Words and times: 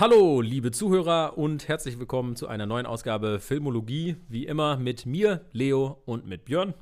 Hallo, 0.00 0.40
liebe 0.40 0.70
Zuhörer 0.70 1.36
und 1.36 1.68
herzlich 1.68 1.98
willkommen 1.98 2.34
zu 2.34 2.48
einer 2.48 2.64
neuen 2.64 2.86
Ausgabe 2.86 3.38
Filmologie. 3.38 4.16
Wie 4.30 4.46
immer 4.46 4.78
mit 4.78 5.04
mir, 5.04 5.44
Leo 5.52 6.00
und 6.06 6.26
mit 6.26 6.46
Björn. 6.46 6.72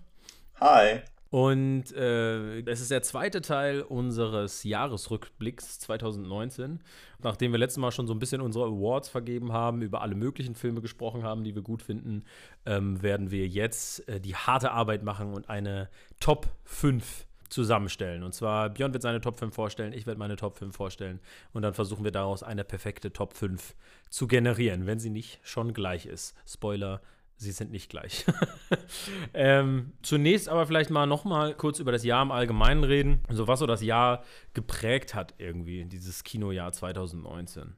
Hi. 0.60 1.00
Und 1.28 1.90
äh, 1.96 2.60
es 2.60 2.80
ist 2.80 2.92
der 2.92 3.02
zweite 3.02 3.40
Teil 3.42 3.82
unseres 3.82 4.62
Jahresrückblicks 4.62 5.80
2019. 5.80 6.78
Nachdem 7.20 7.50
wir 7.50 7.58
letztes 7.58 7.78
Mal 7.78 7.90
schon 7.90 8.06
so 8.06 8.14
ein 8.14 8.20
bisschen 8.20 8.40
unsere 8.40 8.66
Awards 8.66 9.08
vergeben 9.08 9.52
haben, 9.52 9.82
über 9.82 10.00
alle 10.00 10.14
möglichen 10.14 10.54
Filme 10.54 10.80
gesprochen 10.80 11.24
haben, 11.24 11.42
die 11.42 11.56
wir 11.56 11.62
gut 11.62 11.82
finden, 11.82 12.22
ähm, 12.66 13.02
werden 13.02 13.32
wir 13.32 13.48
jetzt 13.48 14.08
äh, 14.08 14.20
die 14.20 14.36
harte 14.36 14.70
Arbeit 14.70 15.02
machen 15.02 15.34
und 15.34 15.50
eine 15.50 15.88
Top 16.20 16.46
5 16.62 17.26
zusammenstellen. 17.48 18.22
Und 18.22 18.34
zwar, 18.34 18.70
Björn 18.70 18.92
wird 18.92 19.02
seine 19.02 19.20
Top 19.20 19.38
5 19.38 19.54
vorstellen, 19.54 19.92
ich 19.92 20.06
werde 20.06 20.18
meine 20.18 20.36
Top 20.36 20.56
5 20.56 20.74
vorstellen. 20.74 21.20
Und 21.52 21.62
dann 21.62 21.74
versuchen 21.74 22.04
wir 22.04 22.12
daraus 22.12 22.42
eine 22.42 22.64
perfekte 22.64 23.12
Top 23.12 23.34
5 23.34 23.74
zu 24.10 24.26
generieren, 24.26 24.86
wenn 24.86 24.98
sie 24.98 25.10
nicht 25.10 25.40
schon 25.42 25.72
gleich 25.72 26.06
ist. 26.06 26.36
Spoiler, 26.46 27.00
sie 27.36 27.52
sind 27.52 27.70
nicht 27.70 27.88
gleich. 27.88 28.26
ähm, 29.34 29.92
zunächst 30.02 30.48
aber 30.48 30.66
vielleicht 30.66 30.90
mal 30.90 31.06
noch 31.06 31.24
mal 31.24 31.54
kurz 31.54 31.78
über 31.78 31.92
das 31.92 32.04
Jahr 32.04 32.22
im 32.22 32.32
Allgemeinen 32.32 32.84
reden. 32.84 33.22
So 33.30 33.46
was 33.46 33.60
so 33.60 33.66
das 33.66 33.82
Jahr 33.82 34.24
geprägt 34.54 35.14
hat 35.14 35.34
irgendwie, 35.38 35.84
dieses 35.84 36.24
Kinojahr 36.24 36.72
2019. 36.72 37.76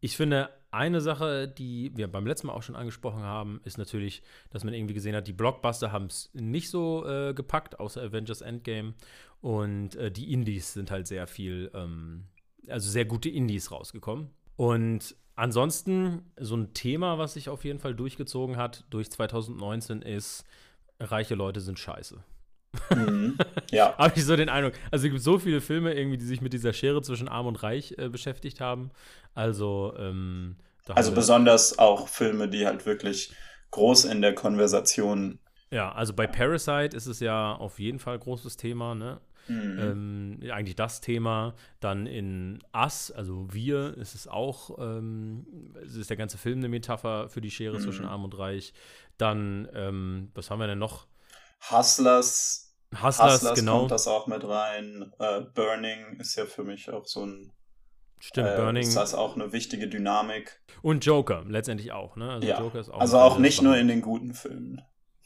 Ich 0.00 0.16
finde, 0.16 0.50
eine 0.70 1.00
Sache, 1.00 1.48
die 1.48 1.90
wir 1.96 2.08
beim 2.08 2.26
letzten 2.26 2.46
Mal 2.46 2.52
auch 2.52 2.62
schon 2.62 2.76
angesprochen 2.76 3.22
haben, 3.22 3.60
ist 3.64 3.78
natürlich, 3.78 4.22
dass 4.50 4.64
man 4.64 4.74
irgendwie 4.74 4.94
gesehen 4.94 5.16
hat, 5.16 5.26
die 5.26 5.32
Blockbuster 5.32 5.92
haben 5.92 6.06
es 6.06 6.30
nicht 6.32 6.70
so 6.70 7.06
äh, 7.06 7.34
gepackt, 7.34 7.80
außer 7.80 8.02
Avengers 8.02 8.40
Endgame. 8.40 8.94
Und 9.40 9.96
äh, 9.96 10.10
die 10.10 10.32
Indies 10.32 10.72
sind 10.72 10.90
halt 10.90 11.06
sehr 11.06 11.26
viel, 11.26 11.70
ähm, 11.74 12.24
also 12.68 12.88
sehr 12.88 13.04
gute 13.04 13.28
Indies 13.28 13.72
rausgekommen. 13.72 14.30
Und 14.56 15.16
ansonsten, 15.34 16.30
so 16.38 16.56
ein 16.56 16.74
Thema, 16.74 17.18
was 17.18 17.34
sich 17.34 17.48
auf 17.48 17.64
jeden 17.64 17.78
Fall 17.78 17.94
durchgezogen 17.94 18.56
hat 18.56 18.84
durch 18.90 19.10
2019, 19.10 20.02
ist, 20.02 20.44
reiche 21.00 21.34
Leute 21.34 21.60
sind 21.60 21.78
scheiße. 21.78 22.22
Mhm. 22.94 23.36
Ja. 23.70 23.96
Habe 23.98 24.14
ich 24.16 24.24
so 24.24 24.34
den 24.34 24.48
Eindruck. 24.48 24.74
Also 24.90 25.06
es 25.06 25.12
gibt 25.12 25.22
so 25.22 25.38
viele 25.38 25.60
Filme 25.60 25.94
irgendwie, 25.94 26.18
die 26.18 26.24
sich 26.24 26.40
mit 26.40 26.52
dieser 26.52 26.72
Schere 26.72 27.02
zwischen 27.02 27.28
Arm 27.28 27.46
und 27.46 27.62
Reich 27.62 27.94
äh, 27.98 28.08
beschäftigt 28.08 28.60
haben. 28.60 28.90
Also, 29.34 29.94
ähm, 29.96 30.56
also 30.88 31.12
besonders 31.12 31.78
auch 31.78 32.08
Filme, 32.08 32.48
die 32.48 32.66
halt 32.66 32.86
wirklich 32.86 33.32
groß 33.70 34.06
in 34.06 34.22
der 34.22 34.34
Konversation. 34.34 35.38
Ja, 35.70 35.92
also 35.92 36.12
bei 36.14 36.26
Parasite 36.26 36.96
ist 36.96 37.06
es 37.06 37.20
ja 37.20 37.54
auf 37.54 37.78
jeden 37.78 38.00
Fall 38.00 38.18
großes 38.18 38.56
Thema, 38.56 38.96
ne? 38.96 39.20
Mhm. 39.46 39.78
Ähm, 40.42 40.50
eigentlich 40.52 40.76
das 40.76 41.00
Thema. 41.00 41.54
Dann 41.80 42.06
in 42.06 42.58
Us, 42.74 43.10
also 43.10 43.46
wir, 43.52 43.96
ist 43.96 44.14
es 44.14 44.26
auch, 44.26 44.78
ähm, 44.78 45.46
es 45.84 45.94
ist 45.94 46.10
der 46.10 46.16
ganze 46.16 46.38
Film 46.38 46.58
eine 46.58 46.68
Metapher 46.68 47.28
für 47.28 47.40
die 47.40 47.50
Schere 47.50 47.78
mhm. 47.78 47.82
zwischen 47.82 48.04
Arm 48.04 48.24
und 48.24 48.36
Reich. 48.38 48.72
Dann, 49.16 49.68
ähm, 49.74 50.30
was 50.34 50.50
haben 50.50 50.58
wir 50.58 50.66
denn 50.66 50.78
noch? 50.78 51.06
Hustlers. 51.68 52.74
Hustlers, 52.92 53.34
Hustlers 53.34 53.58
genau. 53.58 53.78
kommt 53.78 53.90
das 53.92 54.08
auch 54.08 54.26
mit 54.26 54.42
rein. 54.44 55.12
Uh, 55.20 55.44
Burning 55.54 56.18
ist 56.18 56.36
ja 56.36 56.46
für 56.46 56.64
mich 56.64 56.90
auch 56.90 57.06
so 57.06 57.24
ein 57.24 57.52
Stimmt, 58.18 58.48
äh, 58.48 58.56
Burning. 58.56 58.82
Ist 58.82 58.96
das 58.96 59.14
auch 59.14 59.34
eine 59.34 59.52
wichtige 59.52 59.88
Dynamik. 59.88 60.60
Und 60.82 61.04
Joker 61.04 61.44
letztendlich 61.46 61.92
auch, 61.92 62.16
ne? 62.16 62.30
Also 62.32 62.46
ja. 62.46 62.60
Joker 62.60 62.80
ist 62.80 62.90
auch. 62.90 63.00
Also 63.00 63.18
auch 63.18 63.38
nicht 63.38 63.62
nur 63.62 63.76
in 63.76 63.88
den 63.88 64.02
guten 64.02 64.34
Filmen. 64.34 64.82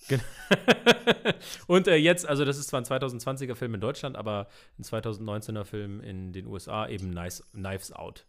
und 1.67 1.89
äh, 1.89 1.97
jetzt, 1.97 2.27
also 2.27 2.45
das 2.45 2.59
ist 2.59 2.69
zwar 2.69 2.81
ein 2.81 2.85
2020er 2.85 3.55
Film 3.55 3.75
in 3.75 3.81
Deutschland, 3.81 4.17
aber 4.17 4.49
ein 4.79 4.85
2019er 4.85 5.65
Film 5.65 6.01
in 6.01 6.33
den 6.33 6.47
USA, 6.47 6.87
eben 6.87 7.11
nice, 7.11 7.43
Knives 7.53 7.91
Out. 7.93 8.27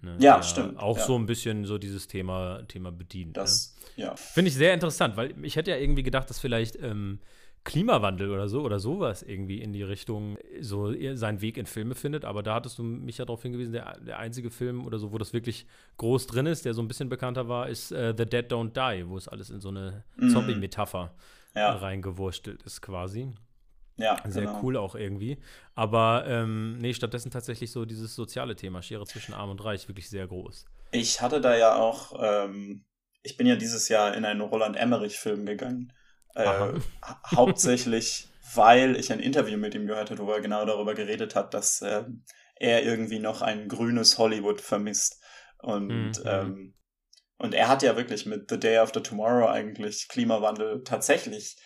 Ne? 0.00 0.16
Ja, 0.18 0.42
stimmt. 0.42 0.78
Auch 0.78 0.98
ja. 0.98 1.04
so 1.04 1.16
ein 1.16 1.26
bisschen 1.26 1.64
so 1.64 1.78
dieses 1.78 2.06
Thema, 2.08 2.62
Thema 2.68 2.92
bedient. 2.92 3.36
Das, 3.36 3.74
ne? 3.96 4.04
ja. 4.04 4.16
Finde 4.16 4.48
ich 4.48 4.54
sehr 4.54 4.74
interessant, 4.74 5.16
weil 5.16 5.34
ich 5.44 5.56
hätte 5.56 5.70
ja 5.70 5.76
irgendwie 5.76 6.02
gedacht, 6.02 6.30
dass 6.30 6.38
vielleicht 6.38 6.76
ähm, 6.76 7.20
Klimawandel 7.66 8.30
oder 8.30 8.48
so 8.48 8.62
oder 8.62 8.78
sowas 8.78 9.22
irgendwie 9.22 9.60
in 9.60 9.72
die 9.72 9.82
Richtung 9.82 10.38
so 10.60 10.94
seinen 11.14 11.40
Weg 11.40 11.56
in 11.56 11.66
Filme 11.66 11.96
findet. 11.96 12.24
Aber 12.24 12.42
da 12.42 12.54
hattest 12.54 12.78
du 12.78 12.84
mich 12.84 13.18
ja 13.18 13.24
darauf 13.24 13.42
hingewiesen, 13.42 13.72
der, 13.72 13.98
der 13.98 14.18
einzige 14.18 14.50
Film 14.50 14.86
oder 14.86 14.98
so, 14.98 15.12
wo 15.12 15.18
das 15.18 15.32
wirklich 15.32 15.66
groß 15.96 16.28
drin 16.28 16.46
ist, 16.46 16.64
der 16.64 16.74
so 16.74 16.80
ein 16.80 16.88
bisschen 16.88 17.08
bekannter 17.08 17.48
war, 17.48 17.68
ist 17.68 17.90
uh, 17.90 18.14
The 18.16 18.24
Dead 18.24 18.50
Don't 18.50 18.72
Die, 18.72 19.08
wo 19.08 19.16
es 19.16 19.26
alles 19.26 19.50
in 19.50 19.60
so 19.60 19.70
eine 19.70 20.04
mhm. 20.16 20.30
Zombie-Metapher 20.30 21.12
ja. 21.56 21.72
reingewurstelt 21.72 22.62
ist 22.62 22.82
quasi. 22.82 23.32
Ja, 23.98 24.22
sehr 24.26 24.44
genau. 24.44 24.60
cool 24.62 24.76
auch 24.76 24.94
irgendwie. 24.94 25.38
Aber 25.74 26.24
ähm, 26.26 26.78
nee, 26.78 26.92
stattdessen 26.92 27.30
tatsächlich 27.30 27.70
so 27.70 27.84
dieses 27.84 28.14
soziale 28.14 28.54
Thema, 28.54 28.82
Schere 28.82 29.06
zwischen 29.06 29.32
Arm 29.32 29.50
und 29.50 29.64
Reich, 29.64 29.88
wirklich 29.88 30.10
sehr 30.10 30.26
groß. 30.26 30.66
Ich 30.90 31.22
hatte 31.22 31.40
da 31.40 31.56
ja 31.56 31.76
auch, 31.76 32.14
ähm, 32.22 32.84
ich 33.22 33.36
bin 33.36 33.46
ja 33.46 33.56
dieses 33.56 33.88
Jahr 33.88 34.14
in 34.14 34.24
einen 34.24 34.42
Roland 34.42 34.76
Emmerich-Film 34.76 35.46
gegangen. 35.46 35.92
Äh, 36.34 36.74
hauptsächlich, 37.34 38.28
weil 38.54 38.96
ich 38.96 39.10
ein 39.10 39.20
Interview 39.20 39.56
mit 39.56 39.74
ihm 39.74 39.86
gehört 39.86 40.10
habe, 40.10 40.26
wo 40.26 40.30
er 40.30 40.42
genau 40.42 40.66
darüber 40.66 40.94
geredet 40.94 41.34
hat, 41.34 41.54
dass 41.54 41.80
äh, 41.80 42.04
er 42.56 42.82
irgendwie 42.84 43.18
noch 43.18 43.40
ein 43.40 43.68
grünes 43.68 44.18
Hollywood 44.18 44.60
vermisst. 44.60 45.22
Und, 45.58 46.18
mhm. 46.18 46.26
ähm, 46.26 46.74
und 47.38 47.54
er 47.54 47.68
hat 47.68 47.82
ja 47.82 47.96
wirklich 47.96 48.26
mit 48.26 48.50
The 48.50 48.60
Day 48.60 48.76
After 48.76 49.02
Tomorrow 49.02 49.48
eigentlich 49.48 50.08
Klimawandel 50.08 50.84
tatsächlich 50.84 51.56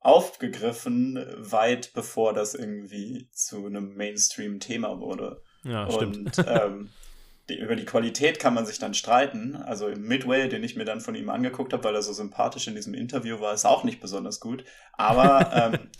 aufgegriffen, 0.00 1.24
weit 1.36 1.92
bevor 1.92 2.32
das 2.32 2.54
irgendwie 2.54 3.28
zu 3.32 3.66
einem 3.66 3.94
Mainstream-Thema 3.96 4.98
wurde. 4.98 5.42
Ja, 5.62 5.84
und 5.84 6.32
ähm, 6.46 6.90
die, 7.50 7.58
über 7.58 7.76
die 7.76 7.84
Qualität 7.84 8.38
kann 8.38 8.54
man 8.54 8.64
sich 8.64 8.78
dann 8.78 8.94
streiten. 8.94 9.56
Also 9.56 9.88
im 9.88 10.02
Midway, 10.02 10.48
den 10.48 10.64
ich 10.64 10.76
mir 10.76 10.86
dann 10.86 11.02
von 11.02 11.14
ihm 11.14 11.28
angeguckt 11.28 11.72
habe, 11.74 11.84
weil 11.84 11.94
er 11.94 12.02
so 12.02 12.14
sympathisch 12.14 12.66
in 12.66 12.74
diesem 12.74 12.94
Interview 12.94 13.40
war, 13.40 13.52
ist 13.52 13.66
auch 13.66 13.84
nicht 13.84 14.00
besonders 14.00 14.40
gut. 14.40 14.64
Aber 14.94 15.52
ähm, 15.74 15.90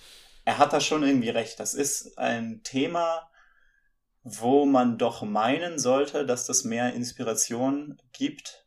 er 0.47 0.59
hat 0.59 0.73
da 0.73 0.81
schon 0.81 1.03
irgendwie 1.03 1.31
recht. 1.31 1.61
Das 1.61 1.75
ist 1.75 2.17
ein 2.19 2.63
Thema, 2.63 3.29
wo 4.23 4.65
man 4.65 4.97
doch 4.97 5.23
meinen 5.23 5.79
sollte, 5.79 6.25
dass 6.25 6.47
das 6.47 6.65
mehr 6.65 6.95
Inspiration 6.95 7.99
gibt 8.13 8.67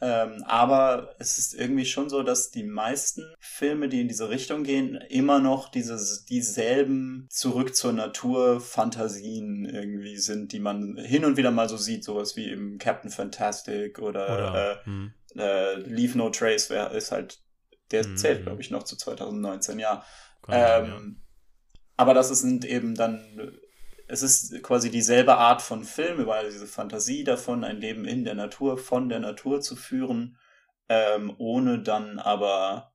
ähm, 0.00 0.42
aber 0.46 1.14
es 1.18 1.36
ist 1.36 1.54
irgendwie 1.54 1.84
schon 1.84 2.08
so, 2.08 2.22
dass 2.22 2.50
die 2.50 2.62
meisten 2.62 3.34
Filme, 3.38 3.88
die 3.88 4.00
in 4.00 4.08
diese 4.08 4.30
Richtung 4.30 4.64
gehen, 4.64 4.96
immer 5.08 5.40
noch 5.40 5.68
dieses, 5.68 6.24
dieselben 6.24 7.26
zurück 7.30 7.76
zur 7.76 7.92
Natur 7.92 8.60
Fantasien 8.60 9.66
irgendwie 9.66 10.16
sind, 10.16 10.52
die 10.52 10.60
man 10.60 10.96
hin 10.96 11.24
und 11.24 11.36
wieder 11.36 11.50
mal 11.50 11.68
so 11.68 11.76
sieht, 11.76 12.04
sowas 12.04 12.34
wie 12.34 12.50
im 12.50 12.78
Captain 12.78 13.10
Fantastic 13.10 13.98
oder, 13.98 14.24
oder 14.24 14.80
äh, 14.80 14.84
hm. 14.84 15.12
äh, 15.36 15.74
Leave 15.74 16.16
No 16.16 16.30
Trace 16.30 16.70
wär, 16.70 16.92
ist 16.92 17.12
halt, 17.12 17.42
der 17.90 18.04
hm. 18.04 18.16
zählt, 18.16 18.44
glaube 18.44 18.62
ich, 18.62 18.70
noch 18.70 18.84
zu 18.84 18.96
2019, 18.96 19.78
ja. 19.78 20.04
Ähm, 20.48 20.86
ja. 20.86 21.00
Aber 21.98 22.14
das 22.14 22.28
sind 22.30 22.64
eben 22.64 22.94
dann 22.94 23.59
es 24.10 24.22
ist 24.22 24.62
quasi 24.62 24.90
dieselbe 24.90 25.36
Art 25.36 25.62
von 25.62 25.84
Film, 25.84 26.18
über 26.18 26.42
diese 26.44 26.66
Fantasie 26.66 27.24
davon, 27.24 27.64
ein 27.64 27.80
Leben 27.80 28.04
in 28.04 28.24
der 28.24 28.34
Natur, 28.34 28.76
von 28.76 29.08
der 29.08 29.20
Natur 29.20 29.60
zu 29.60 29.76
führen, 29.76 30.36
ähm, 30.88 31.32
ohne 31.38 31.80
dann 31.80 32.18
aber 32.18 32.92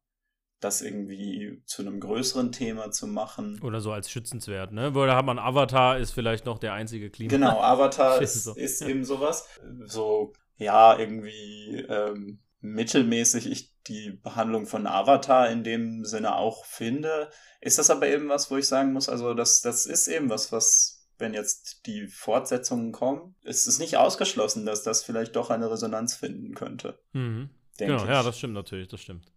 das 0.60 0.82
irgendwie 0.82 1.62
zu 1.66 1.82
einem 1.82 2.00
größeren 2.00 2.52
Thema 2.52 2.92
zu 2.92 3.08
machen. 3.08 3.62
Oder 3.62 3.82
so 3.82 3.92
als 3.92 4.10
schützenswert, 4.10 4.72
ne? 4.72 4.96
Weil 4.96 5.08
da 5.08 5.16
hat 5.16 5.26
man 5.26 5.40
Avatar, 5.40 5.98
ist 5.98 6.12
vielleicht 6.12 6.46
noch 6.46 6.58
der 6.58 6.74
einzige 6.74 7.10
Klima. 7.10 7.30
Genau, 7.30 7.62
Avatar 7.62 8.22
ist, 8.22 8.48
ist 8.48 8.82
eben 8.82 9.06
sowas. 9.06 9.48
So, 9.86 10.34
ja, 10.58 10.98
irgendwie 10.98 11.86
ähm, 11.88 12.40
mittelmäßig 12.60 13.50
ich 13.50 13.74
die 13.88 14.12
Behandlung 14.12 14.66
von 14.66 14.88
Avatar 14.88 15.50
in 15.50 15.64
dem 15.64 16.04
Sinne 16.04 16.36
auch 16.36 16.66
finde. 16.66 17.30
Ist 17.62 17.78
das 17.78 17.90
aber 17.90 18.08
eben 18.08 18.30
was, 18.30 18.50
wo 18.50 18.58
ich 18.58 18.68
sagen 18.68 18.94
muss, 18.94 19.08
also 19.08 19.34
das, 19.34 19.62
das 19.62 19.86
ist 19.86 20.08
eben 20.08 20.30
was, 20.30 20.52
was 20.52 20.95
wenn 21.18 21.34
jetzt 21.34 21.86
die 21.86 22.08
Fortsetzungen 22.08 22.92
kommen, 22.92 23.36
ist 23.44 23.68
es 23.68 23.80
nicht 23.80 23.98
ausgeschlossen, 23.98 24.66
dass 24.66 24.84
das 24.84 25.04
vielleicht 25.04 25.36
doch 25.36 25.50
eine 25.50 25.70
Resonanz 25.72 26.16
finden 26.16 26.54
könnte. 26.54 27.00
Mhm. 27.14 27.50
Genau, 27.78 28.04
ich. 28.04 28.10
ja, 28.10 28.24
das 28.24 28.38
stimmt 28.38 28.54
natürlich, 28.54 28.88
das 28.88 29.02
stimmt. 29.02 29.32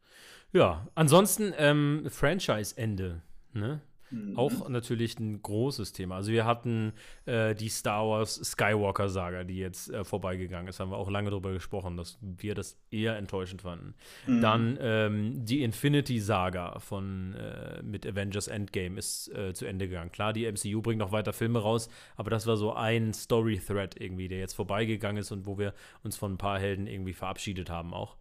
Ja, 0.52 0.86
ansonsten 0.94 1.52
ähm, 1.56 2.06
Franchise-Ende. 2.08 3.22
Ne? 3.52 3.80
Mhm. 4.10 4.36
Auch 4.36 4.68
natürlich 4.68 5.18
ein 5.18 5.42
großes 5.42 5.92
Thema. 5.92 6.16
Also 6.16 6.32
wir 6.32 6.44
hatten 6.44 6.92
äh, 7.26 7.54
die 7.54 7.68
Star 7.68 8.08
Wars 8.08 8.36
Skywalker-Saga, 8.36 9.44
die 9.44 9.58
jetzt 9.58 9.90
äh, 9.90 10.04
vorbeigegangen 10.04 10.68
ist. 10.68 10.80
Haben 10.80 10.90
wir 10.90 10.96
auch 10.96 11.10
lange 11.10 11.30
darüber 11.30 11.52
gesprochen, 11.52 11.96
dass 11.96 12.18
wir 12.20 12.54
das 12.54 12.76
eher 12.90 13.16
enttäuschend 13.16 13.62
fanden. 13.62 13.94
Mhm. 14.26 14.40
Dann 14.40 14.78
ähm, 14.80 15.44
die 15.44 15.62
Infinity-Saga 15.62 16.78
von 16.78 17.34
äh, 17.34 17.82
mit 17.82 18.06
Avengers 18.06 18.48
Endgame 18.48 18.98
ist 18.98 19.28
äh, 19.34 19.52
zu 19.52 19.66
Ende 19.66 19.88
gegangen. 19.88 20.12
Klar, 20.12 20.32
die 20.32 20.50
MCU 20.50 20.80
bringt 20.80 20.98
noch 20.98 21.12
weiter 21.12 21.32
Filme 21.32 21.58
raus, 21.58 21.88
aber 22.16 22.30
das 22.30 22.46
war 22.46 22.56
so 22.56 22.72
ein 22.72 23.12
Story-Thread 23.12 24.00
irgendwie, 24.00 24.28
der 24.28 24.38
jetzt 24.38 24.54
vorbeigegangen 24.54 25.20
ist 25.20 25.32
und 25.32 25.46
wo 25.46 25.58
wir 25.58 25.74
uns 26.02 26.16
von 26.16 26.32
ein 26.32 26.38
paar 26.38 26.58
Helden 26.58 26.86
irgendwie 26.86 27.12
verabschiedet 27.12 27.70
haben 27.70 27.92
auch. 27.92 28.16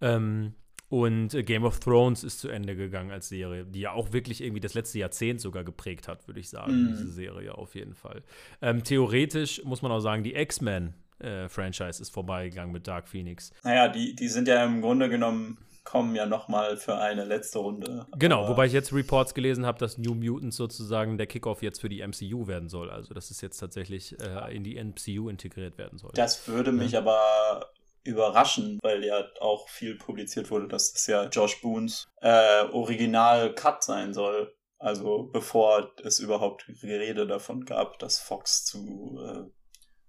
Ähm, 0.00 0.54
und 0.88 1.34
äh, 1.34 1.42
Game 1.42 1.64
of 1.64 1.80
Thrones 1.80 2.24
ist 2.24 2.40
zu 2.40 2.48
Ende 2.48 2.76
gegangen 2.76 3.10
als 3.10 3.28
Serie, 3.28 3.64
die 3.64 3.80
ja 3.80 3.92
auch 3.92 4.12
wirklich 4.12 4.42
irgendwie 4.42 4.60
das 4.60 4.74
letzte 4.74 4.98
Jahrzehnt 4.98 5.40
sogar 5.40 5.64
geprägt 5.64 6.08
hat, 6.08 6.26
würde 6.26 6.40
ich 6.40 6.48
sagen, 6.48 6.84
mm. 6.84 6.88
diese 6.88 7.10
Serie 7.10 7.56
auf 7.56 7.74
jeden 7.74 7.94
Fall. 7.94 8.22
Ähm, 8.62 8.82
theoretisch 8.82 9.62
muss 9.64 9.82
man 9.82 9.92
auch 9.92 10.00
sagen, 10.00 10.22
die 10.24 10.34
X-Men 10.34 10.94
äh, 11.18 11.48
Franchise 11.48 12.00
ist 12.00 12.10
vorbeigegangen 12.10 12.72
mit 12.72 12.86
Dark 12.86 13.08
Phoenix. 13.08 13.52
Naja, 13.64 13.88
die, 13.88 14.14
die 14.14 14.28
sind 14.28 14.48
ja 14.48 14.64
im 14.64 14.80
Grunde 14.80 15.08
genommen 15.08 15.58
kommen 15.88 16.14
ja 16.14 16.26
nochmal 16.26 16.76
für 16.76 16.98
eine 16.98 17.24
letzte 17.24 17.60
Runde. 17.60 18.06
Genau, 18.18 18.40
Aber 18.40 18.50
wobei 18.50 18.66
ich 18.66 18.74
jetzt 18.74 18.92
Reports 18.92 19.32
gelesen 19.32 19.64
habe, 19.64 19.78
dass 19.78 19.96
New 19.96 20.14
Mutants 20.14 20.56
sozusagen 20.56 21.16
der 21.16 21.26
Kickoff 21.26 21.62
jetzt 21.62 21.80
für 21.80 21.88
die 21.88 22.06
MCU 22.06 22.46
werden 22.46 22.68
soll. 22.68 22.90
Also, 22.90 23.14
dass 23.14 23.30
es 23.30 23.40
jetzt 23.40 23.56
tatsächlich 23.56 24.14
äh, 24.20 24.54
in 24.54 24.64
die 24.64 24.76
MCU 24.76 25.30
integriert 25.30 25.78
werden 25.78 25.98
soll. 25.98 26.10
Das 26.14 26.46
würde 26.46 26.72
mich 26.72 26.92
ja. 26.92 27.00
aber 27.00 27.70
überraschen, 28.04 28.78
weil 28.82 29.04
ja 29.04 29.24
auch 29.40 29.68
viel 29.68 29.96
publiziert 29.96 30.50
wurde, 30.50 30.68
dass 30.68 30.92
das 30.92 31.06
ja 31.06 31.28
Josh 31.28 31.60
Boons 31.60 32.06
äh, 32.20 32.64
Original-Cut 32.64 33.82
sein 33.82 34.14
soll. 34.14 34.54
Also 34.78 35.28
bevor 35.32 35.92
es 36.04 36.20
überhaupt 36.20 36.66
Gerede 36.80 37.26
davon 37.26 37.64
gab, 37.64 37.98
dass 37.98 38.20
Fox 38.20 38.64
zu 38.64 39.20
äh, 39.20 39.50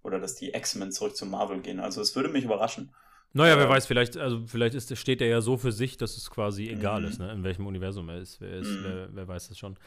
oder 0.03 0.19
dass 0.19 0.36
die 0.36 0.53
X-Men 0.53 0.91
zurück 0.91 1.15
zu 1.15 1.25
Marvel 1.25 1.62
gehen. 1.62 1.80
Also 1.80 2.01
es 2.01 2.15
würde 2.15 2.30
mich 2.30 2.44
überraschen. 2.44 2.94
Naja, 3.31 3.57
wer 3.57 3.69
weiß, 3.69 3.86
vielleicht, 3.86 4.18
also 4.18 4.42
vielleicht 4.47 4.74
ist, 4.74 4.95
steht 4.97 5.21
er 5.21 5.27
ja 5.27 5.42
so 5.42 5.57
für 5.57 5.71
sich, 5.71 5.97
dass 5.97 6.18
es 6.18 6.31
quasi 6.31 6.68
egal 6.68 7.01
mhm. 7.01 7.07
ist, 7.07 7.19
ne, 7.19 7.31
in 7.31 7.44
welchem 7.44 7.68
Universum 7.68 8.09
er 8.09 8.18
ist. 8.18 8.42
Wer, 8.42 8.53
ist 8.53 8.68
mhm. 8.68 8.83
wer, 8.83 9.09
wer, 9.12 9.27
weiß 9.27 9.50
das 9.50 9.57
schon. 9.57 9.77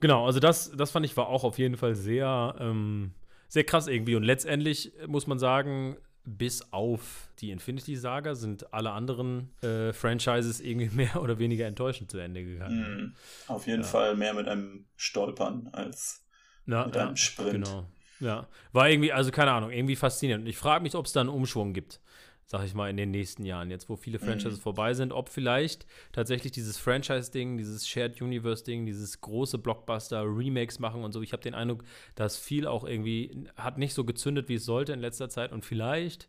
Genau, 0.00 0.26
also 0.26 0.38
das, 0.38 0.70
das 0.72 0.90
fand 0.90 1.06
ich 1.06 1.16
war 1.16 1.28
auch 1.28 1.44
auf 1.44 1.58
jeden 1.58 1.76
Fall 1.76 1.94
sehr, 1.94 2.54
ähm, 2.58 3.12
sehr 3.48 3.64
krass 3.64 3.86
irgendwie. 3.86 4.16
Und 4.16 4.22
letztendlich 4.22 4.92
muss 5.06 5.26
man 5.26 5.38
sagen, 5.38 5.96
bis 6.24 6.72
auf 6.72 7.28
die 7.40 7.50
Infinity-Saga 7.50 8.34
sind 8.34 8.72
alle 8.72 8.90
anderen 8.90 9.50
äh, 9.62 9.92
Franchises 9.92 10.60
irgendwie 10.60 10.90
mehr 10.94 11.22
oder 11.22 11.38
weniger 11.38 11.66
enttäuschend 11.66 12.10
zu 12.10 12.18
Ende 12.18 12.44
gegangen. 12.44 12.96
Mhm. 12.96 13.14
Auf 13.48 13.66
jeden 13.66 13.82
ja. 13.82 13.88
Fall 13.88 14.16
mehr 14.16 14.34
mit 14.34 14.48
einem 14.48 14.86
Stolpern 14.96 15.68
als 15.72 16.26
Na, 16.66 16.86
mit 16.86 16.96
einem 16.96 17.16
Sprint. 17.16 17.52
Genau. 17.52 17.86
Ja, 18.20 18.48
war 18.72 18.90
irgendwie, 18.90 19.12
also 19.12 19.30
keine 19.30 19.52
Ahnung, 19.52 19.70
irgendwie 19.70 19.96
faszinierend. 19.96 20.44
Und 20.44 20.50
ich 20.50 20.58
frage 20.58 20.82
mich, 20.82 20.94
ob 20.94 21.06
es 21.06 21.12
da 21.12 21.20
einen 21.20 21.30
Umschwung 21.30 21.72
gibt 21.72 22.00
sag 22.50 22.64
ich 22.64 22.74
mal, 22.74 22.90
in 22.90 22.96
den 22.96 23.12
nächsten 23.12 23.44
Jahren, 23.44 23.70
jetzt 23.70 23.88
wo 23.88 23.94
viele. 23.94 24.18
Franchises 24.18 24.58
mhm. 24.58 24.62
vorbei 24.62 24.92
sind, 24.92 25.12
ob 25.12 25.28
vielleicht 25.28 25.86
tatsächlich 26.10 26.50
dieses 26.50 26.78
Franchise-Ding, 26.78 27.56
dieses 27.56 27.86
Shared 27.86 28.20
Universe-Ding, 28.20 28.86
dieses 28.86 29.20
große 29.20 29.56
Blockbuster-Remakes 29.58 30.80
machen 30.80 31.04
und 31.04 31.12
so. 31.12 31.22
Ich 31.22 31.32
habe 31.32 31.42
den 31.42 31.54
Eindruck, 31.54 31.84
dass 32.16 32.36
viel 32.36 32.66
auch 32.66 32.82
irgendwie 32.82 33.46
hat 33.56 33.78
nicht 33.78 33.94
so 33.94 34.04
gezündet, 34.04 34.48
wie 34.48 34.56
es 34.56 34.64
sollte 34.64 34.92
in 34.92 34.98
letzter 34.98 35.28
Zeit 35.28 35.52
und 35.52 35.64
vielleicht 35.64 36.26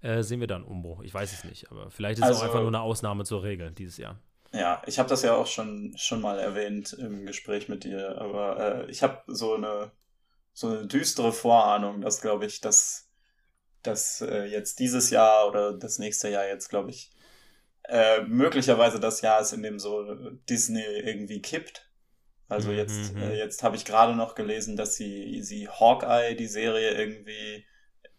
äh, 0.00 0.22
sehen 0.22 0.38
wir 0.38 0.46
da 0.46 0.54
einen 0.54 0.64
Umbruch. 0.64 1.02
Ich 1.02 1.12
weiß 1.12 1.32
es 1.32 1.42
nicht, 1.42 1.68
aber 1.72 1.90
vielleicht 1.90 2.18
ist 2.18 2.24
also, 2.24 2.34
es 2.34 2.38
auch 2.38 2.42
also 2.44 2.52
einfach 2.52 2.70
nur 2.70 2.70
eine 2.70 2.80
Ausnahme 2.80 3.24
zur 3.24 3.42
Regel 3.42 3.72
dieses 3.72 3.96
Jahr. 3.96 4.20
Ja, 4.52 4.80
ich 4.86 5.00
habe 5.00 5.08
das 5.08 5.22
ja 5.22 5.34
auch 5.34 5.48
schon, 5.48 5.92
schon 5.96 6.20
mal 6.20 6.38
erwähnt 6.38 6.92
im 6.92 7.26
Gespräch 7.26 7.68
mit 7.68 7.82
dir, 7.82 8.16
aber 8.20 8.84
äh, 8.86 8.90
ich 8.92 9.02
habe 9.02 9.22
so 9.26 9.54
eine, 9.54 9.90
so 10.52 10.68
eine 10.68 10.86
düstere 10.86 11.32
Vorahnung, 11.32 12.00
dass, 12.00 12.20
glaube 12.20 12.46
ich, 12.46 12.60
dass 12.60 13.03
dass 13.86 14.20
äh, 14.20 14.44
jetzt 14.44 14.78
dieses 14.78 15.10
Jahr 15.10 15.48
oder 15.48 15.72
das 15.72 15.98
nächste 15.98 16.28
Jahr 16.28 16.46
jetzt, 16.46 16.68
glaube 16.68 16.90
ich, 16.90 17.10
äh, 17.84 18.22
möglicherweise 18.22 18.98
das 18.98 19.20
Jahr 19.20 19.40
ist, 19.40 19.52
in 19.52 19.62
dem 19.62 19.78
so 19.78 20.04
Disney 20.48 20.82
irgendwie 20.82 21.42
kippt. 21.42 21.90
Also 22.48 22.70
mhm, 22.70 22.76
jetzt, 22.76 23.14
mhm. 23.14 23.22
äh, 23.22 23.36
jetzt 23.36 23.62
habe 23.62 23.76
ich 23.76 23.84
gerade 23.84 24.14
noch 24.14 24.34
gelesen, 24.34 24.76
dass 24.76 24.96
sie, 24.96 25.42
sie 25.42 25.68
Hawkeye, 25.68 26.34
die 26.34 26.46
Serie, 26.46 26.92
irgendwie 26.92 27.66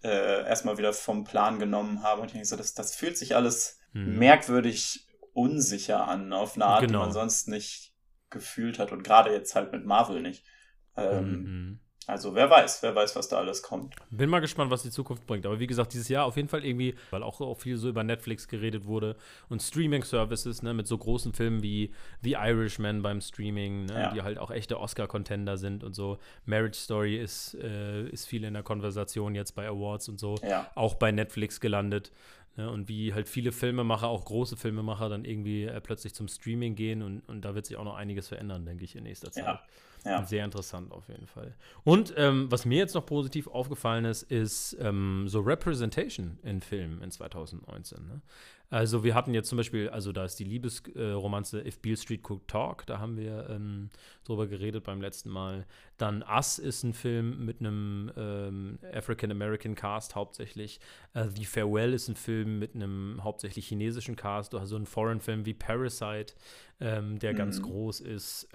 äh, 0.03 0.45
erstmal 0.47 0.77
wieder 0.77 0.93
vom 0.93 1.23
Plan 1.23 1.59
genommen 1.59 2.03
haben. 2.03 2.21
Und 2.21 2.27
ich 2.27 2.33
denke 2.33 2.47
so, 2.47 2.55
das, 2.55 2.73
das 2.73 2.95
fühlt 2.95 3.17
sich 3.17 3.35
alles 3.35 3.79
mhm. 3.93 4.17
merkwürdig 4.17 5.07
unsicher 5.33 6.07
an, 6.07 6.31
auf 6.31 6.55
eine 6.55 6.65
Art, 6.65 6.81
genau. 6.81 6.99
die 6.99 7.05
man 7.05 7.11
sonst 7.11 7.47
nicht 7.47 7.93
gefühlt 8.29 8.79
hat. 8.79 8.91
Und 8.91 9.03
gerade 9.03 9.31
jetzt 9.31 9.55
halt 9.55 9.71
mit 9.71 9.85
Marvel 9.85 10.21
nicht. 10.21 10.45
Ähm, 10.95 11.29
mhm. 11.29 11.79
Also 12.07 12.35
wer 12.35 12.49
weiß, 12.49 12.83
wer 12.83 12.95
weiß, 12.95 13.15
was 13.15 13.27
da 13.27 13.37
alles 13.37 13.63
kommt. 13.63 13.95
Bin 14.11 14.29
mal 14.29 14.39
gespannt, 14.39 14.69
was 14.69 14.83
die 14.83 14.91
Zukunft 14.91 15.25
bringt. 15.25 15.45
Aber 15.45 15.59
wie 15.59 15.67
gesagt, 15.67 15.93
dieses 15.93 16.07
Jahr 16.07 16.25
auf 16.25 16.35
jeden 16.35 16.49
Fall 16.49 16.63
irgendwie, 16.63 16.95
weil 17.09 17.23
auch, 17.23 17.41
auch 17.41 17.57
viel 17.57 17.77
so 17.77 17.89
über 17.89 18.03
Netflix 18.03 18.47
geredet 18.47 18.85
wurde 18.85 19.15
und 19.49 19.61
Streaming-Services, 19.61 20.61
ne, 20.61 20.73
mit 20.73 20.87
so 20.87 20.97
großen 20.97 21.33
Filmen 21.33 21.63
wie 21.63 21.91
The 22.23 22.33
Irishman 22.33 23.01
beim 23.01 23.21
Streaming, 23.21 23.85
ne, 23.85 23.93
ja. 23.93 24.13
die 24.13 24.21
halt 24.21 24.37
auch 24.37 24.51
echte 24.51 24.79
Oscar-Contender 24.79 25.57
sind 25.57 25.83
und 25.83 25.95
so. 25.95 26.19
Marriage 26.45 26.77
Story 26.77 27.17
ist, 27.17 27.55
äh, 27.55 28.07
ist 28.09 28.27
viel 28.27 28.43
in 28.43 28.53
der 28.53 28.63
Konversation 28.63 29.33
jetzt 29.33 29.53
bei 29.53 29.67
Awards 29.67 30.07
und 30.07 30.19
so. 30.19 30.35
Ja. 30.47 30.69
Auch 30.75 30.95
bei 30.95 31.11
Netflix 31.11 31.59
gelandet. 31.59 32.11
Ne, 32.57 32.69
und 32.69 32.87
wie 32.87 33.13
halt 33.13 33.27
viele 33.27 33.51
Filmemacher, 33.51 34.07
auch 34.07 34.23
große 34.23 34.55
Filmemacher, 34.55 35.09
dann 35.09 35.25
irgendwie 35.25 35.65
äh, 35.65 35.81
plötzlich 35.81 36.13
zum 36.13 36.29
Streaming 36.29 36.75
gehen 36.75 37.01
und, 37.01 37.27
und 37.27 37.43
da 37.43 37.53
wird 37.53 37.65
sich 37.65 37.75
auch 37.75 37.83
noch 37.83 37.95
einiges 37.95 38.29
verändern, 38.29 38.65
denke 38.65 38.85
ich, 38.85 38.95
in 38.95 39.03
nächster 39.03 39.29
Zeit. 39.29 39.43
Ja. 39.43 39.61
Ja. 40.05 40.23
Sehr 40.23 40.45
interessant 40.45 40.91
auf 40.91 41.09
jeden 41.09 41.25
Fall. 41.25 41.55
Und 41.83 42.13
ähm, 42.15 42.45
was 42.51 42.63
mir 42.65 42.77
jetzt 42.77 42.93
noch 42.93 43.05
positiv 43.05 43.47
aufgefallen 43.47 44.05
ist, 44.05 44.23
ist 44.23 44.77
ähm, 44.79 45.25
so 45.27 45.39
Representation 45.39 46.37
in 46.43 46.61
Filmen 46.61 47.01
in 47.01 47.09
2019. 47.09 48.07
Ne? 48.07 48.21
Also 48.69 49.03
wir 49.03 49.13
hatten 49.13 49.33
jetzt 49.33 49.49
zum 49.49 49.57
Beispiel, 49.57 49.89
also 49.89 50.11
da 50.11 50.25
ist 50.25 50.39
die 50.39 50.43
Liebesromanze 50.43 51.61
äh, 51.61 51.67
If 51.67 51.79
Beale 51.79 51.97
Street 51.97 52.23
Could 52.23 52.47
Talk, 52.47 52.85
da 52.87 52.99
haben 52.99 53.17
wir 53.17 53.47
ähm, 53.49 53.89
drüber 54.23 54.47
geredet 54.47 54.83
beim 54.83 55.01
letzten 55.01 55.29
Mal. 55.29 55.65
Dann 55.97 56.23
Us 56.23 56.57
ist 56.57 56.83
ein 56.83 56.93
Film 56.93 57.45
mit 57.45 57.59
einem 57.59 58.11
ähm, 58.17 58.79
African-American 58.93 59.75
Cast 59.75 60.15
hauptsächlich. 60.15 60.79
Uh, 61.15 61.29
The 61.29 61.45
Farewell 61.45 61.93
ist 61.93 62.09
ein 62.09 62.15
Film 62.15 62.59
mit 62.59 62.75
einem 62.75 63.23
hauptsächlich 63.23 63.67
chinesischen 63.67 64.15
Cast. 64.15 64.51
So 64.51 64.75
einen 64.75 64.85
Foreign-Film 64.85 65.45
wie 65.45 65.53
Parasite, 65.53 66.33
ähm, 66.79 67.19
der 67.19 67.33
mhm. 67.33 67.37
ganz 67.37 67.61
groß 67.61 68.01
ist. 68.01 68.47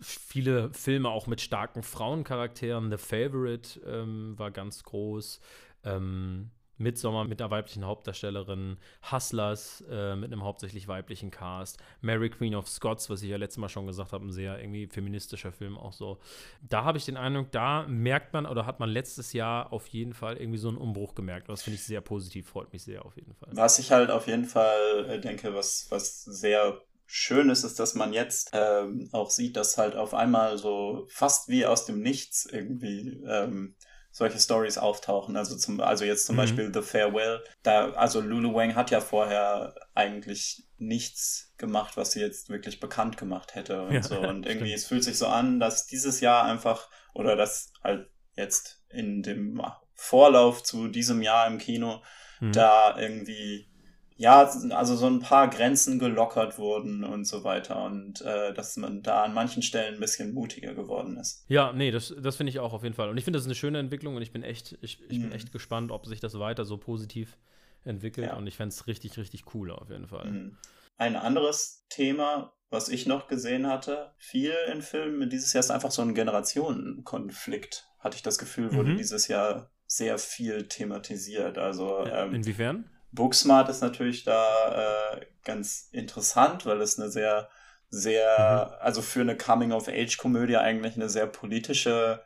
Viele 0.00 0.72
Filme 0.72 1.08
auch 1.08 1.26
mit 1.26 1.40
starken 1.40 1.82
Frauencharakteren. 1.82 2.90
The 2.90 2.98
Favorite 2.98 3.80
ähm, 3.86 4.38
war 4.38 4.50
ganz 4.50 4.82
groß. 4.82 5.40
Ähm, 5.84 6.50
Midsommar 6.78 7.24
mit 7.24 7.40
einer 7.40 7.50
weiblichen 7.50 7.86
Hauptdarstellerin, 7.86 8.76
Hustlers 9.10 9.84
äh, 9.90 10.14
mit 10.16 10.32
einem 10.32 10.44
hauptsächlich 10.44 10.88
weiblichen 10.88 11.30
Cast, 11.30 11.78
Mary 12.00 12.28
Queen 12.28 12.54
of 12.54 12.68
Scots, 12.68 13.08
was 13.08 13.22
ich 13.22 13.30
ja 13.30 13.36
letztes 13.36 13.58
Mal 13.58 13.68
schon 13.68 13.86
gesagt 13.86 14.12
habe, 14.12 14.26
ein 14.26 14.32
sehr 14.32 14.58
irgendwie 14.58 14.86
feministischer 14.86 15.52
Film 15.52 15.78
auch 15.78 15.92
so. 15.92 16.18
Da 16.60 16.84
habe 16.84 16.98
ich 16.98 17.04
den 17.04 17.16
Eindruck, 17.16 17.50
da 17.52 17.86
merkt 17.88 18.32
man 18.32 18.46
oder 18.46 18.66
hat 18.66 18.80
man 18.80 18.90
letztes 18.90 19.32
Jahr 19.32 19.72
auf 19.72 19.88
jeden 19.88 20.12
Fall 20.12 20.36
irgendwie 20.36 20.58
so 20.58 20.68
einen 20.68 20.78
Umbruch 20.78 21.14
gemerkt. 21.14 21.48
Das 21.48 21.62
finde 21.62 21.76
ich 21.76 21.84
sehr 21.84 22.00
positiv, 22.00 22.48
freut 22.48 22.72
mich 22.72 22.82
sehr 22.82 23.04
auf 23.04 23.16
jeden 23.16 23.34
Fall. 23.34 23.48
Was 23.52 23.78
ich 23.78 23.90
halt 23.90 24.10
auf 24.10 24.26
jeden 24.26 24.44
Fall 24.44 25.06
äh, 25.08 25.20
denke, 25.20 25.54
was, 25.54 25.86
was 25.90 26.24
sehr 26.24 26.78
schön 27.06 27.50
ist, 27.50 27.64
ist, 27.64 27.78
dass 27.78 27.94
man 27.94 28.12
jetzt 28.12 28.50
ähm, 28.52 29.08
auch 29.12 29.30
sieht, 29.30 29.56
dass 29.56 29.78
halt 29.78 29.94
auf 29.94 30.14
einmal 30.14 30.58
so 30.58 31.06
fast 31.08 31.48
wie 31.48 31.64
aus 31.64 31.86
dem 31.86 32.00
Nichts 32.00 32.46
irgendwie 32.46 33.22
ähm, 33.26 33.76
solche 34.10 34.40
Stories 34.40 34.78
auftauchen. 34.78 35.36
Also 35.36 35.56
zum, 35.56 35.80
also 35.80 36.04
jetzt 36.04 36.26
zum 36.26 36.36
mhm. 36.36 36.38
Beispiel 36.38 36.70
The 36.72 36.82
Farewell. 36.82 37.44
Da, 37.62 37.90
also 37.92 38.20
Lulu 38.20 38.54
Wang 38.54 38.74
hat 38.74 38.90
ja 38.90 39.00
vorher 39.00 39.74
eigentlich 39.94 40.64
nichts 40.78 41.52
gemacht, 41.58 41.96
was 41.96 42.12
sie 42.12 42.20
jetzt 42.20 42.48
wirklich 42.48 42.80
bekannt 42.80 43.16
gemacht 43.18 43.54
hätte 43.54 43.82
und 43.82 43.92
ja, 43.92 44.02
so. 44.02 44.18
Und 44.18 44.46
irgendwie, 44.46 44.68
stimmt. 44.68 44.78
es 44.78 44.86
fühlt 44.86 45.04
sich 45.04 45.18
so 45.18 45.26
an, 45.26 45.60
dass 45.60 45.86
dieses 45.86 46.20
Jahr 46.20 46.44
einfach, 46.44 46.90
oder 47.12 47.36
dass 47.36 47.72
halt 47.84 48.10
jetzt 48.34 48.82
in 48.88 49.22
dem 49.22 49.60
Vorlauf 49.94 50.62
zu 50.62 50.88
diesem 50.88 51.20
Jahr 51.22 51.46
im 51.46 51.58
Kino 51.58 52.02
mhm. 52.40 52.52
da 52.52 52.98
irgendwie 52.98 53.70
ja, 54.18 54.50
also 54.70 54.96
so 54.96 55.06
ein 55.06 55.20
paar 55.20 55.48
Grenzen 55.48 55.98
gelockert 55.98 56.58
wurden 56.58 57.04
und 57.04 57.26
so 57.26 57.44
weiter 57.44 57.84
und 57.84 58.22
äh, 58.22 58.54
dass 58.54 58.76
man 58.76 59.02
da 59.02 59.24
an 59.24 59.34
manchen 59.34 59.62
Stellen 59.62 59.94
ein 59.94 60.00
bisschen 60.00 60.32
mutiger 60.32 60.74
geworden 60.74 61.18
ist. 61.18 61.44
Ja, 61.48 61.72
nee, 61.72 61.90
das, 61.90 62.14
das 62.18 62.36
finde 62.36 62.50
ich 62.50 62.58
auch 62.58 62.72
auf 62.72 62.82
jeden 62.82 62.94
Fall. 62.94 63.10
Und 63.10 63.18
ich 63.18 63.24
finde, 63.24 63.36
das 63.36 63.44
ist 63.44 63.48
eine 63.48 63.54
schöne 63.54 63.78
Entwicklung 63.78 64.16
und 64.16 64.22
ich 64.22 64.32
bin 64.32 64.42
echt, 64.42 64.78
ich, 64.80 65.02
ich 65.10 65.18
mhm. 65.18 65.22
bin 65.22 65.32
echt 65.32 65.52
gespannt, 65.52 65.90
ob 65.90 66.06
sich 66.06 66.20
das 66.20 66.38
weiter 66.38 66.64
so 66.64 66.78
positiv 66.78 67.36
entwickelt 67.84 68.28
ja. 68.28 68.36
und 68.36 68.46
ich 68.46 68.56
fände 68.56 68.72
es 68.72 68.86
richtig, 68.86 69.18
richtig 69.18 69.54
cool 69.54 69.70
auf 69.70 69.90
jeden 69.90 70.08
Fall. 70.08 70.30
Mhm. 70.30 70.58
Ein 70.96 71.16
anderes 71.16 71.84
Thema, 71.90 72.54
was 72.70 72.88
ich 72.88 73.06
noch 73.06 73.28
gesehen 73.28 73.66
hatte, 73.66 74.14
viel 74.16 74.54
in 74.72 74.80
Filmen 74.80 75.28
dieses 75.28 75.52
Jahr 75.52 75.60
ist 75.60 75.70
einfach 75.70 75.90
so 75.90 76.00
ein 76.00 76.14
Generationenkonflikt, 76.14 77.86
hatte 77.98 78.16
ich 78.16 78.22
das 78.22 78.38
Gefühl, 78.38 78.72
wurde 78.72 78.92
mhm. 78.92 78.96
dieses 78.96 79.28
Jahr 79.28 79.70
sehr 79.86 80.16
viel 80.16 80.68
thematisiert. 80.68 81.58
Also 81.58 82.06
ähm, 82.06 82.34
inwiefern? 82.34 82.90
Booksmart 83.12 83.68
ist 83.68 83.80
natürlich 83.80 84.24
da 84.24 85.14
äh, 85.14 85.26
ganz 85.44 85.88
interessant, 85.92 86.66
weil 86.66 86.80
es 86.80 86.98
eine 86.98 87.10
sehr, 87.10 87.48
sehr, 87.88 88.68
mhm. 88.70 88.84
also 88.84 89.02
für 89.02 89.20
eine 89.20 89.36
Coming-of-Age-Komödie 89.36 90.56
eigentlich 90.56 90.96
eine 90.96 91.08
sehr 91.08 91.26
politische 91.26 92.22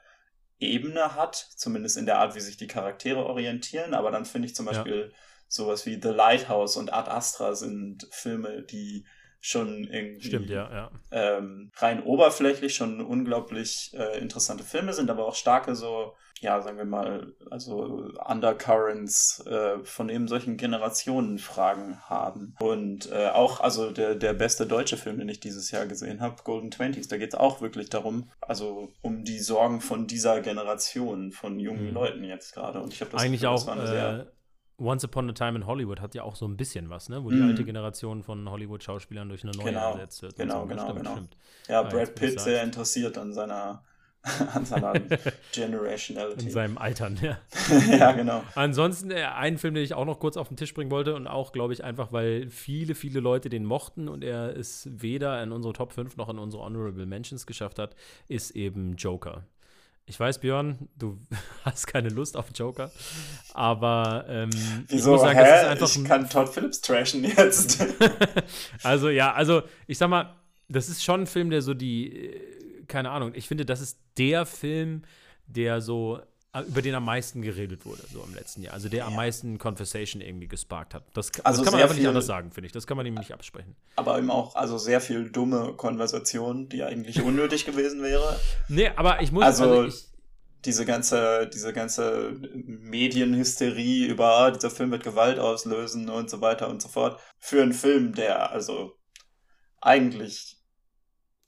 Ebene 0.59 1.15
hat, 1.15 1.37
zumindest 1.57 1.97
in 1.97 2.07
der 2.07 2.19
Art, 2.19 2.35
wie 2.35 2.41
sich 2.41 2.57
die 2.57 2.67
Charaktere 2.67 3.25
orientieren. 3.25 3.95
Aber 3.95 4.11
dann 4.11 4.25
finde 4.25 4.47
ich 4.47 4.55
zum 4.55 4.67
Beispiel 4.67 5.11
ja. 5.11 5.17
sowas 5.49 5.87
wie 5.87 6.01
The 6.01 6.09
Lighthouse 6.09 6.77
und 6.77 6.93
Ad 6.93 7.11
Astra 7.11 7.55
sind 7.55 8.09
Filme, 8.11 8.63
die 8.63 9.07
schon 9.41 9.85
irgendwie 9.85 10.29
Stimmt, 10.29 10.51
ja, 10.51 10.71
ja. 10.71 10.91
Ähm, 11.11 11.71
rein 11.77 12.03
oberflächlich 12.03 12.75
schon 12.75 13.01
unglaublich 13.01 13.91
äh, 13.95 14.19
interessante 14.19 14.65
Filme 14.65 14.93
sind, 14.93 15.11
aber 15.11 15.27
auch 15.27 15.35
starke 15.35 15.75
so, 15.75 16.15
ja, 16.41 16.61
sagen 16.61 16.77
wir 16.77 16.85
mal, 16.85 17.33
also 17.51 18.11
Undercurrents 18.27 19.45
äh, 19.47 19.79
von 19.83 20.11
eben 20.11 20.29
solchen 20.29 20.59
Generationenfragen 20.59 22.03
haben. 22.03 22.55
Und 22.61 23.11
äh, 23.11 23.29
auch, 23.29 23.61
also 23.61 23.91
der, 23.91 24.15
der 24.15 24.35
beste 24.35 24.67
deutsche 24.67 24.99
Film, 24.99 25.19
den 25.19 25.29
ich 25.29 25.41
dieses 25.41 25.71
Jahr 25.71 25.87
gesehen 25.87 26.21
habe, 26.21 26.43
Golden 26.45 26.71
Twenties, 26.71 27.09
da 27.09 27.17
geht 27.17 27.33
es 27.33 27.39
auch 27.39 27.63
wirklich 27.63 27.89
darum, 27.89 28.31
also 28.41 28.91
um 29.01 29.25
die 29.25 29.39
Sorgen 29.39 29.81
von 29.81 30.07
dieser 30.07 30.41
Generation, 30.43 31.33
von 31.33 31.59
jungen 31.59 31.89
mhm. 31.89 31.95
Leuten 31.95 32.25
jetzt 32.25 32.53
gerade. 32.53 32.81
Und 32.81 32.93
ich 32.93 33.01
habe 33.01 33.11
das 33.11 33.23
Eigentlich 33.23 33.43
Gefühl, 33.43 33.55
auch, 33.55 33.65
das 33.65 33.67
war 33.67 33.75
eine 33.75 33.87
sehr 33.87 34.21
äh, 34.21 34.40
Once 34.81 35.05
Upon 35.05 35.29
a 35.29 35.33
Time 35.33 35.57
in 35.57 35.67
Hollywood 35.67 36.01
hat 36.01 36.15
ja 36.15 36.23
auch 36.23 36.37
so 36.37 36.47
ein 36.47 36.57
bisschen 36.57 36.89
was, 36.91 37.09
ne? 37.09 37.23
Wo 37.23 37.31
die 37.31 37.37
mm. 37.37 37.49
alte 37.49 37.65
Generation 37.65 38.23
von 38.23 38.49
Hollywood-Schauspielern 38.49 39.29
durch 39.29 39.45
eine 39.45 39.53
neue 39.53 39.67
genau, 39.67 39.93
ersetzt 39.93 40.23
wird. 40.23 40.37
Genau, 40.37 40.63
so. 40.63 40.67
genau, 40.67 40.83
stimmt, 40.85 40.99
genau. 40.99 41.13
Stimmt. 41.13 41.37
Ja, 41.69 41.83
Brad 41.83 42.15
Pitt 42.15 42.41
sehr 42.41 42.63
interessiert 42.63 43.19
an 43.19 43.33
seiner 43.33 43.83
an 44.55 44.67
seiner 44.67 44.93
Generationality. 45.53 46.45
In 46.45 46.51
seinem 46.51 46.79
Altern, 46.79 47.19
ja. 47.23 47.39
ja, 47.97 48.13
genau. 48.13 48.43
Ansonsten 48.55 49.11
äh, 49.11 49.23
ein 49.23 49.57
Film, 49.57 49.75
den 49.75 49.83
ich 49.83 49.95
auch 49.95 50.05
noch 50.05 50.19
kurz 50.21 50.37
auf 50.37 50.49
den 50.49 50.59
Tisch 50.59 50.75
bringen 50.75 50.91
wollte 50.91 51.15
und 51.15 51.27
auch, 51.27 51.53
glaube 51.53 51.73
ich, 51.73 51.83
einfach, 51.83 52.13
weil 52.13 52.49
viele, 52.51 52.95
viele 52.95 53.21
Leute 53.21 53.49
den 53.49 53.65
mochten 53.65 54.09
und 54.09 54.23
er 54.23 54.55
es 54.57 54.89
weder 54.93 55.43
in 55.43 55.53
unsere 55.53 55.73
Top 55.73 55.93
5 55.93 56.19
noch 56.19 56.29
in 56.29 56.39
unsere 56.39 56.63
Honorable 56.63 57.07
Mentions 57.07 57.47
geschafft 57.47 57.79
hat, 57.79 57.97
ist 58.29 58.51
eben 58.51 58.97
Joker. 58.97 59.45
Ich 60.11 60.19
weiß, 60.19 60.41
Björn, 60.41 60.89
du 60.99 61.19
hast 61.65 61.87
keine 61.87 62.09
Lust 62.09 62.37
auf 62.37 62.47
Joker, 62.53 62.91
aber 63.55 64.25
ähm, 64.29 64.51
Wieso? 64.89 65.15
Ich, 65.15 65.21
sagen, 65.21 65.39
Hä? 65.39 65.79
ich 65.81 66.05
kann 66.05 66.29
Todd 66.29 66.49
Phillips 66.49 66.81
trashen 66.81 67.23
jetzt. 67.23 67.87
also 68.83 69.09
ja, 69.09 69.33
also 69.33 69.63
ich 69.87 69.99
sag 69.99 70.11
mal, 70.11 70.35
das 70.69 70.89
ist 70.89 71.05
schon 71.05 71.21
ein 71.21 71.27
Film, 71.29 71.51
der 71.51 71.63
so 71.63 71.75
die, 71.75 72.27
äh, 72.27 72.85
keine 72.89 73.11
Ahnung, 73.11 73.31
ich 73.37 73.47
finde, 73.47 73.65
das 73.65 73.81
ist 73.81 74.01
der 74.19 74.47
Film, 74.47 75.03
der 75.47 75.81
so 75.81 76.21
über 76.59 76.83
den 76.83 76.95
am 76.97 77.05
meisten 77.05 77.43
geredet 77.43 77.87
wurde, 77.87 78.03
so 78.13 78.23
im 78.23 78.35
letzten 78.35 78.63
Jahr. 78.63 78.75
Also 78.75 78.89
der 78.89 79.01
ja. 79.01 79.07
am 79.07 79.15
meisten 79.15 79.59
Conversation 79.59 80.21
irgendwie 80.21 80.49
gesparkt 80.49 80.95
hat. 80.95 81.05
Das, 81.15 81.31
also 81.45 81.63
das 81.63 81.65
kann 81.65 81.75
man 81.75 81.83
einfach 81.83 81.97
nicht 81.97 82.09
anders 82.09 82.27
sagen, 82.27 82.51
finde 82.51 82.67
ich. 82.67 82.73
Das 82.73 82.87
kann 82.89 82.97
man 82.97 83.07
ihm 83.07 83.15
nicht 83.15 83.33
absprechen. 83.33 83.77
Aber 83.95 84.19
eben 84.19 84.31
auch, 84.31 84.57
also 84.57 84.77
sehr 84.77 85.01
viel 85.01 85.31
dumme 85.31 85.75
Konversation, 85.75 86.69
die 86.69 86.83
eigentlich 86.83 87.23
unnötig 87.23 87.67
gewesen 87.67 88.03
wäre. 88.03 88.39
Nee, 88.69 88.91
aber 88.97 89.23
ich 89.23 89.31
muss, 89.31 89.45
also, 89.45 89.65
also 89.65 89.85
ich, 89.85 90.09
diese 90.65 90.85
ganze, 90.85 91.49
diese 91.53 91.73
ganze 91.73 92.33
Medienhysterie 92.65 94.07
über, 94.07 94.27
ah, 94.27 94.51
dieser 94.51 94.71
Film 94.71 94.91
wird 94.91 95.05
Gewalt 95.05 95.39
auslösen 95.39 96.09
und 96.11 96.31
so 96.31 96.41
weiter 96.41 96.69
und 96.69 96.83
so 96.83 96.89
fort. 96.89 97.21
Für 97.39 97.63
einen 97.63 97.73
Film, 97.73 98.13
der 98.13 98.51
also 98.51 98.99
eigentlich 99.81 100.60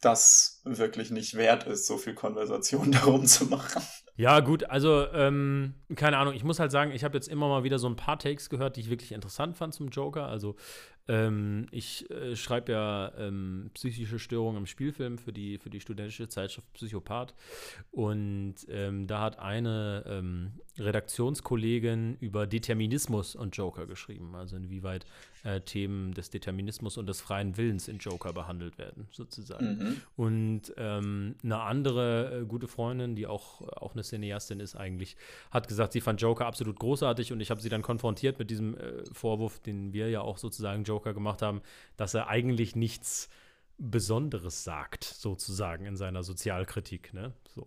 das 0.03 0.61
wirklich 0.65 1.11
nicht 1.11 1.35
wert 1.35 1.65
ist, 1.65 1.87
so 1.87 1.97
viel 1.97 2.15
Konversation 2.15 2.93
darum 2.93 3.25
zu 3.25 3.47
machen. 3.47 3.83
Ja, 4.15 4.41
gut, 4.41 4.65
also, 4.65 5.07
ähm, 5.13 5.75
keine 5.95 6.19
Ahnung, 6.19 6.35
ich 6.35 6.45
muss 6.45 6.61
halt 6.61 6.71
sagen, 6.71 6.93
ich 6.93 7.03
habe 7.03 7.17
jetzt 7.17 7.29
immer 7.29 7.49
mal 7.49 7.65
wieder 7.65 7.79
so 7.79 7.89
ein 7.89 7.97
paar 7.97 8.19
Takes 8.19 8.51
gehört, 8.51 8.77
die 8.77 8.81
ich 8.81 8.91
wirklich 8.91 9.13
interessant 9.13 9.57
fand 9.57 9.73
zum 9.73 9.89
Joker. 9.89 10.27
Also, 10.27 10.57
ähm, 11.09 11.67
ich 11.71 12.09
äh, 12.11 12.37
schreibe 12.37 12.73
ja 12.73 13.13
ähm, 13.17 13.71
psychische 13.75 14.19
Störungen 14.19 14.59
im 14.59 14.67
Spielfilm 14.67 15.19
für 15.19 15.33
die, 15.33 15.59
für 15.59 15.71
die 15.71 15.81
studentische 15.81 16.29
Zeitschrift 16.29 16.73
Psychopath. 16.75 17.35
Und 17.91 18.57
ähm, 18.69 19.07
da 19.07 19.21
hat 19.21 19.39
eine 19.39 20.05
ähm, 20.07 20.61
Redaktionskollegin 20.79 22.19
über 22.21 22.47
Determinismus 22.47 23.35
und 23.35 23.57
Joker 23.57 23.87
geschrieben. 23.87 24.35
Also 24.37 24.57
inwieweit 24.57 25.07
äh, 25.45 25.61
Themen 25.61 26.15
des 26.15 26.31
Determinismus 26.31 26.97
und 26.97 27.07
des 27.07 27.21
freien 27.21 27.57
Willens 27.57 27.89
in 27.89 27.99
Joker 27.99 28.33
behandelt 28.33 28.79
werden, 28.79 29.09
sozusagen. 29.11 29.79
Mhm. 29.79 29.97
Und 30.17 30.75
ähm, 30.77 31.35
eine 31.43 31.61
andere 31.61 32.41
äh, 32.41 32.45
gute 32.45 32.69
Freundin, 32.69 33.17
die 33.17 33.27
auch, 33.27 33.61
auch 33.63 33.95
eine 33.95 34.03
Cineastin 34.03 34.61
ist 34.61 34.77
eigentlich, 34.77 35.17
hat 35.51 35.69
gesagt, 35.69 35.93
sie 35.93 36.01
fand 36.01 36.21
Joker 36.21 36.47
absolut 36.47 36.79
großartig 36.79 37.33
und 37.33 37.41
ich 37.41 37.51
habe 37.51 37.61
sie 37.61 37.69
dann 37.69 37.83
konfrontiert 37.83 38.39
mit 38.39 38.51
diesem 38.51 38.77
äh, 38.77 39.05
Vorwurf, 39.13 39.59
den 39.61 39.93
wir 39.93 40.09
ja 40.11 40.21
auch 40.21 40.39
sozusagen 40.39 40.85
Joker 40.85 41.15
gemacht 41.15 41.43
haben, 41.43 41.63
dass 41.97 42.15
er 42.15 42.29
eigentlich 42.29 42.77
nichts 42.77 43.29
Besonderes 43.79 44.63
sagt, 44.63 45.03
sozusagen 45.03 45.87
in 45.87 45.97
seiner 45.97 46.23
Sozialkritik. 46.23 47.13
Ne? 47.15 47.33
So. 47.55 47.67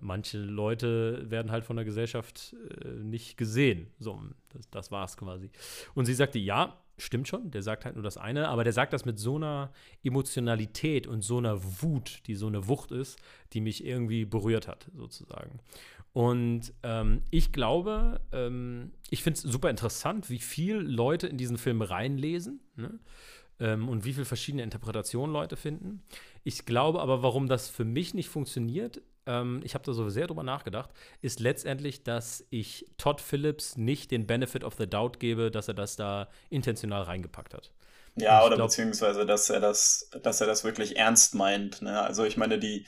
Manche 0.00 0.38
Leute 0.38 1.30
werden 1.30 1.50
halt 1.50 1.64
von 1.64 1.76
der 1.76 1.86
Gesellschaft 1.86 2.54
äh, 2.84 2.88
nicht 2.88 3.38
gesehen. 3.38 3.90
So, 3.98 4.22
das, 4.50 4.68
das 4.68 4.90
war 4.90 5.04
es 5.04 5.16
quasi. 5.16 5.50
Und 5.94 6.04
sie 6.04 6.12
sagte, 6.12 6.38
ja, 6.38 6.78
stimmt 6.98 7.28
schon, 7.28 7.50
der 7.50 7.62
sagt 7.62 7.84
halt 7.84 7.94
nur 7.94 8.04
das 8.04 8.16
eine, 8.16 8.48
aber 8.48 8.64
der 8.64 8.72
sagt 8.72 8.92
das 8.92 9.04
mit 9.04 9.18
so 9.18 9.36
einer 9.36 9.72
Emotionalität 10.02 11.06
und 11.06 11.22
so 11.22 11.38
einer 11.38 11.62
Wut, 11.82 12.22
die 12.26 12.34
so 12.34 12.46
eine 12.46 12.68
Wucht 12.68 12.90
ist, 12.90 13.18
die 13.52 13.60
mich 13.60 13.84
irgendwie 13.84 14.24
berührt 14.24 14.68
hat, 14.68 14.90
sozusagen. 14.96 15.60
Und 16.12 16.72
ähm, 16.82 17.22
ich 17.30 17.52
glaube, 17.52 18.20
ähm, 18.32 18.92
ich 19.10 19.22
finde 19.22 19.38
es 19.38 19.42
super 19.42 19.70
interessant, 19.70 20.30
wie 20.30 20.38
viel 20.40 20.76
Leute 20.76 21.26
in 21.26 21.36
diesen 21.36 21.58
Film 21.58 21.80
reinlesen 21.80 22.60
ne? 22.76 22.98
ähm, 23.60 23.88
und 23.88 24.04
wie 24.04 24.14
viele 24.14 24.24
verschiedene 24.24 24.62
Interpretationen 24.62 25.32
Leute 25.32 25.56
finden. 25.56 26.02
Ich 26.44 26.66
glaube 26.66 27.00
aber, 27.00 27.22
warum 27.22 27.46
das 27.46 27.68
für 27.68 27.84
mich 27.84 28.14
nicht 28.14 28.28
funktioniert, 28.28 29.00
ähm, 29.28 29.60
ich 29.62 29.74
habe 29.74 29.84
da 29.84 29.92
so 29.92 30.08
sehr 30.08 30.26
drüber 30.26 30.42
nachgedacht, 30.42 30.90
ist 31.20 31.38
letztendlich, 31.38 32.02
dass 32.02 32.44
ich 32.50 32.86
Todd 32.96 33.20
Phillips 33.20 33.76
nicht 33.76 34.10
den 34.10 34.26
Benefit 34.26 34.64
of 34.64 34.74
the 34.78 34.88
Doubt 34.88 35.20
gebe, 35.20 35.50
dass 35.50 35.68
er 35.68 35.74
das 35.74 35.96
da 35.96 36.28
intentional 36.50 37.02
reingepackt 37.02 37.54
hat. 37.54 37.70
Ja, 38.16 38.44
oder 38.44 38.56
glaub, 38.56 38.68
beziehungsweise, 38.68 39.26
dass 39.26 39.48
er 39.50 39.60
das, 39.60 40.10
dass 40.22 40.40
er 40.40 40.48
das 40.48 40.64
wirklich 40.64 40.96
ernst 40.96 41.34
meint. 41.34 41.82
Ne? 41.82 42.00
Also 42.02 42.24
ich 42.24 42.36
meine, 42.36 42.58
die 42.58 42.86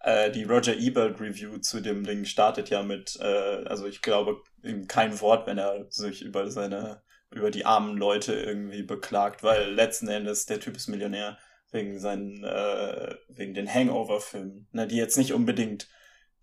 äh, 0.00 0.30
die 0.30 0.44
Roger 0.44 0.76
Ebert 0.76 1.20
Review 1.20 1.58
zu 1.58 1.80
dem 1.80 2.04
Ding 2.04 2.24
startet 2.24 2.70
ja 2.70 2.82
mit, 2.82 3.18
äh, 3.20 3.64
also 3.66 3.86
ich 3.86 4.02
glaube, 4.02 4.42
kein 4.88 5.20
Wort, 5.20 5.46
wenn 5.46 5.58
er 5.58 5.86
sich 5.90 6.22
über 6.22 6.50
seine, 6.50 7.02
über 7.30 7.50
die 7.50 7.66
armen 7.66 7.96
Leute 7.96 8.34
irgendwie 8.34 8.82
beklagt, 8.82 9.42
weil 9.42 9.72
letzten 9.72 10.08
Endes 10.08 10.46
der 10.46 10.60
Typ 10.60 10.76
ist 10.76 10.88
Millionär 10.88 11.38
wegen 11.72 11.98
seinen, 11.98 12.44
äh, 12.44 13.16
wegen 13.28 13.54
den 13.54 13.72
Hangover-Filmen, 13.72 14.68
ne, 14.72 14.86
die 14.86 14.96
jetzt 14.96 15.18
nicht 15.18 15.32
unbedingt 15.32 15.88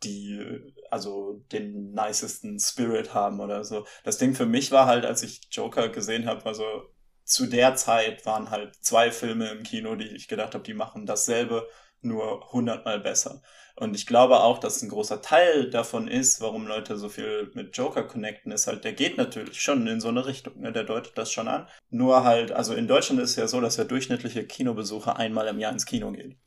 die, 0.04 0.42
also 0.90 1.44
den 1.52 1.92
nicesten 1.92 2.60
Spirit 2.60 3.14
haben 3.14 3.40
oder 3.40 3.64
so. 3.64 3.86
Das 4.04 4.18
Ding 4.18 4.34
für 4.34 4.46
mich 4.46 4.72
war 4.72 4.86
halt, 4.86 5.06
als 5.06 5.24
ich 5.24 5.42
Joker 5.52 5.90
gesehen 5.90 6.26
habe, 6.26 6.46
also 6.46 6.66
zu 7.24 7.46
der 7.46 7.76
Zeit 7.76 8.26
waren 8.26 8.50
halt 8.50 8.76
zwei 8.82 9.12
Filme 9.12 9.50
im 9.52 9.64
Kino, 9.64 9.96
die 9.96 10.08
ich 10.08 10.28
gedacht 10.28 10.56
habe, 10.56 10.64
die 10.64 10.74
machen 10.74 11.06
dasselbe 11.06 11.68
nur 12.02 12.52
hundertmal 12.52 13.00
besser. 13.00 13.42
Und 13.76 13.96
ich 13.96 14.06
glaube 14.06 14.42
auch, 14.42 14.60
dass 14.60 14.82
ein 14.82 14.90
großer 14.90 15.22
Teil 15.22 15.70
davon 15.70 16.10
ist, 16.10 16.42
warum 16.42 16.68
Leute 16.68 16.98
so 16.98 17.08
viel 17.08 17.50
mit 17.54 17.78
Joker 17.78 18.04
connecten, 18.04 18.52
ist 18.52 18.68
halt, 18.68 18.84
der 18.84 18.94
geht 18.94 19.18
natürlich 19.18 19.62
schon 19.62 19.88
in 19.88 20.02
so 20.02 20.10
eine 20.10 20.26
Richtung, 20.26 20.60
ne? 20.60 20.74
der 20.74 20.84
deutet 20.84 21.18
das 21.18 21.32
schon 21.32 21.48
an. 21.48 21.68
Nur 21.90 22.24
halt, 22.26 22.52
also 22.52 22.74
in 22.74 22.88
Deutschland 22.88 23.22
ist 23.22 23.32
es 23.32 23.36
ja 23.38 23.48
so, 23.48 23.62
dass 23.62 23.78
der 23.78 23.86
durchschnittliche 23.86 24.46
Kinobesucher 24.46 25.18
einmal 25.18 25.48
im 25.48 25.60
Jahr 25.60 25.72
ins 25.72 25.86
Kino 25.86 26.12
geht. 26.12 26.38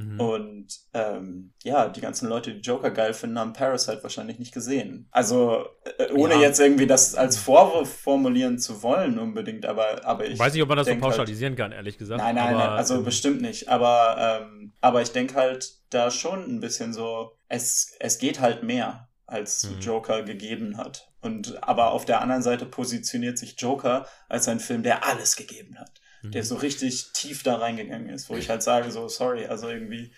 Mhm. 0.00 0.20
Und 0.20 0.66
ähm, 0.94 1.52
ja, 1.62 1.88
die 1.88 2.00
ganzen 2.00 2.28
Leute, 2.28 2.54
die 2.54 2.60
Joker 2.60 2.90
geil 2.90 3.14
finden, 3.14 3.38
haben 3.38 3.52
Parasite 3.52 4.02
wahrscheinlich 4.02 4.38
nicht 4.38 4.52
gesehen. 4.52 5.08
Also 5.10 5.66
äh, 5.98 6.12
ohne 6.12 6.34
ja. 6.34 6.40
jetzt 6.40 6.60
irgendwie 6.60 6.86
das 6.86 7.14
als 7.14 7.36
Vorwurf 7.36 7.92
formulieren 7.92 8.58
zu 8.58 8.82
wollen 8.82 9.18
unbedingt, 9.18 9.66
aber, 9.66 10.04
aber 10.04 10.26
ich. 10.26 10.38
Weiß 10.38 10.52
nicht, 10.52 10.62
ob 10.62 10.68
man 10.68 10.78
das 10.78 10.86
so 10.86 10.92
halt 10.92 11.00
pauschalisieren 11.00 11.52
halt, 11.52 11.58
kann, 11.58 11.72
ehrlich 11.72 11.98
gesagt. 11.98 12.20
Nein, 12.20 12.34
nein, 12.34 12.54
aber, 12.54 12.64
nein 12.64 12.78
also 12.78 12.96
ähm, 12.96 13.04
bestimmt 13.04 13.42
nicht. 13.42 13.68
Aber, 13.68 14.42
ähm, 14.42 14.72
aber 14.80 15.02
ich 15.02 15.12
denke 15.12 15.34
halt 15.34 15.74
da 15.90 16.10
schon 16.10 16.44
ein 16.44 16.60
bisschen 16.60 16.92
so, 16.92 17.36
es, 17.48 17.94
es 17.98 18.18
geht 18.18 18.40
halt 18.40 18.62
mehr, 18.62 19.08
als 19.26 19.70
mhm. 19.70 19.80
Joker 19.80 20.22
gegeben 20.22 20.76
hat. 20.76 21.08
Und 21.20 21.62
aber 21.62 21.92
auf 21.92 22.04
der 22.04 22.20
anderen 22.20 22.42
Seite 22.42 22.66
positioniert 22.66 23.38
sich 23.38 23.60
Joker 23.60 24.06
als 24.28 24.48
ein 24.48 24.58
Film, 24.58 24.82
der 24.82 25.06
alles 25.06 25.36
gegeben 25.36 25.78
hat 25.78 26.00
der 26.22 26.42
mhm. 26.42 26.46
so 26.46 26.56
richtig 26.56 27.12
tief 27.12 27.42
da 27.42 27.56
reingegangen 27.56 28.08
ist, 28.08 28.28
wo 28.28 28.36
ich 28.36 28.50
halt 28.50 28.62
sage, 28.62 28.90
so, 28.90 29.08
sorry, 29.08 29.46
also 29.46 29.68
irgendwie, 29.68 30.10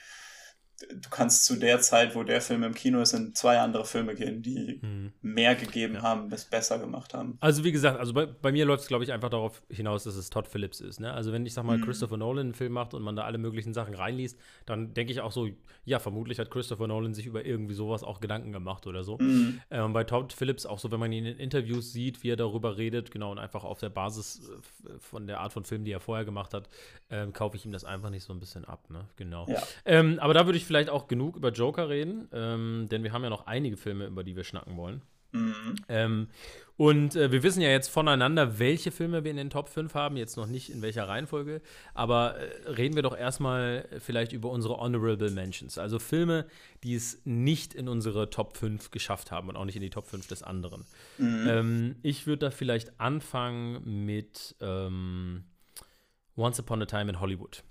du 0.91 1.09
kannst 1.11 1.45
zu 1.45 1.57
der 1.57 1.81
Zeit, 1.81 2.15
wo 2.15 2.23
der 2.23 2.41
Film 2.41 2.63
im 2.63 2.75
Kino 2.75 3.01
ist, 3.01 3.13
in 3.13 3.35
zwei 3.35 3.59
andere 3.59 3.85
Filme 3.85 4.15
gehen, 4.15 4.43
die 4.43 4.81
mhm. 4.83 5.13
mehr 5.23 5.55
gegeben 5.55 5.95
ja. 5.95 6.03
haben, 6.03 6.33
es 6.33 6.45
besser 6.45 6.79
gemacht 6.79 7.15
haben. 7.15 7.37
Also 7.41 7.65
wie 7.65 7.73
gesagt, 7.73 7.99
also 7.99 8.13
bei, 8.13 8.27
bei 8.27 8.53
mir 8.53 8.65
läuft 8.65 8.83
es, 8.83 8.89
glaube 8.89 9.05
ich, 9.05 9.13
einfach 9.13 9.31
darauf 9.31 9.63
hinaus, 9.69 10.05
dass 10.05 10.17
es 10.17 10.31
Todd 10.31 10.49
Phillips 10.49 10.81
ist. 10.81 11.01
Ne? 11.01 11.13
Also 11.13 11.33
wenn 11.33 11.47
ich 11.47 11.55
sag 11.55 11.65
mal, 11.65 11.79
mhm. 11.79 11.85
Christopher 11.85 12.17
Nolan 12.17 12.47
einen 12.47 12.55
Film 12.55 12.73
macht 12.73 12.95
und 12.95 13.03
man 13.03 13.17
da 13.17 13.25
alle 13.25 13.39
möglichen 13.39 13.75
Sachen 13.75 13.95
reinliest, 13.95 14.39
dann 14.67 14.95
denke 14.95 15.13
ich 15.13 15.21
auch 15.21 15.33
so, 15.33 15.49
ja, 15.85 15.99
vermutlich 15.99 16.39
hat 16.39 16.51
Christopher 16.51 16.87
Nolan 16.87 17.15
sich 17.15 17.27
über 17.27 17.45
irgendwie 17.45 17.75
sowas 17.75 18.05
auch 18.05 18.21
Gedanken 18.21 18.53
gemacht 18.53 18.87
oder 18.87 19.05
so. 19.05 19.19
Mhm. 19.19 19.61
Ähm, 19.71 19.93
bei 19.93 20.05
Todd 20.05 20.33
Phillips 20.33 20.67
auch 20.67 20.79
so, 20.79 20.91
wenn 20.91 21.01
man 21.01 21.13
ihn 21.13 21.27
in 21.27 21.39
Interviews 21.39 21.93
sieht, 21.93 22.23
wie 22.23 22.31
er 22.31 22.37
darüber 22.37 22.77
redet, 22.77 23.11
genau, 23.11 23.33
und 23.33 23.39
einfach 23.39 23.65
auf 23.65 23.81
der 23.81 23.91
Basis 23.91 24.49
äh, 24.49 24.99
von 24.99 25.27
der 25.27 25.41
Art 25.41 25.53
von 25.53 25.65
Film, 25.65 25.85
die 25.85 25.93
er 25.93 26.01
vorher 26.01 26.25
gemacht 26.25 26.55
hat, 26.55 26.69
ähm, 27.11 27.33
kaufe 27.33 27.57
ich 27.57 27.65
ihm 27.65 27.73
das 27.73 27.85
einfach 27.85 28.11
nicht 28.11 28.25
so 28.25 28.33
ein 28.33 28.41
bisschen 28.41 28.65
ab, 28.65 28.91
ne? 28.91 29.07
Genau. 29.17 29.47
Ja. 29.49 29.63
Ähm, 29.85 30.19
aber 30.21 30.35
da 30.35 30.47
würde 30.47 30.57
ich 30.57 30.65
vielleicht 30.73 30.89
auch 30.89 31.07
genug 31.07 31.37
über 31.37 31.51
Joker 31.51 31.91
reden, 31.91 32.29
ähm, 32.33 32.89
denn 32.91 33.03
wir 33.03 33.13
haben 33.13 33.23
ja 33.23 33.29
noch 33.29 33.47
einige 33.47 33.77
Filme, 33.77 34.07
über 34.07 34.25
die 34.25 34.37
wir 34.37 34.43
schnacken 34.43 34.79
wollen. 34.79 35.03
Mhm. 35.33 35.75
Ähm, 35.89 36.29
und 36.79 37.15
äh, 37.15 37.31
wir 37.31 37.43
wissen 37.43 37.61
ja 37.61 37.69
jetzt 37.69 37.89
voneinander, 37.89 38.59
welche 38.59 38.91
Filme 38.91 39.23
wir 39.23 39.31
in 39.31 39.37
den 39.37 39.51
Top 39.51 39.69
5 39.69 39.95
haben, 39.95 40.17
jetzt 40.17 40.39
noch 40.39 40.47
nicht 40.47 40.71
in 40.71 40.81
welcher 40.81 41.07
Reihenfolge, 41.09 41.61
aber 41.93 42.37
äh, 42.37 42.71
reden 42.71 42.97
wir 42.97 43.03
doch 43.03 43.15
erstmal 43.15 43.87
vielleicht 43.99 44.33
über 44.33 44.51
unsere 44.51 44.79
Honorable 44.79 45.31
Mentions, 45.31 45.77
also 45.77 45.99
Filme, 45.99 46.47
die 46.85 46.95
es 46.95 47.21
nicht 47.25 47.75
in 47.75 47.87
unsere 47.87 48.31
Top 48.31 48.57
5 48.57 48.91
geschafft 48.91 49.31
haben 49.31 49.51
und 49.51 49.57
auch 49.57 49.67
nicht 49.67 49.77
in 49.77 49.83
die 49.83 49.91
Top 49.91 50.07
5 50.07 50.27
des 50.27 50.43
anderen. 50.43 50.87
Mhm. 51.19 51.47
Ähm, 51.49 51.97
ich 52.03 52.27
würde 52.27 52.47
da 52.47 52.51
vielleicht 52.51 52.99
anfangen 52.99 54.07
mit 54.07 54.57
ähm, 54.61 55.45
Once 56.35 56.59
Upon 56.61 56.81
a 56.81 56.87
Time 56.87 57.11
in 57.11 57.21
Hollywood. 57.21 57.63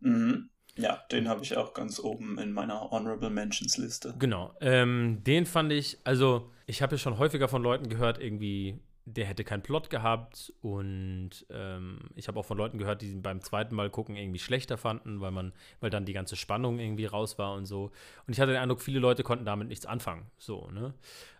Mhm. 0.00 0.50
Ja, 0.78 1.02
den 1.10 1.28
habe 1.28 1.42
ich 1.42 1.56
auch 1.56 1.74
ganz 1.74 1.98
oben 1.98 2.38
in 2.38 2.52
meiner 2.52 2.90
Honorable 2.90 3.30
Mentions 3.30 3.76
Liste. 3.78 4.14
Genau. 4.18 4.54
Ähm, 4.60 5.22
den 5.24 5.44
fand 5.44 5.72
ich, 5.72 5.98
also 6.04 6.50
ich 6.66 6.82
habe 6.82 6.94
ja 6.94 6.98
schon 6.98 7.18
häufiger 7.18 7.48
von 7.48 7.62
Leuten 7.62 7.88
gehört, 7.88 8.20
irgendwie, 8.20 8.78
der 9.04 9.26
hätte 9.26 9.42
keinen 9.42 9.62
Plot 9.62 9.90
gehabt 9.90 10.52
und 10.60 11.30
ähm, 11.50 11.98
ich 12.14 12.28
habe 12.28 12.38
auch 12.38 12.44
von 12.44 12.56
Leuten 12.56 12.78
gehört, 12.78 13.02
die 13.02 13.10
ihn 13.10 13.22
beim 13.22 13.40
zweiten 13.40 13.74
Mal 13.74 13.90
gucken 13.90 14.14
irgendwie 14.14 14.38
schlechter 14.38 14.78
fanden, 14.78 15.20
weil 15.20 15.32
man, 15.32 15.52
weil 15.80 15.90
dann 15.90 16.04
die 16.04 16.12
ganze 16.12 16.36
Spannung 16.36 16.78
irgendwie 16.78 17.06
raus 17.06 17.38
war 17.38 17.54
und 17.54 17.66
so. 17.66 17.90
Und 18.26 18.32
ich 18.32 18.40
hatte 18.40 18.52
den 18.52 18.60
Eindruck, 18.60 18.80
viele 18.80 19.00
Leute 19.00 19.24
konnten 19.24 19.44
damit 19.44 19.66
nichts 19.66 19.84
anfangen. 19.84 20.26
So, 20.36 20.68
ne? 20.70 20.94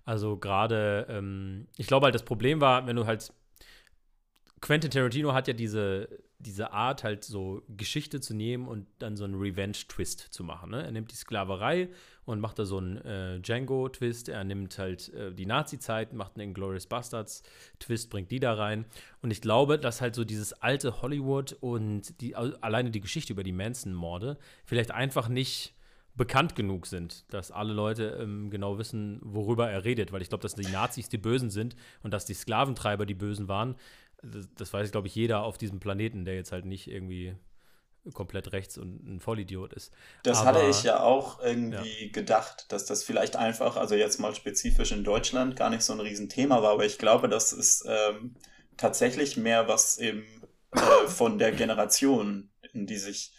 Also 0.04 0.37
gerade, 0.37 1.07
ähm, 1.09 1.68
ich 1.76 1.87
glaube 1.87 2.07
halt, 2.07 2.14
das 2.14 2.25
Problem 2.25 2.61
war, 2.61 2.88
wenn 2.88 2.97
du 2.97 3.07
halt 3.07 3.33
Quentin 4.61 4.90
Tarantino 4.90 5.33
hat 5.33 5.47
ja 5.47 5.54
diese 5.54 6.09
diese 6.40 6.73
Art, 6.73 7.02
halt 7.02 7.25
so 7.25 7.62
Geschichte 7.68 8.21
zu 8.21 8.33
nehmen 8.33 8.68
und 8.68 8.87
dann 9.00 9.16
so 9.16 9.25
einen 9.25 9.35
Revenge-Twist 9.35 10.21
zu 10.30 10.45
machen. 10.45 10.71
Ne? 10.71 10.85
Er 10.85 10.92
nimmt 10.92 11.11
die 11.11 11.16
Sklaverei 11.16 11.88
und 12.25 12.40
macht 12.40 12.59
da 12.61 12.64
so 12.64 12.78
einen 12.78 12.99
äh, 12.99 13.40
Django-Twist. 13.40 14.28
Er 14.28 14.45
nimmt 14.45 14.78
halt 14.78 15.12
äh, 15.14 15.35
die 15.35 15.47
Nazi-Zeit, 15.47 16.12
macht 16.12 16.38
einen 16.38 16.54
Glorious 16.54 16.87
Bastards-Twist, 16.87 18.09
bringt 18.11 18.30
die 18.30 18.38
da 18.38 18.54
rein. 18.54 18.85
Und 19.21 19.33
ich 19.33 19.40
glaube, 19.40 19.78
dass 19.80 20.00
halt 20.00 20.14
so 20.14 20.25
dieses 20.25 20.52
alte 20.52 21.02
Hollywood 21.02 21.57
und 21.61 22.21
die, 22.21 22.37
alleine 22.37 22.92
die 22.92 23.00
Geschichte 23.00 23.33
über 23.33 23.42
die 23.42 23.52
Manson-Morde 23.52 24.38
vielleicht 24.64 24.92
einfach 24.92 25.28
nicht 25.28 25.75
bekannt 26.18 26.57
genug 26.57 26.87
sind, 26.87 27.25
dass 27.33 27.50
alle 27.50 27.73
Leute 27.73 28.18
ähm, 28.21 28.50
genau 28.50 28.76
wissen, 28.76 29.21
worüber 29.23 29.71
er 29.71 29.85
redet, 29.85 30.12
weil 30.12 30.21
ich 30.21 30.28
glaube, 30.28 30.42
dass 30.42 30.57
die 30.57 30.71
Nazis 30.71 31.09
die 31.09 31.16
Bösen 31.16 31.49
sind 31.49 31.76
und 32.02 32.12
dass 32.12 32.26
die 32.26 32.35
Sklaventreiber 32.35 33.07
die 33.07 33.14
Bösen 33.14 33.49
waren, 33.49 33.76
das, 34.23 34.49
das 34.57 34.73
weiß, 34.73 34.91
glaube 34.91 35.09
ich, 35.09 35.15
jeder 35.15 35.43
auf 35.43 35.59
diesem 35.59 35.81
Planeten, 35.81 36.25
der 36.25 36.35
jetzt 36.35 36.53
halt 36.53 36.65
nicht 36.65 36.89
irgendwie 36.89 37.37
komplett 38.15 38.53
rechts 38.53 38.79
und 38.79 39.05
ein 39.07 39.21
Vollidiot 39.21 39.73
ist. 39.73 39.93
Das 40.23 40.39
Aber, 40.39 40.49
hatte 40.49 40.69
ich 40.69 40.83
ja 40.83 41.01
auch 41.01 41.41
irgendwie 41.41 42.07
ja. 42.07 42.13
gedacht, 42.13 42.67
dass 42.73 42.87
das 42.87 43.05
vielleicht 43.05 43.37
einfach, 43.37 43.77
also 43.77 43.95
jetzt 43.95 44.19
mal 44.19 44.35
spezifisch 44.35 44.93
in 44.93 45.05
Deutschland, 45.05 45.57
gar 45.57 45.71
nicht 45.71 45.83
so 45.83 45.93
ein 45.93 46.01
Riesenthema 46.01 46.63
war, 46.63 46.73
aber 46.73 46.87
ich 46.87 46.99
glaube, 46.99 47.29
das 47.29 47.53
ist 47.53 47.85
ähm, 47.87 48.35
tatsächlich 48.77 49.37
mehr 49.37 49.69
was 49.69 49.99
eben 49.99 50.25
äh, 50.73 51.09
von 51.09 51.39
der 51.39 51.53
Generation, 51.53 52.51
in 52.73 52.87
die 52.87 52.97
sich 52.97 53.35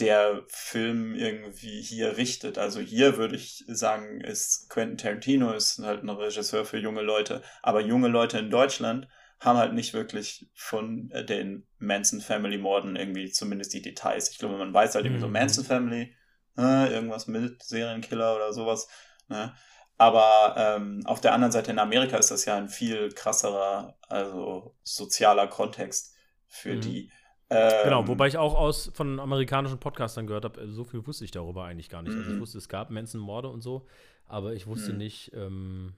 der 0.00 0.42
Film 0.48 1.14
irgendwie 1.14 1.80
hier 1.80 2.16
richtet. 2.16 2.58
Also 2.58 2.80
hier 2.80 3.16
würde 3.16 3.36
ich 3.36 3.64
sagen, 3.68 4.20
ist 4.20 4.68
Quentin 4.68 4.98
Tarantino 4.98 5.52
ist 5.52 5.78
halt 5.78 6.02
ein 6.02 6.10
Regisseur 6.10 6.64
für 6.64 6.78
junge 6.78 7.02
Leute, 7.02 7.42
aber 7.62 7.80
junge 7.80 8.08
Leute 8.08 8.38
in 8.38 8.50
Deutschland 8.50 9.08
haben 9.40 9.58
halt 9.58 9.74
nicht 9.74 9.94
wirklich 9.94 10.48
von 10.54 11.10
äh, 11.10 11.24
den 11.24 11.66
Manson 11.78 12.20
Family 12.20 12.58
Morden 12.58 12.96
irgendwie 12.96 13.30
zumindest 13.30 13.74
die 13.74 13.82
Details. 13.82 14.30
Ich 14.30 14.38
glaube, 14.38 14.56
man 14.56 14.72
weiß 14.72 14.94
halt 14.94 15.04
irgendwie 15.04 15.20
so 15.20 15.26
mhm. 15.26 15.34
Manson 15.34 15.64
Family, 15.64 16.14
äh, 16.56 16.92
irgendwas 16.92 17.26
mit 17.26 17.62
Serienkiller 17.62 18.36
oder 18.36 18.52
sowas. 18.52 18.88
Ne? 19.28 19.52
Aber 19.96 20.54
ähm, 20.56 21.02
auf 21.04 21.20
der 21.20 21.34
anderen 21.34 21.52
Seite 21.52 21.70
in 21.70 21.78
Amerika 21.78 22.16
ist 22.16 22.30
das 22.30 22.44
ja 22.44 22.56
ein 22.56 22.68
viel 22.68 23.10
krasserer, 23.10 23.96
also 24.08 24.74
sozialer 24.82 25.46
Kontext 25.46 26.16
für 26.46 26.76
mhm. 26.76 26.80
die. 26.80 27.10
Ähm, 27.50 27.84
genau, 27.84 28.08
wobei 28.08 28.26
ich 28.26 28.38
auch 28.38 28.54
aus 28.54 28.90
von 28.94 29.20
amerikanischen 29.20 29.78
Podcastern 29.78 30.26
gehört 30.26 30.44
habe, 30.44 30.66
so 30.72 30.84
viel 30.84 31.06
wusste 31.06 31.24
ich 31.24 31.30
darüber 31.30 31.64
eigentlich 31.64 31.90
gar 31.90 32.02
nicht. 32.02 32.16
Also 32.16 32.30
ich 32.30 32.36
mhm. 32.36 32.40
wusste, 32.40 32.58
es 32.58 32.68
gab 32.68 32.90
Manson-Morde 32.90 33.48
und 33.48 33.60
so, 33.60 33.86
aber 34.26 34.54
ich 34.54 34.66
wusste 34.66 34.92
mhm. 34.92 34.98
nicht, 34.98 35.32
ähm, 35.34 35.94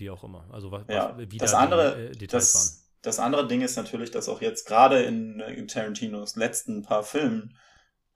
wie 0.00 0.10
auch 0.10 0.24
immer. 0.24 0.48
Also 0.50 0.72
was, 0.72 0.82
ja, 0.88 1.16
wie 1.18 1.38
das 1.38 1.52
da 1.52 1.58
andere, 1.58 1.96
die, 1.96 2.02
äh, 2.02 2.10
Details 2.12 2.52
das, 2.52 2.54
waren. 2.54 2.80
Das 3.02 3.18
andere 3.18 3.48
Ding 3.48 3.62
ist 3.62 3.76
natürlich, 3.76 4.10
dass 4.10 4.28
auch 4.28 4.40
jetzt 4.40 4.66
gerade 4.66 5.02
in, 5.02 5.40
in 5.40 5.68
Tarantinos 5.68 6.36
letzten 6.36 6.82
paar 6.82 7.02
Filmen 7.02 7.56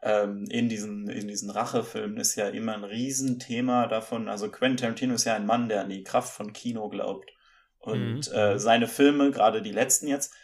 ähm, 0.02 0.44
in 0.50 0.68
diesen, 0.68 1.08
in 1.08 1.28
diesen 1.28 1.50
Rachefilmen 1.50 2.18
ist 2.18 2.36
ja 2.36 2.48
immer 2.48 2.74
ein 2.74 2.84
Riesenthema 2.84 3.86
davon. 3.86 4.28
Also 4.28 4.50
Quentin 4.50 4.76
Tarantino 4.76 5.14
ist 5.14 5.24
ja 5.24 5.34
ein 5.34 5.46
Mann, 5.46 5.68
der 5.68 5.80
an 5.80 5.88
die 5.88 6.04
Kraft 6.04 6.34
von 6.34 6.52
Kino 6.52 6.88
glaubt. 6.88 7.30
Und 7.78 8.30
mhm. 8.30 8.36
äh, 8.36 8.58
seine 8.58 8.86
Filme, 8.86 9.30
gerade 9.30 9.62
die 9.62 9.72
letzten 9.72 10.06
jetzt, 10.06 10.34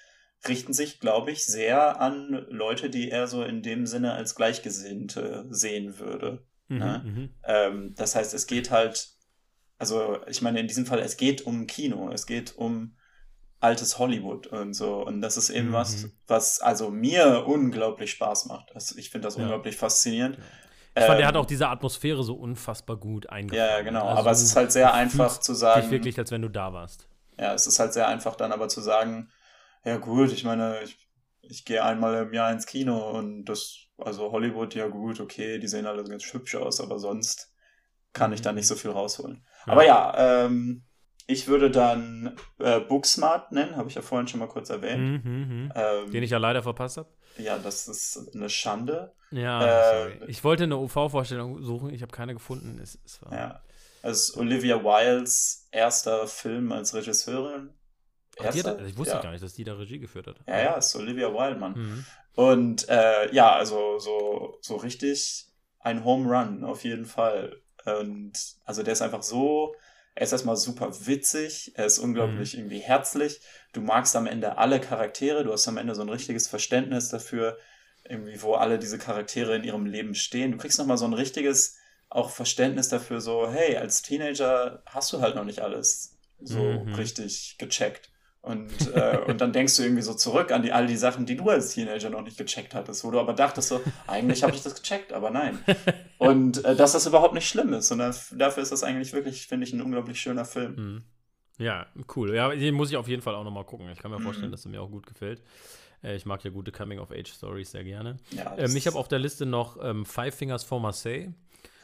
richten 0.48 0.72
sich, 0.72 1.00
glaube 1.00 1.30
ich, 1.30 1.44
sehr 1.44 2.00
an 2.00 2.46
Leute, 2.48 2.88
die 2.88 3.10
er 3.10 3.26
so 3.26 3.42
in 3.44 3.62
dem 3.62 3.86
Sinne 3.86 4.14
als 4.14 4.34
Gleichgesinnte 4.34 5.46
sehen 5.50 5.98
würde. 5.98 6.46
Mhm, 6.68 6.78
ne? 6.78 7.02
Mhm. 7.04 7.34
Ähm, 7.44 7.94
das 7.96 8.14
heißt, 8.14 8.32
es 8.32 8.46
geht 8.46 8.70
halt 8.70 9.10
also 9.80 10.18
ich 10.26 10.42
meine, 10.42 10.60
in 10.60 10.68
diesem 10.68 10.84
Fall, 10.84 10.98
es 11.00 11.16
geht 11.16 11.46
um 11.46 11.66
Kino, 11.66 12.10
es 12.12 12.26
geht 12.26 12.54
um 12.56 12.96
altes 13.60 13.98
Hollywood 13.98 14.46
und 14.48 14.74
so. 14.74 15.04
Und 15.06 15.22
das 15.22 15.38
ist 15.38 15.48
eben 15.48 15.68
mhm. 15.68 15.72
was, 15.72 16.08
was 16.26 16.60
also 16.60 16.90
mir 16.90 17.46
unglaublich 17.46 18.10
Spaß 18.12 18.46
macht. 18.46 18.74
Also 18.74 18.98
ich 18.98 19.08
finde 19.08 19.26
das 19.26 19.36
ja. 19.36 19.42
unglaublich 19.42 19.76
faszinierend. 19.76 20.36
Ich 20.94 21.02
fand, 21.02 21.16
ähm, 21.16 21.22
er 21.22 21.28
hat 21.28 21.36
auch 21.36 21.46
diese 21.46 21.68
Atmosphäre 21.68 22.22
so 22.22 22.34
unfassbar 22.34 22.98
gut 22.98 23.30
eingefangen. 23.30 23.70
Ja, 23.70 23.80
genau. 23.80 24.06
Also 24.06 24.18
aber 24.18 24.30
es 24.32 24.42
ist 24.42 24.54
halt 24.54 24.70
sehr 24.70 24.92
einfach 24.92 25.38
zu 25.40 25.54
sagen. 25.54 25.80
Dich 25.80 25.90
wirklich, 25.90 26.18
als 26.18 26.30
wenn 26.30 26.42
du 26.42 26.48
da 26.48 26.74
warst. 26.74 27.08
Ja, 27.38 27.54
es 27.54 27.66
ist 27.66 27.78
halt 27.78 27.94
sehr 27.94 28.06
einfach 28.06 28.34
dann 28.36 28.52
aber 28.52 28.68
zu 28.68 28.82
sagen, 28.82 29.30
ja 29.84 29.96
gut, 29.96 30.30
ich 30.30 30.44
meine, 30.44 30.82
ich, 30.82 30.98
ich 31.40 31.64
gehe 31.64 31.82
einmal 31.82 32.26
im 32.26 32.34
Jahr 32.34 32.52
ins 32.52 32.66
Kino 32.66 33.16
und 33.16 33.46
das, 33.46 33.86
also 33.96 34.30
Hollywood, 34.30 34.74
ja 34.74 34.88
gut, 34.88 35.20
okay, 35.20 35.58
die 35.58 35.68
sehen 35.68 35.86
alle 35.86 36.04
ganz 36.04 36.30
hübsch 36.34 36.54
aus, 36.56 36.82
aber 36.82 36.98
sonst 36.98 37.54
kann 38.12 38.32
ich 38.34 38.42
da 38.42 38.52
nicht 38.52 38.66
so 38.66 38.74
viel 38.74 38.90
rausholen. 38.90 39.42
Aber 39.70 39.86
ja, 39.86 40.44
ähm, 40.44 40.82
ich 41.26 41.46
würde 41.46 41.70
dann 41.70 42.36
äh, 42.58 42.80
Booksmart 42.80 43.52
nennen, 43.52 43.76
habe 43.76 43.88
ich 43.88 43.94
ja 43.94 44.02
vorhin 44.02 44.28
schon 44.28 44.40
mal 44.40 44.48
kurz 44.48 44.70
erwähnt. 44.70 45.24
Mh, 45.24 45.30
mh. 45.30 45.72
Ähm, 45.74 46.10
Den 46.10 46.22
ich 46.22 46.30
ja 46.30 46.38
leider 46.38 46.62
verpasst 46.62 46.96
habe. 46.96 47.08
Ja, 47.38 47.58
das 47.58 47.88
ist 47.88 48.34
eine 48.34 48.50
Schande. 48.50 49.12
Ja, 49.30 49.64
äh, 49.64 50.02
sorry. 50.02 50.20
Ich 50.26 50.42
wollte 50.42 50.64
eine 50.64 50.76
OV-Vorstellung 50.76 51.62
suchen, 51.62 51.90
ich 51.90 52.02
habe 52.02 52.12
keine 52.12 52.34
gefunden. 52.34 52.80
Es, 52.82 52.98
es 53.04 53.22
war 53.22 53.32
ja. 53.32 53.62
Ist 54.02 54.36
Olivia 54.36 54.82
Wildes 54.82 55.68
erster 55.70 56.26
Film 56.26 56.72
als 56.72 56.94
Regisseurin. 56.94 57.70
Ach, 58.38 58.46
hat, 58.46 58.80
ich 58.86 58.96
wusste 58.96 59.16
ja. 59.16 59.22
gar 59.22 59.32
nicht, 59.32 59.44
dass 59.44 59.52
die 59.52 59.64
da 59.64 59.74
Regie 59.74 59.98
geführt 59.98 60.26
hat. 60.26 60.36
Ja, 60.46 60.60
ja, 60.60 60.74
ist 60.74 60.96
Olivia 60.96 61.28
Wilde, 61.32 61.60
Mann. 61.60 61.74
Mhm. 61.74 62.06
Und 62.34 62.88
äh, 62.88 63.32
ja, 63.34 63.52
also 63.52 63.98
so, 63.98 64.58
so 64.62 64.76
richtig 64.76 65.46
ein 65.80 66.04
Home 66.04 66.28
Run 66.28 66.64
auf 66.64 66.84
jeden 66.84 67.04
Fall. 67.04 67.60
Und 67.84 68.32
also 68.64 68.82
der 68.82 68.92
ist 68.92 69.02
einfach 69.02 69.22
so, 69.22 69.74
er 70.14 70.24
ist 70.24 70.32
erstmal 70.32 70.56
super 70.56 71.06
witzig, 71.06 71.72
er 71.76 71.86
ist 71.86 71.98
unglaublich 71.98 72.54
mhm. 72.54 72.60
irgendwie 72.60 72.80
herzlich. 72.80 73.40
Du 73.72 73.80
magst 73.80 74.16
am 74.16 74.26
Ende 74.26 74.58
alle 74.58 74.80
Charaktere, 74.80 75.44
du 75.44 75.52
hast 75.52 75.68
am 75.68 75.78
Ende 75.78 75.94
so 75.94 76.02
ein 76.02 76.08
richtiges 76.08 76.48
Verständnis 76.48 77.08
dafür, 77.08 77.58
irgendwie, 78.04 78.42
wo 78.42 78.54
alle 78.54 78.78
diese 78.78 78.98
Charaktere 78.98 79.54
in 79.56 79.64
ihrem 79.64 79.86
Leben 79.86 80.14
stehen. 80.14 80.52
Du 80.52 80.58
kriegst 80.58 80.78
nochmal 80.78 80.98
so 80.98 81.04
ein 81.04 81.14
richtiges 81.14 81.76
auch 82.08 82.30
Verständnis 82.30 82.88
dafür, 82.88 83.20
so, 83.20 83.48
hey, 83.48 83.76
als 83.76 84.02
Teenager 84.02 84.82
hast 84.84 85.12
du 85.12 85.20
halt 85.20 85.36
noch 85.36 85.44
nicht 85.44 85.60
alles 85.60 86.18
so 86.40 86.58
mhm. 86.58 86.94
richtig 86.94 87.56
gecheckt. 87.58 88.09
Und, 88.42 88.94
äh, 88.94 89.18
und 89.26 89.42
dann 89.42 89.52
denkst 89.52 89.76
du 89.76 89.82
irgendwie 89.82 90.02
so 90.02 90.14
zurück 90.14 90.50
an 90.50 90.62
die, 90.62 90.72
all 90.72 90.86
die 90.86 90.96
Sachen, 90.96 91.26
die 91.26 91.36
du 91.36 91.50
als 91.50 91.74
Teenager 91.74 92.08
noch 92.08 92.22
nicht 92.22 92.38
gecheckt 92.38 92.74
hattest, 92.74 93.04
wo 93.04 93.10
du 93.10 93.20
aber 93.20 93.34
dachtest 93.34 93.68
so, 93.68 93.82
eigentlich 94.06 94.42
habe 94.42 94.54
ich 94.54 94.62
das 94.62 94.74
gecheckt, 94.74 95.12
aber 95.12 95.30
nein. 95.30 95.58
Und 96.18 96.64
äh, 96.64 96.74
dass 96.74 96.92
das 96.92 97.06
überhaupt 97.06 97.34
nicht 97.34 97.48
schlimm 97.48 97.74
ist. 97.74 97.90
Und 97.90 97.98
dafür 97.98 98.62
ist 98.62 98.72
das 98.72 98.82
eigentlich 98.82 99.12
wirklich, 99.12 99.46
finde 99.46 99.66
ich, 99.66 99.72
ein 99.74 99.82
unglaublich 99.82 100.20
schöner 100.20 100.46
Film. 100.46 100.74
Mhm. 100.74 101.04
Ja, 101.58 101.86
cool. 102.16 102.34
Ja, 102.34 102.48
den 102.48 102.74
muss 102.74 102.90
ich 102.90 102.96
auf 102.96 103.08
jeden 103.08 103.20
Fall 103.20 103.34
auch 103.34 103.44
nochmal 103.44 103.64
gucken. 103.64 103.90
Ich 103.90 103.98
kann 103.98 104.10
mir 104.10 104.20
vorstellen, 104.20 104.48
mhm. 104.48 104.52
dass 104.52 104.64
er 104.64 104.70
mir 104.70 104.80
auch 104.80 104.90
gut 104.90 105.06
gefällt. 105.06 105.42
Äh, 106.02 106.16
ich 106.16 106.24
mag 106.24 106.42
ja 106.42 106.50
gute 106.50 106.72
Coming-of-Age-Stories 106.72 107.70
sehr 107.70 107.84
gerne. 107.84 108.16
Ja, 108.30 108.56
ähm, 108.56 108.74
ich 108.74 108.86
habe 108.86 108.98
auf 108.98 109.08
der 109.08 109.18
Liste 109.18 109.44
noch 109.44 109.76
ähm, 109.82 110.06
Five 110.06 110.34
Fingers 110.34 110.64
for 110.64 110.80
Marseille. 110.80 111.28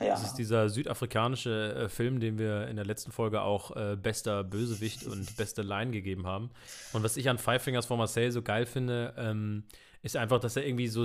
Ja. 0.00 0.08
Das 0.08 0.22
ist 0.22 0.34
dieser 0.34 0.68
südafrikanische 0.68 1.74
äh, 1.74 1.88
Film, 1.88 2.20
den 2.20 2.38
wir 2.38 2.68
in 2.68 2.76
der 2.76 2.84
letzten 2.84 3.12
Folge 3.12 3.42
auch 3.42 3.74
äh, 3.74 3.96
bester 3.96 4.44
Bösewicht 4.44 5.06
und 5.06 5.36
beste 5.36 5.62
Line 5.62 5.90
gegeben 5.90 6.26
haben. 6.26 6.50
Und 6.92 7.02
was 7.02 7.16
ich 7.16 7.28
an 7.28 7.38
Five 7.38 7.62
Fingers 7.62 7.86
for 7.86 7.96
Marseille 7.96 8.30
so 8.30 8.42
geil 8.42 8.66
finde, 8.66 9.14
ähm, 9.16 9.64
ist 10.02 10.16
einfach, 10.16 10.38
dass 10.38 10.56
er 10.56 10.66
irgendwie 10.66 10.88
so, 10.88 11.04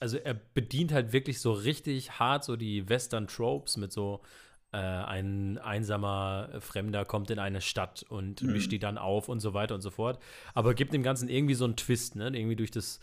also 0.00 0.18
er 0.18 0.34
bedient 0.34 0.92
halt 0.92 1.12
wirklich 1.12 1.40
so 1.40 1.52
richtig 1.52 2.18
hart 2.18 2.44
so 2.44 2.56
die 2.56 2.88
Western 2.88 3.26
Tropes 3.26 3.76
mit 3.76 3.92
so 3.92 4.20
äh, 4.72 4.76
ein 4.78 5.58
einsamer 5.58 6.48
Fremder 6.60 7.04
kommt 7.04 7.30
in 7.30 7.38
eine 7.38 7.60
Stadt 7.60 8.04
und 8.08 8.42
mhm. 8.42 8.52
mischt 8.52 8.72
die 8.72 8.78
dann 8.78 8.98
auf 8.98 9.28
und 9.28 9.40
so 9.40 9.52
weiter 9.54 9.74
und 9.74 9.82
so 9.82 9.90
fort. 9.90 10.18
Aber 10.54 10.74
gibt 10.74 10.94
dem 10.94 11.02
Ganzen 11.02 11.28
irgendwie 11.28 11.54
so 11.54 11.64
einen 11.64 11.76
Twist, 11.76 12.16
ne? 12.16 12.28
Irgendwie 12.28 12.56
durch 12.56 12.70
das, 12.70 12.98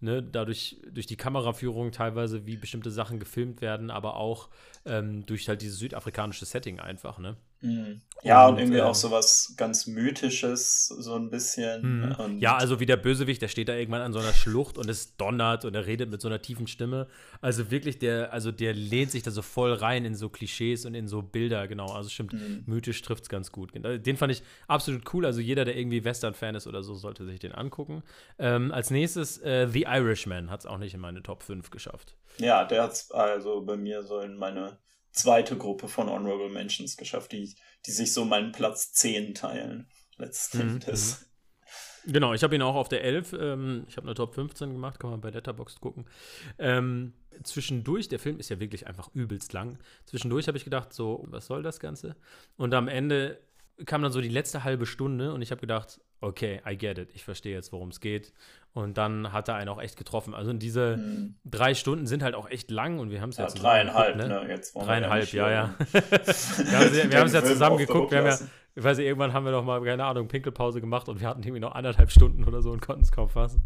ne, 0.00 0.22
dadurch, 0.22 0.76
durch 0.90 1.06
die 1.06 1.16
Kameraführung 1.16 1.90
teilweise, 1.90 2.46
wie 2.46 2.56
bestimmte 2.56 2.90
Sachen 2.90 3.18
gefilmt 3.18 3.60
werden, 3.60 3.90
aber 3.90 4.16
auch 4.16 4.48
ähm, 4.84 5.26
durch 5.26 5.48
halt 5.48 5.60
dieses 5.62 5.78
südafrikanische 5.78 6.46
Setting 6.46 6.78
einfach, 6.78 7.18
ne? 7.18 7.36
Mhm. 7.60 8.00
Ja, 8.24 8.46
und, 8.46 8.54
und 8.54 8.60
irgendwie 8.60 8.78
äh, 8.78 8.82
auch 8.82 8.94
so 8.94 9.10
was 9.12 9.54
ganz 9.56 9.86
Mythisches, 9.86 10.86
so 10.86 11.14
ein 11.14 11.30
bisschen. 11.30 12.08
Mhm. 12.08 12.38
ja, 12.40 12.56
also 12.56 12.80
wie 12.80 12.86
der 12.86 12.96
Bösewicht, 12.96 13.40
der 13.40 13.48
steht 13.48 13.68
da 13.68 13.74
irgendwann 13.74 14.00
an 14.00 14.12
so 14.12 14.18
einer 14.18 14.32
Schlucht 14.32 14.76
und 14.76 14.88
es 14.88 15.16
donnert 15.16 15.64
und 15.64 15.74
er 15.74 15.86
redet 15.86 16.10
mit 16.10 16.20
so 16.20 16.26
einer 16.28 16.42
tiefen 16.42 16.66
Stimme. 16.66 17.06
Also 17.40 17.70
wirklich, 17.70 17.98
der, 17.98 18.32
also 18.32 18.50
der 18.50 18.74
lehnt 18.74 19.12
sich 19.12 19.22
da 19.22 19.30
so 19.30 19.42
voll 19.42 19.72
rein 19.72 20.04
in 20.04 20.16
so 20.16 20.28
Klischees 20.28 20.84
und 20.84 20.94
in 20.94 21.06
so 21.06 21.22
Bilder, 21.22 21.68
genau. 21.68 21.92
Also 21.92 22.08
stimmt, 22.08 22.32
mhm. 22.32 22.64
mythisch 22.66 23.00
trifft 23.02 23.24
es 23.24 23.28
ganz 23.28 23.52
gut. 23.52 23.72
Den 23.74 24.16
fand 24.16 24.32
ich 24.32 24.42
absolut 24.66 25.02
cool. 25.14 25.24
Also 25.24 25.40
jeder, 25.40 25.64
der 25.64 25.76
irgendwie 25.76 26.04
Western-Fan 26.04 26.56
ist 26.56 26.66
oder 26.66 26.82
so, 26.82 26.94
sollte 26.94 27.24
sich 27.24 27.38
den 27.38 27.52
angucken. 27.52 28.02
Ähm, 28.38 28.72
als 28.72 28.90
nächstes, 28.90 29.38
äh, 29.38 29.68
The 29.68 29.82
Irishman 29.82 30.50
hat 30.50 30.60
es 30.60 30.66
auch 30.66 30.78
nicht 30.78 30.94
in 30.94 31.00
meine 31.00 31.22
Top 31.22 31.44
5 31.44 31.70
geschafft. 31.70 32.16
Ja, 32.38 32.64
der 32.64 32.82
hat 32.82 32.92
es 32.92 33.10
also 33.12 33.60
bei 33.62 33.76
mir 33.76 34.02
so 34.02 34.18
in 34.20 34.36
meine 34.36 34.78
zweite 35.12 35.56
Gruppe 35.56 35.88
von 35.88 36.08
Honorable 36.08 36.50
Mentions 36.50 36.96
geschafft, 36.96 37.32
die, 37.32 37.54
die 37.86 37.90
sich 37.90 38.12
so 38.12 38.24
meinen 38.24 38.52
Platz 38.52 38.92
10 38.92 39.34
teilen. 39.34 39.88
Letzten 40.16 40.58
mhm. 40.58 40.74
Endes. 40.74 41.20
Mhm. 41.20 41.28
Genau, 42.12 42.32
ich 42.32 42.42
habe 42.42 42.54
ihn 42.54 42.62
auch 42.62 42.74
auf 42.74 42.88
der 42.88 43.04
11. 43.04 43.34
Ähm, 43.34 43.84
ich 43.88 43.96
habe 43.96 44.06
eine 44.06 44.14
Top 44.14 44.34
15 44.34 44.72
gemacht, 44.72 44.98
kann 44.98 45.10
man 45.10 45.20
bei 45.20 45.30
Letterboxd 45.30 45.80
gucken. 45.80 46.06
Ähm, 46.58 47.12
zwischendurch, 47.42 48.08
der 48.08 48.18
Film 48.18 48.38
ist 48.38 48.48
ja 48.48 48.60
wirklich 48.60 48.86
einfach 48.86 49.10
übelst 49.14 49.52
lang. 49.52 49.78
Zwischendurch 50.06 50.48
habe 50.48 50.56
ich 50.56 50.64
gedacht, 50.64 50.92
so, 50.92 51.24
was 51.28 51.46
soll 51.46 51.62
das 51.62 51.80
Ganze? 51.80 52.16
Und 52.56 52.72
am 52.72 52.88
Ende 52.88 53.40
kam 53.84 54.02
dann 54.02 54.12
so 54.12 54.20
die 54.20 54.28
letzte 54.28 54.64
halbe 54.64 54.86
Stunde 54.86 55.32
und 55.32 55.42
ich 55.42 55.50
habe 55.50 55.60
gedacht, 55.60 56.00
okay, 56.20 56.60
I 56.68 56.76
get 56.76 56.98
it, 56.98 57.10
ich 57.14 57.24
verstehe 57.24 57.54
jetzt, 57.54 57.72
worum 57.72 57.88
es 57.88 58.00
geht. 58.00 58.32
Und 58.74 58.98
dann 58.98 59.32
hat 59.32 59.48
er 59.48 59.56
einen 59.56 59.68
auch 59.70 59.80
echt 59.80 59.96
getroffen. 59.96 60.34
Also 60.34 60.52
diese 60.52 60.94
hm. 60.96 61.34
drei 61.44 61.74
Stunden 61.74 62.06
sind 62.06 62.22
halt 62.22 62.34
auch 62.34 62.48
echt 62.48 62.70
lang 62.70 62.98
und 62.98 63.10
wir 63.10 63.20
haben 63.20 63.30
es 63.30 63.38
ja, 63.38 63.48
ja 63.48 63.54
dreieinhalb, 63.54 64.16
ne? 64.16 64.28
ne? 64.28 64.46
Jetzt 64.48 64.74
dreieinhalb, 64.74 65.32
ja, 65.32 65.50
ja. 65.50 65.74
wir 65.92 67.18
haben 67.18 67.26
es 67.26 67.32
ja 67.32 67.42
zusammen 67.42 67.78
geguckt. 67.78 68.12
Wir 68.12 68.18
haben 68.18 68.26
ja, 68.26 68.38
ich 68.78 68.84
weiß 68.84 68.98
nicht, 68.98 69.06
irgendwann 69.06 69.32
haben 69.32 69.44
wir 69.44 69.50
noch 69.50 69.64
mal, 69.64 69.82
keine 69.82 70.04
Ahnung, 70.04 70.28
Pinkelpause 70.28 70.80
gemacht 70.80 71.08
und 71.08 71.20
wir 71.20 71.26
hatten 71.26 71.42
irgendwie 71.42 71.58
noch 71.58 71.74
anderthalb 71.74 72.12
Stunden 72.12 72.44
oder 72.44 72.62
so 72.62 72.70
und 72.70 72.80
konnten 72.80 73.02
es 73.02 73.10
kaum 73.10 73.28
fassen. 73.28 73.64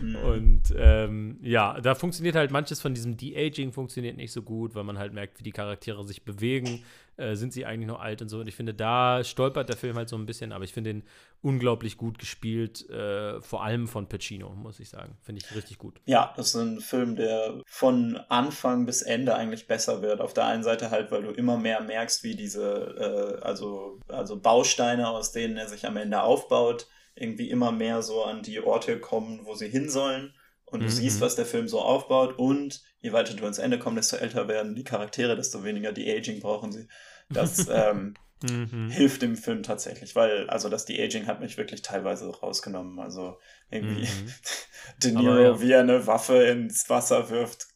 mhm. 0.00 0.16
Und 0.24 0.62
ähm, 0.76 1.38
ja, 1.42 1.80
da 1.80 1.96
funktioniert 1.96 2.36
halt 2.36 2.52
manches 2.52 2.80
von 2.80 2.94
diesem 2.94 3.16
De-Aging 3.16 3.72
funktioniert 3.72 4.16
nicht 4.16 4.30
so 4.30 4.42
gut, 4.42 4.76
weil 4.76 4.84
man 4.84 4.98
halt 4.98 5.12
merkt, 5.12 5.40
wie 5.40 5.42
die 5.42 5.50
Charaktere 5.50 6.04
sich 6.04 6.24
bewegen. 6.24 6.84
Äh, 7.20 7.36
sind 7.36 7.52
sie 7.52 7.66
eigentlich 7.66 7.86
noch 7.86 8.00
alt 8.00 8.22
und 8.22 8.30
so. 8.30 8.40
Und 8.40 8.46
ich 8.46 8.54
finde, 8.56 8.72
da 8.72 9.22
stolpert 9.24 9.68
der 9.68 9.76
Film 9.76 9.94
halt 9.96 10.08
so 10.08 10.16
ein 10.16 10.24
bisschen, 10.24 10.52
aber 10.52 10.64
ich 10.64 10.72
finde 10.72 10.79
ihn 10.86 11.04
unglaublich 11.42 11.96
gut 11.96 12.18
gespielt, 12.18 12.88
äh, 12.90 13.40
vor 13.40 13.64
allem 13.64 13.88
von 13.88 14.08
Pacino, 14.08 14.50
muss 14.50 14.78
ich 14.78 14.90
sagen. 14.90 15.16
Finde 15.22 15.42
ich 15.42 15.54
richtig 15.54 15.78
gut. 15.78 16.00
Ja, 16.04 16.34
das 16.36 16.48
ist 16.48 16.54
ein 16.56 16.80
Film, 16.80 17.16
der 17.16 17.62
von 17.66 18.16
Anfang 18.28 18.84
bis 18.84 19.02
Ende 19.02 19.34
eigentlich 19.34 19.66
besser 19.66 20.02
wird. 20.02 20.20
Auf 20.20 20.34
der 20.34 20.46
einen 20.46 20.62
Seite 20.62 20.90
halt, 20.90 21.10
weil 21.10 21.22
du 21.22 21.30
immer 21.30 21.56
mehr 21.56 21.80
merkst, 21.80 22.22
wie 22.24 22.34
diese, 22.34 23.38
äh, 23.40 23.42
also, 23.42 24.00
also 24.08 24.38
Bausteine, 24.38 25.08
aus 25.08 25.32
denen 25.32 25.56
er 25.56 25.68
sich 25.68 25.86
am 25.86 25.96
Ende 25.96 26.22
aufbaut, 26.22 26.88
irgendwie 27.14 27.50
immer 27.50 27.72
mehr 27.72 28.02
so 28.02 28.22
an 28.24 28.42
die 28.42 28.60
Orte 28.60 29.00
kommen, 29.00 29.40
wo 29.44 29.54
sie 29.54 29.68
hin 29.68 29.88
sollen. 29.88 30.34
Und 30.66 30.80
du 30.80 30.86
mhm. 30.86 30.90
siehst, 30.90 31.20
was 31.20 31.36
der 31.36 31.46
Film 31.46 31.68
so 31.68 31.80
aufbaut. 31.80 32.38
Und 32.38 32.82
je 33.00 33.12
weiter 33.12 33.34
du 33.34 33.42
ans 33.44 33.58
Ende 33.58 33.78
kommst, 33.78 34.12
desto 34.12 34.16
älter 34.16 34.46
werden 34.46 34.74
die 34.74 34.84
Charaktere, 34.84 35.36
desto 35.36 35.64
weniger 35.64 35.92
die 35.92 36.10
Aging 36.10 36.40
brauchen 36.40 36.70
sie. 36.70 36.86
Das 37.30 37.66
ähm, 37.70 38.14
Mhm. 38.42 38.88
hilft 38.88 39.20
dem 39.20 39.36
Film 39.36 39.62
tatsächlich, 39.62 40.16
weil, 40.16 40.48
also 40.48 40.70
das 40.70 40.86
De-Aging 40.86 41.26
hat 41.26 41.40
mich 41.40 41.58
wirklich 41.58 41.82
teilweise 41.82 42.30
rausgenommen. 42.30 42.98
Also 42.98 43.38
irgendwie 43.70 44.02
mhm. 44.02 44.32
De 45.02 45.12
Niro, 45.12 45.38
ja. 45.38 45.60
wie 45.60 45.72
er 45.72 45.80
eine 45.80 46.06
Waffe 46.06 46.42
ins 46.44 46.88
Wasser 46.88 47.28
wirft 47.30 47.68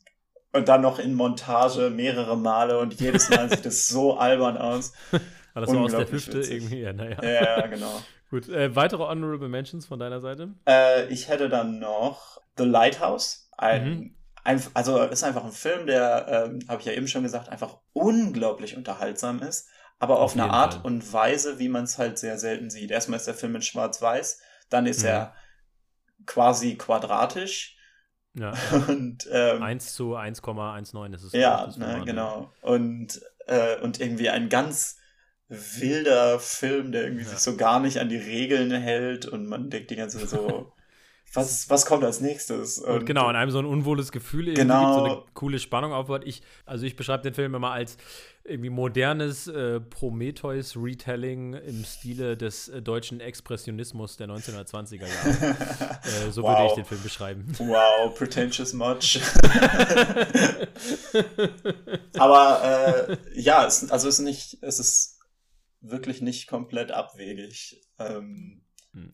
und 0.53 0.69
dann 0.69 0.81
noch 0.81 0.99
in 0.99 1.15
Montage 1.15 1.91
mehrere 1.91 2.37
Male 2.37 2.79
und 2.79 2.99
jedes 2.99 3.29
Mal 3.29 3.51
sieht 3.51 3.67
es 3.67 3.89
so 3.89 4.15
albern 4.19 4.57
aus. 4.57 4.93
War 5.53 5.61
das 5.61 5.71
so 5.71 5.79
aus 5.79 5.91
der 5.91 6.11
Hüfte 6.11 6.39
witzig. 6.39 6.55
irgendwie? 6.55 6.81
Ja, 6.81 6.93
naja. 6.93 7.23
Ja, 7.23 7.67
genau. 7.67 8.03
Gut, 8.31 8.49
äh, 8.49 8.75
weitere 8.75 9.03
Honorable 9.03 9.49
Mentions 9.49 9.87
von 9.87 9.99
deiner 9.99 10.21
Seite? 10.21 10.55
Äh, 10.67 11.07
ich 11.09 11.29
hätte 11.29 11.49
dann 11.49 11.79
noch 11.79 12.41
The 12.57 12.65
Lighthouse. 12.65 13.49
Ein, 13.57 14.15
mhm. 14.45 14.61
also 14.73 15.03
ist 15.03 15.23
einfach 15.23 15.45
ein 15.45 15.53
Film, 15.53 15.87
der, 15.87 16.49
ähm, 16.51 16.61
habe 16.69 16.81
ich 16.81 16.87
ja 16.87 16.93
eben 16.93 17.07
schon 17.07 17.23
gesagt, 17.23 17.49
einfach 17.49 17.79
unglaublich 17.93 18.77
unterhaltsam 18.77 19.41
ist 19.43 19.69
aber 19.99 20.19
auf, 20.19 20.33
auf 20.33 20.41
eine 20.41 20.51
Art 20.51 20.75
Fall. 20.75 20.85
und 20.85 21.13
Weise, 21.13 21.59
wie 21.59 21.69
man 21.69 21.85
es 21.85 21.99
halt 21.99 22.19
sehr 22.19 22.39
selten 22.39 22.71
sieht. 22.71 22.91
Erstmal 22.91 23.19
ist 23.19 23.27
der 23.27 23.35
Film 23.35 23.55
in 23.57 23.63
Schwarz-Weiß, 23.63 24.41
dann 24.69 24.87
ist 24.87 25.03
mhm. 25.03 25.09
er 25.09 25.35
quasi 26.27 26.77
quadratisch. 26.77 27.77
Ja. 28.35 28.53
Und, 28.89 29.29
ähm, 29.31 29.63
1 29.63 29.95
zu 29.95 30.17
1,19 30.17 31.15
ist 31.15 31.23
es. 31.23 31.33
Ja, 31.33 31.73
ne, 31.77 32.03
genau. 32.05 32.53
Und, 32.63 33.21
äh, 33.47 33.79
und 33.81 34.01
irgendwie 34.01 34.29
ein 34.29 34.49
ganz 34.49 34.99
wilder 35.49 36.41
Film, 36.41 36.91
der 36.91 37.05
irgendwie 37.05 37.25
ja. 37.25 37.31
sich 37.31 37.39
so 37.39 37.57
gar 37.57 37.79
nicht 37.79 38.01
an 38.01 38.09
die 38.09 38.17
Regeln 38.17 38.73
hält 38.73 39.27
und 39.27 39.47
man 39.47 39.71
denkt 39.71 39.91
die 39.91 39.97
ganze 39.97 40.19
Zeit 40.19 40.31
so, 40.31 40.73
was, 41.35 41.69
was 41.69 41.87
kommt 41.87 42.05
als 42.05 42.21
nächstes? 42.21 42.79
Und, 42.79 43.01
und 43.01 43.07
genau, 43.07 43.29
in 43.29 43.37
einem 43.37 43.51
so 43.51 43.59
ein 43.59 43.67
unwohles 43.67 44.13
Gefühl 44.13 44.49
irgendwie 44.49 44.63
genau. 44.63 44.95
so 44.95 45.05
eine 45.05 45.23
coole 45.35 45.59
Spannung 45.59 45.93
aufbaut. 45.93 46.23
Ich, 46.25 46.43
also 46.65 46.87
ich 46.87 46.97
beschreibe 46.97 47.23
den 47.23 47.35
Film 47.35 47.55
immer 47.55 47.73
als 47.73 47.97
irgendwie 48.45 48.71
modernes 48.71 49.49
äh, 49.49 49.81
Prometheus-Retelling 49.81 51.55
im 51.55 51.85
Stile 51.85 52.37
des 52.37 52.69
äh, 52.69 52.83
deutschen 52.83 53.21
Expressionismus 53.21 54.17
der 54.19 54.29
1920er 54.29 55.07
Jahre. 55.07 55.57
äh, 56.27 56.31
so 56.31 56.43
wow. 56.43 56.51
würde 56.51 56.67
ich 56.69 56.75
den 56.75 56.85
Film 56.85 57.03
beschreiben. 57.03 57.47
Wow, 57.59 58.15
pretentious 58.15 58.75
much. 58.75 59.19
Aber 62.19 63.09
äh, 63.09 63.17
ja, 63.41 63.67
es, 63.67 63.91
also 63.91 64.09
es 64.09 64.19
ist 64.19 64.25
nicht, 64.25 64.59
es 64.61 64.79
ist 64.79 65.21
wirklich 65.81 66.21
nicht 66.21 66.47
komplett 66.47 66.93
abwegig. 66.93 67.81
Ähm, 67.99 68.17
hm. 68.17 68.64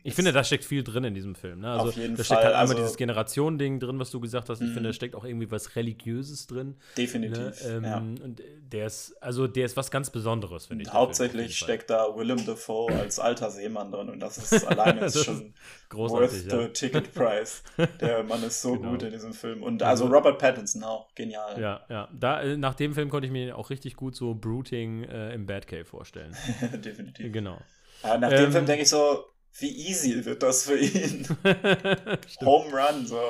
Ich 0.02 0.14
finde, 0.14 0.32
da 0.32 0.44
steckt 0.44 0.64
viel 0.64 0.84
drin 0.84 1.04
in 1.04 1.14
diesem 1.14 1.34
Film. 1.34 1.60
Ne? 1.60 1.70
Also, 1.70 1.88
Auf 1.88 1.96
jeden 1.96 2.16
da 2.16 2.24
steckt 2.24 2.40
Fall. 2.40 2.46
halt 2.46 2.54
einmal 2.54 2.76
also, 2.76 2.82
dieses 2.82 2.96
Generationending 2.96 3.80
drin, 3.80 3.98
was 3.98 4.10
du 4.10 4.20
gesagt 4.20 4.48
hast. 4.48 4.60
Ich 4.60 4.66
finde, 4.68 4.82
da 4.82 4.88
mhm. 4.88 4.94
steckt 4.94 5.14
auch 5.14 5.24
irgendwie 5.24 5.50
was 5.50 5.76
Religiöses 5.76 6.46
drin. 6.46 6.76
Definitiv. 6.96 7.38
Ne? 7.38 7.54
Ähm, 7.66 7.84
ja. 7.84 7.96
Und 7.98 8.42
der 8.72 8.86
ist, 8.86 9.14
also 9.22 9.46
der 9.46 9.66
ist 9.66 9.76
was 9.76 9.90
ganz 9.90 10.10
Besonderes, 10.10 10.66
finde 10.66 10.84
ich. 10.84 10.92
Hauptsächlich 10.92 11.56
steckt 11.56 11.90
da 11.90 12.14
Willem 12.16 12.44
Dafoe 12.44 12.92
als 12.92 13.18
alter 13.18 13.50
Seemann 13.50 13.90
drin 13.90 14.08
und 14.10 14.20
das 14.20 14.38
ist 14.38 14.64
alleine 14.68 15.00
das 15.00 15.24
schon 15.24 15.54
großartig, 15.88 16.50
worth 16.50 16.52
ja. 16.52 16.62
the 16.62 16.72
ticket 16.72 17.14
price. 17.14 17.62
Der 18.00 18.22
Mann 18.22 18.42
ist 18.42 18.60
so 18.60 18.72
genau. 18.76 18.90
gut 18.90 19.02
in 19.02 19.12
diesem 19.12 19.32
Film. 19.32 19.62
Und 19.62 19.82
also, 19.82 20.04
also 20.04 20.14
Robert 20.14 20.38
Pattinson 20.38 20.84
auch, 20.84 21.14
genial. 21.14 21.60
Ja, 21.60 21.80
ja. 21.88 22.08
Da, 22.12 22.42
äh, 22.42 22.56
nach 22.56 22.74
dem 22.74 22.94
Film 22.94 23.08
konnte 23.08 23.26
ich 23.26 23.32
mir 23.32 23.56
auch 23.56 23.70
richtig 23.70 23.96
gut 23.96 24.14
so 24.14 24.34
Brooding 24.34 25.04
äh, 25.04 25.34
im 25.34 25.46
Batcave 25.46 25.84
vorstellen. 25.84 26.36
Definitiv. 26.84 27.32
Genau. 27.32 27.58
Ja, 28.02 28.18
nach 28.18 28.30
dem 28.30 28.46
ähm, 28.46 28.52
Film 28.52 28.66
denke 28.66 28.82
ich 28.82 28.88
so, 28.88 29.24
wie 29.58 29.88
easy 29.88 30.24
wird 30.24 30.42
das 30.42 30.64
für 30.64 30.78
ihn? 30.78 31.26
Home 32.42 32.70
Run, 32.72 33.06
so. 33.06 33.20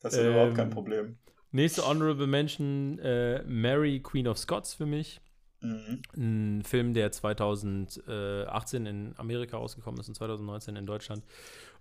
Das 0.00 0.14
ist 0.14 0.20
ähm, 0.20 0.32
überhaupt 0.32 0.56
kein 0.56 0.70
Problem. 0.70 1.16
Nächste 1.52 1.86
Honorable 1.86 2.26
Mention: 2.26 2.98
äh, 2.98 3.42
Mary, 3.44 4.00
Queen 4.00 4.26
of 4.28 4.38
Scots 4.38 4.74
für 4.74 4.86
mich. 4.86 5.20
Mhm. 5.60 6.02
Ein 6.16 6.62
Film, 6.62 6.92
der 6.92 7.10
2018 7.10 8.86
in 8.86 9.14
Amerika 9.16 9.56
rausgekommen 9.56 9.98
ist 10.00 10.08
und 10.08 10.14
2019 10.14 10.76
in 10.76 10.86
Deutschland. 10.86 11.24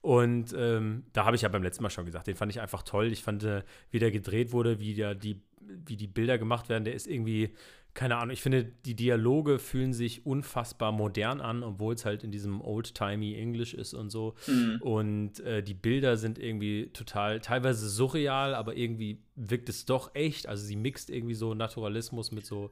Und 0.01 0.53
ähm, 0.57 1.03
da 1.13 1.25
habe 1.25 1.35
ich 1.35 1.41
ja 1.43 1.49
beim 1.49 1.63
letzten 1.63 1.83
Mal 1.83 1.89
schon 1.89 2.05
gesagt, 2.05 2.27
den 2.27 2.35
fand 2.35 2.51
ich 2.51 2.61
einfach 2.61 2.83
toll. 2.83 3.11
Ich 3.11 3.23
fand, 3.23 3.43
äh, 3.43 3.63
wie 3.89 3.99
der 3.99 4.11
gedreht 4.11 4.51
wurde, 4.51 4.79
wie, 4.79 4.93
der, 4.93 5.15
die, 5.15 5.41
wie 5.59 5.97
die 5.97 6.07
Bilder 6.07 6.37
gemacht 6.37 6.69
werden, 6.69 6.83
der 6.83 6.93
ist 6.93 7.07
irgendwie 7.07 7.53
keine 7.93 8.17
Ahnung, 8.17 8.31
ich 8.31 8.41
finde, 8.41 8.63
die 8.63 8.95
Dialoge 8.95 9.59
fühlen 9.59 9.93
sich 9.93 10.25
unfassbar 10.25 10.91
modern 10.91 11.41
an, 11.41 11.63
obwohl 11.63 11.93
es 11.93 12.05
halt 12.05 12.23
in 12.23 12.31
diesem 12.31 12.59
old-timey 12.61 13.35
English 13.39 13.75
ist 13.75 13.93
und 13.93 14.09
so. 14.09 14.33
Mhm. 14.47 14.79
Und 14.81 15.39
äh, 15.41 15.61
die 15.61 15.75
Bilder 15.75 16.17
sind 16.17 16.39
irgendwie 16.39 16.89
total, 16.91 17.39
teilweise 17.39 17.87
surreal, 17.87 18.55
aber 18.55 18.75
irgendwie 18.75 19.21
wirkt 19.35 19.69
es 19.69 19.85
doch 19.85 20.15
echt. 20.15 20.47
Also 20.47 20.65
sie 20.65 20.75
mixt 20.75 21.11
irgendwie 21.11 21.35
so 21.35 21.53
Naturalismus 21.53 22.31
mit 22.31 22.45
so 22.45 22.71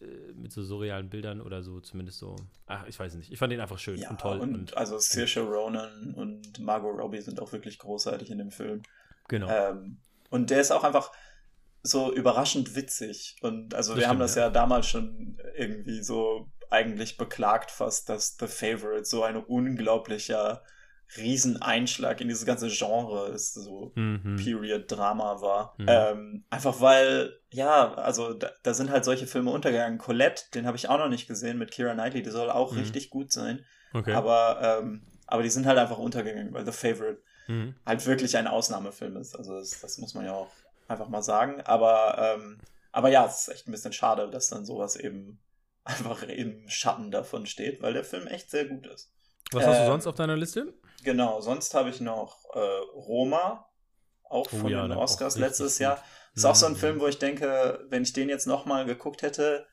äh, 0.00 0.32
mit 0.34 0.52
so 0.52 0.62
surrealen 0.62 1.08
Bildern 1.08 1.40
oder 1.40 1.62
so, 1.62 1.80
zumindest 1.80 2.18
so. 2.18 2.36
Ach, 2.66 2.86
ich 2.86 2.98
weiß 2.98 3.14
nicht. 3.14 3.32
Ich 3.32 3.38
fand 3.38 3.52
den 3.52 3.60
einfach 3.60 3.78
schön 3.78 3.98
ja, 3.98 4.10
und 4.10 4.20
toll. 4.20 4.38
Und, 4.38 4.54
und 4.54 4.76
also 4.76 4.98
Saoirse 4.98 5.40
Ronan 5.40 6.14
und 6.14 6.60
Margot 6.60 6.96
Robbie 6.96 7.20
sind 7.20 7.40
auch 7.40 7.52
wirklich 7.52 7.78
großartig 7.78 8.30
in 8.30 8.38
dem 8.38 8.50
Film. 8.50 8.82
Genau. 9.28 9.48
Ähm, 9.48 9.96
und 10.30 10.50
der 10.50 10.60
ist 10.60 10.70
auch 10.70 10.84
einfach, 10.84 11.10
so 11.86 12.12
überraschend 12.12 12.74
witzig. 12.76 13.36
Und 13.42 13.74
also 13.74 13.92
das 13.92 13.98
wir 13.98 14.02
stimmt, 14.02 14.10
haben 14.10 14.18
das 14.18 14.34
ja. 14.34 14.42
ja 14.42 14.50
damals 14.50 14.86
schon 14.86 15.38
irgendwie 15.56 16.02
so 16.02 16.50
eigentlich 16.70 17.16
beklagt 17.16 17.70
fast, 17.70 18.08
dass 18.08 18.36
The 18.38 18.46
Favorite 18.46 19.04
so 19.04 19.22
ein 19.22 19.36
unglaublicher 19.36 20.62
Rieseneinschlag 21.16 22.20
in 22.20 22.28
dieses 22.28 22.44
ganze 22.44 22.68
Genre 22.68 23.28
ist, 23.28 23.54
so 23.54 23.92
mhm. 23.94 24.36
Period-Drama 24.42 25.40
war. 25.40 25.74
Mhm. 25.78 25.86
Ähm, 25.88 26.44
einfach 26.50 26.80
weil, 26.80 27.38
ja, 27.52 27.94
also 27.94 28.34
da, 28.34 28.50
da, 28.64 28.74
sind 28.74 28.90
halt 28.90 29.04
solche 29.04 29.26
Filme 29.28 29.52
untergegangen. 29.52 29.98
Colette, 29.98 30.42
den 30.54 30.66
habe 30.66 30.76
ich 30.76 30.88
auch 30.88 30.98
noch 30.98 31.08
nicht 31.08 31.28
gesehen 31.28 31.58
mit 31.58 31.70
Kira 31.70 31.94
Knightley, 31.94 32.22
der 32.22 32.32
soll 32.32 32.50
auch 32.50 32.72
mhm. 32.72 32.78
richtig 32.78 33.10
gut 33.10 33.30
sein. 33.30 33.64
Okay. 33.92 34.14
Aber, 34.14 34.80
ähm, 34.82 35.06
aber 35.28 35.44
die 35.44 35.50
sind 35.50 35.66
halt 35.66 35.78
einfach 35.78 35.98
untergegangen, 35.98 36.52
weil 36.52 36.66
The 36.66 36.72
Favorite 36.72 37.22
mhm. 37.46 37.76
halt 37.86 38.04
wirklich 38.06 38.36
ein 38.36 38.48
Ausnahmefilm 38.48 39.16
ist. 39.16 39.36
Also 39.36 39.54
das, 39.54 39.80
das 39.80 39.98
muss 39.98 40.14
man 40.14 40.24
ja 40.24 40.32
auch 40.32 40.50
einfach 40.88 41.08
mal 41.08 41.22
sagen. 41.22 41.60
Aber, 41.62 42.36
ähm, 42.36 42.58
aber 42.92 43.08
ja, 43.08 43.26
es 43.26 43.42
ist 43.42 43.48
echt 43.48 43.68
ein 43.68 43.72
bisschen 43.72 43.92
schade, 43.92 44.28
dass 44.30 44.48
dann 44.48 44.64
sowas 44.64 44.96
eben 44.96 45.40
einfach 45.84 46.22
im 46.22 46.68
Schatten 46.68 47.10
davon 47.10 47.46
steht, 47.46 47.82
weil 47.82 47.92
der 47.92 48.04
Film 48.04 48.26
echt 48.26 48.50
sehr 48.50 48.66
gut 48.66 48.86
ist. 48.86 49.12
Was 49.52 49.66
hast 49.66 49.78
du 49.78 49.82
ähm, 49.82 49.90
sonst 49.90 50.06
auf 50.06 50.16
deiner 50.16 50.36
Liste? 50.36 50.74
Genau, 51.04 51.40
sonst 51.40 51.72
habe 51.74 51.90
ich 51.90 52.00
noch 52.00 52.44
äh, 52.54 52.58
Roma, 52.94 53.68
auch 54.24 54.48
oh, 54.52 54.56
von 54.56 54.68
ja, 54.68 54.82
den 54.82 54.96
Oscars 54.96 55.38
letztes 55.38 55.78
Jahr. 55.78 56.02
Ist 56.34 56.44
auch 56.44 56.54
so 56.54 56.66
ein 56.66 56.72
mhm. 56.72 56.76
Film, 56.76 57.00
wo 57.00 57.06
ich 57.06 57.18
denke, 57.18 57.86
wenn 57.88 58.02
ich 58.02 58.12
den 58.12 58.28
jetzt 58.28 58.46
nochmal 58.46 58.84
geguckt 58.84 59.22
hätte, 59.22 59.66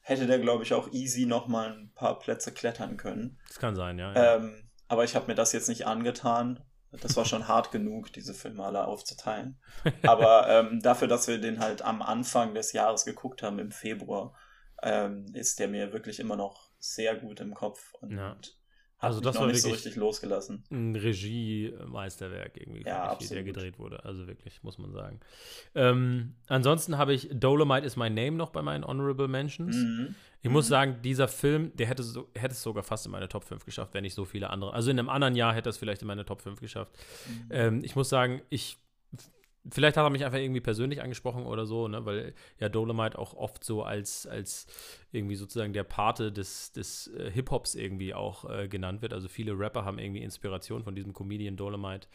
hätte 0.00 0.26
der, 0.26 0.38
glaube 0.38 0.62
ich, 0.62 0.72
auch 0.72 0.90
easy 0.92 1.26
nochmal 1.26 1.72
ein 1.72 1.92
paar 1.94 2.18
Plätze 2.18 2.52
klettern 2.52 2.96
können. 2.96 3.38
Das 3.48 3.58
kann 3.58 3.74
sein, 3.74 3.98
ja. 3.98 4.14
ja. 4.14 4.36
Ähm, 4.36 4.70
aber 4.88 5.04
ich 5.04 5.16
habe 5.16 5.26
mir 5.26 5.34
das 5.34 5.52
jetzt 5.52 5.68
nicht 5.68 5.86
angetan. 5.86 6.64
Das 7.00 7.16
war 7.16 7.24
schon 7.24 7.48
hart 7.48 7.70
genug, 7.70 8.12
diese 8.12 8.34
Filme 8.34 8.64
alle 8.64 8.86
aufzuteilen. 8.86 9.58
Aber 10.02 10.48
ähm, 10.48 10.80
dafür, 10.80 11.08
dass 11.08 11.28
wir 11.28 11.38
den 11.38 11.60
halt 11.60 11.82
am 11.82 12.02
Anfang 12.02 12.54
des 12.54 12.72
Jahres 12.72 13.04
geguckt 13.04 13.42
haben, 13.42 13.58
im 13.58 13.70
Februar, 13.70 14.34
ähm, 14.82 15.26
ist 15.34 15.58
der 15.58 15.68
mir 15.68 15.92
wirklich 15.92 16.20
immer 16.20 16.36
noch 16.36 16.70
sehr 16.78 17.16
gut 17.16 17.40
im 17.40 17.54
Kopf. 17.54 17.94
Und 17.94 18.16
ja. 18.16 18.36
Also 18.98 19.20
das 19.20 19.36
war 19.36 19.46
nicht 19.46 19.60
so 19.60 19.70
richtig 19.70 19.96
losgelassen. 19.96 20.64
Ein 20.70 20.96
Regie-Meisterwerk 20.96 22.56
irgendwie, 22.56 22.82
ja, 22.82 23.14
wie 23.20 23.26
der 23.26 23.44
gedreht 23.44 23.78
wurde. 23.78 24.02
Also 24.04 24.26
wirklich, 24.26 24.62
muss 24.62 24.78
man 24.78 24.92
sagen. 24.92 25.20
Ähm, 25.74 26.34
ansonsten 26.48 26.96
habe 26.96 27.12
ich 27.12 27.28
Dolomite 27.30 27.86
is 27.86 27.96
my 27.96 28.08
name 28.08 28.32
noch 28.32 28.50
bei 28.50 28.62
meinen 28.62 28.84
Honorable 28.86 29.28
Mentions. 29.28 29.76
Mhm. 29.76 30.14
Ich 30.46 30.48
mhm. 30.48 30.54
muss 30.54 30.68
sagen, 30.68 30.98
dieser 31.02 31.26
Film, 31.26 31.72
der 31.74 31.88
hätte, 31.88 32.04
so, 32.04 32.28
hätte 32.36 32.54
es 32.54 32.62
sogar 32.62 32.84
fast 32.84 33.04
in 33.04 33.10
meine 33.10 33.28
Top 33.28 33.42
5 33.42 33.64
geschafft, 33.64 33.94
wenn 33.94 34.04
nicht 34.04 34.14
so 34.14 34.24
viele 34.24 34.48
andere. 34.48 34.72
Also 34.74 34.92
in 34.92 34.98
einem 35.00 35.08
anderen 35.08 35.34
Jahr 35.34 35.52
hätte 35.52 35.68
es 35.68 35.76
vielleicht 35.76 36.02
in 36.02 36.06
meine 36.06 36.24
Top 36.24 36.40
5 36.40 36.60
geschafft. 36.60 36.92
Mhm. 37.26 37.48
Ähm, 37.50 37.80
ich 37.82 37.96
muss 37.96 38.08
sagen, 38.08 38.40
ich 38.48 38.78
Vielleicht 39.70 39.96
hat 39.96 40.04
er 40.04 40.10
mich 40.10 40.24
einfach 40.24 40.38
irgendwie 40.38 40.60
persönlich 40.60 41.02
angesprochen 41.02 41.44
oder 41.44 41.66
so, 41.66 41.88
ne? 41.88 42.04
weil 42.04 42.34
ja 42.60 42.68
Dolomite 42.68 43.18
auch 43.18 43.34
oft 43.34 43.64
so 43.64 43.82
als, 43.82 44.26
als 44.26 44.66
irgendwie 45.12 45.36
sozusagen 45.36 45.72
der 45.72 45.84
Pate 45.84 46.30
des, 46.30 46.72
des 46.72 47.08
äh, 47.08 47.30
Hip-Hops 47.30 47.74
irgendwie 47.74 48.14
auch 48.14 48.48
äh, 48.48 48.68
genannt 48.68 49.02
wird. 49.02 49.12
Also 49.12 49.28
viele 49.28 49.58
Rapper 49.58 49.84
haben 49.84 49.98
irgendwie 49.98 50.22
Inspiration 50.22 50.84
von 50.84 50.94
diesem 50.94 51.12
Comedian 51.12 51.56
Dolomite 51.56 52.08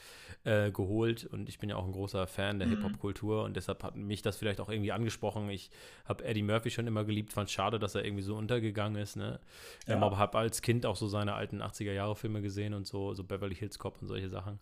äh, 0.44 0.72
geholt 0.72 1.26
und 1.26 1.50
ich 1.50 1.60
bin 1.60 1.70
ja 1.70 1.76
auch 1.76 1.86
ein 1.86 1.92
großer 1.92 2.28
Fan 2.28 2.60
der 2.60 2.68
mhm. 2.68 2.76
Hip-Hop-Kultur 2.76 3.44
und 3.44 3.56
deshalb 3.56 3.84
hat 3.84 3.96
mich 3.96 4.22
das 4.22 4.38
vielleicht 4.38 4.60
auch 4.62 4.70
irgendwie 4.70 4.92
angesprochen. 4.92 5.50
Ich 5.50 5.72
habe 6.06 6.24
Eddie 6.24 6.44
Murphy 6.44 6.70
schon 6.70 6.88
immer 6.88 7.04
geliebt, 7.04 7.34
fand 7.34 7.50
es 7.50 7.54
schade, 7.54 7.80
dass 7.80 7.96
er 7.96 8.06
irgendwie 8.06 8.24
so 8.24 8.36
untergegangen 8.36 9.02
ist. 9.02 9.16
Ne? 9.16 9.40
Ja. 9.88 9.96
Ähm, 9.96 10.04
aber 10.04 10.18
habe 10.18 10.38
als 10.38 10.62
Kind 10.62 10.86
auch 10.86 10.96
so 10.96 11.08
seine 11.08 11.34
alten 11.34 11.62
80er-Jahre-Filme 11.62 12.42
gesehen 12.42 12.74
und 12.74 12.86
so, 12.86 13.14
so 13.14 13.24
Beverly 13.24 13.56
Hills 13.56 13.80
Cop 13.80 14.02
und 14.02 14.08
solche 14.08 14.30
Sachen. 14.30 14.60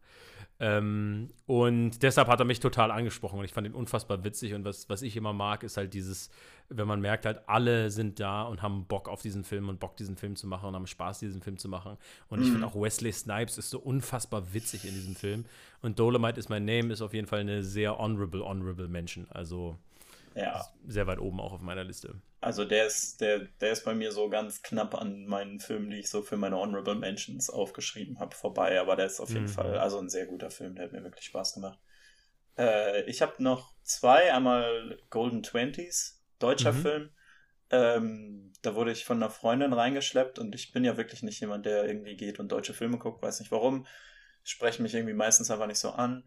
Ähm, 0.62 1.30
und 1.46 2.04
deshalb 2.04 2.28
hat 2.28 2.40
er 2.40 2.46
mich 2.46 2.60
total 2.60 2.79
angesprochen 2.88 3.40
und 3.40 3.46
ich 3.46 3.54
fand 3.54 3.68
ihn 3.68 3.74
unfassbar 3.74 4.24
witzig. 4.24 4.54
Und 4.54 4.66
was, 4.66 4.90
was 4.90 5.02
ich 5.02 5.16
immer 5.16 5.34
mag, 5.34 5.64
ist 5.64 5.78
halt 5.78 5.94
dieses, 5.94 6.30
wenn 6.70 6.88
man 6.88 7.02
merkt, 7.02 7.26
halt, 7.26 7.42
alle 7.48 7.92
sind 7.92 8.20
da 8.20 8.44
und 8.44 8.62
haben 8.62 8.86
Bock 8.86 9.10
auf 9.10 9.22
diesen 9.22 9.44
Film 9.44 9.70
und 9.70 9.80
Bock, 9.80 9.98
diesen 9.98 10.16
Film 10.16 10.36
zu 10.36 10.48
machen 10.48 10.70
und 10.70 10.76
haben 10.76 10.88
Spaß, 10.88 11.20
diesen 11.20 11.42
Film 11.42 11.58
zu 11.58 11.68
machen. 11.68 11.98
Und 12.30 12.40
mhm. 12.40 12.46
ich 12.46 12.52
finde 12.52 12.68
auch 12.68 12.76
Wesley 12.76 13.12
Snipes 13.12 13.58
ist 13.58 13.70
so 13.70 13.80
unfassbar 13.80 14.54
witzig 14.54 14.86
in 14.86 14.94
diesem 14.94 15.16
Film. 15.16 15.46
Und 15.82 16.00
Dolomite 16.00 16.40
is 16.40 16.50
my 16.50 16.60
name 16.60 16.94
ist 16.94 17.02
auf 17.02 17.14
jeden 17.14 17.28
Fall 17.28 17.40
eine 17.40 17.64
sehr 17.64 17.98
honorable, 17.98 18.44
honorable 18.44 18.88
Menschen. 18.88 19.28
Also 19.32 19.78
ja. 20.36 20.66
sehr 20.88 21.08
weit 21.08 21.20
oben 21.20 21.40
auch 21.40 21.54
auf 21.54 21.62
meiner 21.62 21.84
Liste. 21.84 22.16
Also 22.42 22.64
der 22.64 22.88
ist, 22.88 23.20
der, 23.20 23.40
der 23.60 23.72
ist 23.72 23.84
bei 23.84 23.94
mir 23.94 24.12
so 24.12 24.30
ganz 24.30 24.62
knapp 24.62 24.96
an 24.96 25.26
meinen 25.26 25.60
Filmen, 25.60 25.90
die 25.90 25.98
ich 25.98 26.10
so 26.10 26.22
für 26.22 26.38
meine 26.38 26.58
Honorable 26.58 26.96
Mentions 26.96 27.50
aufgeschrieben 27.50 28.20
habe, 28.20 28.34
vorbei. 28.34 28.80
Aber 28.80 28.96
der 28.96 29.08
ist 29.08 29.20
auf 29.20 29.30
jeden 29.30 29.44
mhm. 29.44 29.50
Fall 29.50 29.78
also 29.78 30.00
ein 30.00 30.10
sehr 30.10 30.26
guter 30.26 30.50
Film, 30.50 30.76
der 30.76 30.86
hat 30.86 30.94
mir 30.94 31.04
wirklich 31.04 31.26
Spaß 31.26 31.56
gemacht. 31.56 31.80
Äh, 32.60 33.04
ich 33.04 33.22
habe 33.22 33.42
noch 33.42 33.74
zwei, 33.84 34.34
einmal 34.34 35.00
Golden 35.10 35.42
Twenties, 35.42 36.22
deutscher 36.40 36.74
mhm. 36.74 36.82
Film. 36.82 37.10
Ähm, 37.72 38.54
da 38.62 38.76
wurde 38.76 38.92
ich 38.92 39.06
von 39.06 39.18
einer 39.18 39.32
Freundin 39.32 39.74
reingeschleppt 39.74 40.38
und 40.38 40.54
ich 40.54 40.74
bin 40.74 40.84
ja 40.84 40.98
wirklich 40.98 41.24
nicht 41.24 41.40
jemand, 41.40 41.66
der 41.66 41.86
irgendwie 41.86 42.18
geht 42.18 42.40
und 42.40 42.52
deutsche 42.52 42.74
Filme 42.74 42.98
guckt, 42.98 43.22
weiß 43.22 43.40
nicht 43.40 43.52
warum. 43.52 43.86
Sprechen 44.44 44.84
mich 44.84 44.94
irgendwie 44.94 45.14
meistens 45.14 45.50
einfach 45.50 45.68
nicht 45.68 45.80
so 45.80 45.92
an, 45.92 46.24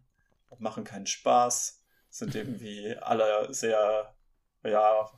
machen 0.58 0.84
keinen 0.84 1.06
Spaß, 1.06 1.84
sind 2.08 2.34
irgendwie 2.34 2.96
alle 3.00 3.52
sehr, 3.52 4.14
ja, 4.64 5.10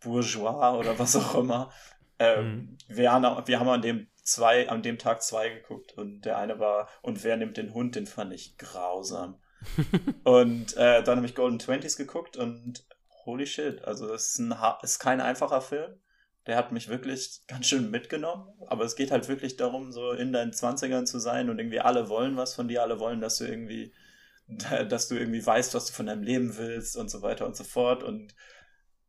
bourgeois 0.00 0.76
oder 0.76 0.98
was 0.98 1.16
auch 1.16 1.34
immer. 1.36 1.72
Ähm, 2.18 2.46
mhm. 2.46 2.78
wir, 2.88 3.12
haben, 3.12 3.46
wir 3.46 3.60
haben 3.60 3.68
an 3.68 3.82
dem 3.82 4.08
zwei, 4.22 4.68
an 4.68 4.82
dem 4.82 4.98
Tag 4.98 5.22
zwei 5.22 5.48
geguckt 5.48 5.92
und 5.92 6.22
der 6.22 6.36
eine 6.36 6.58
war, 6.58 6.88
und 7.00 7.24
wer 7.24 7.36
nimmt 7.36 7.56
den 7.56 7.72
Hund, 7.72 7.94
den 7.94 8.06
fand 8.06 8.32
ich 8.32 8.58
grausam. 8.58 9.40
und 10.24 10.76
äh, 10.76 11.02
dann 11.02 11.16
habe 11.16 11.26
ich 11.26 11.34
Golden 11.34 11.58
Twenties 11.58 11.96
geguckt 11.96 12.36
und 12.36 12.86
holy 13.24 13.46
shit, 13.46 13.84
also 13.84 14.12
es 14.12 14.30
ist, 14.30 14.38
ein, 14.38 14.54
ist 14.82 14.98
kein 14.98 15.20
einfacher 15.20 15.60
Film. 15.60 16.00
Der 16.46 16.56
hat 16.56 16.72
mich 16.72 16.88
wirklich 16.88 17.42
ganz 17.46 17.66
schön 17.66 17.90
mitgenommen, 17.90 18.48
aber 18.68 18.84
es 18.84 18.96
geht 18.96 19.10
halt 19.10 19.28
wirklich 19.28 19.56
darum, 19.56 19.92
so 19.92 20.12
in 20.12 20.32
deinen 20.32 20.54
Zwanzigern 20.54 21.06
zu 21.06 21.18
sein 21.18 21.50
und 21.50 21.58
irgendwie 21.58 21.80
alle 21.80 22.08
wollen 22.08 22.36
was 22.36 22.54
von 22.54 22.68
dir, 22.68 22.82
alle 22.82 22.98
wollen, 22.98 23.20
dass 23.20 23.36
du 23.36 23.44
irgendwie, 23.44 23.92
dass 24.88 25.08
du 25.08 25.16
irgendwie 25.16 25.44
weißt, 25.44 25.74
was 25.74 25.86
du 25.86 25.92
von 25.92 26.06
deinem 26.06 26.22
Leben 26.22 26.56
willst 26.56 26.96
und 26.96 27.10
so 27.10 27.20
weiter 27.20 27.46
und 27.46 27.56
so 27.56 27.64
fort 27.64 28.02
und, 28.02 28.34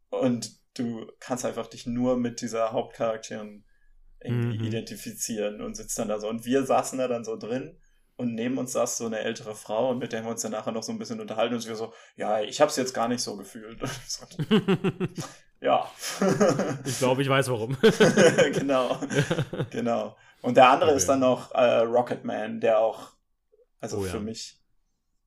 und 0.10 0.52
du 0.74 1.10
kannst 1.20 1.46
einfach 1.46 1.68
dich 1.68 1.86
nur 1.86 2.18
mit 2.18 2.42
dieser 2.42 2.74
Hauptcharakterin 2.74 3.64
irgendwie 4.22 4.60
mhm. 4.60 4.66
identifizieren 4.66 5.62
und 5.62 5.76
sitzt 5.76 5.98
dann 5.98 6.10
da 6.10 6.20
so. 6.20 6.28
Und 6.28 6.46
wir 6.46 6.66
saßen 6.66 7.00
da 7.00 7.08
dann 7.08 7.24
so 7.24 7.38
drin 7.38 7.79
und 8.20 8.36
neben 8.36 8.58
uns 8.58 8.74
saß 8.74 8.98
so 8.98 9.06
eine 9.06 9.20
ältere 9.20 9.56
Frau 9.56 9.90
und 9.90 10.00
mit 10.00 10.14
der 10.14 10.24
wir 10.24 10.30
uns 10.30 10.42
dann 10.42 10.52
nachher 10.52 10.72
noch 10.72 10.84
so 10.84 10.92
ein 10.92 11.00
bisschen 11.00 11.20
unterhalten 11.20 11.56
und 11.56 11.66
wir 11.66 11.76
so, 11.76 11.94
ja, 12.16 12.42
ich 12.42 12.62
habe 12.62 12.70
es 12.70 12.76
jetzt 12.76 12.94
gar 12.94 13.08
nicht 13.08 13.22
so 13.22 13.36
gefühlt. 13.38 13.80
ja. 15.62 15.90
ich 16.86 17.00
glaube, 17.00 17.22
ich 17.22 17.30
weiß 17.30 17.50
warum. 17.50 17.78
genau. 18.54 19.00
genau. 19.72 20.18
Und 20.42 20.58
der 20.58 20.70
andere 20.70 20.92
okay. 20.92 20.98
ist 20.98 21.10
dann 21.10 21.22
noch 21.22 21.52
äh, 21.54 21.80
Rocketman, 21.80 22.60
der 22.60 22.80
auch, 22.80 23.14
also 23.80 23.98
oh, 23.98 24.02
für 24.02 24.18
ja. 24.18 24.24
mich 24.24 24.60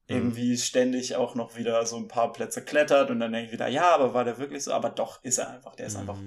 Mhm. 0.08 0.16
irgendwie 0.16 0.58
ständig 0.58 1.16
auch 1.16 1.34
noch 1.34 1.56
wieder 1.56 1.84
so 1.86 1.96
ein 1.96 2.08
paar 2.08 2.32
Plätze 2.32 2.62
klettert 2.62 3.10
und 3.10 3.20
dann 3.20 3.32
denke 3.32 3.46
ich 3.46 3.52
wieder, 3.52 3.68
ja, 3.68 3.94
aber 3.94 4.14
war 4.14 4.24
der 4.24 4.38
wirklich 4.38 4.64
so? 4.64 4.72
Aber 4.72 4.90
doch, 4.90 5.22
ist 5.22 5.38
er 5.38 5.50
einfach. 5.50 5.76
Der 5.76 5.86
ist 5.86 5.94
mhm. 5.94 6.00
einfach, 6.00 6.18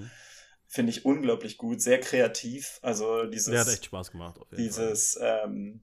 finde 0.65 0.91
ich, 0.91 1.05
unglaublich 1.05 1.57
gut, 1.57 1.81
sehr 1.81 1.99
kreativ. 1.99 2.79
Also 2.81 3.25
dieses. 3.25 3.51
Der 3.51 3.61
hat 3.61 3.67
echt 3.67 3.85
Spaß 3.85 4.11
gemacht. 4.11 4.39
dieses 4.57 5.19
ähm, 5.21 5.81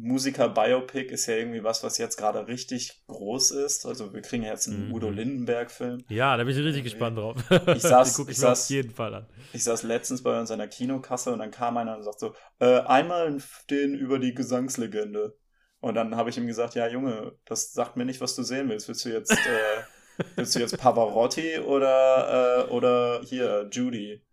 Musiker-Biopic 0.00 1.10
ist 1.10 1.26
ja 1.26 1.34
irgendwie 1.34 1.64
was, 1.64 1.82
was 1.82 1.98
jetzt 1.98 2.16
gerade 2.16 2.46
richtig 2.46 3.02
groß 3.08 3.50
ist. 3.50 3.84
Also 3.84 4.14
wir 4.14 4.22
kriegen 4.22 4.44
jetzt 4.44 4.68
einen 4.68 4.88
mhm. 4.88 4.94
Udo 4.94 5.10
Lindenberg-Film. 5.10 6.04
Ja, 6.08 6.36
da 6.36 6.44
bin 6.44 6.56
ich 6.56 6.64
richtig 6.64 6.84
gespannt 6.84 7.18
drauf. 7.18 7.36
Ich 7.66 7.82
saß, 7.82 8.18
ich, 8.20 8.28
ich 8.28 8.38
saß, 8.38 8.64
auf 8.64 8.70
jeden 8.70 8.90
Fall 8.92 9.14
an. 9.14 9.26
Ich 9.52 9.64
saß 9.64 9.82
letztens 9.82 10.22
bei 10.22 10.38
uns 10.38 10.50
an 10.50 10.58
der 10.58 10.68
Kinokasse 10.68 11.32
und 11.32 11.40
dann 11.40 11.50
kam 11.50 11.76
einer 11.76 11.96
und 11.96 12.04
sagt 12.04 12.20
so, 12.20 12.34
äh, 12.60 12.80
einmal 12.80 13.38
den 13.70 13.94
über 13.94 14.20
die 14.20 14.34
Gesangslegende. 14.34 15.36
Und 15.80 15.94
dann 15.94 16.16
habe 16.16 16.30
ich 16.30 16.38
ihm 16.38 16.46
gesagt, 16.46 16.74
ja 16.76 16.86
Junge, 16.88 17.32
das 17.44 17.72
sagt 17.72 17.96
mir 17.96 18.04
nicht, 18.04 18.20
was 18.20 18.36
du 18.36 18.42
sehen 18.42 18.68
willst. 18.68 18.86
Willst 18.88 19.04
du 19.04 19.10
jetzt, 19.10 19.32
äh, 19.32 20.22
willst 20.36 20.54
du 20.54 20.60
jetzt 20.60 20.78
Pavarotti 20.78 21.58
oder, 21.58 22.66
äh, 22.66 22.70
oder 22.70 23.20
hier, 23.24 23.68
Judy? 23.72 24.24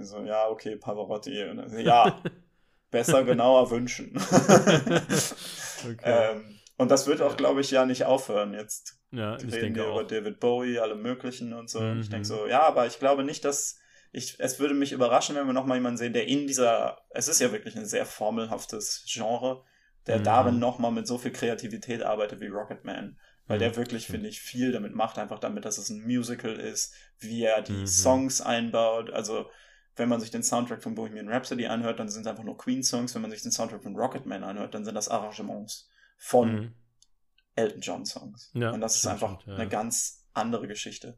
So, 0.00 0.22
ja, 0.24 0.48
okay, 0.48 0.76
Pavarotti. 0.76 1.34
Dann, 1.34 1.78
ja, 1.78 2.20
besser, 2.94 3.24
genauer 3.24 3.70
wünschen. 3.70 4.12
okay. 5.84 5.98
ähm, 6.04 6.60
und 6.76 6.90
das 6.90 7.06
wird 7.06 7.20
auch, 7.20 7.36
glaube 7.36 7.60
ich, 7.60 7.70
ja 7.70 7.84
nicht 7.86 8.04
aufhören. 8.04 8.54
Jetzt 8.54 8.98
ja, 9.10 9.36
ich 9.36 9.52
reden 9.52 9.74
wir 9.74 9.86
auch. 9.86 10.00
über 10.00 10.04
David 10.04 10.40
Bowie, 10.40 10.78
alle 10.78 10.94
möglichen 10.94 11.52
und 11.52 11.68
so. 11.68 11.80
Mhm. 11.80 11.90
Und 11.92 12.00
ich 12.00 12.08
denke 12.08 12.24
so, 12.24 12.46
ja, 12.46 12.62
aber 12.62 12.86
ich 12.86 12.98
glaube 12.98 13.24
nicht, 13.24 13.44
dass 13.44 13.78
ich, 14.12 14.36
es 14.38 14.60
würde 14.60 14.74
mich 14.74 14.92
überraschen, 14.92 15.34
wenn 15.34 15.46
wir 15.46 15.52
nochmal 15.52 15.76
jemanden 15.76 15.98
sehen, 15.98 16.12
der 16.12 16.28
in 16.28 16.46
dieser, 16.46 16.98
es 17.10 17.26
ist 17.26 17.40
ja 17.40 17.50
wirklich 17.50 17.76
ein 17.76 17.84
sehr 17.84 18.06
formelhaftes 18.06 19.04
Genre, 19.08 19.64
der 20.06 20.20
mhm. 20.20 20.24
darin 20.24 20.58
nochmal 20.60 20.92
mit 20.92 21.08
so 21.08 21.18
viel 21.18 21.32
Kreativität 21.32 22.02
arbeitet 22.02 22.40
wie 22.40 22.46
Rocketman. 22.46 23.18
Weil 23.46 23.58
mhm. 23.58 23.60
der 23.60 23.76
wirklich, 23.76 24.06
finde 24.06 24.28
ich, 24.28 24.40
viel 24.40 24.72
damit 24.72 24.94
macht, 24.94 25.18
einfach 25.18 25.40
damit, 25.40 25.64
dass 25.64 25.78
es 25.78 25.90
ein 25.90 26.02
Musical 26.02 26.54
ist, 26.54 26.94
wie 27.18 27.42
er 27.42 27.60
die 27.60 27.72
mhm. 27.72 27.86
Songs 27.86 28.40
einbaut. 28.40 29.10
Also, 29.10 29.50
wenn 29.96 30.08
man 30.08 30.20
sich 30.20 30.30
den 30.30 30.42
Soundtrack 30.42 30.82
von 30.82 30.94
Bohemian 30.94 31.28
Rhapsody 31.28 31.66
anhört, 31.66 32.00
dann 32.00 32.08
sind 32.08 32.22
es 32.22 32.26
einfach 32.26 32.44
nur 32.44 32.58
Queen-Songs. 32.58 33.14
Wenn 33.14 33.22
man 33.22 33.30
sich 33.30 33.42
den 33.42 33.52
Soundtrack 33.52 33.82
von 33.82 33.96
Rocketman 33.96 34.42
anhört, 34.42 34.74
dann 34.74 34.84
sind 34.84 34.94
das 34.94 35.08
Arrangements 35.08 35.88
von 36.16 36.52
mhm. 36.52 36.74
Elton 37.54 37.80
John-Songs. 37.80 38.50
Ja, 38.54 38.70
Und 38.70 38.80
das 38.80 38.96
ist 38.96 39.06
einfach 39.06 39.40
stimmt, 39.40 39.46
ja. 39.46 39.54
eine 39.54 39.68
ganz 39.68 40.26
andere 40.32 40.66
Geschichte. 40.66 41.16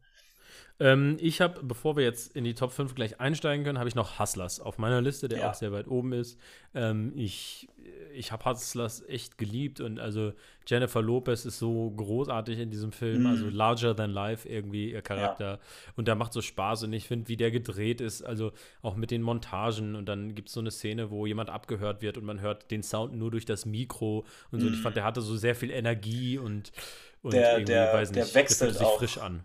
Ähm, 0.79 1.17
ich 1.21 1.41
habe, 1.41 1.63
bevor 1.63 1.97
wir 1.97 2.05
jetzt 2.05 2.37
in 2.37 2.45
die 2.45 2.55
Top 2.55 2.73
5 2.73 2.95
gleich 2.95 3.21
einsteigen 3.21 3.65
können, 3.65 3.79
habe 3.79 3.89
ich 3.89 3.95
noch 3.95 4.19
Hustlers 4.19 4.61
auf 4.61 4.79
meiner 4.79 5.01
Liste, 5.01 5.29
der 5.29 5.39
ja. 5.39 5.51
auch 5.51 5.55
sehr 5.55 5.73
weit 5.73 5.89
oben 5.89 6.13
ist. 6.13 6.39
Ähm, 6.75 7.13
ich 7.17 7.69
ich 8.15 8.33
habe 8.33 8.45
Hustlers 8.45 9.05
echt 9.09 9.39
geliebt 9.39 9.81
und 9.81 9.99
also 9.99 10.33
Jennifer 10.67 11.03
Lopez 11.03 11.45
ist 11.45 11.59
so 11.59 11.91
großartig 11.91 12.59
in 12.59 12.71
diesem 12.71 12.91
Film, 12.91 13.21
mhm. 13.21 13.27
also 13.27 13.49
larger 13.49 13.95
than 13.95 14.11
life 14.11 14.49
irgendwie 14.49 14.91
ihr 14.91 15.03
Charakter 15.03 15.53
ja. 15.53 15.59
und 15.97 16.09
der 16.09 16.15
macht 16.15 16.33
so 16.33 16.41
Spaß 16.41 16.85
und 16.85 16.93
ich 16.93 17.07
finde, 17.07 17.29
wie 17.29 17.37
der 17.37 17.51
gedreht 17.51 18.01
ist, 18.01 18.23
also 18.23 18.53
auch 18.83 18.97
mit 18.97 19.11
den 19.11 19.23
Montagen 19.23 19.95
und 19.95 20.07
dann 20.07 20.35
gibt 20.35 20.49
es 20.49 20.55
so 20.55 20.61
eine 20.61 20.71
Szene, 20.71 21.11
wo 21.11 21.27
jemand 21.27 21.51
abgehört 21.51 22.03
wird 22.03 22.17
und 22.17 22.25
man 22.25 22.41
hört 22.41 22.71
den 22.71 22.83
Sound 22.83 23.15
nur 23.15 23.31
durch 23.31 23.45
das 23.45 23.67
Mikro 23.67 24.25
und 24.51 24.61
so. 24.61 24.67
Mhm. 24.67 24.73
Und 24.73 24.79
ich 24.79 24.83
fand, 24.83 24.97
der 24.97 25.05
hatte 25.05 25.21
so 25.21 25.37
sehr 25.37 25.55
viel 25.55 25.71
Energie 25.71 26.39
und, 26.39 26.73
und 27.23 27.35
der, 27.35 27.61
der, 27.61 27.93
weiß 27.93 28.13
nicht, 28.13 28.35
der 28.35 28.35
wechselt 28.35 28.75
sich 28.75 28.87
auch. 28.87 28.99
frisch 28.99 29.19
an 29.19 29.43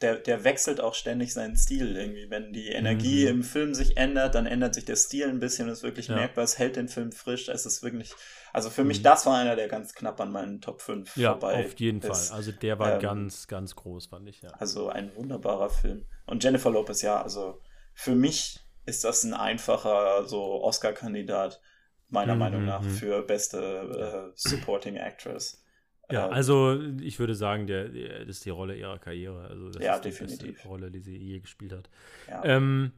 der, 0.00 0.16
der 0.16 0.44
wechselt 0.44 0.80
auch 0.80 0.94
ständig 0.94 1.32
seinen 1.32 1.56
Stil 1.56 1.96
irgendwie. 1.96 2.30
Wenn 2.30 2.52
die 2.52 2.68
Energie 2.68 3.24
mhm. 3.24 3.30
im 3.30 3.42
Film 3.42 3.74
sich 3.74 3.96
ändert, 3.96 4.34
dann 4.34 4.46
ändert 4.46 4.74
sich 4.74 4.84
der 4.84 4.96
Stil 4.96 5.28
ein 5.28 5.40
bisschen, 5.40 5.68
das 5.68 5.78
ist 5.78 5.84
wirklich 5.84 6.08
ja. 6.08 6.14
merkbar, 6.14 6.44
es 6.44 6.58
hält 6.58 6.76
den 6.76 6.88
Film 6.88 7.10
frisch, 7.10 7.48
es 7.48 7.66
ist 7.66 7.82
wirklich, 7.82 8.12
also 8.52 8.70
für 8.70 8.82
mhm. 8.82 8.88
mich, 8.88 9.02
das 9.02 9.26
war 9.26 9.36
einer, 9.36 9.56
der 9.56 9.68
ganz 9.68 9.94
knapp 9.94 10.20
an 10.20 10.30
meinen 10.30 10.60
Top 10.60 10.80
5 10.80 11.16
ja, 11.16 11.32
vorbei 11.32 11.64
auf 11.64 11.78
jeden 11.78 12.00
ist. 12.00 12.28
Fall. 12.28 12.36
Also 12.36 12.52
der 12.52 12.78
war 12.78 12.94
ähm, 12.94 13.00
ganz, 13.00 13.48
ganz 13.48 13.74
groß, 13.74 14.06
fand 14.06 14.28
ich, 14.28 14.42
ja. 14.42 14.50
Also 14.50 14.88
ein 14.88 15.14
wunderbarer 15.16 15.70
Film. 15.70 16.06
Und 16.26 16.44
Jennifer 16.44 16.70
Lopez, 16.70 17.02
ja, 17.02 17.20
also 17.20 17.60
für 17.94 18.14
mich 18.14 18.60
ist 18.86 19.04
das 19.04 19.24
ein 19.24 19.34
einfacher 19.34 20.26
so 20.26 20.62
Oscar-Kandidat, 20.62 21.60
meiner 22.08 22.34
mhm. 22.34 22.38
Meinung 22.38 22.64
nach, 22.64 22.82
mhm. 22.82 22.90
für 22.90 23.22
beste 23.22 24.30
äh, 24.30 24.32
Supporting 24.36 24.96
Actress. 24.96 25.64
Ja, 26.10 26.26
ähm, 26.26 26.32
also 26.32 26.80
ich 27.00 27.18
würde 27.18 27.34
sagen, 27.34 27.66
der, 27.66 27.88
der, 27.88 28.20
das 28.24 28.38
ist 28.38 28.44
die 28.44 28.50
Rolle 28.50 28.76
ihrer 28.76 28.98
Karriere. 28.98 29.46
Also 29.48 29.70
das 29.70 29.82
ja, 29.82 29.94
ist 29.94 30.04
die 30.04 30.10
definitiv. 30.10 30.54
beste 30.54 30.68
Rolle, 30.68 30.90
die 30.90 31.00
sie 31.00 31.16
je 31.16 31.38
gespielt 31.40 31.72
hat. 31.72 31.90
Ja. 32.28 32.44
Ähm, 32.44 32.92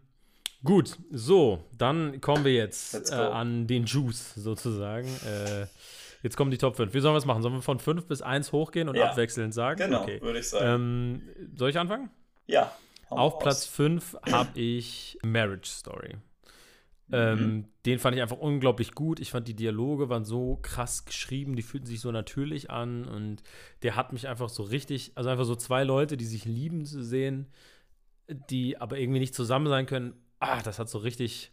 gut, 0.62 0.96
so, 1.10 1.64
dann 1.76 2.20
kommen 2.20 2.44
wir 2.44 2.54
jetzt 2.54 3.10
äh, 3.10 3.14
an 3.14 3.66
den 3.66 3.84
Juice 3.84 4.34
sozusagen. 4.34 5.08
Äh, 5.26 5.66
jetzt 6.22 6.36
kommen 6.36 6.50
die 6.50 6.58
Top 6.58 6.76
5. 6.76 6.94
Wie 6.94 7.00
sollen 7.00 7.14
wir 7.14 7.18
es 7.18 7.26
machen? 7.26 7.42
Sollen 7.42 7.54
wir 7.54 7.62
von 7.62 7.80
5 7.80 8.06
bis 8.06 8.22
1 8.22 8.52
hochgehen 8.52 8.88
und 8.88 8.96
ja. 8.96 9.10
abwechselnd 9.10 9.54
sagen? 9.54 9.80
Genau, 9.80 10.02
okay. 10.02 10.20
würde 10.22 10.38
ich 10.38 10.48
sagen. 10.48 10.66
Ähm, 10.66 11.22
soll 11.56 11.70
ich 11.70 11.78
anfangen? 11.78 12.10
Ja. 12.46 12.72
Auf. 13.08 13.40
Platz 13.40 13.66
5 13.66 14.18
habe 14.30 14.58
ich 14.58 15.18
Marriage 15.24 15.68
Story. 15.68 16.14
Ähm, 17.12 17.38
mhm. 17.38 17.64
Den 17.86 17.98
fand 17.98 18.16
ich 18.16 18.22
einfach 18.22 18.38
unglaublich 18.38 18.92
gut. 18.92 19.20
Ich 19.20 19.30
fand, 19.30 19.48
die 19.48 19.54
Dialoge 19.54 20.08
waren 20.08 20.24
so 20.24 20.58
krass 20.62 21.04
geschrieben, 21.04 21.56
die 21.56 21.62
fühlten 21.62 21.86
sich 21.86 22.00
so 22.00 22.12
natürlich 22.12 22.70
an 22.70 23.04
und 23.04 23.42
der 23.82 23.96
hat 23.96 24.12
mich 24.12 24.28
einfach 24.28 24.48
so 24.48 24.62
richtig, 24.62 25.12
also 25.14 25.30
einfach 25.30 25.44
so 25.44 25.56
zwei 25.56 25.84
Leute, 25.84 26.16
die 26.16 26.24
sich 26.24 26.44
lieben 26.44 26.84
zu 26.84 27.02
sehen, 27.02 27.46
die 28.28 28.78
aber 28.78 28.98
irgendwie 28.98 29.20
nicht 29.20 29.34
zusammen 29.34 29.66
sein 29.66 29.86
können. 29.86 30.14
Ah, 30.38 30.62
das 30.62 30.78
hat 30.78 30.88
so 30.88 30.98
richtig, 30.98 31.52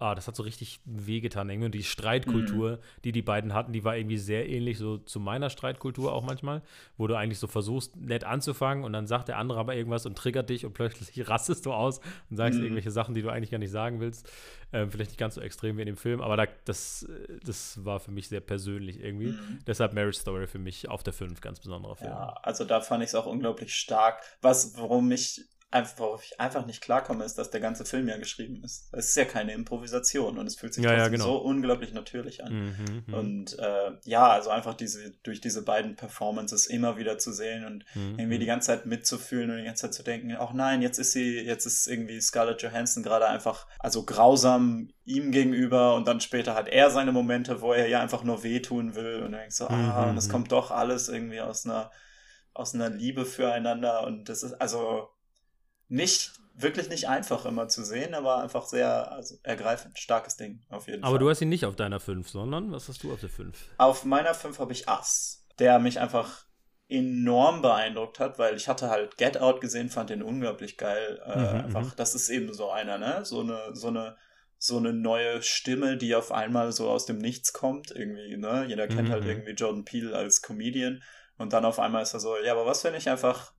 Ah, 0.00 0.14
das 0.14 0.28
hat 0.28 0.36
so 0.36 0.44
richtig 0.44 0.80
wehgetan. 0.84 1.50
Irgendwie. 1.50 1.66
Und 1.66 1.74
die 1.74 1.82
Streitkultur, 1.82 2.76
mhm. 2.76 2.80
die 3.02 3.10
die 3.10 3.22
beiden 3.22 3.52
hatten, 3.52 3.72
die 3.72 3.82
war 3.82 3.96
irgendwie 3.96 4.16
sehr 4.16 4.48
ähnlich 4.48 4.78
so 4.78 4.98
zu 4.98 5.18
meiner 5.18 5.50
Streitkultur 5.50 6.12
auch 6.12 6.22
manchmal, 6.22 6.62
wo 6.96 7.08
du 7.08 7.16
eigentlich 7.16 7.40
so 7.40 7.48
versuchst, 7.48 7.96
nett 7.96 8.22
anzufangen 8.22 8.84
und 8.84 8.92
dann 8.92 9.08
sagt 9.08 9.26
der 9.26 9.38
andere 9.38 9.58
aber 9.58 9.74
irgendwas 9.74 10.06
und 10.06 10.16
triggert 10.16 10.50
dich 10.50 10.64
und 10.64 10.72
plötzlich 10.72 11.28
rastest 11.28 11.66
du 11.66 11.72
aus 11.72 12.00
und 12.30 12.36
sagst 12.36 12.58
mhm. 12.58 12.66
irgendwelche 12.66 12.92
Sachen, 12.92 13.14
die 13.14 13.22
du 13.22 13.28
eigentlich 13.28 13.50
gar 13.50 13.58
nicht 13.58 13.72
sagen 13.72 13.98
willst. 13.98 14.30
Ähm, 14.72 14.90
vielleicht 14.92 15.10
nicht 15.10 15.18
ganz 15.18 15.34
so 15.34 15.40
extrem 15.40 15.78
wie 15.78 15.82
in 15.82 15.86
dem 15.86 15.96
Film, 15.96 16.20
aber 16.20 16.36
da, 16.36 16.46
das, 16.64 17.08
das 17.44 17.84
war 17.84 17.98
für 17.98 18.12
mich 18.12 18.28
sehr 18.28 18.40
persönlich 18.40 19.00
irgendwie. 19.00 19.32
Mhm. 19.32 19.58
Deshalb 19.66 19.94
Marriage 19.94 20.18
Story 20.18 20.46
für 20.46 20.60
mich 20.60 20.88
auf 20.88 21.02
der 21.02 21.12
5, 21.12 21.40
ganz 21.40 21.58
besonderer 21.58 21.96
Film. 21.96 22.10
Ja, 22.10 22.38
also 22.42 22.64
da 22.64 22.80
fand 22.80 23.02
ich 23.02 23.08
es 23.08 23.14
auch 23.16 23.26
unglaublich 23.26 23.74
stark. 23.74 24.22
Was, 24.42 24.78
worum 24.78 25.08
mich 25.08 25.44
einfach, 25.70 25.98
worauf 25.98 26.24
ich 26.24 26.40
einfach 26.40 26.64
nicht 26.64 26.80
klarkomme, 26.80 27.24
ist, 27.24 27.36
dass 27.36 27.50
der 27.50 27.60
ganze 27.60 27.84
Film 27.84 28.08
ja 28.08 28.16
geschrieben 28.16 28.62
ist. 28.64 28.88
Es 28.92 29.10
ist 29.10 29.16
ja 29.16 29.26
keine 29.26 29.52
Improvisation 29.52 30.38
und 30.38 30.46
es 30.46 30.56
fühlt 30.56 30.72
sich 30.72 30.82
ja, 30.82 30.94
ja, 30.94 31.08
genau. 31.08 31.24
so 31.24 31.36
unglaublich 31.36 31.92
natürlich 31.92 32.42
an. 32.42 32.52
Mhm, 32.52 33.04
mhm, 33.06 33.14
und 33.14 33.58
äh, 33.58 33.90
ja, 34.04 34.28
also 34.28 34.48
einfach 34.48 34.74
diese, 34.74 35.10
durch 35.22 35.42
diese 35.42 35.62
beiden 35.62 35.94
Performances 35.94 36.66
immer 36.66 36.96
wieder 36.96 37.18
zu 37.18 37.32
sehen 37.32 37.66
und 37.66 37.84
mhm. 37.94 38.18
irgendwie 38.18 38.38
die 38.38 38.46
mhm. 38.46 38.48
ganze 38.48 38.68
Zeit 38.68 38.86
mitzufühlen 38.86 39.50
und 39.50 39.58
die 39.58 39.64
ganze 39.64 39.82
Zeit 39.82 39.94
zu 39.94 40.02
denken, 40.02 40.34
ach 40.38 40.54
nein, 40.54 40.80
jetzt 40.80 40.98
ist 40.98 41.12
sie, 41.12 41.38
jetzt 41.38 41.66
ist 41.66 41.86
irgendwie 41.86 42.20
Scarlett 42.20 42.62
Johansson 42.62 43.02
gerade 43.02 43.28
einfach, 43.28 43.66
also 43.78 44.04
grausam 44.04 44.88
ihm 45.04 45.32
gegenüber 45.32 45.96
und 45.96 46.08
dann 46.08 46.20
später 46.20 46.54
hat 46.54 46.68
er 46.68 46.90
seine 46.90 47.12
Momente, 47.12 47.60
wo 47.60 47.74
er 47.74 47.88
ja 47.88 48.00
einfach 48.00 48.24
nur 48.24 48.42
wehtun 48.42 48.94
will 48.94 49.16
und 49.16 49.32
dann 49.32 49.40
denkst 49.40 49.56
so, 49.56 49.68
ah, 49.68 50.08
und 50.08 50.16
es 50.16 50.28
mhm, 50.28 50.32
kommt 50.32 50.52
doch 50.52 50.70
alles 50.70 51.10
irgendwie 51.10 51.40
aus 51.40 51.66
einer, 51.66 51.90
aus 52.54 52.74
einer 52.74 52.88
Liebe 52.88 53.26
füreinander 53.26 54.06
und 54.06 54.30
das 54.30 54.42
ist, 54.42 54.54
also 54.54 55.10
nicht, 55.88 56.32
wirklich 56.54 56.88
nicht 56.88 57.08
einfach 57.08 57.46
immer 57.46 57.68
zu 57.68 57.84
sehen, 57.84 58.14
aber 58.14 58.42
einfach 58.42 58.66
sehr 58.66 59.12
also, 59.12 59.36
ergreifend. 59.42 59.98
Starkes 59.98 60.36
Ding, 60.36 60.62
auf 60.68 60.86
jeden 60.86 61.02
aber 61.02 61.08
Fall. 61.08 61.16
Aber 61.16 61.18
du 61.18 61.30
hast 61.30 61.40
ihn 61.40 61.48
nicht 61.48 61.66
auf 61.66 61.76
deiner 61.76 62.00
5, 62.00 62.28
sondern 62.28 62.72
was 62.72 62.88
hast 62.88 63.02
du 63.02 63.12
auf 63.12 63.20
der 63.20 63.30
5? 63.30 63.56
Auf 63.78 64.04
meiner 64.04 64.34
5 64.34 64.58
habe 64.58 64.72
ich 64.72 64.88
Ass, 64.88 65.46
der 65.58 65.78
mich 65.78 66.00
einfach 66.00 66.44
enorm 66.88 67.60
beeindruckt 67.60 68.18
hat, 68.18 68.38
weil 68.38 68.56
ich 68.56 68.66
hatte 68.66 68.88
halt 68.88 69.18
Get 69.18 69.38
Out 69.38 69.60
gesehen, 69.60 69.90
fand 69.90 70.10
den 70.10 70.22
unglaublich 70.22 70.78
geil. 70.78 71.20
Äh, 71.24 71.38
mhm, 71.38 71.64
einfach, 71.64 71.84
mhm. 71.84 71.92
das 71.96 72.14
ist 72.14 72.30
eben 72.30 72.52
so 72.54 72.70
einer, 72.70 72.98
ne? 72.98 73.24
So 73.24 73.40
eine, 73.40 73.74
so 73.74 73.88
eine, 73.88 74.16
so 74.58 74.78
eine 74.78 74.92
neue 74.92 75.42
Stimme, 75.42 75.96
die 75.98 76.14
auf 76.14 76.32
einmal 76.32 76.72
so 76.72 76.88
aus 76.88 77.04
dem 77.04 77.18
Nichts 77.18 77.52
kommt, 77.52 77.90
irgendwie, 77.90 78.36
ne? 78.36 78.64
Jeder 78.66 78.88
kennt 78.88 79.10
halt 79.10 79.22
mhm. 79.22 79.26
halt 79.26 79.26
irgendwie 79.26 79.52
Jordan 79.52 79.84
Peele 79.84 80.16
als 80.16 80.40
Comedian 80.40 81.02
und 81.36 81.52
dann 81.52 81.64
auf 81.64 81.78
einmal 81.78 82.02
ist 82.02 82.14
er 82.14 82.20
so, 82.20 82.36
ja, 82.38 82.52
aber 82.52 82.66
was, 82.66 82.82
wenn 82.84 82.94
ich 82.94 83.08
einfach 83.08 83.52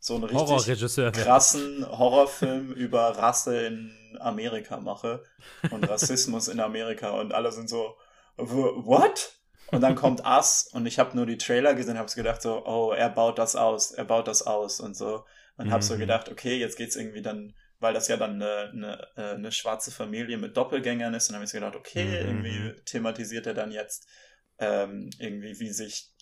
so 0.00 0.14
einen 0.14 0.24
richtig 0.24 1.12
krassen 1.12 1.86
Horrorfilm 1.86 2.72
über 2.76 3.18
Rasse 3.18 3.66
in 3.66 4.18
Amerika 4.20 4.78
mache 4.78 5.22
und 5.70 5.88
Rassismus 5.88 6.48
in 6.48 6.60
Amerika 6.60 7.10
und 7.10 7.32
alle 7.32 7.52
sind 7.52 7.68
so, 7.68 7.96
what? 8.36 9.38
Und 9.70 9.82
dann 9.82 9.96
kommt 9.96 10.20
Us 10.24 10.68
und 10.72 10.86
ich 10.86 10.98
habe 10.98 11.16
nur 11.16 11.26
die 11.26 11.38
Trailer 11.38 11.74
gesehen 11.74 11.92
und 11.92 11.98
habe 11.98 12.12
gedacht 12.12 12.42
so, 12.42 12.64
oh, 12.64 12.92
er 12.92 13.10
baut 13.10 13.38
das 13.38 13.56
aus, 13.56 13.92
er 13.92 14.04
baut 14.04 14.28
das 14.28 14.42
aus 14.42 14.80
und 14.80 14.96
so. 14.96 15.24
Und 15.56 15.66
mhm. 15.66 15.72
habe 15.72 15.82
so 15.82 15.98
gedacht, 15.98 16.30
okay, 16.30 16.56
jetzt 16.56 16.76
geht's 16.76 16.96
irgendwie 16.96 17.22
dann, 17.22 17.54
weil 17.80 17.92
das 17.92 18.08
ja 18.08 18.16
dann 18.16 18.40
eine, 18.40 18.70
eine, 18.72 19.08
äh, 19.16 19.34
eine 19.34 19.52
schwarze 19.52 19.90
Familie 19.90 20.38
mit 20.38 20.56
Doppelgängern 20.56 21.12
ist. 21.14 21.28
Und 21.28 21.32
dann 21.32 21.40
habe 21.40 21.46
ich 21.46 21.52
gedacht, 21.52 21.74
okay, 21.74 22.04
mhm. 22.04 22.44
irgendwie 22.44 22.80
thematisiert 22.84 23.46
er 23.46 23.54
dann 23.54 23.72
jetzt 23.72 24.06
ähm, 24.58 25.10
irgendwie, 25.18 25.58
wie 25.58 25.70
sich 25.70 26.12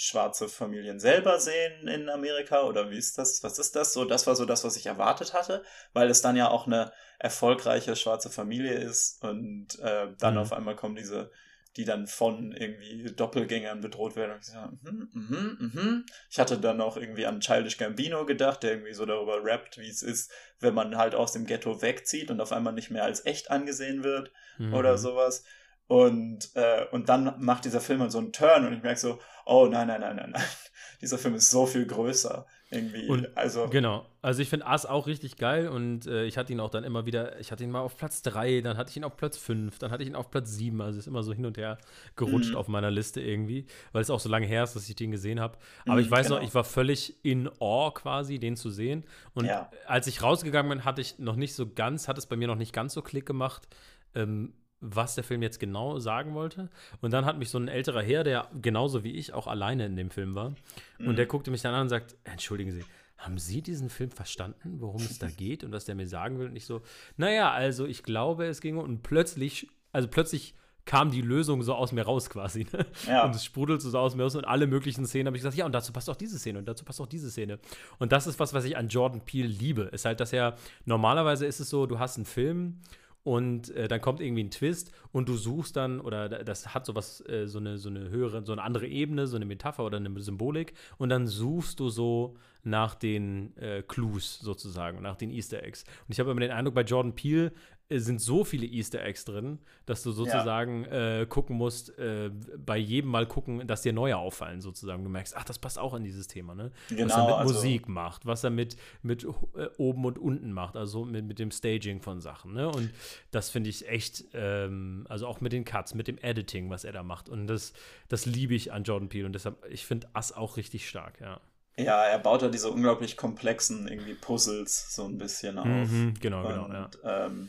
schwarze 0.00 0.48
Familien 0.48 1.00
selber 1.00 1.40
sehen 1.40 1.88
in 1.88 2.08
Amerika 2.08 2.62
oder 2.62 2.88
wie 2.88 2.96
ist 2.96 3.18
das? 3.18 3.42
Was 3.42 3.58
ist 3.58 3.74
das? 3.74 3.92
So, 3.92 4.04
das 4.04 4.28
war 4.28 4.36
so 4.36 4.44
das, 4.44 4.62
was 4.62 4.76
ich 4.76 4.86
erwartet 4.86 5.34
hatte, 5.34 5.64
weil 5.92 6.08
es 6.08 6.22
dann 6.22 6.36
ja 6.36 6.48
auch 6.48 6.68
eine 6.68 6.92
erfolgreiche 7.18 7.96
schwarze 7.96 8.30
Familie 8.30 8.74
ist 8.74 9.20
und 9.24 9.76
äh, 9.80 10.06
dann 10.16 10.34
mhm. 10.34 10.40
auf 10.40 10.52
einmal 10.52 10.76
kommen 10.76 10.94
diese, 10.94 11.32
die 11.76 11.84
dann 11.84 12.06
von 12.06 12.52
irgendwie 12.52 13.12
Doppelgängern 13.12 13.80
bedroht 13.80 14.14
werden. 14.14 14.34
Und 14.34 14.40
ich, 14.42 14.46
so, 14.46 14.58
mm, 14.58 15.08
mm, 15.12 15.72
mm, 15.74 16.06
ich 16.30 16.38
hatte 16.38 16.58
dann 16.58 16.80
auch 16.80 16.96
irgendwie 16.96 17.26
an 17.26 17.40
Childish 17.40 17.76
Gambino 17.76 18.24
gedacht, 18.24 18.62
der 18.62 18.74
irgendwie 18.74 18.94
so 18.94 19.04
darüber 19.04 19.42
rappt, 19.42 19.78
wie 19.78 19.88
es 19.88 20.04
ist, 20.04 20.30
wenn 20.60 20.74
man 20.74 20.96
halt 20.96 21.16
aus 21.16 21.32
dem 21.32 21.44
Ghetto 21.44 21.82
wegzieht 21.82 22.30
und 22.30 22.40
auf 22.40 22.52
einmal 22.52 22.72
nicht 22.72 22.90
mehr 22.90 23.02
als 23.02 23.26
echt 23.26 23.50
angesehen 23.50 24.04
wird 24.04 24.30
mhm. 24.58 24.74
oder 24.74 24.96
sowas. 24.96 25.42
Und, 25.88 26.50
äh, 26.54 26.84
und 26.92 27.08
dann 27.08 27.34
macht 27.38 27.64
dieser 27.64 27.80
Film 27.80 28.00
halt 28.00 28.12
so 28.12 28.18
einen 28.18 28.32
Turn 28.32 28.66
und 28.66 28.74
ich 28.74 28.82
merke 28.82 29.00
so, 29.00 29.18
oh 29.46 29.66
nein, 29.70 29.88
nein, 29.88 30.02
nein, 30.02 30.16
nein, 30.16 30.30
nein. 30.32 30.42
Dieser 31.00 31.16
Film 31.16 31.34
ist 31.34 31.50
so 31.50 31.64
viel 31.64 31.86
größer. 31.86 32.44
Irgendwie. 32.70 33.08
Und, 33.08 33.34
also. 33.38 33.68
Genau. 33.68 34.04
Also 34.20 34.42
ich 34.42 34.50
finde 34.50 34.66
Ass 34.66 34.84
auch 34.84 35.06
richtig 35.06 35.36
geil 35.36 35.68
und 35.68 36.06
äh, 36.06 36.24
ich 36.24 36.36
hatte 36.36 36.52
ihn 36.52 36.60
auch 36.60 36.68
dann 36.68 36.84
immer 36.84 37.06
wieder, 37.06 37.40
ich 37.40 37.50
hatte 37.50 37.64
ihn 37.64 37.70
mal 37.70 37.80
auf 37.80 37.96
Platz 37.96 38.20
3, 38.20 38.60
dann 38.60 38.76
hatte 38.76 38.90
ich 38.90 38.98
ihn 38.98 39.04
auf 39.04 39.16
Platz 39.16 39.38
5, 39.38 39.78
dann 39.78 39.90
hatte 39.90 40.02
ich 40.02 40.08
ihn 40.10 40.16
auf 40.16 40.30
Platz 40.30 40.50
7. 40.50 40.78
Also 40.82 40.98
ist 40.98 41.06
immer 41.06 41.22
so 41.22 41.32
hin 41.32 41.46
und 41.46 41.56
her 41.56 41.78
gerutscht 42.16 42.50
mhm. 42.50 42.56
auf 42.56 42.68
meiner 42.68 42.90
Liste 42.90 43.22
irgendwie, 43.22 43.64
weil 43.92 44.02
es 44.02 44.10
auch 44.10 44.20
so 44.20 44.28
lange 44.28 44.46
her 44.46 44.64
ist, 44.64 44.76
dass 44.76 44.86
ich 44.86 44.96
den 44.96 45.10
gesehen 45.10 45.40
habe. 45.40 45.56
Aber 45.86 45.94
mhm, 45.94 46.00
ich 46.00 46.10
weiß 46.10 46.26
genau. 46.26 46.40
noch, 46.40 46.46
ich 46.46 46.54
war 46.54 46.64
völlig 46.64 47.24
in 47.24 47.48
Awe 47.60 47.94
quasi, 47.94 48.38
den 48.38 48.56
zu 48.56 48.68
sehen. 48.68 49.04
Und 49.32 49.46
ja. 49.46 49.70
als 49.86 50.06
ich 50.06 50.22
rausgegangen 50.22 50.68
bin, 50.68 50.84
hatte 50.84 51.00
ich 51.00 51.18
noch 51.18 51.36
nicht 51.36 51.54
so 51.54 51.66
ganz, 51.72 52.08
hat 52.08 52.18
es 52.18 52.26
bei 52.26 52.36
mir 52.36 52.48
noch 52.48 52.56
nicht 52.56 52.74
ganz 52.74 52.92
so 52.92 53.00
Klick 53.00 53.24
gemacht. 53.24 53.66
Ähm, 54.14 54.52
was 54.80 55.14
der 55.14 55.24
Film 55.24 55.42
jetzt 55.42 55.58
genau 55.58 55.98
sagen 55.98 56.34
wollte. 56.34 56.70
Und 57.00 57.12
dann 57.12 57.24
hat 57.24 57.38
mich 57.38 57.50
so 57.50 57.58
ein 57.58 57.68
älterer 57.68 58.02
Herr, 58.02 58.24
der 58.24 58.48
genauso 58.60 59.04
wie 59.04 59.12
ich 59.12 59.32
auch 59.32 59.46
alleine 59.46 59.86
in 59.86 59.96
dem 59.96 60.10
Film 60.10 60.34
war, 60.34 60.50
mhm. 60.98 61.08
und 61.08 61.16
der 61.16 61.26
guckte 61.26 61.50
mich 61.50 61.62
dann 61.62 61.74
an 61.74 61.82
und 61.82 61.88
sagt: 61.88 62.16
Entschuldigen 62.24 62.70
Sie, 62.70 62.84
haben 63.16 63.38
Sie 63.38 63.62
diesen 63.62 63.90
Film 63.90 64.10
verstanden, 64.10 64.80
worum 64.80 65.02
es 65.02 65.18
da 65.18 65.28
geht 65.36 65.64
und 65.64 65.72
was 65.72 65.84
der 65.84 65.94
mir 65.94 66.06
sagen 66.06 66.38
will? 66.38 66.48
Und 66.48 66.56
ich 66.56 66.64
so: 66.64 66.82
Naja, 67.16 67.50
also 67.50 67.86
ich 67.86 68.02
glaube, 68.02 68.46
es 68.46 68.60
ging 68.60 68.76
und 68.76 69.02
plötzlich, 69.02 69.68
also 69.92 70.08
plötzlich 70.08 70.54
kam 70.88 71.10
die 71.10 71.20
Lösung 71.20 71.62
so 71.62 71.74
aus 71.74 71.92
mir 71.92 72.02
raus 72.02 72.30
quasi. 72.30 72.66
Ne? 72.72 72.86
Ja. 73.06 73.26
Und 73.26 73.34
es 73.34 73.44
sprudelte 73.44 73.90
so 73.90 73.98
aus 73.98 74.14
mir 74.14 74.22
raus 74.22 74.34
und 74.36 74.46
alle 74.46 74.66
möglichen 74.66 75.04
Szenen 75.04 75.26
habe 75.26 75.36
ich 75.36 75.42
gesagt, 75.42 75.54
ja, 75.54 75.66
und 75.66 75.72
dazu 75.72 75.92
passt 75.92 76.08
auch 76.08 76.16
diese 76.16 76.38
Szene 76.38 76.60
und 76.60 76.66
dazu 76.66 76.82
passt 76.82 76.98
auch 77.02 77.06
diese 77.06 77.30
Szene. 77.30 77.58
Und 77.98 78.10
das 78.10 78.26
ist 78.26 78.40
was, 78.40 78.54
was 78.54 78.64
ich 78.64 78.74
an 78.74 78.88
Jordan 78.88 79.20
Peele 79.20 79.48
liebe. 79.48 79.82
Ist 79.82 80.06
halt, 80.06 80.18
dass 80.18 80.32
er 80.32 80.56
normalerweise 80.86 81.44
ist 81.44 81.60
es 81.60 81.68
so, 81.68 81.84
du 81.84 81.98
hast 81.98 82.16
einen 82.16 82.24
Film 82.24 82.80
und 83.28 83.68
äh, 83.76 83.88
dann 83.88 84.00
kommt 84.00 84.22
irgendwie 84.22 84.42
ein 84.42 84.50
Twist 84.50 84.90
und 85.12 85.28
du 85.28 85.36
suchst 85.36 85.76
dann, 85.76 86.00
oder 86.00 86.30
das 86.30 86.72
hat 86.72 86.86
sowas, 86.86 87.22
äh, 87.28 87.46
so 87.46 87.58
eine, 87.58 87.76
so 87.76 87.90
eine 87.90 88.08
höhere, 88.08 88.42
so 88.42 88.52
eine 88.52 88.62
andere 88.62 88.86
Ebene, 88.86 89.26
so 89.26 89.36
eine 89.36 89.44
Metapher 89.44 89.84
oder 89.84 89.98
eine 89.98 90.18
Symbolik 90.18 90.72
und 90.96 91.10
dann 91.10 91.26
suchst 91.26 91.78
du 91.78 91.90
so 91.90 92.38
nach 92.64 92.94
den 92.94 93.54
äh, 93.58 93.82
Clues 93.82 94.38
sozusagen, 94.38 95.02
nach 95.02 95.16
den 95.16 95.30
Easter 95.30 95.62
Eggs. 95.62 95.84
Und 95.84 96.14
ich 96.14 96.20
habe 96.20 96.30
immer 96.30 96.40
den 96.40 96.52
Eindruck, 96.52 96.74
bei 96.74 96.80
Jordan 96.80 97.14
Peele 97.14 97.52
sind 97.90 98.20
so 98.20 98.44
viele 98.44 98.66
Easter 98.66 99.02
Eggs 99.02 99.24
drin, 99.24 99.58
dass 99.86 100.02
du 100.02 100.12
sozusagen 100.12 100.84
ja. 100.84 101.20
äh, 101.20 101.26
gucken 101.26 101.56
musst, 101.56 101.98
äh, 101.98 102.30
bei 102.58 102.76
jedem 102.76 103.10
Mal 103.10 103.26
gucken, 103.26 103.66
dass 103.66 103.80
dir 103.80 103.94
neue 103.94 104.18
auffallen, 104.18 104.60
sozusagen. 104.60 105.04
Du 105.04 105.08
merkst, 105.08 105.34
ach, 105.34 105.44
das 105.44 105.58
passt 105.58 105.78
auch 105.78 105.94
in 105.94 106.04
dieses 106.04 106.28
Thema, 106.28 106.54
ne? 106.54 106.70
Genau, 106.90 107.06
was 107.06 107.16
er 107.16 107.24
mit 107.24 107.34
also 107.34 107.54
Musik 107.54 107.88
macht, 107.88 108.26
was 108.26 108.44
er 108.44 108.50
mit, 108.50 108.76
mit 109.02 109.24
äh, 109.24 109.68
oben 109.78 110.04
und 110.04 110.18
unten 110.18 110.52
macht, 110.52 110.76
also 110.76 111.04
mit, 111.06 111.24
mit 111.24 111.38
dem 111.38 111.50
Staging 111.50 112.02
von 112.02 112.20
Sachen, 112.20 112.52
ne? 112.52 112.68
Und 112.68 112.90
das 113.30 113.48
finde 113.48 113.70
ich 113.70 113.88
echt, 113.88 114.24
ähm, 114.34 115.06
also 115.08 115.26
auch 115.26 115.40
mit 115.40 115.54
den 115.54 115.64
Cuts, 115.64 115.94
mit 115.94 116.08
dem 116.08 116.18
Editing, 116.18 116.68
was 116.68 116.84
er 116.84 116.92
da 116.92 117.02
macht. 117.02 117.30
Und 117.30 117.46
das, 117.46 117.72
das 118.08 118.26
liebe 118.26 118.54
ich 118.54 118.70
an 118.70 118.84
Jordan 118.84 119.08
Peele 119.08 119.24
und 119.24 119.32
deshalb, 119.32 119.64
ich 119.70 119.86
finde 119.86 120.08
Ass 120.12 120.32
auch 120.32 120.58
richtig 120.58 120.86
stark, 120.88 121.20
ja. 121.22 121.40
Ja, 121.78 122.02
er 122.04 122.18
baut 122.18 122.42
da 122.42 122.48
diese 122.48 122.70
unglaublich 122.70 123.16
komplexen 123.16 123.86
irgendwie 123.86 124.14
Puzzles 124.14 124.94
so 124.94 125.04
ein 125.04 125.16
bisschen 125.16 125.58
auf. 125.58 125.66
Mhm, 125.66 126.14
genau, 126.20 126.42
genau, 126.42 126.64
Und, 126.64 126.72
ja. 126.72 127.26
Ähm, 127.26 127.48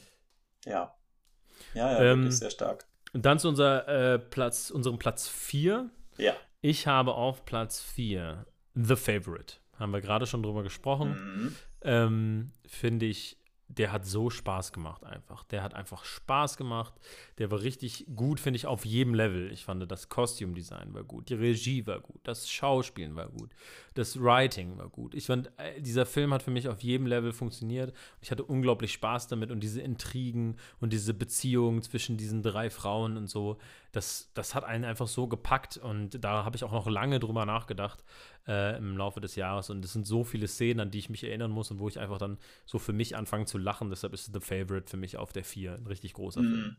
ja. 0.70 0.95
Ja, 1.74 1.91
ja, 1.91 1.99
ähm, 2.01 2.22
wirklich 2.22 2.39
sehr 2.39 2.49
stark. 2.49 2.88
Und 3.13 3.26
dann 3.26 3.39
zu 3.39 3.49
unser, 3.49 3.88
äh, 3.88 4.20
Platz, 4.20 4.70
unserem 4.70 4.99
Platz 4.99 5.28
4. 5.28 5.89
Ja. 6.17 6.34
Ich 6.61 6.88
habe 6.88 7.13
auf 7.13 7.45
Platz 7.45 7.82
4 7.82 8.45
The 8.76 8.95
Favorite. 8.95 9.55
Haben 9.78 9.93
wir 9.93 10.01
gerade 10.01 10.26
schon 10.26 10.43
drüber 10.43 10.63
gesprochen. 10.63 11.09
Mhm. 11.09 11.55
Ähm, 11.82 12.51
Finde 12.67 13.05
ich 13.05 13.39
der 13.70 13.91
hat 13.91 14.05
so 14.05 14.32
Spaß 14.32 14.74
gemacht 14.74 15.05
einfach. 15.05 15.43
Der 15.45 15.61
hat 15.61 15.76
einfach 15.76 16.03
Spaß 16.03 16.57
gemacht. 16.57 16.93
Der 17.38 17.51
war 17.51 17.61
richtig 17.61 18.05
gut, 18.15 18.39
finde 18.39 18.57
ich, 18.57 18.65
auf 18.65 18.84
jedem 18.84 19.13
Level. 19.13 19.51
Ich 19.51 19.63
fand, 19.63 19.89
das 19.89 20.09
Costume 20.09 20.53
Design 20.53 20.93
war 20.93 21.03
gut, 21.03 21.30
die 21.30 21.36
Regie 21.36 21.86
war 21.86 21.99
gut, 21.99 22.20
das 22.24 22.49
Schauspielen 22.49 23.15
war 23.15 23.30
gut, 23.30 23.51
das 23.93 24.20
Writing 24.20 24.78
war 24.78 24.89
gut. 24.89 25.13
Ich 25.13 25.28
fand, 25.28 25.51
äh, 25.57 25.80
dieser 25.82 26.07
Film 26.07 26.34
hat 26.34 26.41
für 26.41 26.51
mich 26.51 26.67
auf 26.67 26.82
jedem 26.82 27.05
Level 27.05 27.32
funktioniert. 27.32 27.95
Ich 28.22 28.32
hatte 28.32 28.43
unglaublich 28.43 28.91
Spaß 28.91 29.28
damit 29.28 29.51
und 29.51 29.59
diese 29.59 29.82
Intrigen 29.82 30.57
und 30.80 30.91
diese 30.91 31.13
Beziehungen 31.13 31.84
zwischen 31.84 32.17
diesen 32.17 32.41
drei 32.41 32.72
Frauen 32.72 33.17
und 33.17 33.28
so, 33.28 33.59
das, 33.92 34.32
das 34.34 34.54
hat 34.54 34.64
einen 34.64 34.86
einfach 34.86 35.08
so 35.08 35.28
gepackt 35.28 35.78
und 35.78 36.24
da 36.24 36.46
habe 36.46 36.56
ich 36.56 36.64
auch 36.64 36.72
noch 36.72 36.88
lange 36.88 37.20
drüber 37.20 37.46
nachgedacht 37.46 38.04
äh, 38.48 38.78
im 38.78 38.98
Laufe 38.98 39.20
des 39.20 39.36
Jahres 39.36 39.70
und 39.70 39.84
es 39.84 39.94
sind 39.94 40.06
so 40.06 40.24
viele 40.24 40.48
Szenen, 40.48 40.80
an 40.80 40.92
die 40.92 41.00
ich 41.00 41.10
mich 41.10 41.24
erinnern 41.24 41.52
muss 41.52 41.72
und 41.72 41.80
wo 41.80 41.88
ich 41.88 42.00
einfach 42.00 42.20
dann 42.20 42.38
so 42.66 42.78
für 42.78 42.94
mich 42.94 43.16
anfange 43.16 43.46
zu 43.46 43.58
lachen. 43.58 43.90
Deshalb 43.90 44.14
ist 44.14 44.32
The 44.34 44.40
Favorite 44.40 44.90
für 44.90 44.98
mich 44.98 45.18
auf 45.18 45.34
der 45.34 45.44
4 45.44 45.74
ein 45.74 45.88
richtig 45.88 46.14
großer 46.14 46.42
mhm. 46.42 46.54
Film. 46.54 46.78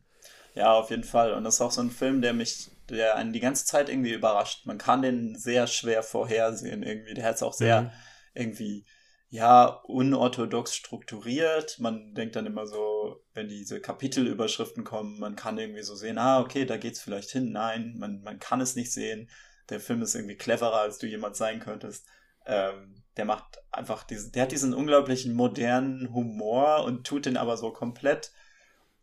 Ja, 0.55 0.73
auf 0.73 0.91
jeden 0.91 1.05
Fall. 1.05 1.33
Und 1.33 1.45
das 1.45 1.55
ist 1.55 1.61
auch 1.61 1.71
so 1.71 1.81
ein 1.81 1.91
Film, 1.91 2.23
der 2.23 2.33
mich, 2.33 2.71
der 2.89 3.17
einen 3.17 3.33
die 3.33 3.41
ganze 3.41 3.65
Zeit 3.65 3.89
irgendwie 3.89 4.13
überrascht. 4.13 4.67
Man 4.67 4.79
kann 4.79 5.03
den 5.03 5.37
sehr 5.37 5.67
schwer 5.67 6.03
vorhersehen 6.03 6.83
irgendwie. 6.83 7.15
Der 7.15 7.25
hat 7.25 7.37
es 7.37 7.43
auch 7.43 7.53
sehr 7.55 7.83
mhm. 7.83 7.91
irgendwie, 8.35 8.85
ja, 9.31 9.67
unorthodox 9.85 10.75
strukturiert. 10.75 11.79
Man 11.79 12.15
denkt 12.15 12.35
dann 12.35 12.47
immer 12.47 12.67
so, 12.67 13.23
wenn 13.33 13.49
diese 13.49 13.81
Kapitelüberschriften 13.81 14.83
kommen, 14.83 15.21
man 15.21 15.37
kann 15.37 15.57
irgendwie 15.57 15.83
so 15.83 15.95
sehen, 15.95 16.19
ah, 16.19 16.41
okay, 16.41 16.65
da 16.65 16.77
geht's 16.77 17.01
vielleicht 17.01 17.31
hin. 17.31 17.53
Nein, 17.53 17.95
man, 17.97 18.23
man 18.23 18.41
kann 18.41 18.61
es 18.61 18.75
nicht 18.75 18.93
sehen. 18.93 19.31
Der 19.69 19.79
Film 19.79 20.03
ist 20.03 20.17
irgendwie 20.17 20.37
cleverer, 20.37 20.81
als 20.81 20.99
du 20.99 21.07
jemand 21.07 21.37
sein 21.37 21.61
könntest. 21.61 22.07
Ähm, 22.45 23.03
der 23.17 23.25
macht 23.25 23.59
einfach 23.71 24.03
diesen, 24.03 24.33
der 24.33 24.43
hat 24.43 24.53
diesen 24.53 24.75
unglaublichen 24.75 25.35
modernen 25.35 26.13
Humor 26.13 26.85
und 26.85 27.07
tut 27.07 27.27
den 27.27 27.37
aber 27.37 27.57
so 27.57 27.71
komplett 27.71 28.33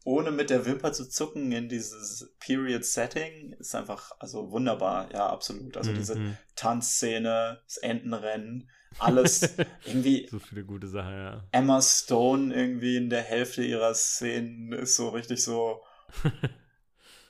ohne 0.03 0.31
mit 0.31 0.49
der 0.49 0.65
Wimper 0.65 0.93
zu 0.93 1.09
zucken 1.09 1.51
in 1.51 1.67
dieses 1.67 2.33
Period-Setting 2.39 3.57
ist 3.59 3.75
einfach, 3.75 4.13
also 4.19 4.51
wunderbar, 4.51 5.11
ja, 5.11 5.27
absolut. 5.27 5.75
Also 5.75 5.91
diese 5.91 6.15
mhm. 6.15 6.37
Tanzszene, 6.55 7.59
das 7.65 7.75
Entenrennen, 7.75 8.69
alles 8.99 9.55
irgendwie. 9.85 10.27
so 10.29 10.39
viele 10.39 10.63
gute 10.63 10.87
Sachen, 10.87 11.13
ja. 11.13 11.43
Emma 11.51 11.81
Stone 11.81 12.53
irgendwie 12.53 12.97
in 12.97 13.09
der 13.09 13.21
Hälfte 13.21 13.63
ihrer 13.63 13.93
Szenen 13.93 14.73
ist 14.73 14.95
so 14.95 15.09
richtig 15.09 15.43
so. 15.43 15.81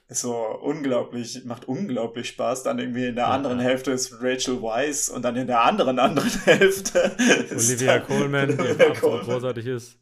ist 0.10 0.22
so 0.22 0.36
unglaublich, 0.62 1.44
macht 1.46 1.68
unglaublich 1.68 2.30
Spaß. 2.30 2.64
Dann 2.64 2.80
irgendwie 2.80 3.08
in 3.08 3.16
der 3.16 3.26
ja, 3.26 3.32
anderen 3.32 3.60
ja. 3.60 3.66
Hälfte 3.66 3.92
ist 3.92 4.14
Rachel 4.22 4.62
Weisz 4.62 5.10
und 5.10 5.24
dann 5.24 5.36
in 5.36 5.48
der 5.48 5.62
anderen 5.62 6.00
anderen 6.00 6.30
Hälfte 6.46 7.16
Olivia 7.52 8.00
Coleman, 8.00 8.50
die 8.50 8.60
Olivia 8.60 8.94
Coleman. 8.94 9.26
großartig 9.26 9.66
ist. 9.66 9.98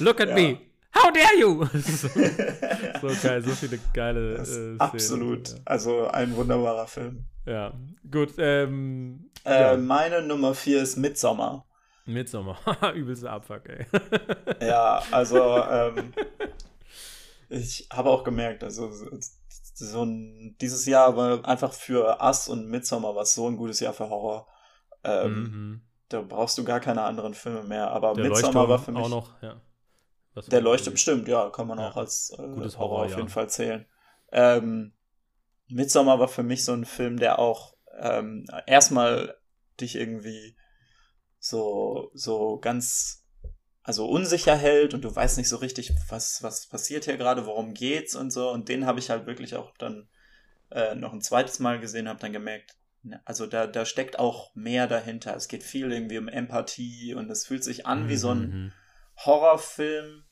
Look 0.00 0.20
at 0.20 0.30
ja. 0.30 0.34
me, 0.34 0.58
How 0.94 1.12
dare 1.12 1.36
you? 1.38 1.64
so, 1.80 2.08
so, 2.08 3.28
geil, 3.28 3.42
so 3.42 3.50
viele 3.50 3.78
geile 3.92 4.38
äh, 4.38 4.44
Szenen. 4.44 4.80
Absolut. 4.80 5.54
Also 5.64 6.08
ein 6.08 6.34
wunderbarer 6.34 6.86
Film. 6.86 7.24
Ja, 7.46 7.72
gut. 8.10 8.34
Ähm, 8.38 9.27
äh, 9.48 9.60
ja. 9.60 9.76
Meine 9.76 10.22
Nummer 10.22 10.54
vier 10.54 10.82
ist 10.82 10.96
Midsommer. 10.96 11.64
Midsommer. 12.06 12.58
Übelster 12.94 13.32
Abfuck, 13.32 13.68
ey. 13.68 13.86
ja, 14.66 15.02
also 15.10 15.58
ähm, 15.58 16.12
ich 17.48 17.88
habe 17.92 18.10
auch 18.10 18.24
gemerkt, 18.24 18.64
also 18.64 18.90
so 19.74 20.02
ein, 20.02 20.56
dieses 20.60 20.86
Jahr 20.86 21.16
war 21.16 21.46
einfach 21.46 21.72
für 21.72 22.18
Us 22.20 22.48
und 22.48 22.66
Midsommer 22.66 23.14
war 23.14 23.24
so 23.24 23.48
ein 23.48 23.56
gutes 23.56 23.80
Jahr 23.80 23.92
für 23.92 24.08
Horror. 24.08 24.46
Ähm, 25.04 25.32
mhm. 25.32 25.82
Da 26.08 26.22
brauchst 26.22 26.56
du 26.58 26.64
gar 26.64 26.80
keine 26.80 27.02
anderen 27.02 27.34
Filme 27.34 27.62
mehr. 27.62 27.90
Aber 27.90 28.14
Der 28.14 28.24
Midsommer 28.24 28.68
war 28.68 28.78
für 28.78 28.92
mich 28.92 29.04
auch 29.04 29.08
noch, 29.08 29.42
ja. 29.42 29.60
Der 30.50 30.60
leuchtet 30.60 30.92
bestimmt, 30.92 31.26
ja, 31.26 31.50
kann 31.50 31.66
man 31.66 31.78
ja. 31.78 31.88
auch 31.88 31.96
als 31.96 32.30
äh, 32.38 32.42
Gutes 32.42 32.78
Horror, 32.78 32.90
Horror 32.90 33.06
auf 33.06 33.16
jeden 33.16 33.28
Fall 33.28 33.48
zählen. 33.48 33.86
Ähm, 34.30 34.92
Midsommar 35.68 36.18
war 36.18 36.28
für 36.28 36.42
mich 36.42 36.64
so 36.64 36.72
ein 36.72 36.84
Film, 36.84 37.18
der 37.18 37.38
auch 37.38 37.74
ähm, 38.00 38.46
erstmal 38.66 39.36
dich 39.80 39.96
irgendwie 39.96 40.56
so, 41.38 42.10
so 42.14 42.58
ganz, 42.58 43.24
also 43.82 44.08
unsicher 44.08 44.56
hält 44.56 44.94
und 44.94 45.02
du 45.02 45.14
weißt 45.14 45.38
nicht 45.38 45.48
so 45.48 45.56
richtig, 45.56 45.92
was, 46.08 46.42
was 46.42 46.66
passiert 46.66 47.04
hier 47.04 47.16
gerade, 47.16 47.46
worum 47.46 47.74
geht's 47.74 48.14
und 48.14 48.32
so. 48.32 48.50
Und 48.50 48.68
den 48.68 48.86
habe 48.86 48.98
ich 48.98 49.10
halt 49.10 49.26
wirklich 49.26 49.54
auch 49.54 49.72
dann 49.78 50.08
äh, 50.70 50.94
noch 50.94 51.12
ein 51.12 51.22
zweites 51.22 51.58
Mal 51.58 51.80
gesehen, 51.80 52.08
habe 52.08 52.20
dann 52.20 52.32
gemerkt, 52.32 52.76
ne, 53.02 53.20
also 53.24 53.46
da, 53.46 53.66
da 53.66 53.84
steckt 53.84 54.18
auch 54.18 54.54
mehr 54.54 54.86
dahinter. 54.86 55.34
Es 55.34 55.48
geht 55.48 55.62
viel 55.62 55.92
irgendwie 55.92 56.18
um 56.18 56.28
Empathie 56.28 57.14
und 57.14 57.30
es 57.30 57.46
fühlt 57.46 57.64
sich 57.64 57.86
an 57.86 58.04
mhm. 58.04 58.08
wie 58.08 58.16
so 58.16 58.30
ein 58.30 58.40
mhm. 58.40 58.72
Horrorfilm, 59.24 60.24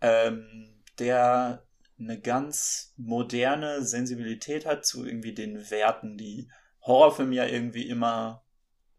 ähm, 0.00 0.82
der 0.98 1.66
eine 1.98 2.18
ganz 2.18 2.94
moderne 2.96 3.84
Sensibilität 3.84 4.66
hat 4.66 4.86
zu 4.86 5.04
irgendwie 5.04 5.34
den 5.34 5.70
Werten, 5.70 6.16
die 6.16 6.50
Horrorfilme 6.82 7.34
ja 7.34 7.46
irgendwie 7.46 7.88
immer 7.88 8.42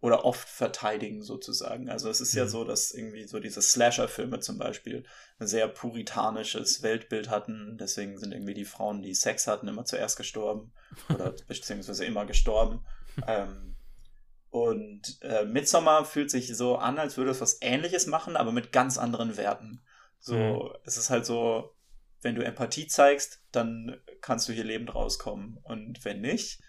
oder 0.02 0.26
oft 0.26 0.50
verteidigen 0.50 1.22
sozusagen. 1.22 1.90
Also 1.90 2.10
es 2.10 2.22
ist 2.22 2.34
mhm. 2.34 2.40
ja 2.40 2.48
so, 2.48 2.64
dass 2.64 2.92
irgendwie 2.92 3.26
so 3.28 3.40
diese 3.40 3.62
Slasher-Filme 3.62 4.40
zum 4.40 4.58
Beispiel 4.58 5.06
ein 5.40 5.48
sehr 5.48 5.68
puritanisches 5.68 6.82
Weltbild 6.82 7.30
hatten. 7.30 7.78
Deswegen 7.80 8.18
sind 8.18 8.34
irgendwie 8.34 8.56
die 8.56 8.66
Frauen, 8.66 9.04
die 9.04 9.14
Sex 9.14 9.46
hatten, 9.46 9.68
immer 9.68 9.86
zuerst 9.86 10.18
gestorben 10.18 10.74
oder 11.10 11.34
beziehungsweise 11.48 12.04
immer 12.06 12.26
gestorben. 12.26 12.84
ähm, 13.28 13.76
und 14.50 15.20
äh, 15.22 15.46
Midsommar 15.46 16.04
fühlt 16.04 16.30
sich 16.30 16.56
so 16.58 16.78
an, 16.78 16.98
als 16.98 17.16
würde 17.16 17.32
es 17.32 17.40
was 17.40 17.62
Ähnliches 17.62 18.08
machen, 18.08 18.36
aber 18.36 18.52
mit 18.52 18.72
ganz 18.72 18.98
anderen 18.98 19.38
Werten. 19.38 19.82
So, 20.20 20.36
mhm. 20.36 20.72
es 20.84 20.98
ist 20.98 21.10
halt 21.12 21.26
so, 21.26 21.76
wenn 22.22 22.36
du 22.36 22.44
Empathie 22.44 22.88
zeigst, 22.88 23.44
dann 23.52 24.02
kannst 24.20 24.50
du 24.50 24.54
hier 24.54 24.64
lebend 24.64 24.94
rauskommen. 24.94 25.58
Und 25.64 26.04
wenn 26.04 26.22
nicht, 26.22 26.60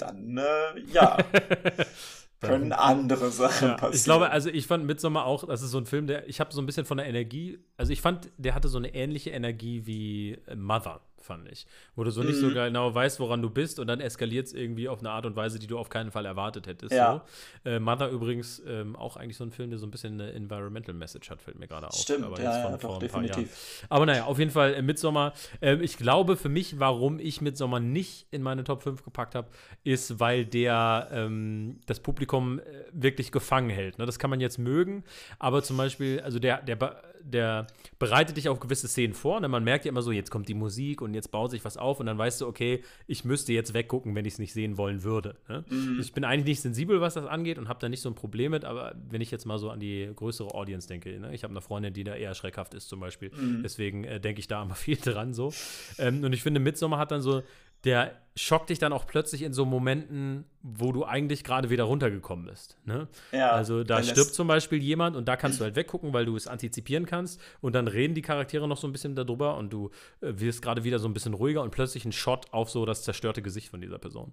dann 0.00 0.38
äh, 0.38 0.80
ja. 0.92 1.16
können 2.40 2.72
andere 2.72 3.30
Sachen 3.30 3.68
ja, 3.68 3.74
passieren. 3.74 3.94
Ich 3.94 4.04
glaube, 4.04 4.30
also 4.30 4.48
ich 4.48 4.66
fand 4.66 4.86
Midsommar 4.86 5.26
auch, 5.26 5.44
das 5.44 5.62
ist 5.62 5.70
so 5.70 5.78
ein 5.78 5.86
Film, 5.86 6.06
der, 6.06 6.28
ich 6.28 6.40
habe 6.40 6.52
so 6.52 6.60
ein 6.60 6.66
bisschen 6.66 6.86
von 6.86 6.96
der 6.96 7.06
Energie, 7.06 7.58
also 7.76 7.92
ich 7.92 8.00
fand, 8.00 8.30
der 8.38 8.54
hatte 8.54 8.68
so 8.68 8.78
eine 8.78 8.94
ähnliche 8.94 9.30
Energie 9.30 9.86
wie 9.86 10.38
Mother 10.54 11.00
fand 11.24 11.50
ich. 11.50 11.66
Wo 11.94 12.04
du 12.04 12.10
so 12.10 12.22
mhm. 12.22 12.28
nicht 12.28 12.38
so 12.38 12.46
mhm. 12.46 12.54
genau 12.54 12.94
weißt, 12.94 13.20
woran 13.20 13.42
du 13.42 13.50
bist 13.50 13.78
und 13.78 13.86
dann 13.86 14.00
eskaliert 14.00 14.46
es 14.46 14.52
irgendwie 14.52 14.88
auf 14.88 15.00
eine 15.00 15.10
Art 15.10 15.26
und 15.26 15.36
Weise, 15.36 15.58
die 15.58 15.66
du 15.66 15.78
auf 15.78 15.88
keinen 15.88 16.10
Fall 16.10 16.26
erwartet 16.26 16.66
hättest. 16.66 16.92
Ja. 16.92 17.24
So. 17.64 17.70
Äh, 17.70 17.80
Mother 17.80 18.08
übrigens 18.10 18.62
ähm, 18.66 18.96
auch 18.96 19.16
eigentlich 19.16 19.36
so 19.36 19.44
ein 19.44 19.50
Film, 19.50 19.70
der 19.70 19.78
so 19.78 19.86
ein 19.86 19.90
bisschen 19.90 20.14
eine 20.14 20.32
Environmental 20.32 20.94
Message 20.94 21.30
hat, 21.30 21.42
fällt 21.42 21.58
mir 21.58 21.68
gerade 21.68 21.88
auf. 21.88 21.94
Stimmt, 21.94 22.24
aber 22.24 22.40
ja, 22.40 22.70
ja, 22.70 22.76
doch, 22.76 22.98
definitiv. 22.98 23.84
Aber 23.88 24.06
naja, 24.06 24.24
auf 24.24 24.38
jeden 24.38 24.50
Fall 24.50 24.74
äh, 24.74 24.82
Midsommar. 24.82 25.32
Äh, 25.60 25.76
ich 25.76 25.96
glaube 25.96 26.36
für 26.36 26.48
mich, 26.48 26.78
warum 26.78 27.18
ich 27.18 27.40
Midsommar 27.40 27.80
nicht 27.80 28.26
in 28.30 28.42
meine 28.42 28.64
Top 28.64 28.82
5 28.82 29.02
gepackt 29.02 29.34
habe, 29.34 29.48
ist, 29.84 30.20
weil 30.20 30.44
der 30.44 31.08
ähm, 31.12 31.80
das 31.86 32.00
Publikum 32.00 32.58
äh, 32.58 32.62
wirklich 32.92 33.32
gefangen 33.32 33.70
hält. 33.70 33.98
Ne? 33.98 34.06
Das 34.06 34.18
kann 34.18 34.30
man 34.30 34.40
jetzt 34.40 34.58
mögen, 34.58 35.04
aber 35.38 35.62
zum 35.62 35.76
Beispiel, 35.76 36.20
also 36.20 36.38
der, 36.38 36.62
der 36.62 36.76
der 37.22 37.66
bereitet 37.98 38.36
dich 38.36 38.48
auf 38.48 38.60
gewisse 38.60 38.88
Szenen 38.88 39.14
vor. 39.14 39.40
Ne? 39.40 39.48
Man 39.48 39.64
merkt 39.64 39.84
ja 39.84 39.90
immer 39.90 40.02
so, 40.02 40.12
jetzt 40.12 40.30
kommt 40.30 40.48
die 40.48 40.54
Musik 40.54 41.02
und 41.02 41.09
jetzt 41.14 41.30
baut 41.30 41.50
sich 41.50 41.64
was 41.64 41.76
auf 41.76 42.00
und 42.00 42.06
dann 42.06 42.18
weißt 42.18 42.40
du, 42.40 42.46
okay, 42.46 42.82
ich 43.06 43.24
müsste 43.24 43.52
jetzt 43.52 43.74
weggucken, 43.74 44.14
wenn 44.14 44.24
ich 44.24 44.34
es 44.34 44.38
nicht 44.38 44.52
sehen 44.52 44.76
wollen 44.76 45.02
würde. 45.02 45.36
Ne? 45.48 45.64
Mhm. 45.68 45.98
Ich 46.00 46.12
bin 46.12 46.24
eigentlich 46.24 46.46
nicht 46.46 46.60
sensibel, 46.60 47.00
was 47.00 47.14
das 47.14 47.26
angeht 47.26 47.58
und 47.58 47.68
habe 47.68 47.80
da 47.80 47.88
nicht 47.88 48.00
so 48.00 48.08
ein 48.08 48.14
Problem 48.14 48.52
mit, 48.52 48.64
aber 48.64 48.94
wenn 49.08 49.20
ich 49.20 49.30
jetzt 49.30 49.46
mal 49.46 49.58
so 49.58 49.70
an 49.70 49.80
die 49.80 50.10
größere 50.14 50.54
Audience 50.54 50.88
denke, 50.88 51.18
ne? 51.18 51.34
ich 51.34 51.44
habe 51.44 51.52
eine 51.52 51.60
Freundin, 51.60 51.92
die 51.92 52.04
da 52.04 52.14
eher 52.14 52.34
schreckhaft 52.34 52.74
ist 52.74 52.88
zum 52.88 53.00
Beispiel, 53.00 53.30
mhm. 53.30 53.62
deswegen 53.62 54.04
äh, 54.04 54.20
denke 54.20 54.40
ich 54.40 54.48
da 54.48 54.62
immer 54.62 54.74
viel 54.74 54.96
dran 54.96 55.34
so. 55.34 55.52
Ähm, 55.98 56.24
und 56.24 56.32
ich 56.32 56.42
finde, 56.42 56.60
Midsommar 56.60 56.98
hat 56.98 57.10
dann 57.10 57.22
so 57.22 57.42
der 57.84 58.20
schockt 58.36 58.70
dich 58.70 58.78
dann 58.78 58.92
auch 58.92 59.06
plötzlich 59.06 59.42
in 59.42 59.52
so 59.52 59.64
Momenten, 59.64 60.44
wo 60.62 60.92
du 60.92 61.04
eigentlich 61.04 61.44
gerade 61.44 61.68
wieder 61.68 61.84
runtergekommen 61.84 62.46
bist. 62.46 62.78
Ne? 62.84 63.08
Ja, 63.32 63.50
also 63.50 63.82
da 63.84 64.02
stirbt 64.02 64.34
zum 64.34 64.46
Beispiel 64.46 64.82
jemand 64.82 65.16
und 65.16 65.26
da 65.26 65.36
kannst 65.36 65.60
du 65.60 65.64
halt 65.64 65.76
weggucken, 65.76 66.12
weil 66.12 66.24
du 66.24 66.36
es 66.36 66.46
antizipieren 66.46 67.06
kannst 67.06 67.40
und 67.60 67.74
dann 67.74 67.88
reden 67.88 68.14
die 68.14 68.22
Charaktere 68.22 68.68
noch 68.68 68.76
so 68.76 68.86
ein 68.86 68.92
bisschen 68.92 69.14
darüber 69.14 69.56
und 69.56 69.72
du 69.72 69.90
äh, 70.20 70.32
wirst 70.36 70.62
gerade 70.62 70.84
wieder 70.84 70.98
so 70.98 71.08
ein 71.08 71.12
bisschen 71.12 71.34
ruhiger 71.34 71.62
und 71.62 71.70
plötzlich 71.70 72.04
ein 72.04 72.12
Shot 72.12 72.46
auf 72.52 72.70
so 72.70 72.86
das 72.86 73.02
zerstörte 73.02 73.42
Gesicht 73.42 73.68
von 73.68 73.80
dieser 73.80 73.98
Person. 73.98 74.32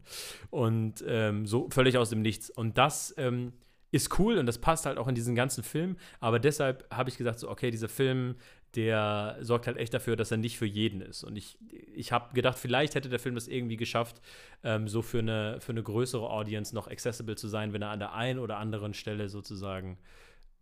Und 0.52 1.04
ähm, 1.08 1.46
so 1.46 1.68
völlig 1.70 1.98
aus 1.98 2.10
dem 2.10 2.22
Nichts. 2.22 2.50
Und 2.50 2.78
das 2.78 3.14
ähm, 3.18 3.54
ist 3.92 4.20
cool 4.20 4.38
und 4.38 4.46
das 4.46 4.58
passt 4.58 4.86
halt 4.86 4.98
auch 4.98 5.08
in 5.08 5.16
diesen 5.16 5.36
ganzen 5.36 5.64
Film. 5.64 5.98
Aber 6.20 6.40
deshalb 6.40 6.86
habe 6.94 7.10
ich 7.10 7.18
gesagt, 7.18 7.40
so, 7.40 7.50
okay, 7.50 7.72
dieser 7.72 7.88
Film, 7.88 8.36
der 8.76 9.38
sorgt 9.42 9.68
halt 9.68 9.78
echt 9.78 9.94
dafür, 9.94 10.16
dass 10.16 10.30
er 10.32 10.38
nicht 10.38 10.58
für 10.58 10.66
jeden 10.66 11.02
ist. 11.02 11.24
Und 11.24 11.36
ich, 11.36 11.58
ich 11.94 12.12
habe 12.12 12.34
gedacht, 12.34 12.58
vielleicht 12.58 12.96
hätte 12.96 13.10
der 13.10 13.20
Film 13.20 13.36
das 13.36 13.48
irgendwie 13.48 13.78
geschafft, 13.78 14.22
ähm, 14.64 14.88
so 14.88 15.02
für 15.02 15.20
eine, 15.20 15.60
für 15.62 15.72
eine 15.72 15.84
größere 15.84 16.30
Audience 16.30 16.76
noch 16.76 16.88
accessible 16.88 17.36
zu 17.36 17.48
sein, 17.48 17.74
wenn 17.74 17.82
er 17.82 17.90
an 17.90 18.00
der 18.00 18.14
einen 18.14 18.40
oder 18.40 18.58
anderen 18.58 18.94
Stelle 18.94 19.30
sozusagen 19.30 19.98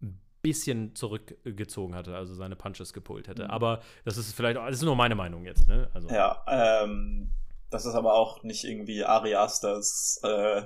ein 0.02 0.20
bisschen 0.44 0.96
zurückgezogen 0.96 1.96
hatte, 1.96 2.16
also 2.16 2.36
seine 2.36 2.56
Punches 2.56 2.94
gepult 2.94 3.28
hätte. 3.28 3.46
Mhm. 3.46 3.50
Aber 3.50 3.82
das 4.06 4.18
ist 4.18 4.34
vielleicht, 4.34 4.58
das 4.58 4.76
ist 4.76 4.84
nur 4.84 4.96
meine 4.96 5.16
Meinung 5.16 5.44
jetzt. 5.46 5.68
Ne? 5.68 5.90
Also. 5.94 6.08
Ja, 6.10 6.46
ähm, 6.48 7.32
das 7.72 7.86
ist 7.86 7.96
aber 7.96 8.14
auch 8.14 8.44
nicht 8.44 8.64
irgendwie 8.64 9.04
Ari 9.04 9.36
Asters 9.36 10.22
äh, 10.24 10.62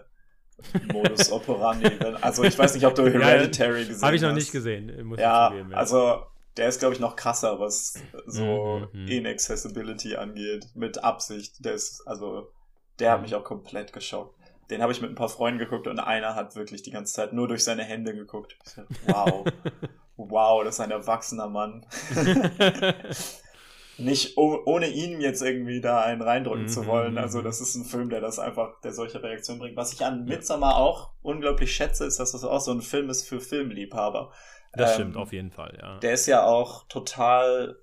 Modus 0.92 1.32
operandi. 1.32 1.90
also 2.22 2.44
ich 2.44 2.58
weiß 2.58 2.74
nicht, 2.76 2.86
ob 2.86 2.96
du 2.96 3.04
Hereditary 3.04 3.80
gesehen 3.80 3.96
hast. 3.96 4.04
Habe 4.04 4.16
ich 4.16 4.22
noch 4.22 4.34
nicht 4.34 4.52
gesehen. 4.52 4.90
Ja, 5.18 5.50
zugeben, 5.50 5.72
ja, 5.72 5.78
also 5.78 6.24
der 6.58 6.68
ist, 6.68 6.80
glaube 6.80 6.94
ich, 6.94 7.00
noch 7.00 7.16
krasser, 7.16 7.60
was 7.60 7.94
so 8.26 8.88
mhm, 8.92 9.04
mhm. 9.04 9.08
Inaccessibility 9.08 10.16
angeht, 10.18 10.68
mit 10.76 11.04
Absicht. 11.04 11.64
Der 11.64 11.74
ist, 11.74 12.06
also, 12.06 12.52
der 13.00 13.12
hat 13.12 13.20
mhm. 13.20 13.24
mich 13.24 13.36
auch 13.36 13.44
komplett 13.44 13.94
geschockt. 13.94 14.36
Den 14.70 14.82
habe 14.82 14.92
ich 14.92 15.02
mit 15.02 15.10
ein 15.10 15.16
paar 15.16 15.30
Freunden 15.30 15.58
geguckt 15.58 15.88
und 15.88 16.00
einer 16.00 16.36
hat 16.36 16.56
wirklich 16.56 16.84
die 16.84 16.92
ganze 16.92 17.14
Zeit 17.14 17.34
nur 17.34 17.48
durch 17.48 17.64
seine 17.64 17.84
Hände 17.84 18.14
geguckt. 18.14 18.58
Wow. 19.08 19.46
wow, 20.18 20.64
das 20.64 20.76
ist 20.76 20.82
ein 20.82 20.92
erwachsener 20.92 21.48
Mann. 21.48 21.86
Nicht 24.00 24.38
oh, 24.38 24.58
ohne 24.66 24.88
ihn 24.88 25.22
jetzt 25.22 25.42
irgendwie 25.42 25.82
da 25.82 26.02
einen 26.02 26.22
reindrücken 26.22 26.68
zu 26.68 26.86
wollen. 26.86 27.18
Also, 27.18 27.42
das 27.42 27.62
ist 27.62 27.76
ein 27.76 27.86
Film, 27.86 28.10
der 28.10 28.22
das 28.22 28.40
einfach, 28.40 28.80
der 28.82 28.94
solche 28.94 29.22
Reaktionen 29.22 29.60
bringt. 29.60 29.78
Was 29.78 29.94
ich 29.94 30.04
an 30.04 30.26
Midsommar 30.26 30.78
auch 30.78 31.12
unglaublich 31.22 31.74
schätze, 31.74 32.06
ist, 32.06 32.20
dass 32.20 32.32
das 32.32 32.44
auch 32.44 32.62
so 32.62 32.72
ein 32.72 32.82
Film 32.82 33.10
ist 33.10 33.28
für 33.28 33.40
Filmliebhaber. 33.40 34.32
Das 34.74 34.92
ähm, 34.92 34.96
stimmt 34.96 35.18
auf 35.18 35.34
jeden 35.34 35.52
Fall, 35.52 35.78
ja. 35.82 35.98
Der 36.00 36.14
ist 36.14 36.28
ja 36.28 36.46
auch 36.46 36.88
total 36.88 37.80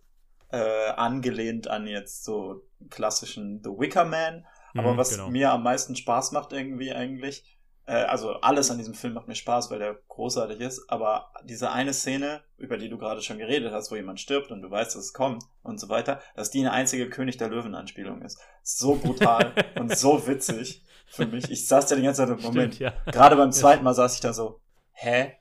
äh, 0.51 0.91
angelehnt 0.91 1.69
an 1.69 1.87
jetzt 1.87 2.25
so 2.25 2.63
klassischen 2.91 3.63
The 3.63 3.71
Wicker 3.71 4.05
Man. 4.05 4.47
Aber 4.75 4.93
mhm, 4.93 4.97
was 4.99 5.11
genau. 5.11 5.29
mir 5.29 5.53
am 5.53 5.63
meisten 5.63 5.97
Spaß 5.97 6.33
macht 6.33 6.53
irgendwie 6.53 6.93
eigentlich, 6.93 7.56
also 7.93 8.33
alles 8.41 8.71
an 8.71 8.79
diesem 8.79 8.95
Film 8.95 9.15
macht 9.15 9.29
mir 9.29 9.37
Spaß, 9.37 9.71
weil 9.71 9.79
der 9.79 9.97
großartig 10.09 10.61
ist, 10.61 10.91
aber 10.91 11.31
diese 11.45 11.71
eine 11.71 11.93
Szene, 11.93 12.43
über 12.59 12.79
die 12.79 12.89
du 12.89 12.99
gerade 12.99 13.23
schon 13.23 13.39
geredet 13.39 13.73
hast, 13.73 13.93
wo 13.93 13.97
jemand 13.97 14.21
stirbt 14.21 14.51
und 14.51 14.63
du 14.63 14.71
weißt, 14.71 14.97
dass 14.97 15.05
es 15.05 15.13
kommt 15.13 15.45
und 15.63 15.79
so 15.79 15.89
weiter, 15.89 16.21
dass 16.35 16.51
die 16.51 16.61
eine 16.61 16.73
einzige 16.73 17.09
König 17.09 17.37
der 17.37 17.49
Löwen-Anspielung 17.49 18.23
ist. 18.23 18.41
So 18.63 18.97
brutal 18.97 19.53
und 19.79 19.97
so 19.97 20.27
witzig 20.27 20.85
für 21.07 21.27
mich. 21.27 21.51
Ich 21.51 21.69
saß 21.69 21.87
da 21.87 21.97
die 21.97 22.03
ganze 22.03 22.27
Zeit 22.27 22.37
im 22.37 22.43
Moment. 22.43 22.75
Stimmt, 22.75 22.95
ja. 23.07 23.13
Gerade 23.13 23.37
beim 23.37 23.53
zweiten 23.53 23.85
Mal 23.85 23.95
saß 23.95 24.15
ich 24.15 24.21
da 24.21 24.33
so, 24.33 24.61
hä? 24.93 25.37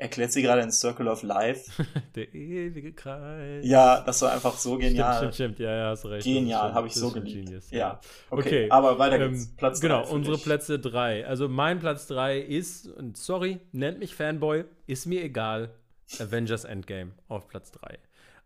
Erklärt 0.00 0.32
sie 0.32 0.42
gerade 0.42 0.62
in 0.62 0.72
Circle 0.72 1.08
of 1.08 1.22
Life. 1.22 1.70
Der 2.14 2.34
ewige 2.34 2.92
Kreis. 2.92 3.64
Ja, 3.66 4.00
das 4.00 4.22
war 4.22 4.32
einfach 4.32 4.56
so 4.56 4.78
genial. 4.78 5.16
Stimmt, 5.18 5.34
stimmt, 5.34 5.54
stimmt. 5.56 5.58
ja, 5.68 5.76
ja, 5.76 5.90
hast 5.90 6.06
recht. 6.06 6.24
Genial, 6.24 6.72
habe 6.72 6.86
ich 6.86 6.94
so 6.94 7.10
geliebt. 7.10 7.46
Genius, 7.46 7.70
ja. 7.70 7.78
ja. 7.78 8.00
Okay, 8.30 8.40
okay, 8.40 8.70
aber 8.70 8.98
weiter 8.98 9.18
geht's. 9.18 9.44
Ähm, 9.44 9.56
Platz 9.56 9.80
Genau, 9.80 10.08
unsere 10.08 10.36
dich. 10.36 10.44
Plätze 10.44 10.78
drei. 10.78 11.26
Also 11.26 11.48
mein 11.48 11.78
Platz 11.80 12.06
drei 12.06 12.38
ist, 12.38 12.88
und 12.88 13.16
sorry, 13.18 13.60
nennt 13.72 13.98
mich 13.98 14.14
Fanboy, 14.14 14.64
ist 14.86 15.06
mir 15.06 15.22
egal, 15.22 15.70
Avengers 16.18 16.64
Endgame 16.64 17.12
auf 17.28 17.46
Platz 17.48 17.70
drei. 17.70 17.98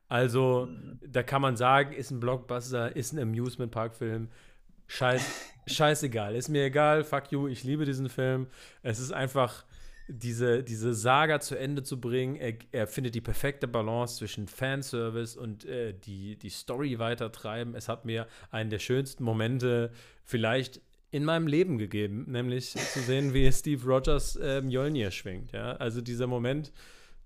Also, 0.08 0.68
mhm. 0.68 0.98
da 1.06 1.22
kann 1.22 1.40
man 1.40 1.56
sagen, 1.56 1.92
ist 1.94 2.10
ein 2.10 2.20
Blockbuster, 2.20 2.94
ist 2.94 3.12
ein 3.12 3.20
Amusement 3.20 3.70
Park 3.70 3.94
Film. 3.94 4.28
Scheiß, 4.88 5.24
scheißegal, 5.68 6.34
ist 6.34 6.48
mir 6.48 6.64
egal, 6.64 7.04
fuck 7.04 7.30
you, 7.30 7.46
ich 7.46 7.62
liebe 7.62 7.84
diesen 7.84 8.08
Film. 8.08 8.48
Es 8.82 8.98
ist 8.98 9.12
einfach 9.12 9.64
diese, 10.08 10.62
diese 10.62 10.94
Saga 10.94 11.40
zu 11.40 11.58
Ende 11.58 11.82
zu 11.82 12.00
bringen. 12.00 12.36
Er, 12.36 12.54
er 12.72 12.86
findet 12.86 13.14
die 13.14 13.20
perfekte 13.20 13.66
Balance 13.66 14.16
zwischen 14.16 14.48
Fanservice 14.48 15.36
und 15.36 15.64
äh, 15.64 15.94
die, 15.94 16.36
die 16.36 16.50
Story 16.50 16.98
weitertreiben. 16.98 17.74
Es 17.74 17.88
hat 17.88 18.04
mir 18.04 18.26
einen 18.50 18.70
der 18.70 18.78
schönsten 18.78 19.24
Momente 19.24 19.90
vielleicht 20.22 20.80
in 21.10 21.24
meinem 21.24 21.46
Leben 21.46 21.78
gegeben, 21.78 22.24
nämlich 22.28 22.72
zu 22.72 23.00
sehen, 23.00 23.34
wie 23.34 23.50
Steve 23.52 23.84
Rogers 23.84 24.36
äh, 24.36 24.60
Mjolnir 24.60 25.10
schwingt. 25.10 25.52
Ja? 25.52 25.72
Also 25.76 26.00
dieser 26.00 26.26
Moment, 26.26 26.72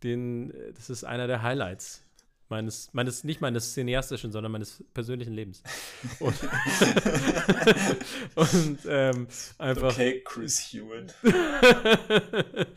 den, 0.03 0.51
äh, 0.51 0.73
das 0.73 0.91
ist 0.91 1.05
einer 1.05 1.27
der 1.27 1.43
Highlights 1.43 2.05
meines, 2.49 2.91
meines, 2.93 3.25
nicht 3.25 3.41
meines 3.41 3.75
cineastischen, 3.75 4.33
sondern 4.33 4.53
meines 4.53 4.85
persönlichen 4.95 5.33
Lebens. 5.33 5.63
Und, 6.21 6.37
und 8.35 8.79
ähm, 8.89 9.29
einfach. 9.59 9.93
Okay, 9.93 10.23
Chris 10.25 10.61
Hewitt. 10.73 11.15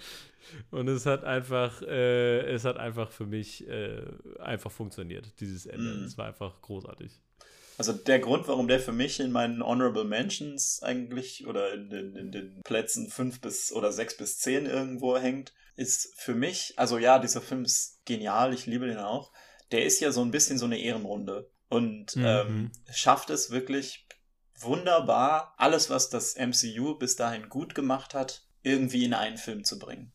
und 0.72 0.88
es 0.88 1.06
hat 1.06 1.24
einfach, 1.24 1.82
äh, 1.82 2.42
es 2.52 2.66
hat 2.66 2.78
einfach 2.78 3.12
für 3.12 3.26
mich 3.26 3.68
äh, 3.68 4.02
einfach 4.40 4.72
funktioniert, 4.72 5.40
dieses 5.40 5.66
Ende. 5.66 5.96
Mm. 5.96 6.04
Es 6.04 6.18
war 6.18 6.28
einfach 6.28 6.62
großartig. 6.62 7.20
Also 7.78 7.94
der 7.94 8.20
Grund, 8.20 8.48
warum 8.48 8.68
der 8.68 8.80
für 8.80 8.92
mich 8.92 9.20
in 9.20 9.32
meinen 9.32 9.64
Honorable 9.64 10.04
Mentions 10.04 10.84
eigentlich 10.84 11.48
oder 11.48 11.74
in 11.74 11.90
den, 11.90 12.16
in 12.16 12.32
den 12.32 12.62
Plätzen 12.64 13.10
5 13.10 13.42
bis 13.42 13.72
oder 13.72 13.92
6 13.92 14.18
bis 14.18 14.38
10 14.40 14.68
irgendwo 14.68 15.18
hängt, 15.18 15.54
ist 15.76 16.14
für 16.16 16.36
mich, 16.36 16.74
also 16.78 16.98
ja, 16.98 17.18
dieser 17.18 17.42
Film 17.42 17.64
ist 17.66 18.00
genial, 18.06 18.54
ich 18.54 18.66
liebe 18.68 18.86
den 18.86 18.98
auch, 18.98 19.32
der 19.72 19.86
ist 19.86 20.00
ja 20.00 20.12
so 20.12 20.22
ein 20.22 20.32
bisschen 20.32 20.58
so 20.58 20.66
eine 20.66 20.80
Ehrenrunde 20.80 21.50
und 21.70 22.16
mhm. 22.16 22.26
ähm, 22.26 22.72
schafft 22.92 23.30
es 23.30 23.52
wirklich 23.52 24.08
wunderbar, 24.60 25.54
alles, 25.58 25.90
was 25.90 26.10
das 26.10 26.36
MCU 26.36 26.96
bis 26.96 27.16
dahin 27.16 27.50
gut 27.50 27.76
gemacht 27.76 28.14
hat, 28.14 28.48
irgendwie 28.64 29.06
in 29.06 29.14
einen 29.14 29.38
Film 29.38 29.64
zu 29.64 29.80
bringen. 29.80 30.12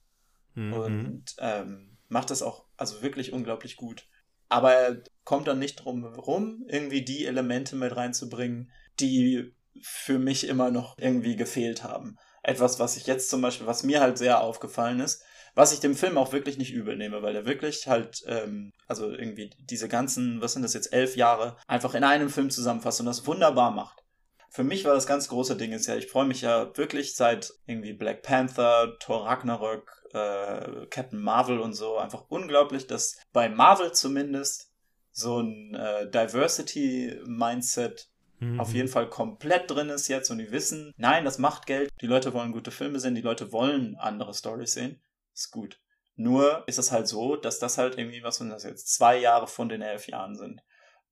Mhm. 0.55 0.73
Und 0.73 1.25
ähm, 1.39 1.97
macht 2.09 2.31
das 2.31 2.43
auch 2.43 2.67
also 2.77 3.03
wirklich 3.03 3.33
unglaublich 3.33 3.77
gut. 3.77 4.07
Aber 4.49 4.73
er 4.73 5.03
kommt 5.25 5.49
dann 5.49 5.59
nicht 5.59 5.77
drum 5.77 6.03
herum, 6.03 6.65
irgendwie 6.69 7.03
die 7.03 7.27
Elemente 7.27 7.75
mit 7.75 7.97
reinzubringen, 7.97 8.71
die 9.01 9.55
für 9.83 10.19
mich 10.19 10.47
immer 10.47 10.71
noch 10.71 10.97
irgendwie 10.99 11.37
gefehlt 11.37 11.83
haben. 11.83 12.17
Etwas, 12.43 12.79
was 12.79 12.97
ich 12.97 13.07
jetzt 13.07 13.29
zum 13.29 13.41
Beispiel, 13.41 13.67
was 13.67 13.83
mir 13.83 14.01
halt 14.01 14.19
sehr 14.19 14.41
aufgefallen 14.41 15.01
ist, 15.01 15.25
was 15.57 15.73
ich 15.73 15.81
dem 15.81 15.97
Film 15.97 16.19
auch 16.19 16.33
wirklich 16.33 16.59
nicht 16.59 16.73
übel 16.73 16.97
nehme, 16.97 17.23
weil 17.23 17.35
er 17.35 17.47
wirklich 17.47 17.89
halt, 17.89 18.23
ähm, 18.27 18.73
also 18.87 19.11
irgendwie 19.11 19.51
diese 19.59 19.89
ganzen, 19.89 20.43
was 20.43 20.53
sind 20.53 20.61
das 20.63 20.75
jetzt, 20.75 20.93
elf 20.93 21.17
Jahre, 21.17 21.57
einfach 21.67 21.95
in 21.95 22.05
einem 22.05 22.29
Film 22.29 22.51
zusammenfasst 22.51 23.01
und 23.01 23.07
das 23.07 23.27
wunderbar 23.27 23.71
macht. 23.71 24.05
Für 24.51 24.65
mich 24.65 24.85
war 24.85 24.93
das 24.93 25.07
ganz 25.07 25.29
große 25.29 25.57
Ding 25.57 25.73
ist 25.73 25.87
ja, 25.87 25.97
ich 25.97 26.09
freue 26.09 26.27
mich 26.27 26.43
ja 26.43 26.77
wirklich 26.77 27.17
seit 27.17 27.55
irgendwie 27.67 27.95
Black 27.95 28.23
Panther, 28.23 28.99
Thor 29.01 29.25
Ragnarök, 29.27 29.91
äh, 30.13 30.87
Captain 30.91 31.21
Marvel 31.21 31.59
und 31.59 31.73
so 31.73 31.97
einfach 31.97 32.27
unglaublich, 32.29 32.87
dass 32.87 33.17
bei 33.33 33.49
Marvel 33.49 33.93
zumindest 33.93 34.71
so 35.11 35.41
ein 35.41 35.75
äh, 35.75 36.11
Diversity-Mindset 36.11 38.11
mhm. 38.41 38.61
auf 38.61 38.75
jeden 38.75 38.89
Fall 38.89 39.09
komplett 39.09 39.71
drin 39.71 39.89
ist 39.89 40.09
jetzt 40.09 40.31
und 40.31 40.37
die 40.37 40.53
wissen, 40.53 40.93
nein, 40.99 41.25
das 41.25 41.39
macht 41.39 41.65
Geld, 41.65 41.91
die 42.03 42.07
Leute 42.07 42.35
wollen 42.35 42.53
gute 42.53 42.71
Filme 42.71 43.01
sehen, 43.01 43.15
die 43.15 43.23
Leute 43.23 43.53
wollen 43.53 43.97
andere 43.97 44.35
Stories 44.35 44.75
sehen 44.75 45.01
ist 45.37 45.51
gut. 45.51 45.81
Nur 46.15 46.67
ist 46.67 46.79
es 46.79 46.93
halt 46.93 47.07
so, 47.07 47.37
dass 47.37 47.59
das 47.59 47.79
halt 47.79 47.99
irgendwie, 47.99 48.23
was 48.23 48.37
sind 48.37 48.51
das 48.51 48.65
jetzt, 48.65 48.95
zwei 48.95 49.19
Jahre 49.19 49.47
von 49.47 49.69
den 49.69 49.83
elf 49.83 50.09
Jahren 50.09 50.35
sind. 50.35 50.63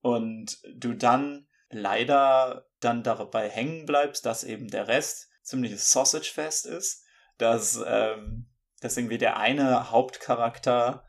Und 0.01 0.59
du 0.75 0.95
dann 0.95 1.47
leider 1.71 2.67
dann 2.81 3.03
dabei 3.03 3.49
hängen 3.49 3.87
bleibst, 3.87 4.25
dass 4.25 4.45
eben 4.45 4.69
der 4.69 4.89
Rest 4.89 5.29
ziemliches 5.43 5.91
Sausage-Fest 5.93 6.67
ist, 6.67 7.05
dass, 7.39 7.83
ähm, 7.87 8.51
dass 8.81 8.97
irgendwie 8.97 9.19
der 9.19 9.37
eine 9.37 9.91
Hauptcharakter, 9.91 11.07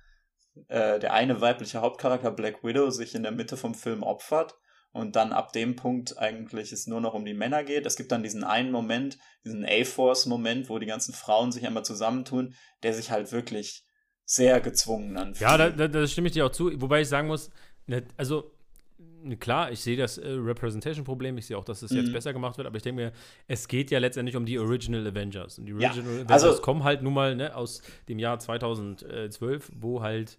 äh, 0.67 0.99
der 0.99 1.13
eine 1.13 1.39
weibliche 1.39 1.81
Hauptcharakter 1.81 2.31
Black 2.31 2.63
Widow 2.63 2.89
sich 2.89 3.15
in 3.15 3.23
der 3.23 3.31
Mitte 3.31 3.55
vom 3.55 3.75
Film 3.75 4.03
opfert 4.03 4.57
und 4.95 5.17
dann 5.17 5.33
ab 5.33 5.51
dem 5.51 5.75
Punkt 5.75 6.17
eigentlich 6.17 6.71
es 6.71 6.87
nur 6.87 7.01
noch 7.01 7.13
um 7.13 7.25
die 7.25 7.33
Männer 7.33 7.65
geht. 7.65 7.85
Es 7.85 7.97
gibt 7.97 8.13
dann 8.13 8.23
diesen 8.23 8.45
einen 8.45 8.71
Moment, 8.71 9.17
diesen 9.43 9.65
A-Force-Moment, 9.65 10.69
wo 10.69 10.79
die 10.79 10.85
ganzen 10.85 11.13
Frauen 11.13 11.51
sich 11.51 11.67
einmal 11.67 11.83
zusammentun, 11.83 12.55
der 12.81 12.93
sich 12.93 13.11
halt 13.11 13.33
wirklich 13.33 13.83
sehr 14.23 14.61
gezwungen 14.61 15.17
anfühlt. 15.17 15.41
Ja, 15.41 15.57
da, 15.57 15.69
da, 15.69 15.89
da 15.89 16.07
stimme 16.07 16.27
ich 16.27 16.33
dir 16.33 16.45
auch 16.45 16.51
zu. 16.51 16.71
Wobei 16.81 17.01
ich 17.01 17.09
sagen 17.09 17.27
muss, 17.27 17.49
ne, 17.87 18.05
also 18.15 18.53
ne, 18.97 19.35
klar, 19.35 19.69
ich 19.69 19.81
sehe 19.81 19.97
das 19.97 20.17
äh, 20.17 20.29
Representation-Problem, 20.29 21.37
ich 21.37 21.47
sehe 21.47 21.57
auch, 21.57 21.65
dass 21.65 21.81
es 21.81 21.91
jetzt 21.91 22.07
mhm. 22.07 22.13
besser 22.13 22.31
gemacht 22.31 22.57
wird, 22.57 22.65
aber 22.65 22.77
ich 22.77 22.83
denke 22.83 23.01
mir, 23.01 23.11
es 23.49 23.67
geht 23.67 23.91
ja 23.91 23.99
letztendlich 23.99 24.37
um 24.37 24.45
die 24.45 24.57
Original 24.57 25.05
Avengers. 25.05 25.59
Und 25.59 25.65
die 25.65 25.73
Original 25.73 26.19
ja, 26.19 26.21
Avengers 26.21 26.43
also, 26.43 26.61
kommen 26.61 26.85
halt 26.85 27.03
nun 27.03 27.13
mal 27.13 27.35
ne, 27.35 27.53
aus 27.53 27.81
dem 28.07 28.17
Jahr 28.17 28.39
2012, 28.39 29.73
wo 29.75 30.01
halt 30.01 30.37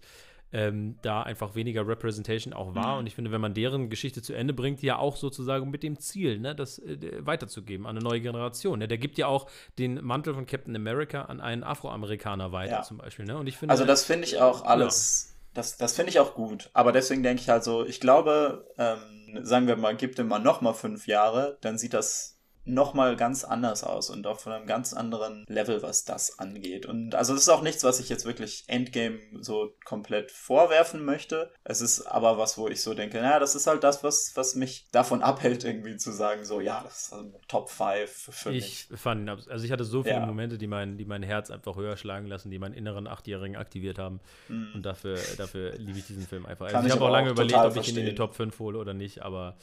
ähm, 0.57 0.97
da 1.03 1.21
einfach 1.21 1.53
weniger 1.53 1.87
Representation 1.87 2.51
auch 2.51 2.73
war. 2.73 2.93
Mhm. 2.93 2.99
Und 2.99 3.07
ich 3.07 3.13
finde, 3.13 3.31
wenn 3.31 3.39
man 3.39 3.53
deren 3.53 3.91
Geschichte 3.91 4.23
zu 4.23 4.33
Ende 4.33 4.53
bringt, 4.53 4.81
die 4.81 4.87
ja 4.87 4.97
auch 4.97 5.15
sozusagen 5.15 5.69
mit 5.69 5.83
dem 5.83 5.99
Ziel, 5.99 6.39
ne, 6.39 6.55
das 6.55 6.79
äh, 6.79 6.97
weiterzugeben 7.19 7.85
an 7.85 7.95
eine 7.95 8.03
neue 8.03 8.19
Generation. 8.21 8.79
Ne? 8.79 8.87
Der 8.87 8.97
gibt 8.97 9.19
ja 9.19 9.27
auch 9.27 9.47
den 9.77 10.03
Mantel 10.03 10.33
von 10.33 10.47
Captain 10.47 10.75
America 10.75 11.21
an 11.25 11.41
einen 11.41 11.63
Afroamerikaner 11.63 12.51
weiter, 12.51 12.71
ja. 12.71 12.81
zum 12.81 12.97
Beispiel. 12.97 13.25
Ne? 13.25 13.37
Und 13.37 13.45
ich 13.45 13.57
finde, 13.57 13.71
also 13.71 13.85
das 13.85 14.03
finde 14.03 14.25
ich 14.25 14.41
auch 14.41 14.65
alles. 14.65 15.27
Ja. 15.29 15.33
Das, 15.53 15.77
das 15.77 15.93
finde 15.93 16.09
ich 16.09 16.19
auch 16.19 16.33
gut. 16.33 16.71
Aber 16.73 16.91
deswegen 16.91 17.21
denke 17.21 17.41
ich 17.41 17.51
also, 17.51 17.85
ich 17.85 17.99
glaube, 17.99 18.65
ähm, 18.79 19.43
sagen 19.43 19.67
wir 19.67 19.75
mal, 19.75 19.95
gibt 19.95 20.17
ihm 20.17 20.27
mal 20.27 20.39
noch 20.39 20.61
mal 20.61 20.73
fünf 20.73 21.05
Jahre, 21.05 21.57
dann 21.61 21.77
sieht 21.77 21.93
das 21.93 22.36
nochmal 22.67 23.15
ganz 23.15 23.43
anders 23.43 23.83
aus 23.83 24.09
und 24.09 24.27
auch 24.27 24.39
von 24.39 24.53
einem 24.53 24.67
ganz 24.67 24.93
anderen 24.93 25.45
Level, 25.47 25.81
was 25.81 26.03
das 26.05 26.37
angeht. 26.39 26.85
Und 26.85 27.15
also 27.15 27.33
es 27.33 27.41
ist 27.41 27.49
auch 27.49 27.61
nichts, 27.61 27.83
was 27.83 27.99
ich 27.99 28.09
jetzt 28.09 28.25
wirklich 28.25 28.63
Endgame 28.67 29.19
so 29.39 29.73
komplett 29.85 30.31
vorwerfen 30.31 31.03
möchte. 31.05 31.51
Es 31.63 31.81
ist 31.81 32.01
aber 32.01 32.37
was, 32.37 32.57
wo 32.57 32.67
ich 32.67 32.81
so 32.81 32.93
denke, 32.93 33.17
naja, 33.17 33.39
das 33.39 33.55
ist 33.55 33.67
halt 33.67 33.83
das, 33.83 34.03
was, 34.03 34.33
was 34.35 34.55
mich 34.55 34.87
davon 34.91 35.21
abhält, 35.21 35.63
irgendwie 35.63 35.97
zu 35.97 36.11
sagen, 36.11 36.43
so, 36.45 36.59
ja, 36.59 36.81
das 36.83 37.03
ist 37.03 37.13
ein 37.13 37.33
Top 37.47 37.69
5 37.69 38.09
für 38.09 38.51
ich 38.51 38.89
mich. 38.89 38.99
fand, 38.99 39.29
also 39.29 39.65
ich 39.65 39.71
hatte 39.71 39.85
so 39.85 40.03
viele 40.03 40.15
ja. 40.15 40.25
Momente, 40.25 40.57
die 40.57 40.67
mein, 40.67 40.97
die 40.97 41.05
mein 41.05 41.23
Herz 41.23 41.49
einfach 41.49 41.75
höher 41.75 41.97
schlagen 41.97 42.27
lassen, 42.27 42.51
die 42.51 42.59
meinen 42.59 42.73
inneren 42.73 43.07
Achtjährigen 43.07 43.55
aktiviert 43.55 43.97
haben. 43.97 44.19
Mhm. 44.49 44.71
Und 44.75 44.85
dafür, 44.85 45.17
dafür 45.37 45.73
liebe 45.77 45.99
ich 45.99 46.07
diesen 46.07 46.27
Film 46.27 46.45
einfach. 46.45 46.65
Also 46.67 46.79
ich, 46.79 46.85
ich 46.87 46.91
habe 46.91 47.05
auch 47.05 47.11
lange 47.11 47.29
überlegt, 47.29 47.59
ob 47.59 47.75
ich 47.77 47.89
ihn 47.89 47.97
in 47.97 48.05
die 48.05 48.15
Top 48.15 48.35
5 48.35 48.59
hole 48.59 48.77
oder 48.77 48.93
nicht, 48.93 49.21
aber 49.21 49.57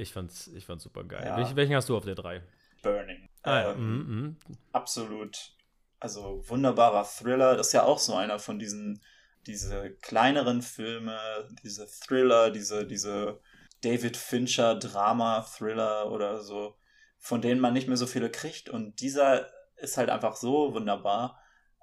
ich 0.00 0.12
fand's, 0.12 0.48
ich 0.48 0.66
fand's 0.66 0.84
super 0.84 1.04
geil. 1.04 1.24
Ja. 1.24 1.36
Welchen, 1.36 1.56
welchen 1.56 1.74
hast 1.74 1.88
du 1.88 1.96
auf 1.96 2.04
der 2.04 2.14
3? 2.14 2.42
Burning. 2.82 3.28
Ah, 3.42 3.72
ähm, 3.72 3.98
mm. 3.98 4.36
Absolut. 4.72 5.52
Also 5.98 6.42
wunderbarer 6.48 7.04
Thriller. 7.04 7.56
Das 7.56 7.68
ist 7.68 7.72
ja 7.72 7.82
auch 7.82 7.98
so 7.98 8.14
einer 8.14 8.38
von 8.38 8.58
diesen, 8.58 9.02
diese 9.46 9.90
kleineren 9.96 10.62
Filme, 10.62 11.18
diese 11.62 11.86
Thriller, 11.86 12.50
diese, 12.50 12.86
diese 12.86 13.40
David 13.82 14.16
Fincher 14.16 14.76
Drama-Thriller 14.76 16.10
oder 16.10 16.42
so, 16.42 16.76
von 17.18 17.42
denen 17.42 17.60
man 17.60 17.72
nicht 17.72 17.88
mehr 17.88 17.96
so 17.96 18.06
viele 18.06 18.30
kriegt. 18.30 18.68
Und 18.68 19.00
dieser 19.00 19.46
ist 19.76 19.96
halt 19.96 20.10
einfach 20.10 20.36
so 20.36 20.74
wunderbar. 20.74 21.38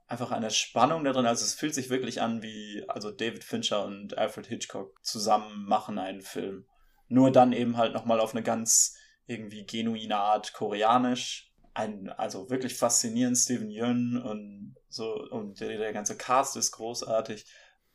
Einfach 0.07 0.32
eine 0.32 0.51
Spannung 0.51 1.03
da 1.03 1.11
drin. 1.11 1.26
Also 1.26 1.43
es 1.43 1.53
fühlt 1.53 1.76
sich 1.76 1.89
wirklich 1.89 2.22
an 2.22 2.41
wie, 2.41 2.84
also 2.88 3.11
David 3.11 3.43
Fincher 3.43 3.84
und 3.84 4.18
Alfred 4.18 4.47
Hitchcock 4.47 5.03
zusammen 5.03 5.65
machen 5.65 5.99
einen 5.99 6.22
Film. 6.22 6.65
Nur 7.10 7.32
dann 7.32 7.53
eben 7.53 7.78
halt 7.78 7.93
nochmal 7.93 8.20
auf 8.20 8.34
eine 8.34 8.43
ganz 8.43 8.95
irgendwie 9.28 9.66
genuine 9.66 10.18
Art 10.18 10.53
koreanisch. 10.53 11.51
Ein, 11.74 12.10
also 12.10 12.49
wirklich 12.49 12.76
faszinierend, 12.76 13.38
Steven 13.38 13.70
Yeun 13.70 14.18
und 14.18 14.76
so, 14.89 15.14
und 15.30 15.60
der, 15.60 15.78
der 15.78 15.93
ganze 15.93 16.18
Cast 16.18 16.58
ist 16.58 16.72
großartig. 16.72 17.45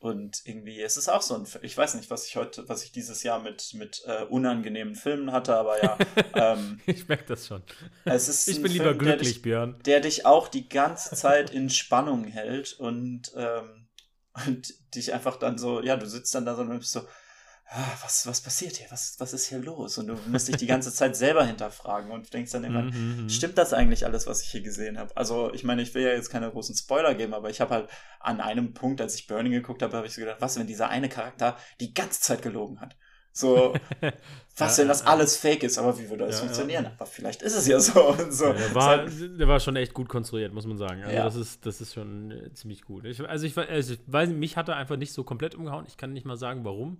Und 0.03 0.41
irgendwie, 0.43 0.81
es 0.81 0.97
ist 0.97 1.07
auch 1.07 1.21
so 1.21 1.33
ein, 1.33 1.47
ich 1.61 1.77
weiß 1.77 1.95
nicht, 1.95 2.09
was 2.09 2.27
ich 2.27 2.35
heute, 2.35 2.67
was 2.67 2.83
ich 2.83 2.91
dieses 2.91 3.23
Jahr 3.23 3.39
mit, 3.39 3.73
mit 3.73 4.03
äh, 4.05 4.25
unangenehmen 4.25 4.95
Filmen 4.95 5.31
hatte, 5.31 5.55
aber 5.55 5.81
ja. 5.81 5.97
Ähm, 6.35 6.81
ich 6.85 7.07
merke 7.07 7.25
das 7.27 7.47
schon. 7.47 7.63
Es 8.03 8.27
ist 8.27 8.47
ich 8.47 8.55
bin 8.61 8.71
Film, 8.71 8.73
lieber 8.73 8.93
glücklich, 8.95 9.19
der 9.19 9.33
dich, 9.33 9.41
Björn. 9.43 9.79
Der 9.85 9.99
dich 10.01 10.25
auch 10.25 10.49
die 10.49 10.67
ganze 10.67 11.15
Zeit 11.15 11.51
in 11.51 11.69
Spannung 11.69 12.25
hält 12.25 12.73
und, 12.73 13.31
ähm, 13.37 13.87
und 14.45 14.73
dich 14.93 15.13
einfach 15.13 15.37
dann 15.37 15.57
so, 15.57 15.81
ja, 15.81 15.95
du 15.95 16.05
sitzt 16.05 16.35
dann 16.35 16.45
da 16.45 16.55
so 16.55 16.63
und 16.63 16.79
bist 16.79 16.91
so, 16.91 17.01
Ah, 17.75 17.97
was, 18.03 18.27
was 18.27 18.39
passiert 18.39 18.75
hier? 18.75 18.85
Was, 18.91 19.15
was 19.17 19.33
ist 19.33 19.47
hier 19.47 19.57
los? 19.57 19.97
Und 19.97 20.05
du 20.05 20.15
musst 20.27 20.47
dich 20.47 20.57
die 20.57 20.67
ganze 20.67 20.93
Zeit 20.93 21.15
selber 21.15 21.43
hinterfragen 21.43 22.11
und 22.11 22.31
denkst 22.31 22.51
dann 22.51 22.63
immer, 22.63 22.83
mhm, 22.83 23.23
mhm. 23.23 23.29
stimmt 23.29 23.57
das 23.57 23.73
eigentlich 23.73 24.05
alles, 24.05 24.27
was 24.27 24.43
ich 24.43 24.49
hier 24.49 24.61
gesehen 24.61 24.99
habe? 24.99 25.17
Also, 25.17 25.51
ich 25.53 25.63
meine, 25.63 25.81
ich 25.81 25.95
will 25.95 26.03
ja 26.03 26.11
jetzt 26.11 26.29
keine 26.29 26.51
großen 26.51 26.75
Spoiler 26.75 27.15
geben, 27.15 27.33
aber 27.33 27.49
ich 27.49 27.61
habe 27.61 27.73
halt 27.73 27.89
an 28.19 28.41
einem 28.41 28.75
Punkt, 28.75 29.01
als 29.01 29.15
ich 29.15 29.25
Burning 29.25 29.53
geguckt 29.53 29.81
habe, 29.81 29.97
habe 29.97 30.05
ich 30.05 30.13
so 30.13 30.21
gedacht, 30.21 30.39
was, 30.39 30.59
wenn 30.59 30.67
dieser 30.67 30.89
eine 30.89 31.09
Charakter 31.09 31.57
die 31.79 31.95
ganze 31.95 32.21
Zeit 32.21 32.43
gelogen 32.43 32.79
hat? 32.79 32.95
So, 33.35 33.73
was, 34.57 34.77
wenn 34.77 34.87
das 34.87 35.07
alles 35.07 35.35
fake 35.37 35.63
ist, 35.63 35.79
aber 35.79 35.97
wie 35.97 36.07
würde 36.07 36.27
das 36.27 36.35
ja, 36.35 36.41
funktionieren? 36.41 36.83
Ja. 36.83 36.91
Aber 36.91 37.07
vielleicht 37.07 37.41
ist 37.41 37.55
es 37.55 37.67
ja 37.67 37.79
so. 37.79 38.09
Und 38.09 38.31
so. 38.31 38.45
Ja, 38.45 38.53
der, 38.53 38.75
war, 38.75 39.05
der 39.07 39.47
war 39.47 39.59
schon 39.59 39.75
echt 39.75 39.95
gut 39.95 40.07
konstruiert, 40.07 40.53
muss 40.53 40.67
man 40.67 40.77
sagen. 40.77 41.03
Also 41.03 41.23
das, 41.23 41.35
ist, 41.35 41.65
das 41.65 41.81
ist 41.81 41.95
schon 41.95 42.29
äh, 42.29 42.53
ziemlich 42.53 42.83
gut. 42.83 43.05
Ich, 43.05 43.27
also, 43.27 43.47
ich, 43.47 43.57
also 43.57 43.95
ich 43.95 43.99
weiß, 44.05 44.29
mich 44.29 44.55
hat 44.55 44.69
er 44.69 44.75
einfach 44.75 44.97
nicht 44.97 45.13
so 45.13 45.23
komplett 45.23 45.55
umgehauen. 45.55 45.85
Ich 45.87 45.97
kann 45.97 46.13
nicht 46.13 46.27
mal 46.27 46.37
sagen, 46.37 46.63
warum. 46.63 46.99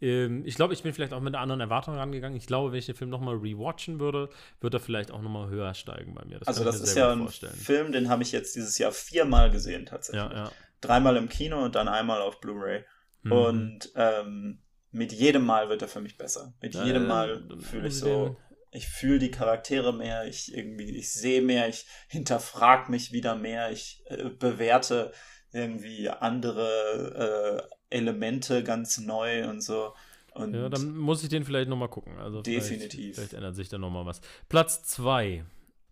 Ähm, 0.00 0.44
ich 0.44 0.56
glaube, 0.56 0.74
ich 0.74 0.82
bin 0.82 0.92
vielleicht 0.92 1.12
auch 1.12 1.20
mit 1.20 1.34
einer 1.34 1.42
anderen 1.42 1.60
Erwartung 1.60 1.94
rangegangen. 1.94 2.36
Ich 2.36 2.46
glaube, 2.46 2.72
wenn 2.72 2.78
ich 2.78 2.86
den 2.86 2.94
Film 2.94 3.10
nochmal 3.10 3.36
rewatchen 3.36 4.00
würde, 4.00 4.28
würde 4.60 4.76
er 4.78 4.80
vielleicht 4.80 5.10
auch 5.10 5.22
nochmal 5.22 5.48
höher 5.48 5.74
steigen 5.74 6.14
bei 6.14 6.24
mir. 6.24 6.38
Das 6.38 6.48
also 6.48 6.64
das 6.64 6.80
ist 6.80 6.96
ja 6.96 7.12
ein 7.12 7.20
vorstellen. 7.20 7.54
Film, 7.54 7.92
den 7.92 8.08
habe 8.08 8.22
ich 8.22 8.32
jetzt 8.32 8.54
dieses 8.56 8.78
Jahr 8.78 8.92
viermal 8.92 9.50
gesehen 9.50 9.86
tatsächlich. 9.86 10.30
Ja, 10.30 10.44
ja. 10.44 10.52
Dreimal 10.80 11.16
im 11.16 11.28
Kino 11.28 11.64
und 11.64 11.74
dann 11.74 11.88
einmal 11.88 12.20
auf 12.20 12.40
Blu-ray. 12.40 12.84
Mhm. 13.22 13.32
Und 13.32 13.92
ähm, 13.96 14.58
mit 14.90 15.12
jedem 15.12 15.44
Mal 15.44 15.68
wird 15.68 15.82
er 15.82 15.88
für 15.88 16.00
mich 16.00 16.16
besser. 16.16 16.54
Mit 16.60 16.74
ja, 16.74 16.84
jedem 16.84 17.06
Mal 17.06 17.48
fühle 17.60 17.88
ich 17.88 17.98
so, 17.98 18.36
ich 18.70 18.88
fühle 18.88 19.18
die 19.18 19.30
Charaktere 19.30 19.92
mehr, 19.92 20.26
ich 20.26 20.54
irgendwie, 20.54 20.96
ich 20.96 21.12
sehe 21.12 21.42
mehr, 21.42 21.68
ich 21.68 21.86
hinterfrage 22.08 22.90
mich 22.90 23.12
wieder 23.12 23.34
mehr, 23.34 23.70
ich 23.70 24.02
äh, 24.06 24.28
bewerte 24.28 25.12
irgendwie 25.52 26.10
andere 26.10 27.68
äh, 27.70 27.74
Elemente 27.90 28.64
ganz 28.64 28.98
neu 28.98 29.48
und 29.48 29.62
so. 29.62 29.94
Und 30.34 30.54
ja, 30.54 30.68
dann 30.68 30.96
muss 30.96 31.22
ich 31.22 31.28
den 31.28 31.44
vielleicht 31.44 31.68
nochmal 31.68 31.88
gucken. 31.88 32.18
Also 32.18 32.42
definitiv. 32.42 32.90
Vielleicht, 32.90 33.14
vielleicht 33.14 33.32
ändert 33.34 33.54
sich 33.54 33.68
da 33.68 33.78
nochmal 33.78 34.04
was. 34.04 34.20
Platz 34.48 34.84
2. 34.84 35.44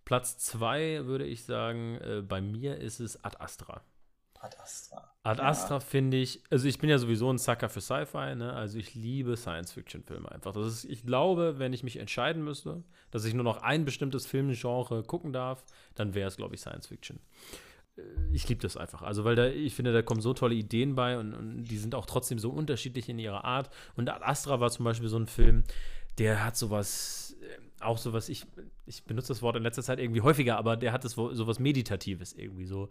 Platz 0.05 0.39
2 0.39 1.07
würde 1.07 1.25
ich 1.25 1.45
sagen, 1.45 1.97
äh, 2.01 2.23
bei 2.23 2.41
mir 2.41 2.77
ist 2.79 2.99
es 2.99 3.23
Ad 3.25 3.37
Astra. 3.39 3.83
Ad 4.43 4.57
Astra. 4.61 5.15
Ad 5.23 5.41
Astra 5.41 5.77
ja. 5.77 5.81
finde 5.81 6.17
ich, 6.17 6.43
also 6.51 6.67
ich 6.67 6.79
bin 6.79 6.91
ja 6.91 6.99
sowieso 6.99 7.33
ein 7.33 7.39
Sucker 7.39 7.69
für 7.69 7.81
Sci-Fi, 7.81 8.35
ne? 8.35 8.53
Also 8.55 8.77
ich 8.77 8.97
liebe 8.97 9.37
Science-Fiction-Filme 9.37 10.31
einfach. 10.33 10.53
Das 10.53 10.67
ist, 10.67 10.85
ich 10.85 11.07
glaube, 11.07 11.61
wenn 11.61 11.73
ich 11.73 11.85
mich 11.85 11.99
entscheiden 11.99 12.43
müsste, 12.43 12.83
dass 13.13 13.25
ich 13.25 13.35
nur 13.35 13.45
noch 13.45 13.63
ein 13.63 13.85
bestimmtes 13.85 14.27
Filmgenre 14.27 15.05
gucken 15.05 15.33
darf, 15.33 15.65
dann 15.95 16.15
wäre 16.15 16.27
es, 16.27 16.37
glaube 16.37 16.57
ich, 16.57 16.61
Science-Fiction. 16.61 17.21
Äh, 17.97 18.03
ich 18.33 18.49
liebe 18.49 18.61
das 18.61 18.77
einfach. 18.77 19.03
Also, 19.03 19.25
weil 19.25 19.37
da, 19.37 19.47
ich 19.49 19.75
finde, 19.75 19.93
da 19.93 20.03
kommen 20.03 20.21
so 20.21 20.35
tolle 20.35 20.55
Ideen 20.55 20.95
bei 20.95 21.19
und, 21.19 21.35
und 21.35 21.65
die 21.65 21.79
sind 21.79 21.95
auch 21.95 22.07
trotzdem 22.07 22.39
so 22.39 22.51
unterschiedlich 22.51 23.09
in 23.09 23.19
ihrer 23.19 23.45
Art. 23.45 23.71
Und 23.97 24.09
Ad 24.09 24.25
Astra 24.25 24.61
war 24.61 24.71
zum 24.71 24.85
Beispiel 24.85 25.09
so 25.09 25.19
ein 25.19 25.27
Film, 25.27 25.65
der 26.19 26.45
hat 26.45 26.57
sowas, 26.57 27.37
äh, 27.41 27.85
auch 27.85 27.99
sowas, 27.99 28.29
ich, 28.29 28.47
ich 28.87 29.05
benutze 29.05 29.29
das 29.29 29.43
Wort 29.43 29.57
in 29.57 29.63
letzter 29.63 29.83
Zeit 29.83 29.99
irgendwie 29.99 30.21
häufiger, 30.21 30.57
aber 30.57 30.77
der 30.77 30.93
hat 30.93 31.05
das 31.05 31.13
sowas 31.13 31.59
Meditatives 31.59 32.33
irgendwie 32.33 32.67
so. 32.67 32.89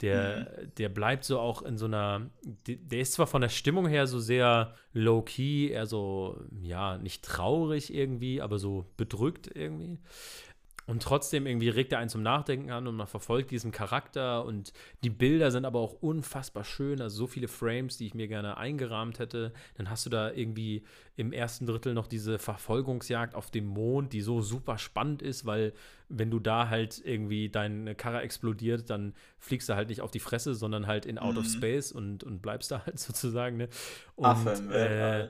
Der, 0.00 0.48
mhm. 0.62 0.74
der 0.78 0.88
bleibt 0.88 1.24
so 1.24 1.38
auch 1.38 1.62
in 1.62 1.76
so 1.76 1.86
einer, 1.86 2.30
der 2.66 3.00
ist 3.00 3.12
zwar 3.12 3.26
von 3.26 3.42
der 3.42 3.48
Stimmung 3.48 3.86
her 3.86 4.06
so 4.06 4.18
sehr 4.18 4.74
low-key, 4.92 5.68
eher 5.70 5.86
so, 5.86 6.40
ja, 6.62 6.98
nicht 6.98 7.24
traurig 7.24 7.92
irgendwie, 7.92 8.40
aber 8.40 8.58
so 8.58 8.86
bedrückt 8.96 9.50
irgendwie. 9.54 9.98
Und 10.90 11.04
trotzdem 11.04 11.46
irgendwie 11.46 11.68
regt 11.68 11.92
er 11.92 12.00
einen 12.00 12.10
zum 12.10 12.24
Nachdenken 12.24 12.72
an 12.72 12.88
und 12.88 12.96
man 12.96 13.06
verfolgt 13.06 13.52
diesen 13.52 13.70
Charakter 13.70 14.44
und 14.44 14.72
die 15.04 15.10
Bilder 15.10 15.52
sind 15.52 15.64
aber 15.64 15.78
auch 15.78 15.92
unfassbar 16.02 16.64
schön, 16.64 17.00
also 17.00 17.16
so 17.16 17.26
viele 17.28 17.46
Frames, 17.46 17.96
die 17.96 18.06
ich 18.06 18.14
mir 18.14 18.26
gerne 18.26 18.56
eingerahmt 18.56 19.20
hätte. 19.20 19.52
Dann 19.76 19.88
hast 19.88 20.04
du 20.04 20.10
da 20.10 20.32
irgendwie 20.32 20.82
im 21.14 21.32
ersten 21.32 21.64
Drittel 21.64 21.94
noch 21.94 22.08
diese 22.08 22.40
Verfolgungsjagd 22.40 23.36
auf 23.36 23.52
dem 23.52 23.66
Mond, 23.66 24.12
die 24.12 24.20
so 24.20 24.40
super 24.40 24.78
spannend 24.78 25.22
ist, 25.22 25.46
weil 25.46 25.74
wenn 26.08 26.28
du 26.28 26.40
da 26.40 26.68
halt 26.68 27.00
irgendwie 27.04 27.48
deine 27.48 27.94
Karre 27.94 28.22
explodiert, 28.22 28.90
dann 28.90 29.14
fliegst 29.38 29.68
du 29.68 29.76
halt 29.76 29.90
nicht 29.90 30.00
auf 30.00 30.10
die 30.10 30.18
Fresse, 30.18 30.56
sondern 30.56 30.88
halt 30.88 31.06
in 31.06 31.18
Out 31.18 31.34
mhm. 31.34 31.38
of 31.38 31.46
Space 31.46 31.92
und, 31.92 32.24
und 32.24 32.42
bleibst 32.42 32.68
da 32.72 32.84
halt 32.84 32.98
sozusagen. 32.98 33.58
Ne? 33.58 33.68
Und, 34.16 34.26
Affen, 34.26 34.72
äh, 34.72 35.28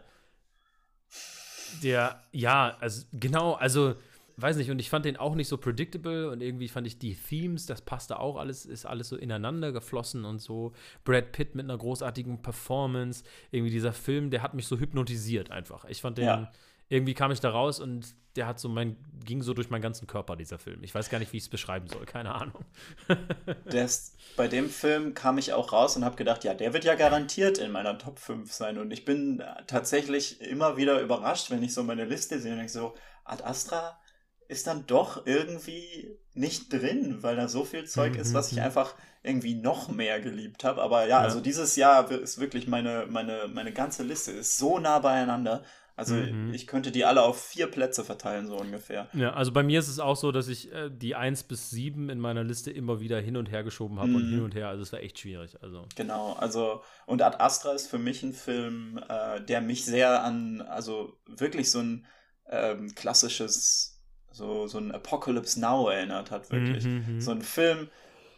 der, 1.82 2.22
ja, 2.32 2.78
also 2.80 3.04
genau, 3.12 3.52
also 3.52 3.94
weiß 4.40 4.56
nicht, 4.56 4.70
und 4.70 4.78
ich 4.78 4.90
fand 4.90 5.04
den 5.04 5.16
auch 5.16 5.34
nicht 5.34 5.48
so 5.48 5.58
predictable 5.58 6.30
und 6.30 6.40
irgendwie 6.40 6.68
fand 6.68 6.86
ich 6.86 6.98
die 6.98 7.14
Themes, 7.14 7.66
das 7.66 7.82
passte 7.82 8.18
auch 8.18 8.36
alles, 8.36 8.66
ist 8.66 8.86
alles 8.86 9.08
so 9.08 9.16
ineinander 9.16 9.72
geflossen 9.72 10.24
und 10.24 10.40
so. 10.40 10.72
Brad 11.04 11.32
Pitt 11.32 11.54
mit 11.54 11.64
einer 11.64 11.78
großartigen 11.78 12.42
Performance, 12.42 13.24
irgendwie 13.50 13.72
dieser 13.72 13.92
Film, 13.92 14.30
der 14.30 14.42
hat 14.42 14.54
mich 14.54 14.66
so 14.66 14.78
hypnotisiert 14.78 15.50
einfach. 15.50 15.84
Ich 15.86 16.00
fand 16.00 16.18
den, 16.18 16.24
ja. 16.24 16.52
irgendwie 16.88 17.14
kam 17.14 17.32
ich 17.32 17.40
da 17.40 17.50
raus 17.50 17.80
und 17.80 18.14
der 18.36 18.46
hat 18.46 18.60
so 18.60 18.68
mein, 18.68 18.96
ging 19.24 19.42
so 19.42 19.54
durch 19.54 19.70
meinen 19.70 19.82
ganzen 19.82 20.06
Körper, 20.06 20.36
dieser 20.36 20.58
Film. 20.58 20.84
Ich 20.84 20.94
weiß 20.94 21.10
gar 21.10 21.18
nicht, 21.18 21.32
wie 21.32 21.38
ich 21.38 21.44
es 21.44 21.48
beschreiben 21.48 21.88
soll, 21.88 22.06
keine 22.06 22.34
Ahnung. 22.34 22.64
ist, 23.64 24.16
bei 24.36 24.46
dem 24.46 24.68
Film 24.68 25.14
kam 25.14 25.38
ich 25.38 25.52
auch 25.52 25.72
raus 25.72 25.96
und 25.96 26.04
habe 26.04 26.16
gedacht, 26.16 26.44
ja, 26.44 26.54
der 26.54 26.72
wird 26.72 26.84
ja 26.84 26.94
garantiert 26.94 27.58
in 27.58 27.72
meiner 27.72 27.98
Top 27.98 28.18
5 28.20 28.52
sein. 28.52 28.78
Und 28.78 28.92
ich 28.92 29.04
bin 29.04 29.42
tatsächlich 29.66 30.40
immer 30.40 30.76
wieder 30.76 31.00
überrascht, 31.00 31.50
wenn 31.50 31.62
ich 31.62 31.74
so 31.74 31.82
meine 31.82 32.04
Liste 32.04 32.38
sehe 32.38 32.52
und 32.52 32.58
denke 32.58 32.72
so, 32.72 32.94
Ad 33.24 33.42
Astra 33.42 33.98
ist 34.50 34.66
dann 34.66 34.84
doch 34.86 35.26
irgendwie 35.26 36.18
nicht 36.34 36.72
drin, 36.72 37.22
weil 37.22 37.36
da 37.36 37.48
so 37.48 37.64
viel 37.64 37.84
Zeug 37.84 38.14
mhm. 38.14 38.20
ist, 38.20 38.34
was 38.34 38.50
ich 38.50 38.58
mhm. 38.58 38.64
einfach 38.64 38.96
irgendwie 39.22 39.54
noch 39.54 39.88
mehr 39.88 40.20
geliebt 40.20 40.64
habe. 40.64 40.82
Aber 40.82 41.02
ja, 41.02 41.08
ja, 41.08 41.18
also 41.20 41.40
dieses 41.40 41.76
Jahr 41.76 42.10
ist 42.10 42.40
wirklich 42.40 42.66
meine, 42.66 43.06
meine, 43.08 43.48
meine 43.48 43.72
ganze 43.72 44.02
Liste 44.02 44.32
ist 44.32 44.58
so 44.58 44.78
nah 44.78 44.98
beieinander. 44.98 45.62
Also 45.94 46.14
mhm. 46.14 46.52
ich 46.54 46.66
könnte 46.66 46.90
die 46.90 47.04
alle 47.04 47.22
auf 47.22 47.40
vier 47.40 47.66
Plätze 47.66 48.04
verteilen, 48.04 48.48
so 48.48 48.56
ungefähr. 48.56 49.08
Ja, 49.12 49.34
also 49.34 49.52
bei 49.52 49.62
mir 49.62 49.78
ist 49.78 49.88
es 49.88 49.98
auch 49.98 50.16
so, 50.16 50.32
dass 50.32 50.48
ich 50.48 50.72
äh, 50.72 50.90
die 50.90 51.14
1 51.14 51.44
bis 51.44 51.70
7 51.70 52.08
in 52.08 52.18
meiner 52.18 52.42
Liste 52.42 52.70
immer 52.70 53.00
wieder 53.00 53.20
hin 53.20 53.36
und 53.36 53.50
her 53.50 53.62
geschoben 53.62 53.98
habe 53.98 54.08
mhm. 54.08 54.16
und 54.16 54.30
hin 54.30 54.42
und 54.42 54.54
her. 54.54 54.68
Also 54.68 54.82
es 54.82 54.92
war 54.92 55.00
echt 55.00 55.18
schwierig. 55.18 55.62
Also. 55.62 55.86
Genau, 55.94 56.32
also 56.32 56.82
und 57.06 57.22
Ad 57.22 57.36
Astra 57.38 57.72
ist 57.72 57.86
für 57.86 57.98
mich 57.98 58.22
ein 58.22 58.32
Film, 58.32 58.98
äh, 59.08 59.42
der 59.42 59.60
mich 59.60 59.84
sehr 59.84 60.24
an, 60.24 60.62
also 60.62 61.18
wirklich 61.26 61.70
so 61.70 61.80
ein 61.80 62.06
ähm, 62.48 62.94
klassisches 62.94 63.99
so, 64.32 64.66
so 64.66 64.78
ein 64.78 64.92
Apocalypse 64.92 65.60
Now 65.60 65.88
erinnert 65.88 66.30
hat, 66.30 66.50
wirklich. 66.50 66.84
Mhm, 66.84 67.04
mhm, 67.06 67.20
so 67.20 67.30
ein 67.32 67.42
Film, 67.42 67.88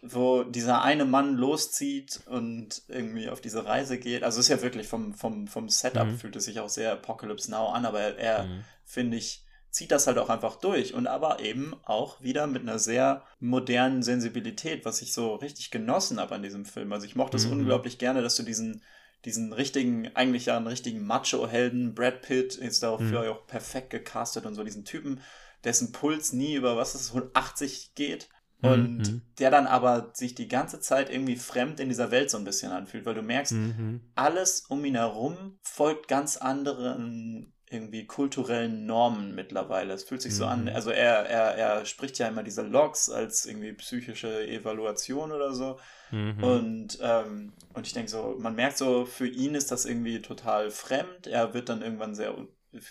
wo 0.03 0.43
dieser 0.43 0.83
eine 0.83 1.05
Mann 1.05 1.37
loszieht 1.37 2.21
und 2.27 2.83
irgendwie 2.89 3.29
auf 3.29 3.41
diese 3.41 3.65
Reise 3.65 3.99
geht. 3.99 4.25
Also 4.25 4.41
ist 4.41 4.49
ja 4.49 4.61
wirklich 4.61 4.89
vom, 4.89 5.15
vom, 5.15 5.47
vom 5.47 5.69
Setup 5.69 6.07
mhm. 6.07 6.19
fühlt 6.19 6.37
es 6.37 6.45
sich 6.45 6.59
auch 6.61 6.69
sehr 6.69 6.93
Apocalypse 6.93 7.51
Now 7.51 7.69
an, 7.69 7.87
aber 7.87 8.01
er, 8.01 8.19
er 8.19 8.45
mhm. 8.45 8.65
finde 8.85 9.17
ich, 9.17 9.45
zieht 9.71 9.93
das 9.93 10.07
halt 10.07 10.19
auch 10.19 10.29
einfach 10.29 10.57
durch 10.57 10.93
und 10.93 11.07
aber 11.07 11.41
eben 11.41 11.75
auch 11.85 12.21
wieder 12.21 12.47
mit 12.47 12.63
einer 12.63 12.79
sehr 12.79 13.23
modernen 13.39 14.03
Sensibilität, 14.03 14.85
was 14.85 15.01
ich 15.03 15.13
so 15.13 15.37
richtig 15.37 15.71
genossen 15.71 16.19
habe 16.21 16.35
an 16.35 16.43
diesem 16.43 16.65
Film. 16.65 16.93
Also 16.93 17.07
ich 17.07 17.17
mochte 17.17 17.37
es 17.37 17.47
mhm. 17.47 17.53
unglaublich 17.53 17.99
gerne, 17.99 18.23
dass 18.23 18.37
du 18.37 18.43
diesen 18.43 18.83
diesen 19.25 19.53
richtigen, 19.53 20.11
eigentlich 20.15 20.47
ja 20.47 20.57
einen 20.57 20.67
richtigen 20.67 21.07
Macho-Helden, 21.07 21.95
Brad 21.95 22.23
Pitt 22.23 22.57
ist 22.57 22.83
dafür 22.83 23.23
mhm. 23.23 23.29
auch 23.29 23.47
perfekt 23.47 23.91
gecastet 23.91 24.47
und 24.47 24.55
so 24.55 24.65
diesen 24.65 24.85
Typen, 24.85 25.21
dessen 25.65 25.93
Puls 25.93 26.33
nie 26.33 26.55
über 26.55 26.77
was 26.77 26.95
ist 26.95 27.15
80 27.35 27.95
geht 27.95 28.29
und 28.63 28.99
mhm. 28.99 29.23
der 29.41 29.51
dann 29.51 29.67
aber 29.67 30.13
sich 30.15 30.37
die 30.37 30.47
ganze 30.47 30.81
Zeit 30.81 31.11
irgendwie 31.11 31.37
fremd 31.37 31.81
in 31.81 31.89
dieser 31.89 32.13
Welt 32.13 32.31
so 32.31 32.39
ein 32.39 32.45
bisschen 32.45 32.71
anfühlt, 32.71 33.05
weil 33.05 33.15
du 33.15 33.23
merkst, 33.23 33.53
mhm. 33.53 34.01
alles 34.15 34.67
um 34.69 34.85
ihn 34.85 34.95
herum 34.95 35.59
folgt 35.63 36.07
ganz 36.07 36.37
anderen 36.37 37.53
irgendwie 37.69 38.07
kulturellen 38.07 38.87
Normen 38.87 39.35
mittlerweile. 39.35 39.95
Es 39.95 40.05
fühlt 40.05 40.23
sich 40.23 40.33
mhm. 40.35 40.37
so 40.37 40.47
an, 40.47 40.63
mhm. 40.63 40.69
also 40.69 40.91
er, 40.91 41.27
er, 41.27 41.57
er 41.57 41.87
spricht 41.87 42.19
ja 42.19 42.29
immer 42.29 42.45
diese 42.45 42.63
Logs 42.63 43.11
als 43.11 43.47
irgendwie 43.47 43.73
psychische 43.73 44.47
Evaluation 44.47 45.33
oder 45.33 45.55
so. 45.55 45.81
Mhm. 46.13 46.45
Und, 46.45 46.99
ähm, 47.03 47.55
und 47.73 47.87
ich 47.87 47.95
denke 47.95 48.11
so, 48.11 48.37
man 48.39 48.55
merkt 48.55 48.79
so, 48.79 49.07
für 49.07 49.27
ihn 49.27 49.57
ist 49.57 49.73
das 49.73 49.87
irgendwie 49.87 50.23
total 50.23 50.71
fremd. 50.71 51.27
Er 51.27 51.53
wird 51.53 51.69
dann 51.69 51.83
irgendwann 51.83 52.15
sehr, 52.15 52.37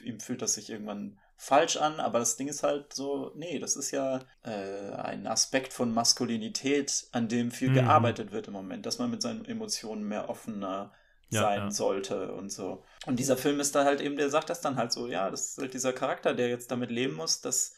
ihm 0.04 0.20
fühlt 0.20 0.42
das 0.42 0.56
sich 0.56 0.70
irgendwann 0.70 1.18
falsch 1.44 1.78
an, 1.78 2.00
aber 2.00 2.20
das 2.20 2.38
Ding 2.38 2.48
ist 2.48 2.62
halt 2.62 2.94
so, 2.94 3.32
nee, 3.34 3.58
das 3.58 3.76
ist 3.76 3.90
ja 3.90 4.20
äh, 4.44 4.92
ein 4.92 5.26
Aspekt 5.26 5.74
von 5.74 5.92
Maskulinität, 5.92 7.08
an 7.14 7.30
dem 7.30 7.50
viel 7.50 7.70
mhm. 7.72 7.74
gearbeitet 7.74 8.32
wird 8.32 8.48
im 8.48 8.54
Moment, 8.54 8.86
dass 8.86 9.00
man 9.00 9.10
mit 9.10 9.24
seinen 9.24 9.46
Emotionen 9.46 10.04
mehr 10.04 10.30
offener 10.30 10.92
ja, 11.32 11.42
sein 11.42 11.60
ja. 11.62 11.72
sollte 11.72 12.32
und 12.34 12.52
so. 12.52 12.84
Und 13.08 13.18
dieser 13.18 13.38
Film 13.38 13.60
ist 13.60 13.74
da 13.74 13.86
halt 13.86 14.02
eben, 14.02 14.18
der 14.18 14.30
sagt 14.30 14.52
das 14.52 14.62
dann 14.62 14.76
halt 14.76 14.92
so, 14.92 15.08
ja, 15.08 15.32
das 15.32 15.54
ist 15.54 15.58
halt 15.58 15.74
dieser 15.74 15.94
Charakter, 15.94 16.36
der 16.36 16.48
jetzt 16.48 16.70
damit 16.70 16.92
leben 16.92 17.16
muss, 17.16 17.42
dass 17.42 17.74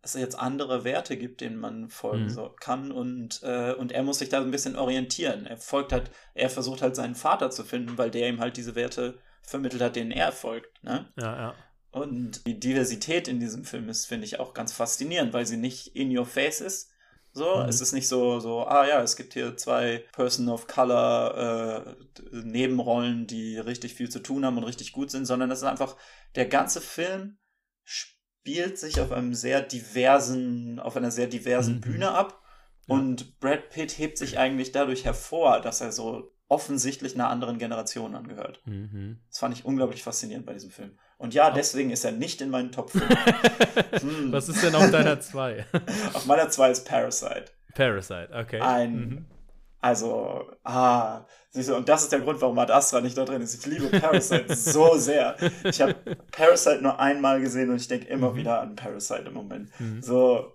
es 0.00 0.14
jetzt 0.14 0.38
andere 0.38 0.84
Werte 0.84 1.16
gibt, 1.16 1.40
denen 1.40 1.56
man 1.56 1.88
folgen 1.88 2.26
mhm. 2.26 2.30
so, 2.30 2.54
kann 2.60 2.92
und, 2.92 3.42
äh, 3.42 3.72
und 3.72 3.90
er 3.90 4.04
muss 4.04 4.20
sich 4.20 4.28
da 4.28 4.40
ein 4.40 4.52
bisschen 4.52 4.76
orientieren. 4.76 5.44
Er 5.44 5.56
folgt 5.56 5.92
halt, 5.92 6.12
er 6.34 6.50
versucht 6.50 6.82
halt 6.82 6.94
seinen 6.94 7.16
Vater 7.16 7.50
zu 7.50 7.64
finden, 7.64 7.98
weil 7.98 8.12
der 8.12 8.28
ihm 8.28 8.38
halt 8.38 8.56
diese 8.56 8.76
Werte 8.76 9.18
vermittelt 9.42 9.82
hat, 9.82 9.96
denen 9.96 10.12
er 10.12 10.30
folgt. 10.30 10.84
Ne? 10.84 11.08
Ja, 11.16 11.36
ja. 11.36 11.54
Und 11.90 12.46
die 12.46 12.60
Diversität 12.60 13.28
in 13.28 13.40
diesem 13.40 13.64
Film 13.64 13.88
ist, 13.88 14.06
finde 14.06 14.26
ich, 14.26 14.38
auch 14.38 14.52
ganz 14.54 14.72
faszinierend, 14.72 15.32
weil 15.32 15.46
sie 15.46 15.56
nicht 15.56 15.96
in 15.96 16.16
your 16.16 16.26
face 16.26 16.60
ist, 16.60 16.90
so, 17.32 17.56
mhm. 17.56 17.68
es 17.68 17.80
ist 17.80 17.92
nicht 17.92 18.08
so, 18.08 18.40
so, 18.40 18.66
ah 18.66 18.86
ja, 18.86 19.02
es 19.02 19.16
gibt 19.16 19.32
hier 19.32 19.56
zwei 19.56 20.04
Person 20.12 20.48
of 20.48 20.66
Color 20.66 21.94
äh, 21.94 22.36
Nebenrollen, 22.42 23.26
die 23.26 23.58
richtig 23.58 23.94
viel 23.94 24.08
zu 24.08 24.20
tun 24.20 24.44
haben 24.44 24.58
und 24.58 24.64
richtig 24.64 24.92
gut 24.92 25.10
sind, 25.10 25.26
sondern 25.26 25.50
es 25.50 25.58
ist 25.58 25.64
einfach, 25.64 25.96
der 26.34 26.46
ganze 26.46 26.80
Film 26.80 27.38
spielt 27.84 28.78
sich 28.78 29.00
auf 29.00 29.12
einem 29.12 29.34
sehr 29.34 29.62
diversen, 29.62 30.80
auf 30.80 30.96
einer 30.96 31.10
sehr 31.10 31.26
diversen 31.26 31.76
mhm. 31.76 31.80
Bühne 31.80 32.10
ab. 32.10 32.42
Und 32.86 33.38
Brad 33.38 33.68
Pitt 33.68 33.98
hebt 33.98 34.16
sich 34.16 34.38
eigentlich 34.38 34.72
dadurch 34.72 35.04
hervor, 35.04 35.60
dass 35.60 35.82
er 35.82 35.92
so 35.92 36.32
offensichtlich 36.48 37.14
einer 37.14 37.28
anderen 37.28 37.58
Generation 37.58 38.14
angehört. 38.14 38.60
Mhm. 38.64 39.18
Das 39.28 39.38
fand 39.38 39.54
ich 39.54 39.64
unglaublich 39.64 40.02
faszinierend 40.02 40.46
bei 40.46 40.54
diesem 40.54 40.70
Film. 40.70 40.98
Und 41.18 41.34
ja, 41.34 41.50
deswegen 41.50 41.90
ist 41.90 42.04
er 42.04 42.12
nicht 42.12 42.40
in 42.40 42.50
meinen 42.50 42.72
Top 42.72 42.90
5. 42.90 43.04
hm. 44.00 44.32
Was 44.32 44.48
ist 44.48 44.62
denn 44.62 44.74
auf 44.74 44.90
deiner 44.90 45.20
2? 45.20 45.66
auf 46.14 46.26
meiner 46.26 46.48
2 46.48 46.70
ist 46.70 46.88
Parasite. 46.88 47.46
Parasite, 47.74 48.28
okay. 48.32 48.60
Ein, 48.60 48.94
mhm. 48.94 49.26
also, 49.80 50.50
ah, 50.64 51.26
siehst 51.50 51.68
du, 51.68 51.76
und 51.76 51.88
das 51.88 52.04
ist 52.04 52.12
der 52.12 52.20
Grund, 52.20 52.40
warum 52.40 52.58
Ad 52.58 52.72
Astra 52.72 53.00
nicht 53.00 53.18
da 53.18 53.24
drin 53.24 53.42
ist. 53.42 53.54
Ich 53.54 53.66
liebe 53.66 53.88
Parasite 53.98 54.54
so 54.54 54.96
sehr. 54.96 55.36
Ich 55.64 55.80
habe 55.82 55.94
Parasite 56.30 56.82
nur 56.82 56.98
einmal 56.98 57.40
gesehen 57.40 57.70
und 57.70 57.76
ich 57.76 57.88
denke 57.88 58.06
immer 58.06 58.30
mhm. 58.30 58.36
wieder 58.36 58.60
an 58.60 58.76
Parasite 58.76 59.24
im 59.26 59.34
Moment. 59.34 59.68
Mhm. 59.80 60.00
So, 60.00 60.54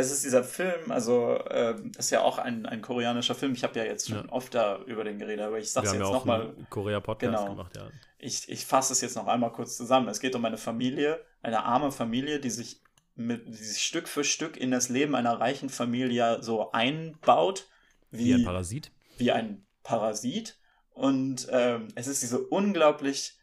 es 0.00 0.10
ist 0.10 0.24
dieser 0.24 0.42
Film, 0.42 0.90
also 0.90 1.36
äh, 1.36 1.76
ist 1.98 2.10
ja 2.10 2.22
auch 2.22 2.38
ein, 2.38 2.66
ein 2.66 2.82
koreanischer 2.82 3.34
Film. 3.34 3.52
Ich 3.54 3.62
habe 3.62 3.78
ja 3.78 3.84
jetzt 3.84 4.08
schon 4.08 4.26
ja. 4.26 4.32
oft 4.32 4.54
da 4.54 4.78
über 4.86 5.04
den 5.04 5.18
geredet, 5.18 5.44
aber 5.44 5.58
ich 5.58 5.70
sage 5.70 5.86
es 5.86 5.92
jetzt 5.92 6.02
ja 6.02 6.10
nochmal. 6.10 6.54
Korea-Podcast 6.68 7.38
genau. 7.38 7.50
gemacht, 7.50 7.76
ja. 7.76 7.88
Ich, 8.18 8.48
ich 8.48 8.66
fasse 8.66 8.92
es 8.92 9.00
jetzt 9.00 9.16
noch 9.16 9.26
einmal 9.26 9.52
kurz 9.52 9.76
zusammen. 9.76 10.08
Es 10.08 10.20
geht 10.20 10.34
um 10.34 10.44
eine 10.44 10.58
Familie, 10.58 11.24
eine 11.42 11.64
arme 11.64 11.92
Familie, 11.92 12.40
die 12.40 12.50
sich 12.50 12.80
mit 13.16 13.46
die 13.48 13.52
sich 13.52 13.82
Stück 13.82 14.08
für 14.08 14.24
Stück 14.24 14.56
in 14.56 14.70
das 14.70 14.88
Leben 14.88 15.14
einer 15.14 15.38
reichen 15.38 15.68
Familie 15.68 16.42
so 16.42 16.72
einbaut. 16.72 17.68
Wie, 18.10 18.26
wie 18.26 18.34
ein 18.34 18.44
Parasit. 18.44 18.90
Wie 19.18 19.30
ein 19.30 19.64
Parasit. 19.82 20.58
Und 20.94 21.48
ähm, 21.50 21.88
es 21.94 22.06
ist 22.06 22.22
diese 22.22 22.40
unglaublich 22.40 23.38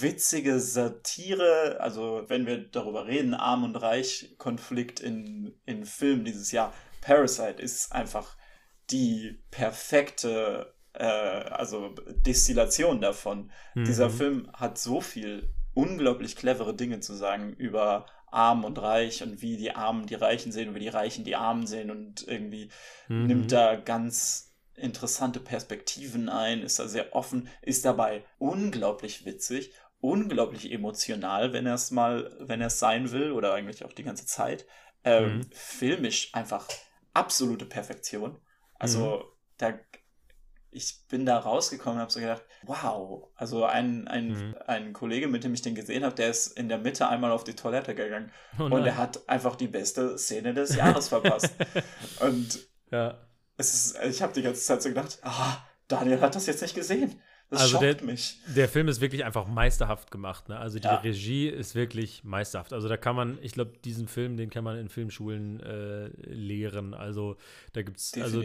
witzige 0.00 0.60
Satire, 0.60 1.78
also 1.80 2.24
wenn 2.28 2.46
wir 2.46 2.58
darüber 2.58 3.06
reden, 3.06 3.34
Arm 3.34 3.64
und 3.64 3.76
Reich 3.76 4.34
Konflikt 4.38 5.00
in, 5.00 5.54
in 5.66 5.84
Film 5.84 6.24
dieses 6.24 6.52
Jahr, 6.52 6.72
Parasite 7.00 7.60
ist 7.60 7.92
einfach 7.92 8.36
die 8.90 9.42
perfekte 9.50 10.74
äh, 10.94 11.04
also 11.04 11.94
Destillation 12.26 13.00
davon. 13.00 13.50
Mhm. 13.74 13.84
Dieser 13.84 14.10
Film 14.10 14.50
hat 14.52 14.78
so 14.78 15.00
viel 15.00 15.48
unglaublich 15.74 16.36
clevere 16.36 16.74
Dinge 16.74 17.00
zu 17.00 17.14
sagen 17.14 17.52
über 17.54 18.06
Arm 18.30 18.64
und 18.64 18.80
Reich 18.80 19.22
und 19.22 19.42
wie 19.42 19.56
die 19.56 19.74
Armen 19.74 20.06
die 20.06 20.14
Reichen 20.14 20.52
sehen 20.52 20.70
und 20.70 20.74
wie 20.74 20.80
die 20.80 20.88
Reichen 20.88 21.24
die 21.24 21.36
Armen 21.36 21.66
sehen 21.66 21.90
und 21.90 22.26
irgendwie 22.26 22.70
mhm. 23.08 23.26
nimmt 23.26 23.52
da 23.52 23.76
ganz 23.76 24.52
interessante 24.74 25.38
Perspektiven 25.38 26.28
ein, 26.28 26.62
ist 26.62 26.78
da 26.78 26.88
sehr 26.88 27.14
offen, 27.14 27.48
ist 27.60 27.84
dabei 27.84 28.24
unglaublich 28.38 29.26
witzig 29.26 29.72
unglaublich 30.02 30.70
emotional, 30.70 31.52
wenn 31.52 31.64
er 31.64 31.74
es 31.74 31.92
mal, 31.92 32.36
wenn 32.40 32.60
er 32.60 32.66
es 32.66 32.78
sein 32.78 33.12
will, 33.12 33.30
oder 33.30 33.54
eigentlich 33.54 33.84
auch 33.84 33.92
die 33.92 34.02
ganze 34.02 34.26
Zeit. 34.26 34.66
Ähm, 35.04 35.36
mhm. 35.36 35.50
Filmisch 35.52 36.34
einfach 36.34 36.68
absolute 37.14 37.64
Perfektion. 37.64 38.38
Also 38.74 39.18
mhm. 39.18 39.22
da, 39.58 39.74
ich 40.72 41.06
bin 41.08 41.24
da 41.24 41.38
rausgekommen 41.38 41.96
und 41.96 42.02
habe 42.02 42.10
so 42.10 42.18
gedacht, 42.18 42.42
wow. 42.64 43.28
Also 43.36 43.64
ein, 43.64 44.08
ein, 44.08 44.28
mhm. 44.28 44.56
ein 44.66 44.92
Kollege, 44.92 45.28
mit 45.28 45.44
dem 45.44 45.54
ich 45.54 45.62
den 45.62 45.76
gesehen 45.76 46.04
habe, 46.04 46.16
der 46.16 46.30
ist 46.30 46.48
in 46.48 46.68
der 46.68 46.78
Mitte 46.78 47.08
einmal 47.08 47.30
auf 47.30 47.44
die 47.44 47.54
Toilette 47.54 47.94
gegangen 47.94 48.32
oh 48.58 48.64
und 48.64 48.84
er 48.84 48.96
hat 48.96 49.28
einfach 49.28 49.54
die 49.54 49.68
beste 49.68 50.18
Szene 50.18 50.52
des 50.52 50.74
Jahres 50.76 51.08
verpasst. 51.08 51.54
und 52.20 52.58
ja. 52.90 53.20
es 53.56 53.72
ist, 53.72 54.02
ich 54.02 54.20
habe 54.20 54.32
die 54.32 54.42
ganze 54.42 54.62
Zeit 54.62 54.82
so 54.82 54.88
gedacht, 54.88 55.20
ah, 55.22 55.64
Daniel 55.86 56.20
hat 56.20 56.34
das 56.34 56.46
jetzt 56.46 56.62
nicht 56.62 56.74
gesehen. 56.74 57.20
Das 57.52 57.60
also 57.60 57.80
der, 57.80 58.02
mich. 58.02 58.38
Der 58.56 58.66
Film 58.66 58.88
ist 58.88 59.02
wirklich 59.02 59.26
einfach 59.26 59.46
meisterhaft 59.46 60.10
gemacht. 60.10 60.48
Ne? 60.48 60.58
Also 60.58 60.78
die 60.78 60.86
ja. 60.86 60.96
Regie 60.96 61.48
ist 61.48 61.74
wirklich 61.74 62.24
meisterhaft. 62.24 62.72
Also 62.72 62.88
da 62.88 62.96
kann 62.96 63.14
man, 63.14 63.38
ich 63.42 63.52
glaube, 63.52 63.72
diesen 63.84 64.08
Film, 64.08 64.38
den 64.38 64.48
kann 64.48 64.64
man 64.64 64.78
in 64.78 64.88
Filmschulen 64.88 65.60
äh, 65.60 66.08
lehren. 66.32 66.94
Also 66.94 67.36
da 67.74 67.82
gibt 67.82 67.98
es 67.98 68.14
also 68.18 68.42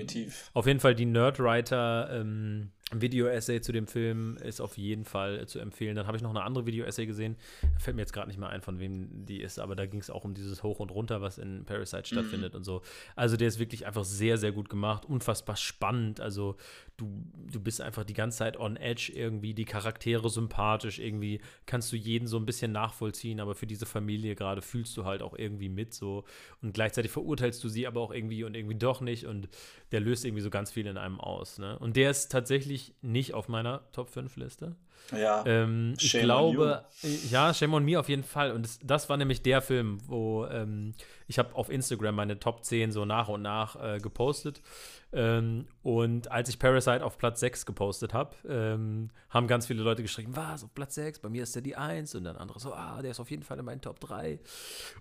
auf 0.54 0.68
jeden 0.68 0.82
Fall 0.82 0.94
die 0.94 1.06
Nerdwriter 1.06 2.10
ähm, 2.12 2.72
Video-Essay 2.92 3.60
zu 3.60 3.74
dem 3.74 3.86
Film 3.86 4.38
ist 4.38 4.62
auf 4.62 4.78
jeden 4.78 5.04
Fall 5.04 5.46
zu 5.48 5.60
empfehlen. 5.60 5.96
Dann 5.96 6.08
habe 6.08 6.16
ich 6.16 6.24
noch 6.24 6.30
eine 6.30 6.44
andere 6.44 6.66
Video-Essay 6.66 7.06
gesehen. 7.06 7.36
Da 7.62 7.80
fällt 7.80 7.98
mir 7.98 8.02
jetzt 8.02 8.14
gerade 8.14 8.28
nicht 8.28 8.40
mehr 8.40 8.50
ein, 8.50 8.62
von 8.62 8.80
wem 8.80 9.26
die 9.26 9.42
ist, 9.42 9.60
aber 9.60 9.76
da 9.76 9.86
ging 9.86 10.00
es 10.00 10.10
auch 10.10 10.24
um 10.24 10.34
dieses 10.34 10.64
Hoch 10.64 10.80
und 10.80 10.92
Runter, 10.92 11.22
was 11.22 11.38
in 11.38 11.66
Parasite 11.66 12.04
mhm. 12.04 12.06
stattfindet 12.06 12.56
und 12.56 12.64
so. 12.64 12.82
Also 13.16 13.36
der 13.36 13.50
ist 13.50 13.60
wirklich 13.60 13.86
einfach 13.86 14.06
sehr, 14.06 14.38
sehr 14.38 14.54
gut 14.54 14.70
gemacht, 14.70 15.06
unfassbar 15.06 15.58
spannend. 15.58 16.22
Also 16.22 16.56
du, 16.96 17.26
du 17.52 17.60
bist 17.60 17.82
einfach 17.82 18.06
die 18.06 18.14
ganze 18.14 18.38
Zeit 18.38 18.58
on 18.58 18.78
edge 18.78 18.97
irgendwie, 19.16 19.54
die 19.54 19.66
Charaktere 19.66 20.30
sympathisch, 20.30 21.00
irgendwie 21.00 21.42
kannst 21.66 21.92
du 21.92 21.96
jeden 21.96 22.28
so 22.28 22.38
ein 22.38 22.46
bisschen 22.46 22.72
nachvollziehen, 22.72 23.40
aber 23.40 23.56
für 23.56 23.68
diese 23.68 23.86
Familie 23.86 24.36
gerade 24.36 24.62
fühlst 24.62 24.96
du 24.98 25.06
halt 25.06 25.22
auch 25.22 25.38
irgendwie 25.38 25.70
mit 25.70 25.94
so 25.94 26.24
und 26.62 26.74
gleichzeitig 26.74 27.12
verurteilst 27.12 27.64
du 27.64 27.70
sie 27.70 27.88
aber 27.88 28.02
auch 28.02 28.12
irgendwie 28.12 28.44
und 28.44 28.56
irgendwie 28.56 28.78
doch 28.78 29.02
nicht 29.02 29.26
und 29.26 29.50
der 29.92 30.00
löst 30.00 30.26
irgendwie 30.26 30.44
so 30.44 30.50
ganz 30.50 30.72
viel 30.72 30.88
in 30.88 30.98
einem 30.98 31.20
aus. 31.20 31.58
Ne? 31.58 31.78
Und 31.80 31.96
der 31.96 32.12
ist 32.12 32.30
tatsächlich 32.30 32.94
nicht 33.02 33.34
auf 33.34 33.48
meiner 33.48 33.84
Top 33.92 34.10
5 34.10 34.36
Liste. 34.38 34.76
Ja. 35.16 35.44
Ähm, 35.46 35.94
ich 36.00 36.12
glaube, 36.12 36.84
ja, 37.30 37.54
Shame 37.54 37.76
on 37.76 37.86
Me 37.86 38.00
auf 38.00 38.10
jeden 38.10 38.24
Fall. 38.24 38.52
Und 38.52 38.64
das, 38.64 38.80
das 38.84 39.10
war 39.10 39.18
nämlich 39.18 39.42
der 39.42 39.62
Film, 39.62 40.00
wo 40.08 40.46
ähm, 40.46 40.94
ich 41.28 41.40
habe 41.40 41.56
auf 41.56 41.70
Instagram 41.70 42.16
meine 42.16 42.40
Top 42.40 42.64
10 42.64 42.92
so 42.92 43.06
nach 43.06 43.30
und 43.30 43.42
nach 43.42 43.82
äh, 43.82 44.00
gepostet. 44.00 44.62
Ähm, 45.14 45.68
und 45.84 46.32
als 46.32 46.50
ich 46.50 46.60
Parasite 46.60 47.04
auf 47.04 47.18
Platz 47.18 47.40
6 47.40 47.66
gepostet 47.66 48.14
habe, 48.14 48.36
ähm, 48.48 49.10
haben 49.30 49.48
ganz 49.48 49.66
viele 49.66 49.84
Leute 49.84 50.02
geschrieben, 50.02 50.36
was, 50.36 50.64
auf 50.64 50.74
Platz 50.74 50.96
6, 50.96 51.20
bei 51.20 51.30
mir 51.30 51.44
ist 51.44 51.56
der 51.56 51.62
die 51.62 51.76
1 51.76 52.16
und 52.16 52.26
dann 52.26 52.36
andere 52.36 52.60
so, 52.60 52.74
ah, 52.74 53.02
der 53.02 53.12
ist 53.12 53.20
auf 53.20 53.32
jeden 53.32 53.44
Fall 53.44 53.58
in 53.60 53.66
meinen 53.66 53.82
Top 53.82 54.00
3. 54.00 54.40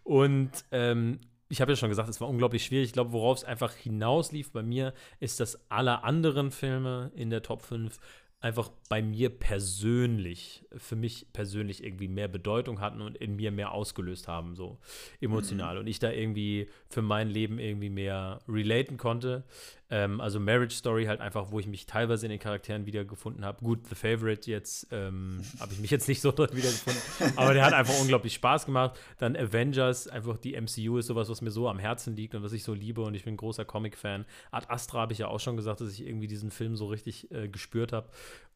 Und 0.05 0.51
ähm, 0.71 1.21
ich 1.49 1.61
habe 1.61 1.73
ja 1.73 1.77
schon 1.77 1.89
gesagt, 1.89 2.09
es 2.09 2.21
war 2.21 2.29
unglaublich 2.29 2.65
schwierig. 2.65 2.87
Ich 2.87 2.93
glaube, 2.93 3.13
worauf 3.13 3.39
es 3.39 3.45
einfach 3.45 3.73
hinauslief 3.73 4.53
bei 4.53 4.63
mir, 4.63 4.95
ist, 5.21 5.41
dass 5.41 5.71
alle 5.71 6.03
anderen 6.05 6.51
Filme 6.51 7.11
in 7.15 7.31
der 7.31 7.43
Top 7.43 7.63
5 7.63 7.99
einfach 8.41 8.71
bei 8.89 9.03
mir 9.03 9.31
persönlich, 9.31 10.65
für 10.77 10.95
mich 10.95 11.27
persönlich 11.33 11.83
irgendwie 11.83 12.07
mehr 12.07 12.29
Bedeutung 12.29 12.81
hatten 12.81 13.01
und 13.01 13.17
in 13.17 13.35
mir 13.37 13.51
mehr 13.51 13.73
ausgelöst 13.73 14.29
haben, 14.29 14.55
so 14.57 14.79
emotional. 15.21 15.75
Mhm. 15.75 15.81
Und 15.81 15.87
ich 15.87 15.99
da 15.99 16.11
irgendwie 16.11 16.69
für 16.89 17.03
mein 17.03 17.29
Leben 17.29 17.59
irgendwie 17.59 17.91
mehr 17.91 18.41
relaten 18.47 18.99
konnte. 18.99 19.45
Ähm, 19.89 20.21
also 20.21 20.41
Marriage 20.41 20.75
Story 20.75 21.05
halt 21.05 21.21
einfach, 21.21 21.53
wo 21.53 21.61
ich 21.61 21.67
mich 21.69 21.87
teilweise 21.87 22.27
in 22.27 22.31
den 22.31 22.41
Charakteren 22.41 22.87
wiedergefunden 22.87 23.45
habe. 23.45 23.63
Gut, 23.63 23.87
The 23.89 23.95
Favorite 23.95 24.51
jetzt 24.51 24.89
ähm, 24.91 25.41
habe 25.61 25.73
ich 25.73 25.79
mich 25.79 25.91
jetzt 25.91 26.09
nicht 26.09 26.21
so 26.21 26.33
drin 26.33 26.49
wiedergefunden, 26.53 27.03
aber 27.37 27.55
der 27.55 27.65
hat 27.65 27.73
einfach 27.73 27.99
unglaublich 28.01 28.35
Spaß 28.35 28.67
gemacht. 28.67 28.99
Dann 29.19 29.37
Avengers, 29.37 30.09
einfach 30.09 30.39
die 30.39 30.61
MCU 30.61 30.99
ist 30.99 31.07
sowas, 31.07 31.29
was 31.29 31.41
mir 31.41 31.53
so 31.53 31.69
am 31.69 31.79
Herzen 31.79 32.17
liegt 32.17 32.35
und 32.35 32.43
was 32.43 32.53
ich 32.53 32.65
so 32.65 32.75
liebe 32.75 33.01
und 33.03 33.15
ich 33.15 33.25
bin 33.25 33.35
ein 33.35 33.37
großer 33.37 33.65
Comic-Fan. 33.65 34.25
Ad 34.51 34.67
Astra 34.69 35.01
habe 35.01 35.13
ich 35.13 35.21
ja 35.21 35.29
auch 35.29 35.41
schon 35.41 35.57
gesagt, 35.57 35.81
dass 35.81 35.93
ich 35.93 36.05
irgendwie 36.05 36.27
diesen 36.27 36.51
Film 36.51 36.75
so 36.75 36.89
richtig 36.89 37.31
äh, 37.31 37.49
gespürt 37.49 37.93
habe. 37.93 38.09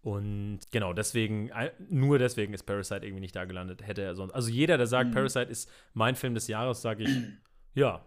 Und 0.02 0.60
genau, 0.72 0.94
deswegen, 0.94 1.50
nur 1.88 2.18
deswegen 2.18 2.54
ist 2.54 2.62
Parasite 2.64 3.04
irgendwie 3.04 3.20
nicht 3.20 3.36
da 3.36 3.44
gelandet. 3.44 3.86
Hätte 3.86 4.02
er 4.02 4.14
sonst. 4.14 4.32
Also 4.32 4.50
jeder, 4.50 4.78
der 4.78 4.86
sagt, 4.86 5.10
mhm. 5.10 5.14
Parasite 5.14 5.50
ist 5.50 5.70
mein 5.92 6.16
Film 6.16 6.34
des 6.34 6.48
Jahres, 6.48 6.80
sage 6.80 7.04
ich, 7.04 7.10
ja, 7.74 8.04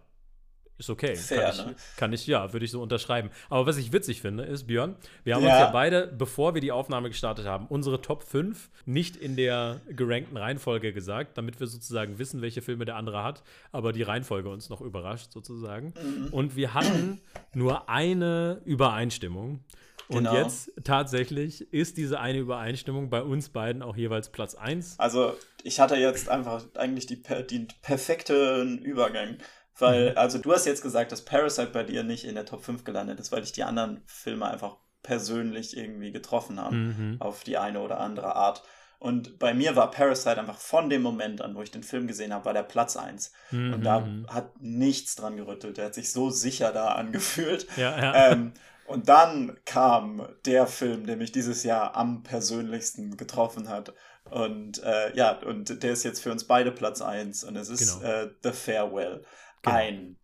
ist 0.76 0.90
okay. 0.90 1.14
Fair, 1.14 1.42
kann, 1.42 1.50
ich, 1.52 1.66
ne? 1.66 1.74
kann 1.96 2.12
ich, 2.12 2.26
ja, 2.26 2.52
würde 2.52 2.64
ich 2.64 2.70
so 2.70 2.82
unterschreiben. 2.82 3.30
Aber 3.48 3.66
was 3.66 3.76
ich 3.76 3.92
witzig 3.92 4.20
finde, 4.20 4.44
ist, 4.44 4.66
Björn, 4.66 4.96
wir 5.22 5.36
haben 5.36 5.44
ja. 5.44 5.50
uns 5.50 5.60
ja 5.60 5.70
beide, 5.70 6.06
bevor 6.06 6.54
wir 6.54 6.60
die 6.60 6.72
Aufnahme 6.72 7.08
gestartet 7.08 7.46
haben, 7.46 7.66
unsere 7.68 8.00
Top 8.00 8.24
5 8.24 8.70
nicht 8.84 9.16
in 9.16 9.36
der 9.36 9.80
gerankten 9.88 10.36
Reihenfolge 10.36 10.92
gesagt, 10.92 11.38
damit 11.38 11.60
wir 11.60 11.66
sozusagen 11.68 12.18
wissen, 12.18 12.42
welche 12.42 12.60
Filme 12.60 12.84
der 12.84 12.96
andere 12.96 13.22
hat, 13.22 13.42
aber 13.70 13.92
die 13.92 14.02
Reihenfolge 14.02 14.48
uns 14.48 14.68
noch 14.68 14.80
überrascht, 14.80 15.32
sozusagen. 15.32 15.94
Mhm. 16.02 16.28
Und 16.32 16.56
wir 16.56 16.74
hatten 16.74 17.20
nur 17.54 17.88
eine 17.88 18.60
Übereinstimmung. 18.64 19.60
Und 20.08 20.24
genau. 20.24 20.36
jetzt 20.36 20.70
tatsächlich 20.84 21.72
ist 21.72 21.96
diese 21.96 22.20
eine 22.20 22.38
Übereinstimmung 22.38 23.08
bei 23.08 23.22
uns 23.22 23.48
beiden 23.48 23.82
auch 23.82 23.96
jeweils 23.96 24.28
Platz 24.30 24.54
1. 24.54 24.98
Also 24.98 25.34
ich 25.62 25.80
hatte 25.80 25.96
jetzt 25.96 26.28
einfach 26.28 26.62
eigentlich 26.74 27.06
die, 27.06 27.22
die 27.48 27.66
perfekten 27.80 28.78
Übergang. 28.78 29.38
Weil, 29.78 30.12
mhm. 30.12 30.18
also 30.18 30.38
du 30.38 30.52
hast 30.52 30.66
jetzt 30.66 30.82
gesagt, 30.82 31.12
dass 31.12 31.24
Parasite 31.24 31.70
bei 31.72 31.82
dir 31.82 32.04
nicht 32.04 32.24
in 32.24 32.34
der 32.34 32.46
Top 32.46 32.64
5 32.64 32.84
gelandet 32.84 33.18
ist, 33.20 33.32
weil 33.32 33.40
dich 33.40 33.52
die 33.52 33.64
anderen 33.64 34.02
Filme 34.06 34.46
einfach 34.46 34.76
persönlich 35.02 35.76
irgendwie 35.76 36.12
getroffen 36.12 36.60
haben. 36.60 36.86
Mhm. 36.86 37.20
Auf 37.20 37.44
die 37.44 37.58
eine 37.58 37.80
oder 37.80 38.00
andere 38.00 38.36
Art. 38.36 38.62
Und 38.98 39.38
bei 39.38 39.52
mir 39.52 39.76
war 39.76 39.90
Parasite 39.90 40.40
einfach 40.40 40.56
von 40.56 40.88
dem 40.88 41.02
Moment 41.02 41.42
an, 41.42 41.54
wo 41.54 41.62
ich 41.62 41.70
den 41.70 41.82
Film 41.82 42.06
gesehen 42.06 42.32
habe, 42.32 42.46
war 42.46 42.54
der 42.54 42.62
Platz 42.62 42.96
1. 42.96 43.32
Mhm. 43.50 43.74
Und 43.74 43.84
da 43.84 44.08
hat 44.28 44.60
nichts 44.60 45.14
dran 45.16 45.36
gerüttelt. 45.36 45.76
Der 45.76 45.86
hat 45.86 45.94
sich 45.94 46.10
so 46.10 46.30
sicher 46.30 46.72
da 46.72 46.92
angefühlt. 46.92 47.66
Ja, 47.76 48.00
ja. 48.00 48.30
Ähm, 48.30 48.52
und 48.86 49.08
dann 49.08 49.58
kam 49.64 50.26
der 50.46 50.66
Film, 50.66 51.06
der 51.06 51.16
mich 51.16 51.32
dieses 51.32 51.64
Jahr 51.64 51.96
am 51.96 52.22
persönlichsten 52.22 53.16
getroffen 53.16 53.68
hat. 53.68 53.92
Und 54.30 54.82
äh, 54.82 55.14
ja, 55.14 55.38
und 55.38 55.82
der 55.82 55.92
ist 55.92 56.04
jetzt 56.04 56.22
für 56.22 56.32
uns 56.32 56.44
beide 56.44 56.72
Platz 56.72 57.02
1. 57.02 57.44
Und 57.44 57.56
es 57.56 57.68
ist 57.68 58.00
genau. 58.00 58.10
äh, 58.10 58.30
The 58.42 58.52
Farewell. 58.52 59.24
Genau. 59.64 59.76
Ein 59.76 60.16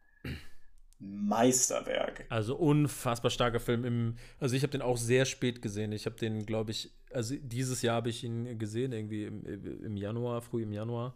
Meisterwerk. 0.99 2.27
Also 2.29 2.57
unfassbar 2.57 3.31
starker 3.31 3.61
Film. 3.61 3.85
Im, 3.85 4.17
also 4.39 4.55
ich 4.55 4.63
habe 4.63 4.71
den 4.71 4.83
auch 4.83 4.99
sehr 4.99 5.25
spät 5.25 5.63
gesehen. 5.63 5.93
Ich 5.93 6.07
habe 6.07 6.17
den, 6.17 6.45
glaube 6.45 6.73
ich, 6.73 6.93
also 7.13 7.35
dieses 7.41 7.83
Jahr 7.83 7.97
habe 7.97 8.11
ich 8.11 8.23
ihn 8.23 8.59
gesehen, 8.59 8.93
irgendwie 8.93 9.25
im, 9.25 9.45
im 9.85 9.97
Januar, 9.97 10.43
früh 10.43 10.63
im 10.63 10.73
Januar. 10.73 11.15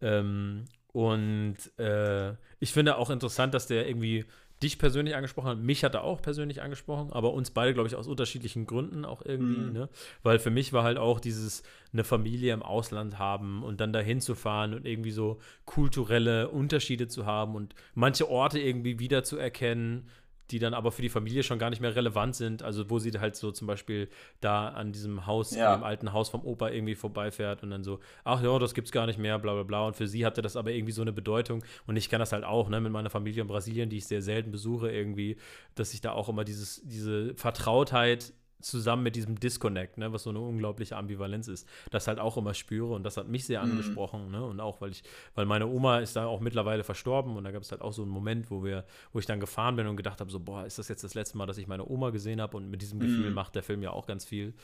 Ähm, 0.00 0.64
und 0.92 1.56
äh, 1.78 2.32
ich 2.58 2.72
finde 2.72 2.96
auch 2.96 3.10
interessant, 3.10 3.54
dass 3.54 3.68
der 3.68 3.86
irgendwie 3.86 4.24
dich 4.62 4.78
persönlich 4.78 5.16
angesprochen 5.16 5.48
hat. 5.48 5.58
Mich 5.58 5.84
hat 5.84 5.94
er 5.94 6.04
auch 6.04 6.20
persönlich 6.20 6.62
angesprochen, 6.62 7.12
aber 7.12 7.32
uns 7.32 7.50
beide, 7.50 7.72
glaube 7.72 7.88
ich, 7.88 7.96
aus 7.96 8.06
unterschiedlichen 8.06 8.66
Gründen 8.66 9.04
auch 9.04 9.24
irgendwie, 9.24 9.60
mhm. 9.60 9.72
ne? 9.72 9.88
Weil 10.22 10.38
für 10.38 10.50
mich 10.50 10.72
war 10.72 10.84
halt 10.84 10.98
auch 10.98 11.18
dieses 11.18 11.62
eine 11.92 12.04
Familie 12.04 12.52
im 12.52 12.62
Ausland 12.62 13.18
haben 13.18 13.62
und 13.62 13.80
dann 13.80 13.92
dahin 13.92 14.20
zu 14.20 14.34
fahren 14.34 14.74
und 14.74 14.86
irgendwie 14.86 15.10
so 15.10 15.38
kulturelle 15.64 16.48
Unterschiede 16.48 17.08
zu 17.08 17.26
haben 17.26 17.54
und 17.54 17.74
manche 17.94 18.28
Orte 18.28 18.60
irgendwie 18.60 18.98
wiederzuerkennen 18.98 20.08
die 20.50 20.58
dann 20.58 20.74
aber 20.74 20.92
für 20.92 21.02
die 21.02 21.08
Familie 21.08 21.42
schon 21.42 21.58
gar 21.58 21.70
nicht 21.70 21.80
mehr 21.80 21.94
relevant 21.94 22.34
sind. 22.34 22.62
Also 22.62 22.90
wo 22.90 22.98
sie 22.98 23.10
halt 23.12 23.36
so 23.36 23.50
zum 23.52 23.66
Beispiel 23.66 24.08
da 24.40 24.68
an 24.68 24.92
diesem 24.92 25.26
Haus, 25.26 25.54
ja. 25.54 25.72
an 25.72 25.80
dem 25.80 25.84
alten 25.84 26.12
Haus 26.12 26.28
vom 26.28 26.44
Opa 26.44 26.70
irgendwie 26.70 26.94
vorbeifährt 26.94 27.62
und 27.62 27.70
dann 27.70 27.84
so, 27.84 28.00
ach 28.24 28.42
ja, 28.42 28.58
das 28.58 28.74
gibt's 28.74 28.92
gar 28.92 29.06
nicht 29.06 29.18
mehr, 29.18 29.38
bla 29.38 29.54
bla 29.54 29.62
bla. 29.62 29.86
Und 29.86 29.96
für 29.96 30.06
sie 30.06 30.26
hatte 30.26 30.42
das 30.42 30.56
aber 30.56 30.72
irgendwie 30.72 30.92
so 30.92 31.02
eine 31.02 31.12
Bedeutung. 31.12 31.62
Und 31.86 31.96
ich 31.96 32.08
kann 32.08 32.20
das 32.20 32.32
halt 32.32 32.44
auch, 32.44 32.68
ne, 32.68 32.80
mit 32.80 32.92
meiner 32.92 33.10
Familie 33.10 33.42
in 33.42 33.48
Brasilien, 33.48 33.90
die 33.90 33.98
ich 33.98 34.06
sehr 34.06 34.22
selten 34.22 34.50
besuche, 34.50 34.90
irgendwie, 34.90 35.36
dass 35.74 35.94
ich 35.94 36.00
da 36.00 36.12
auch 36.12 36.28
immer 36.28 36.44
dieses, 36.44 36.82
diese 36.84 37.34
Vertrautheit 37.34 38.32
zusammen 38.60 39.02
mit 39.02 39.16
diesem 39.16 39.38
Disconnect, 39.38 39.98
ne, 39.98 40.12
was 40.12 40.24
so 40.24 40.30
eine 40.30 40.40
unglaubliche 40.40 40.96
Ambivalenz 40.96 41.48
ist, 41.48 41.68
das 41.90 42.06
halt 42.06 42.18
auch 42.18 42.36
immer 42.36 42.54
spüre 42.54 42.92
und 42.92 43.04
das 43.04 43.16
hat 43.16 43.28
mich 43.28 43.44
sehr 43.44 43.64
mhm. 43.64 43.72
angesprochen, 43.72 44.30
ne, 44.30 44.44
und 44.44 44.60
auch 44.60 44.80
weil 44.80 44.90
ich, 44.90 45.02
weil 45.34 45.46
meine 45.46 45.66
Oma 45.66 45.98
ist 45.98 46.16
da 46.16 46.26
auch 46.26 46.40
mittlerweile 46.40 46.84
verstorben 46.84 47.36
und 47.36 47.44
da 47.44 47.50
gab 47.50 47.62
es 47.62 47.70
halt 47.70 47.82
auch 47.82 47.92
so 47.92 48.02
einen 48.02 48.10
Moment, 48.10 48.50
wo 48.50 48.64
wir, 48.64 48.84
wo 49.12 49.18
ich 49.18 49.26
dann 49.26 49.40
gefahren 49.40 49.76
bin 49.76 49.86
und 49.86 49.96
gedacht 49.96 50.20
habe, 50.20 50.30
so, 50.30 50.40
boah, 50.40 50.64
ist 50.64 50.78
das 50.78 50.88
jetzt 50.88 51.04
das 51.04 51.14
letzte 51.14 51.38
Mal, 51.38 51.46
dass 51.46 51.58
ich 51.58 51.66
meine 51.66 51.88
Oma 51.88 52.10
gesehen 52.10 52.40
habe 52.40 52.56
und 52.56 52.70
mit 52.70 52.82
diesem 52.82 53.00
Gefühl 53.00 53.30
mhm. 53.30 53.34
macht 53.34 53.54
der 53.54 53.62
Film 53.62 53.82
ja 53.82 53.90
auch 53.90 54.06
ganz 54.06 54.24
viel. 54.24 54.54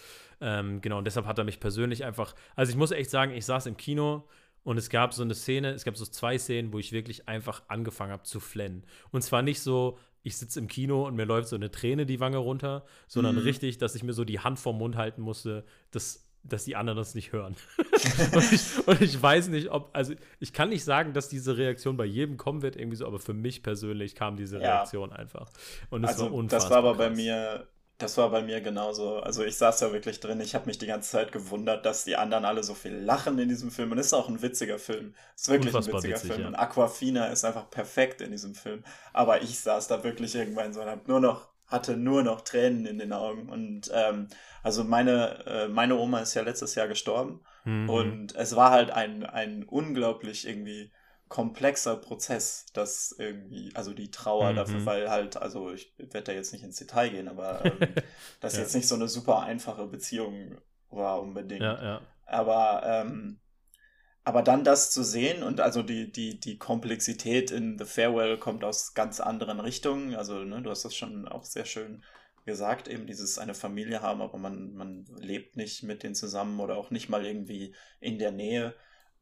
Ähm, 0.41 0.81
genau, 0.81 0.99
und 0.99 1.05
deshalb 1.05 1.27
hat 1.27 1.39
er 1.39 1.45
mich 1.45 1.61
persönlich 1.61 2.05
einfach, 2.05 2.35
also 2.55 2.71
ich 2.71 2.77
muss 2.77 2.91
echt 2.91 3.11
sagen, 3.11 3.33
ich 3.33 3.45
saß 3.45 3.67
im 3.67 3.77
Kino 3.77 4.25
und 4.67 4.79
es 4.79 4.91
gab 4.91 5.15
so 5.15 5.23
eine 5.23 5.35
Szene, 5.35 5.71
es 5.71 5.85
gab 5.85 5.97
so 5.97 6.05
zwei 6.05 6.39
Szenen, 6.39 6.73
wo 6.73 6.81
ich 6.81 6.91
wirklich 6.91 7.29
einfach 7.29 7.63
angefangen 7.69 8.11
habe 8.11 8.25
zu 8.25 8.41
flennen. 8.41 8.83
Und 9.13 9.23
zwar 9.23 9.43
nicht 9.43 9.61
so, 9.61 9.97
ich 10.27 10.37
sitze 10.39 10.59
im 10.59 10.67
Kino 10.67 11.07
und 11.07 11.15
mir 11.15 11.25
läuft 11.25 11.47
so 11.47 11.55
eine 11.55 11.71
Träne 11.71 12.05
die 12.05 12.19
Wange 12.19 12.39
runter, 12.39 12.85
sondern 13.07 13.37
mhm. 13.37 13.43
richtig, 13.43 13.79
dass 13.79 13.95
ich 13.95 14.03
mir 14.03 14.13
so 14.13 14.25
die 14.25 14.41
Hand 14.41 14.59
vorm 14.59 14.79
Mund 14.79 14.97
halten 14.97 15.23
musste, 15.23 15.65
dass, 15.93 16.27
dass 16.43 16.65
die 16.65 16.75
anderen 16.75 16.97
das 16.97 17.15
nicht 17.15 17.31
hören. 17.31 17.55
und, 18.35 18.53
ich, 18.53 18.89
und, 18.89 19.01
ich, 19.01 19.23
weiß 19.23 19.47
nicht, 19.49 19.71
ob, 19.71 19.91
also 19.93 20.15
ich 20.41 20.53
kann 20.53 20.71
nicht 20.71 20.83
sagen, 20.83 21.13
dass 21.13 21.29
diese 21.29 21.57
Reaktion 21.57 21.97
bei 21.97 22.07
jedem 22.07 22.39
kommen 22.39 22.63
wird, 22.63 22.75
irgendwie 22.75 22.97
so, 22.97 23.07
aber 23.07 23.21
für 23.21 23.35
mich 23.35 23.63
persönlich 23.63 24.17
kam 24.17 24.37
diese 24.37 24.59
Reaktion 24.59 25.11
ja. 25.11 25.17
einfach. 25.17 25.49
Und 25.91 26.03
es 26.03 26.11
also, 26.11 26.25
war 26.25 26.33
unfassbar. 26.33 26.61
Das 26.61 26.71
war 26.71 26.79
aber 26.79 26.97
krass. 26.97 27.09
bei 27.09 27.15
mir 27.15 27.69
das 27.99 28.19
war 28.19 28.31
bei 28.31 28.43
mir 28.43 28.61
genauso. 28.61 29.21
Also 29.21 29.43
ich 29.43 29.57
saß 29.57 29.81
ja 29.81 29.93
wirklich 29.93 30.21
drin, 30.21 30.41
ich 30.41 30.55
habe 30.55 30.67
mich 30.67 30.77
die 30.77 30.87
ganze 30.87 31.11
Zeit 31.11 31.33
gewundert, 31.33 31.87
dass 31.87 32.05
die 32.05 32.17
anderen 32.17 32.45
alle 32.45 32.63
so 32.63 32.75
viel 32.75 32.95
lachen 32.95 33.39
in 33.39 33.49
diesem 33.49 33.71
Film. 33.71 33.93
Und 33.93 33.99
es 33.99 34.07
ist 34.07 34.13
auch 34.13 34.29
ein 34.29 34.43
witziger 34.43 34.79
Film. 34.79 35.15
Es 35.35 35.43
ist 35.43 35.49
wirklich 35.49 35.75
Unfassbar 35.75 35.95
ein 35.95 36.03
witziger 36.03 36.17
witzig, 36.17 36.31
Film. 36.31 36.43
Ja. 36.43 36.49
Und 36.49 36.55
Aquafina 36.57 37.27
ist 37.29 37.45
einfach 37.45 37.71
perfekt 37.71 38.21
in 38.21 38.33
diesem 38.33 38.55
Film. 38.55 38.85
Aber 39.15 39.41
ich 39.41 39.59
saß 39.61 39.89
da 39.89 40.05
wirklich 40.05 40.35
irgendwann 40.35 40.75
so 40.75 40.83
und 40.83 40.89
hab 40.89 41.09
nur 41.09 41.21
noch, 41.21 41.49
hatte 41.67 41.97
nur 41.97 42.23
noch 42.23 42.43
Tränen 42.43 42.85
in 42.85 42.99
den 42.99 43.15
Augen. 43.15 43.49
Und 43.49 43.91
ähm, 43.95 44.29
also 44.63 44.85
meine, 44.85 45.45
äh, 45.47 45.69
meine 45.69 45.97
Oma 45.97 46.21
ist 46.21 46.35
ja 46.35 46.43
letztes 46.43 46.75
Jahr 46.75 46.89
gestorben. 46.89 47.41
Mhm. 47.65 47.89
Und 47.89 48.35
es 48.35 48.55
war 48.57 48.73
halt 48.73 48.91
ein, 48.91 49.25
ein 49.25 49.65
unglaublich 49.65 50.47
irgendwie 50.47 50.93
komplexer 51.29 51.97
Prozess, 51.97 52.67
das 52.73 53.15
irgendwie, 53.19 53.73
also 53.75 53.93
die 53.93 54.11
Trauer 54.11 54.53
mhm. 54.53 54.57
dafür, 54.57 54.87
weil 54.87 55.11
halt, 55.11 55.37
also 55.37 55.73
ich 55.73 55.93
werde 55.99 56.23
da 56.23 56.33
jetzt 56.33 56.53
nicht 56.53 56.63
ins 56.63 56.77
Detail 56.77 57.11
gehen, 57.11 57.29
aber 57.29 57.65
ähm, 57.81 57.95
das 58.41 58.55
ja. 58.55 58.61
jetzt 58.61 58.75
nicht 58.75 58.87
so 58.87 58.95
eine 58.95 59.09
super 59.09 59.43
einfache 59.43 59.87
Beziehung 59.87 60.59
war 60.91 61.21
unbedingt. 61.21 61.63
Ja, 61.63 61.83
ja. 61.83 62.01
Aber, 62.27 62.83
ähm, 62.85 63.41
aber 64.25 64.43
dann 64.43 64.65
das 64.65 64.91
zu 64.91 65.03
sehen 65.03 65.43
und 65.43 65.61
also 65.61 65.83
die, 65.83 66.11
die, 66.11 66.39
die 66.39 66.59
Komplexität 66.59 67.51
in 67.51 67.79
The 67.79 67.85
Farewell 67.85 68.39
kommt 68.39 68.65
aus 68.65 68.95
ganz 68.95 69.21
anderen 69.21 69.61
Richtungen. 69.61 70.15
Also, 70.15 70.45
ne, 70.45 70.63
du 70.63 70.71
hast 70.71 70.85
das 70.85 70.95
schon 70.95 71.29
auch 71.29 71.45
sehr 71.45 71.65
schön 71.65 72.03
gesagt, 72.45 72.87
eben 72.89 73.07
dieses 73.07 73.39
eine 73.39 73.55
Familie 73.55 74.03
haben, 74.03 74.23
aber 74.23 74.39
man, 74.39 74.73
man 74.75 75.05
lebt 75.19 75.57
nicht 75.57 75.83
mit 75.83 76.03
denen 76.03 76.15
zusammen 76.15 76.61
oder 76.61 76.77
auch 76.77 76.91
nicht 76.91 77.09
mal 77.09 77.27
irgendwie 77.27 77.75
in 78.01 78.19
der 78.19 78.31
Nähe. 78.31 78.75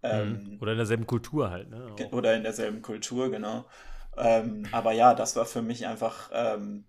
Ähm, 0.05 0.53
mhm. 0.53 0.59
oder 0.61 0.73
in 0.73 0.79
derselben 0.79 1.07
Kultur 1.07 1.51
halt, 1.51 1.71
ne? 1.71 1.93
Auch. 1.93 2.13
Oder 2.13 2.35
in 2.35 2.43
derselben 2.43 2.83
Kultur, 2.83 3.31
genau. 3.31 3.65
Ähm, 4.17 4.69
aber 4.71 4.93
ja, 4.93 5.15
das 5.15 5.35
war 5.35 5.47
für 5.47 5.63
mich 5.63 5.87
einfach, 5.87 6.31
ähm, 6.33 6.85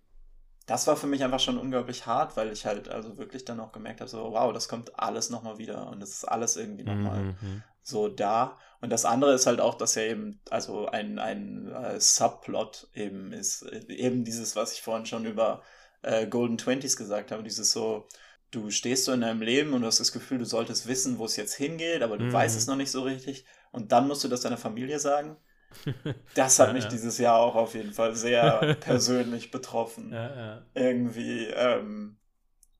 das 0.66 0.86
war 0.86 0.96
für 0.96 1.06
mich 1.06 1.24
einfach 1.24 1.40
schon 1.40 1.58
unglaublich 1.58 2.06
hart, 2.06 2.36
weil 2.36 2.52
ich 2.52 2.66
halt 2.66 2.88
also 2.88 3.16
wirklich 3.16 3.44
dann 3.44 3.60
auch 3.60 3.72
gemerkt 3.72 4.00
habe, 4.00 4.10
so, 4.10 4.32
wow, 4.32 4.52
das 4.52 4.68
kommt 4.68 4.98
alles 4.98 5.30
nochmal 5.30 5.58
wieder 5.58 5.88
und 5.88 6.02
es 6.02 6.10
ist 6.10 6.24
alles 6.24 6.56
irgendwie 6.56 6.84
nochmal 6.84 7.22
mhm, 7.22 7.36
mhm. 7.40 7.62
so 7.82 8.08
da. 8.08 8.58
Und 8.80 8.90
das 8.90 9.04
andere 9.04 9.32
ist 9.32 9.46
halt 9.46 9.60
auch, 9.60 9.76
dass 9.76 9.94
ja 9.94 10.02
eben, 10.02 10.40
also 10.50 10.86
ein, 10.86 11.18
ein 11.18 11.72
äh, 11.72 11.98
Subplot 11.98 12.88
eben 12.94 13.32
ist, 13.32 13.62
eben 13.88 14.24
dieses, 14.24 14.56
was 14.56 14.72
ich 14.74 14.82
vorhin 14.82 15.06
schon 15.06 15.24
über 15.24 15.62
äh, 16.02 16.26
Golden 16.26 16.58
Twenties 16.58 16.96
gesagt 16.96 17.32
habe, 17.32 17.42
dieses 17.42 17.72
so, 17.72 18.06
du 18.50 18.70
stehst 18.70 19.04
so 19.04 19.12
in 19.12 19.20
deinem 19.20 19.42
Leben 19.42 19.72
und 19.72 19.82
du 19.82 19.86
hast 19.86 20.00
das 20.00 20.12
Gefühl, 20.12 20.38
du 20.38 20.44
solltest 20.44 20.86
wissen, 20.86 21.18
wo 21.18 21.24
es 21.24 21.36
jetzt 21.36 21.54
hingeht, 21.54 22.02
aber 22.02 22.16
du 22.18 22.26
mhm. 22.26 22.32
weißt 22.32 22.56
es 22.56 22.66
noch 22.66 22.76
nicht 22.76 22.90
so 22.90 23.02
richtig. 23.02 23.44
Und 23.72 23.92
dann 23.92 24.06
musst 24.06 24.24
du 24.24 24.28
das 24.28 24.40
deiner 24.40 24.56
Familie 24.56 24.98
sagen. 24.98 25.36
Das 26.34 26.58
hat 26.58 26.68
ja, 26.68 26.72
mich 26.72 26.84
ja. 26.84 26.90
dieses 26.90 27.18
Jahr 27.18 27.38
auch 27.38 27.54
auf 27.54 27.74
jeden 27.74 27.92
Fall 27.92 28.14
sehr 28.14 28.76
persönlich 28.80 29.50
betroffen. 29.50 30.12
Ja, 30.12 30.62
Irgendwie. 30.74 31.46
Ähm, 31.46 32.16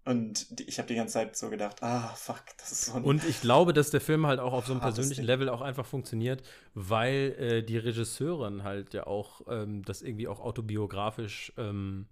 und 0.04 0.46
ich 0.60 0.78
habe 0.78 0.86
die 0.86 0.94
ganze 0.94 1.14
Zeit 1.14 1.36
so 1.36 1.50
gedacht, 1.50 1.82
ah, 1.82 2.14
fuck, 2.14 2.44
das 2.58 2.70
ist 2.70 2.84
so 2.86 2.94
ein 2.94 3.02
Und 3.02 3.24
ich 3.24 3.40
glaube, 3.40 3.72
dass 3.72 3.90
der 3.90 4.00
Film 4.00 4.26
halt 4.26 4.38
auch 4.38 4.52
auf 4.52 4.66
so 4.66 4.72
einem 4.72 4.80
persönlichen 4.80 5.24
Level 5.24 5.48
auch 5.48 5.62
einfach 5.62 5.84
funktioniert, 5.84 6.44
weil 6.74 7.34
äh, 7.38 7.62
die 7.64 7.76
Regisseurin 7.76 8.62
halt 8.62 8.94
ja 8.94 9.06
auch 9.06 9.40
ähm, 9.48 9.84
das 9.84 10.02
irgendwie 10.02 10.28
auch 10.28 10.38
autobiografisch 10.38 11.52
ähm, 11.56 12.06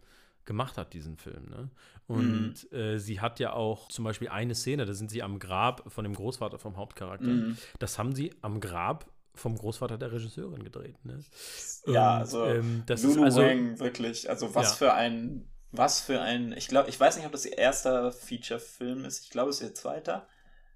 gemacht 0.45 0.77
hat, 0.79 0.93
diesen 0.93 1.17
Film. 1.17 1.49
Ne? 1.49 1.71
Und 2.07 2.71
mhm. 2.71 2.77
äh, 2.77 2.99
sie 2.99 3.21
hat 3.21 3.41
ja 3.41 3.53
auch 3.53 3.89
zum 3.89 4.05
Beispiel 4.05 4.29
eine 4.29 4.55
Szene, 4.55 4.85
da 4.85 4.93
sind 4.93 5.11
sie 5.11 5.23
am 5.23 5.39
Grab 5.39 5.91
von 5.91 6.05
dem 6.05 6.15
Großvater 6.15 6.59
vom 6.59 6.77
Hauptcharakter. 6.77 7.27
Mhm. 7.27 7.59
Das 7.79 7.99
haben 7.99 8.15
sie 8.15 8.35
am 8.43 8.61
Grab 8.61 9.07
vom 9.35 9.57
Großvater 9.57 9.99
der 9.99 10.13
Regisseurin 10.13 10.63
gedreht. 10.63 10.97
Ne? 11.05 11.19
Ja, 11.87 12.19
also 12.19 12.45
ähm, 12.45 12.85
das 12.87 13.03
Lulu 13.03 13.25
ist 13.25 13.37
also, 13.37 13.43
Wang, 13.43 13.79
wirklich. 13.81 14.31
Also 14.31 14.55
was 14.55 14.71
ja. 14.71 14.77
für 14.77 14.95
ein, 14.95 15.49
was 15.73 16.01
für 16.01 16.21
ein, 16.21 16.53
ich 16.53 16.69
glaube, 16.69 16.89
ich 16.89 16.99
weiß 16.99 17.17
nicht, 17.17 17.27
ob 17.27 17.33
das 17.33 17.45
ihr 17.45 17.59
erster 17.59 18.13
Feature-Film 18.13 19.05
ist. 19.05 19.25
Ich 19.25 19.31
glaube, 19.31 19.51
es 19.51 19.61
ist 19.61 19.69
ihr 19.69 19.75
zweiter. 19.75 20.29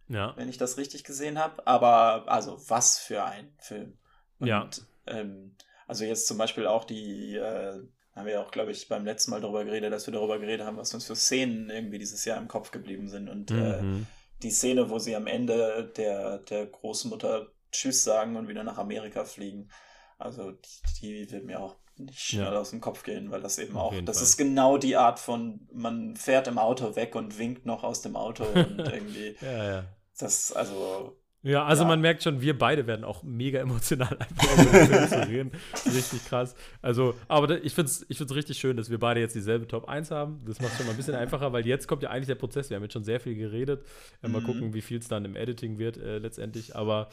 Ja. 0.09 0.35
Wenn 0.37 0.49
ich 0.49 0.59
das 0.59 0.79
richtig 0.79 1.05
gesehen 1.05 1.39
habe. 1.39 1.67
Aber 1.67 2.25
also 2.29 2.59
was 2.69 2.99
für 2.99 3.25
ein 3.25 3.53
Film. 3.59 3.99
Und, 4.39 4.49
ja. 4.49 4.69
Ähm, 5.07 5.55
also 5.87 6.05
jetzt 6.05 6.27
zum 6.27 6.39
Beispiel 6.39 6.67
auch 6.67 6.85
die, 6.85 7.37
äh, 7.37 7.81
haben 8.19 8.27
wir 8.27 8.41
auch, 8.41 8.51
glaube 8.51 8.73
ich, 8.73 8.89
beim 8.89 9.05
letzten 9.05 9.31
Mal 9.31 9.41
darüber 9.41 9.65
geredet, 9.65 9.93
dass 9.93 10.07
wir 10.07 10.13
darüber 10.13 10.39
geredet 10.39 10.67
haben, 10.67 10.77
was 10.77 10.93
uns 10.93 11.07
für 11.07 11.17
Szenen 11.17 11.71
irgendwie 11.71 11.99
dieses 11.99 12.25
Jahr 12.25 12.39
im 12.39 12.49
Kopf 12.49 12.71
geblieben 12.71 13.09
sind. 13.09 13.29
Und 13.29 13.51
äh, 13.51 13.83
mhm. 13.83 14.03
äh, 14.03 14.07
die 14.43 14.51
Szene, 14.51 14.91
wo 14.91 14.99
sie 14.99 15.17
am 15.17 15.27
Ende 15.27 15.93
der, 15.97 16.39
der 16.39 16.67
Großmutter 16.67 17.49
Tschüss 17.71 18.05
sagen 18.05 18.37
und 18.37 18.49
wieder 18.49 18.65
nach 18.65 18.79
Amerika 18.79 19.25
fliegen. 19.25 19.71
Also 20.19 20.53
die, 21.01 21.27
die 21.27 21.31
wird 21.31 21.45
mir 21.45 21.61
auch 21.61 21.77
nicht 21.97 22.19
schnell 22.19 22.53
ja. 22.53 22.59
aus 22.59 22.71
dem 22.71 22.81
Kopf 22.81 23.03
gehen, 23.03 23.31
weil 23.31 23.41
das 23.41 23.59
eben 23.59 23.77
Auf 23.77 23.93
auch, 23.93 24.01
das 24.05 24.19
Fall. 24.19 24.25
ist 24.25 24.37
genau 24.37 24.79
die 24.79 24.97
Art 24.97 25.19
von, 25.19 25.69
man 25.73 26.17
fährt 26.17 26.47
im 26.47 26.59
Auto 26.59 26.97
weg 26.97 27.15
und 27.15 27.39
winkt 27.39 27.67
noch 27.67 27.85
aus 27.85 28.03
dem 28.03 28.17
Auto 28.17 28.45
und 28.45 28.79
irgendwie, 28.79 29.37
ja, 29.41 29.65
ja. 29.65 29.85
das, 30.19 30.53
also 30.53 31.17
ja, 31.43 31.65
also 31.65 31.85
ja. 31.85 31.89
man 31.89 32.01
merkt 32.01 32.25
schon, 32.25 32.41
wir 32.41 32.59
beide 32.59 32.87
werden 32.89 33.05
auch 33.05 33.23
mega 33.23 33.61
emotional 33.61 34.17
einfach 34.19 34.53
über 34.55 34.73
den 34.73 34.87
Film 34.87 35.09
zu 35.09 35.29
reden. 35.29 35.53
Richtig 35.87 36.25
krass. 36.27 36.57
Also, 36.83 37.15
aber 37.29 37.63
ich 37.63 37.75
finde 37.75 37.91
es 37.91 38.05
ich 38.09 38.19
find's 38.19 38.35
richtig 38.35 38.59
schön, 38.59 38.77
dass 38.77 38.91
wir 38.91 38.99
beide 38.99 39.21
jetzt 39.21 39.37
dieselbe 39.37 39.69
Top 39.69 39.89
1 39.89 40.11
haben. 40.11 40.43
Das 40.47 40.61
macht 40.61 40.73
es 40.73 40.79
schon 40.79 40.87
mal 40.87 40.93
ein 40.93 40.97
bisschen 40.97 41.15
einfacher, 41.15 41.53
weil 41.53 41.65
jetzt 41.65 41.87
kommt 41.87 42.03
ja 42.03 42.11
eigentlich 42.11 42.27
der 42.27 42.35
Prozess. 42.35 42.71
Wir 42.71 42.77
haben 42.77 42.83
jetzt 42.83 42.93
schon 42.93 43.05
sehr 43.05 43.21
viel 43.21 43.37
geredet. 43.37 43.85
Mhm. 44.23 44.33
Mal 44.33 44.43
gucken, 44.43 44.75
wie 44.75 44.81
viel 44.81 44.99
es 44.99 45.07
dann 45.07 45.25
im 45.25 45.37
Editing 45.37 45.79
wird 45.79 45.97
äh, 45.97 46.19
letztendlich. 46.19 46.75
Aber 46.75 47.09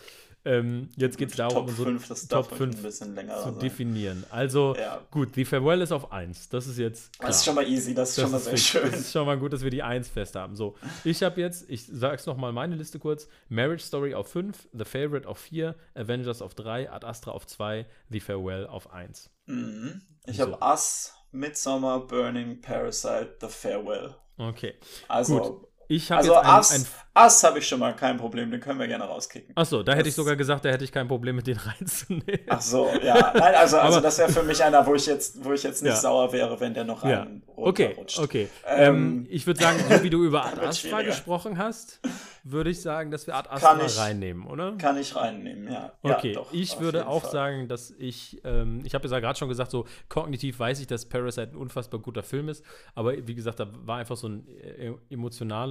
ähm, 0.46 0.90
jetzt 0.96 1.18
geht 1.18 1.32
es 1.32 1.36
darum, 1.36 1.68
Top 1.68 1.76
5, 1.76 2.08
das 2.08 2.28
Top 2.28 2.56
5 2.56 2.76
ein 2.76 2.84
bisschen 2.84 3.16
länger 3.16 3.38
zu 3.38 3.50
sein. 3.50 3.60
definieren. 3.60 4.24
Also 4.30 4.76
ja. 4.76 5.02
gut, 5.10 5.34
The 5.34 5.44
Farewell 5.44 5.82
ist 5.82 5.92
auf 5.92 6.12
1. 6.12 6.50
Das 6.50 6.68
ist 6.68 6.78
jetzt. 6.78 7.18
Klar. 7.18 7.30
Das 7.30 7.38
ist 7.38 7.46
schon 7.46 7.56
mal 7.56 7.68
easy, 7.68 7.96
das 7.96 8.10
ist 8.10 8.18
das 8.20 8.24
schon 8.24 8.32
mal 8.32 8.40
sehr 8.40 8.58
schön. 8.58 8.92
Das 8.92 9.00
ist 9.00 9.12
schon 9.12 9.26
mal 9.26 9.38
gut, 9.38 9.54
dass 9.54 9.64
wir 9.64 9.72
die 9.72 9.82
1 9.82 10.08
fest 10.08 10.36
haben. 10.36 10.56
So, 10.56 10.76
ich 11.04 11.24
habe 11.24 11.42
jetzt, 11.42 11.70
ich 11.70 11.86
sag's 11.92 12.26
nochmal 12.28 12.54
meine 12.54 12.76
Liste 12.76 13.00
kurz: 13.00 13.28
Marriage 13.50 13.84
Story 13.84 14.14
auf 14.14 14.28
5, 14.28 14.70
The 14.72 14.86
Favorite 14.86 15.28
auf 15.28 15.40
4, 15.40 15.76
Avengers 15.96 16.42
auf 16.42 16.54
3, 16.54 16.92
Ad 16.92 17.06
Astra 17.06 17.32
auf 17.32 17.48
2, 17.48 17.86
The 18.10 18.20
Farewell 18.20 18.68
auf 18.68 18.94
1. 18.94 19.32
Mhm. 19.48 20.02
Ich 20.28 20.38
so. 20.38 20.44
habe 20.44 20.64
Us, 20.64 21.14
Midsummer, 21.32 22.00
Burning, 22.00 22.62
Parasite, 22.62 23.38
The 23.42 23.48
Farewell. 23.48 24.16
Okay. 24.38 24.76
Also. 25.08 25.40
Gut. 25.40 25.68
Ich 25.88 26.12
habe 26.12 26.20
also 26.20 26.36
Ass, 26.36 26.72
ein, 26.72 26.86
Ass 27.14 27.44
habe 27.44 27.60
ich 27.60 27.68
schon 27.68 27.80
mal 27.80 27.96
kein 27.96 28.18
Problem, 28.18 28.52
den 28.52 28.60
können 28.60 28.80
wir 28.80 28.88
gerne 28.88 29.06
rauskicken. 29.06 29.56
Achso, 29.56 29.78
da 29.78 29.92
das 29.92 30.00
hätte 30.00 30.10
ich 30.10 30.16
sogar 30.16 30.36
gesagt, 30.36 30.66
da 30.66 30.70
hätte 30.70 30.84
ich 30.84 30.92
kein 30.92 31.08
Problem 31.08 31.38
mit 31.38 31.48
den 31.48 31.58
reinzunehmen. 31.80 32.46
Ach 32.50 32.62
so, 32.62 32.90
ja. 33.02 33.32
Nein, 33.34 33.56
also, 33.56 33.78
also 33.78 34.00
das 34.02 34.18
wäre 34.18 34.32
für 34.32 34.44
mich 34.44 34.64
einer, 34.64 34.86
wo 34.86 34.96
ich 34.96 35.06
jetzt, 35.06 35.44
wo 35.44 35.54
ich 35.54 35.64
jetzt 35.64 35.82
nicht 35.82 35.94
ja. 35.94 36.00
sauer 36.00 36.34
wäre, 36.34 36.60
wenn 36.60 36.74
der 36.74 36.84
noch 36.84 37.04
ja. 37.06 37.22
einen 37.22 37.44
Okay, 37.56 37.96
okay. 38.18 38.50
Ähm, 38.66 38.96
ähm, 38.96 39.28
ich 39.30 39.48
würde 39.48 39.62
sagen, 39.62 39.80
so 39.90 40.04
wie 40.04 40.10
du 40.10 40.24
über 40.26 40.46
Ad 40.46 40.60
Astra 40.66 41.04
gesprochen 41.04 41.58
hast, 41.58 42.02
würde 42.44 42.70
ich 42.70 42.82
sagen, 42.82 43.12
dass 43.12 43.28
wir 43.28 43.36
Ad 43.36 43.50
Astra 43.50 43.80
ich, 43.86 43.98
reinnehmen, 43.98 44.46
oder? 44.46 44.74
Kann 44.78 44.98
ich 44.98 45.16
reinnehmen, 45.16 45.72
ja. 45.72 45.94
Okay, 46.04 46.34
ja, 46.34 46.40
doch, 46.40 46.52
ich 46.52 46.80
würde 46.80 47.08
auch 47.08 47.24
Fall. 47.24 47.32
sagen, 47.32 47.68
dass 47.70 47.92
ich, 47.98 48.42
ähm, 48.44 48.82
ich 48.84 48.94
habe 48.94 49.08
ja 49.08 49.20
gerade 49.20 49.40
schon 49.40 49.48
gesagt, 49.48 49.72
so 49.72 49.86
kognitiv 50.10 50.60
weiß 50.60 50.82
ich, 50.82 50.88
dass 50.88 51.06
Parasite 51.06 51.52
ein 51.54 51.56
unfassbar 51.56 52.02
guter 52.02 52.24
Film 52.24 52.50
ist, 52.50 52.64
aber 52.94 53.14
wie 53.26 53.36
gesagt, 53.36 53.62
da 53.62 53.68
war 53.86 54.00
einfach 54.00 54.18
so 54.18 54.28
eine 54.28 54.44
äh, 54.62 54.94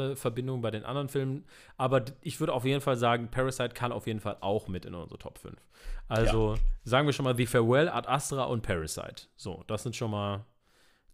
emotionale 0.04 0.16
Verbindung 0.16 0.60
bei 0.60 0.70
den 0.70 0.84
anderen 0.84 1.08
Filmen. 1.08 1.44
Aber 1.76 2.04
ich 2.22 2.40
würde 2.40 2.52
auf 2.52 2.64
jeden 2.64 2.80
Fall 2.80 2.96
sagen, 2.96 3.28
Parasite 3.30 3.70
kann 3.70 3.92
auf 3.92 4.06
jeden 4.06 4.20
Fall 4.20 4.36
auch 4.40 4.68
mit 4.68 4.84
in 4.84 4.94
unsere 4.94 5.18
Top 5.18 5.38
5. 5.38 5.54
Also 6.08 6.54
ja. 6.54 6.60
sagen 6.84 7.06
wir 7.06 7.12
schon 7.12 7.24
mal 7.24 7.36
The 7.36 7.46
Farewell, 7.46 7.88
Ad 7.88 8.08
Astra 8.08 8.44
und 8.44 8.62
Parasite. 8.62 9.26
So, 9.36 9.64
das 9.66 9.82
sind 9.82 9.96
schon 9.96 10.10
mal 10.10 10.44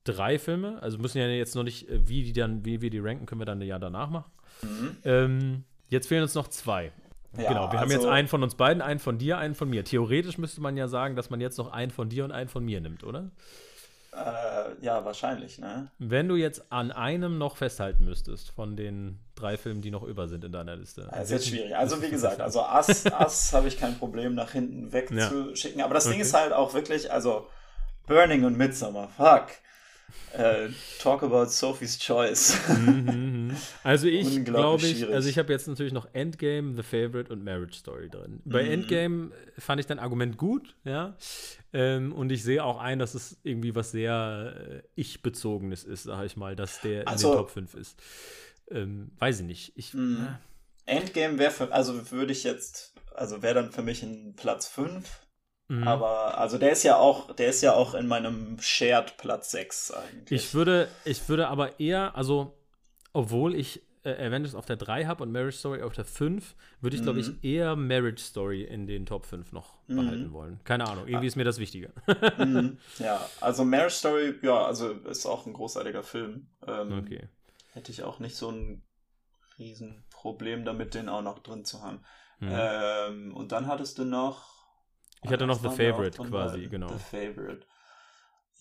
drei 0.04 0.38
Filme. 0.38 0.82
Also 0.82 0.98
müssen 0.98 1.18
ja 1.18 1.28
jetzt 1.28 1.54
noch 1.54 1.64
nicht, 1.64 1.88
äh, 1.88 2.08
wie 2.08 2.24
die 2.24 2.32
dann, 2.32 2.64
wie 2.64 2.80
wir 2.80 2.90
die 2.90 2.98
ranken, 2.98 3.26
können 3.26 3.40
wir 3.40 3.46
dann 3.46 3.60
ja 3.62 3.78
danach 3.78 4.10
machen. 4.10 4.30
Mhm. 4.62 4.96
Ähm, 5.04 5.64
jetzt 5.88 6.08
fehlen 6.08 6.22
uns 6.22 6.34
noch 6.34 6.48
zwei. 6.48 6.92
Ja, 7.36 7.48
genau, 7.48 7.60
wir 7.60 7.64
also, 7.64 7.78
haben 7.78 7.90
jetzt 7.90 7.98
also 8.00 8.08
einen 8.08 8.26
von 8.26 8.42
uns 8.42 8.56
beiden, 8.56 8.82
einen 8.82 8.98
von 8.98 9.16
dir, 9.16 9.38
einen 9.38 9.54
von 9.54 9.70
mir. 9.70 9.84
Theoretisch 9.84 10.36
müsste 10.36 10.60
man 10.60 10.76
ja 10.76 10.88
sagen, 10.88 11.14
dass 11.14 11.30
man 11.30 11.40
jetzt 11.40 11.58
noch 11.58 11.70
einen 11.70 11.92
von 11.92 12.08
dir 12.08 12.24
und 12.24 12.32
einen 12.32 12.48
von 12.48 12.64
mir 12.64 12.80
nimmt, 12.80 13.04
oder? 13.04 13.30
Äh, 14.12 14.84
ja, 14.84 15.04
wahrscheinlich, 15.04 15.58
ne? 15.58 15.90
Wenn 15.98 16.28
du 16.28 16.34
jetzt 16.34 16.72
an 16.72 16.90
einem 16.90 17.38
noch 17.38 17.56
festhalten 17.56 18.04
müsstest 18.04 18.50
von 18.50 18.74
den 18.74 19.20
drei 19.36 19.56
Filmen, 19.56 19.82
die 19.82 19.92
noch 19.92 20.02
über 20.02 20.26
sind 20.26 20.44
in 20.44 20.50
deiner 20.50 20.74
Liste. 20.74 21.08
Das 21.10 21.24
ist 21.24 21.30
jetzt 21.30 21.48
schwierig. 21.48 21.76
Also 21.76 22.02
wie 22.02 22.10
gesagt, 22.10 22.40
also 22.40 22.62
Ass, 22.62 23.06
Ass 23.06 23.52
habe 23.52 23.68
ich 23.68 23.78
kein 23.78 23.96
Problem 23.98 24.34
nach 24.34 24.50
hinten 24.50 24.92
wegzuschicken. 24.92 25.78
Ja. 25.78 25.84
Aber 25.84 25.94
das 25.94 26.06
okay. 26.06 26.14
Ding 26.14 26.22
ist 26.22 26.34
halt 26.34 26.52
auch 26.52 26.74
wirklich, 26.74 27.12
also 27.12 27.46
Burning 28.06 28.44
und 28.44 28.56
Midsummer, 28.56 29.08
fuck. 29.16 29.46
Äh, 30.32 30.70
talk 31.00 31.22
about 31.22 31.46
Sophie's 31.46 31.98
Choice. 31.98 32.56
Mhm, 32.68 33.04
mhm. 33.04 33.29
Also 33.82 34.06
ich 34.06 34.44
glaube 34.44 34.86
ich, 34.86 35.06
also 35.08 35.28
ich 35.28 35.38
habe 35.38 35.52
jetzt 35.52 35.68
natürlich 35.68 35.92
noch 35.92 36.08
Endgame, 36.12 36.74
The 36.74 36.82
Favorite 36.82 37.32
und 37.32 37.44
Marriage 37.44 37.74
Story 37.74 38.08
drin. 38.08 38.40
Bei 38.44 38.64
mhm. 38.64 38.70
Endgame 38.70 39.30
fand 39.58 39.80
ich 39.80 39.86
dein 39.86 39.98
Argument 39.98 40.36
gut, 40.36 40.76
ja. 40.84 41.16
Ähm, 41.72 42.12
und 42.12 42.30
ich 42.32 42.42
sehe 42.42 42.64
auch 42.64 42.78
ein, 42.78 42.98
dass 42.98 43.14
es 43.14 43.38
irgendwie 43.42 43.74
was 43.74 43.92
sehr 43.92 44.54
äh, 44.56 44.82
ich-bezogenes 44.94 45.84
ist, 45.84 46.04
sage 46.04 46.26
ich 46.26 46.36
mal, 46.36 46.56
dass 46.56 46.80
der 46.80 47.06
also, 47.06 47.28
in 47.28 47.34
den 47.34 47.38
Top 47.38 47.50
5 47.50 47.74
ist. 47.74 48.02
Ähm, 48.70 49.12
weiß 49.18 49.40
ich 49.40 49.46
nicht. 49.46 49.72
Ich, 49.76 49.94
äh. 49.94 49.98
Endgame 50.86 51.38
wäre 51.38 51.50
für, 51.50 51.72
also 51.72 52.10
würde 52.10 52.32
ich 52.32 52.44
jetzt, 52.44 52.94
also 53.14 53.42
wäre 53.42 53.54
dann 53.54 53.70
für 53.70 53.82
mich 53.82 54.02
ein 54.02 54.34
Platz 54.36 54.66
5 54.66 55.04
Mhm. 55.70 55.86
Aber 55.86 56.36
also 56.36 56.58
der 56.58 56.72
ist 56.72 56.82
ja 56.82 56.96
auch, 56.96 57.32
der 57.36 57.48
ist 57.48 57.62
ja 57.62 57.74
auch 57.74 57.94
in 57.94 58.08
meinem 58.08 58.58
Shared 58.60 59.16
Platz 59.18 59.52
6 59.52 59.92
eigentlich. 59.92 60.46
Ich 60.46 60.52
würde, 60.52 60.88
ich 61.04 61.28
würde 61.28 61.46
aber 61.46 61.78
eher, 61.78 62.16
also 62.16 62.59
obwohl 63.12 63.54
ich 63.54 63.82
äh, 64.02 64.26
Avengers 64.26 64.54
auf 64.54 64.66
der 64.66 64.76
3 64.76 65.06
habe 65.06 65.22
und 65.22 65.32
Marriage 65.32 65.56
Story 65.56 65.82
auf 65.82 65.92
der 65.92 66.04
5, 66.04 66.54
würde 66.80 66.96
ich, 66.96 67.02
mhm. 67.02 67.04
glaube 67.04 67.20
ich, 67.20 67.44
eher 67.44 67.76
Marriage 67.76 68.22
Story 68.22 68.62
in 68.62 68.86
den 68.86 69.06
Top 69.06 69.26
5 69.26 69.52
noch 69.52 69.74
mhm. 69.86 69.96
behalten 69.96 70.32
wollen. 70.32 70.60
Keine 70.64 70.86
Ahnung, 70.86 71.06
irgendwie 71.06 71.26
ah. 71.26 71.28
ist 71.28 71.36
mir 71.36 71.44
das 71.44 71.58
wichtiger. 71.58 71.90
mhm. 72.38 72.78
Ja, 72.98 73.20
also 73.40 73.64
Marriage 73.64 73.94
Story, 73.94 74.34
ja, 74.42 74.64
also 74.64 74.90
ist 74.90 75.26
auch 75.26 75.46
ein 75.46 75.52
großartiger 75.52 76.02
Film. 76.02 76.46
Ähm, 76.66 76.98
okay. 76.98 77.28
Hätte 77.72 77.92
ich 77.92 78.02
auch 78.02 78.18
nicht 78.18 78.36
so 78.36 78.50
ein 78.50 78.82
Riesenproblem 79.58 80.64
damit, 80.64 80.94
den 80.94 81.08
auch 81.08 81.22
noch 81.22 81.40
drin 81.40 81.64
zu 81.64 81.82
haben. 81.82 82.00
Mhm. 82.38 82.48
Ähm, 82.50 83.36
und 83.36 83.52
dann 83.52 83.66
hattest 83.66 83.98
du 83.98 84.04
noch 84.04 84.50
ich 85.22 85.30
hatte 85.30 85.46
noch 85.46 85.60
The 85.60 85.68
Favorite 85.68 86.22
quasi, 86.22 86.66
genau. 86.68 86.88
The 86.88 86.98
Favorite. 86.98 87.66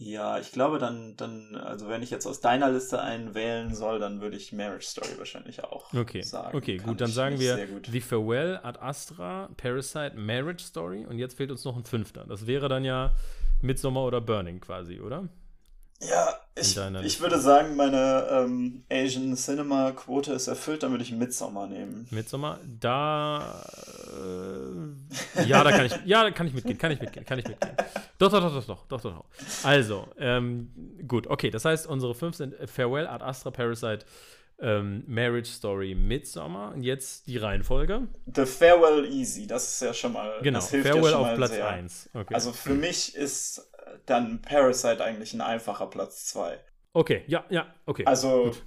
Ja, 0.01 0.39
ich 0.39 0.53
glaube 0.53 0.79
dann, 0.79 1.17
dann, 1.17 1.55
also 1.55 1.89
wenn 1.89 2.01
ich 2.01 2.09
jetzt 2.09 2.25
aus 2.25 2.39
deiner 2.39 2.71
Liste 2.71 3.01
einen 3.01 3.35
wählen 3.35 3.75
soll, 3.75 3.99
dann 3.99 4.21
würde 4.21 4.37
ich 4.37 4.53
Marriage 4.53 4.85
Story 4.85 5.09
wahrscheinlich 5.17 5.61
auch 5.65 5.93
okay. 5.93 6.21
sagen. 6.21 6.57
Okay, 6.57 6.77
gut, 6.77 7.01
dann 7.01 7.11
sagen 7.11 7.37
wir 7.37 7.67
The 7.85 7.99
Farewell, 7.99 8.61
Ad 8.63 8.79
Astra, 8.79 9.49
Parasite, 9.57 10.13
Marriage 10.15 10.63
Story 10.63 11.05
und 11.05 11.19
jetzt 11.19 11.35
fehlt 11.35 11.51
uns 11.51 11.65
noch 11.65 11.75
ein 11.75 11.83
fünfter. 11.83 12.25
Das 12.25 12.47
wäre 12.47 12.69
dann 12.69 12.85
ja 12.85 13.13
Midsommar 13.61 14.05
oder 14.05 14.21
Burning 14.21 14.61
quasi, 14.61 15.01
oder? 15.01 15.27
Ja, 16.01 16.39
ich, 16.55 16.77
ich 17.03 17.19
würde 17.19 17.39
sagen, 17.39 17.75
meine 17.75 18.27
ähm, 18.31 18.83
Asian 18.89 19.35
Cinema 19.35 19.91
Quote 19.91 20.31
ist 20.31 20.47
erfüllt, 20.47 20.83
dann 20.83 20.91
würde 20.91 21.03
ich 21.03 21.11
Midsommar 21.11 21.67
nehmen. 21.67 22.07
Midsommar, 22.09 22.59
da 22.79 23.61
äh, 24.17 25.43
ja, 25.43 25.63
da 25.63 25.71
kann 25.71 25.85
ich 25.85 25.93
ja, 26.05 26.23
da 26.23 26.31
kann 26.31 26.47
ich 26.47 26.53
mitgehen, 26.53 26.77
kann 26.77 26.91
ich 26.91 27.01
mitgehen, 27.01 27.25
kann 27.25 27.39
ich 27.39 27.47
mitgehen. 27.47 27.75
Doch, 28.17 28.31
doch, 28.31 28.41
doch, 28.41 28.65
doch, 28.65 28.85
doch, 28.87 29.01
doch, 29.01 29.01
doch. 29.01 29.25
Also, 29.63 30.07
ähm, 30.17 30.71
gut, 31.07 31.27
okay, 31.27 31.49
das 31.49 31.65
heißt, 31.65 31.87
unsere 31.87 32.15
fünf 32.15 32.35
sind 32.35 32.55
Farewell, 32.69 33.07
Ad 33.07 33.23
Astra, 33.23 33.51
Parasite, 33.51 34.05
ähm, 34.61 35.03
Marriage 35.07 35.49
Story, 35.49 35.95
Midsommar 35.95 36.73
und 36.73 36.83
jetzt 36.83 37.27
die 37.27 37.37
Reihenfolge. 37.37 38.07
The 38.33 38.45
Farewell 38.45 39.05
Easy, 39.05 39.47
das 39.47 39.71
ist 39.71 39.81
ja 39.81 39.93
schon 39.93 40.13
mal 40.13 40.39
genau, 40.41 40.61
Farewell 40.61 41.11
ja 41.11 41.17
auf 41.17 41.35
Platz 41.35 41.51
1. 41.51 42.09
Okay. 42.13 42.33
Also 42.33 42.51
für 42.51 42.73
mich 42.73 43.15
ist 43.15 43.68
dann 44.05 44.41
Parasite 44.41 45.03
eigentlich 45.03 45.33
ein 45.33 45.41
einfacher 45.41 45.87
Platz 45.87 46.25
2. 46.27 46.59
Okay, 46.93 47.23
ja, 47.27 47.45
ja, 47.49 47.67
okay. 47.85 48.05
Also. 48.05 48.45
Gut. 48.45 48.63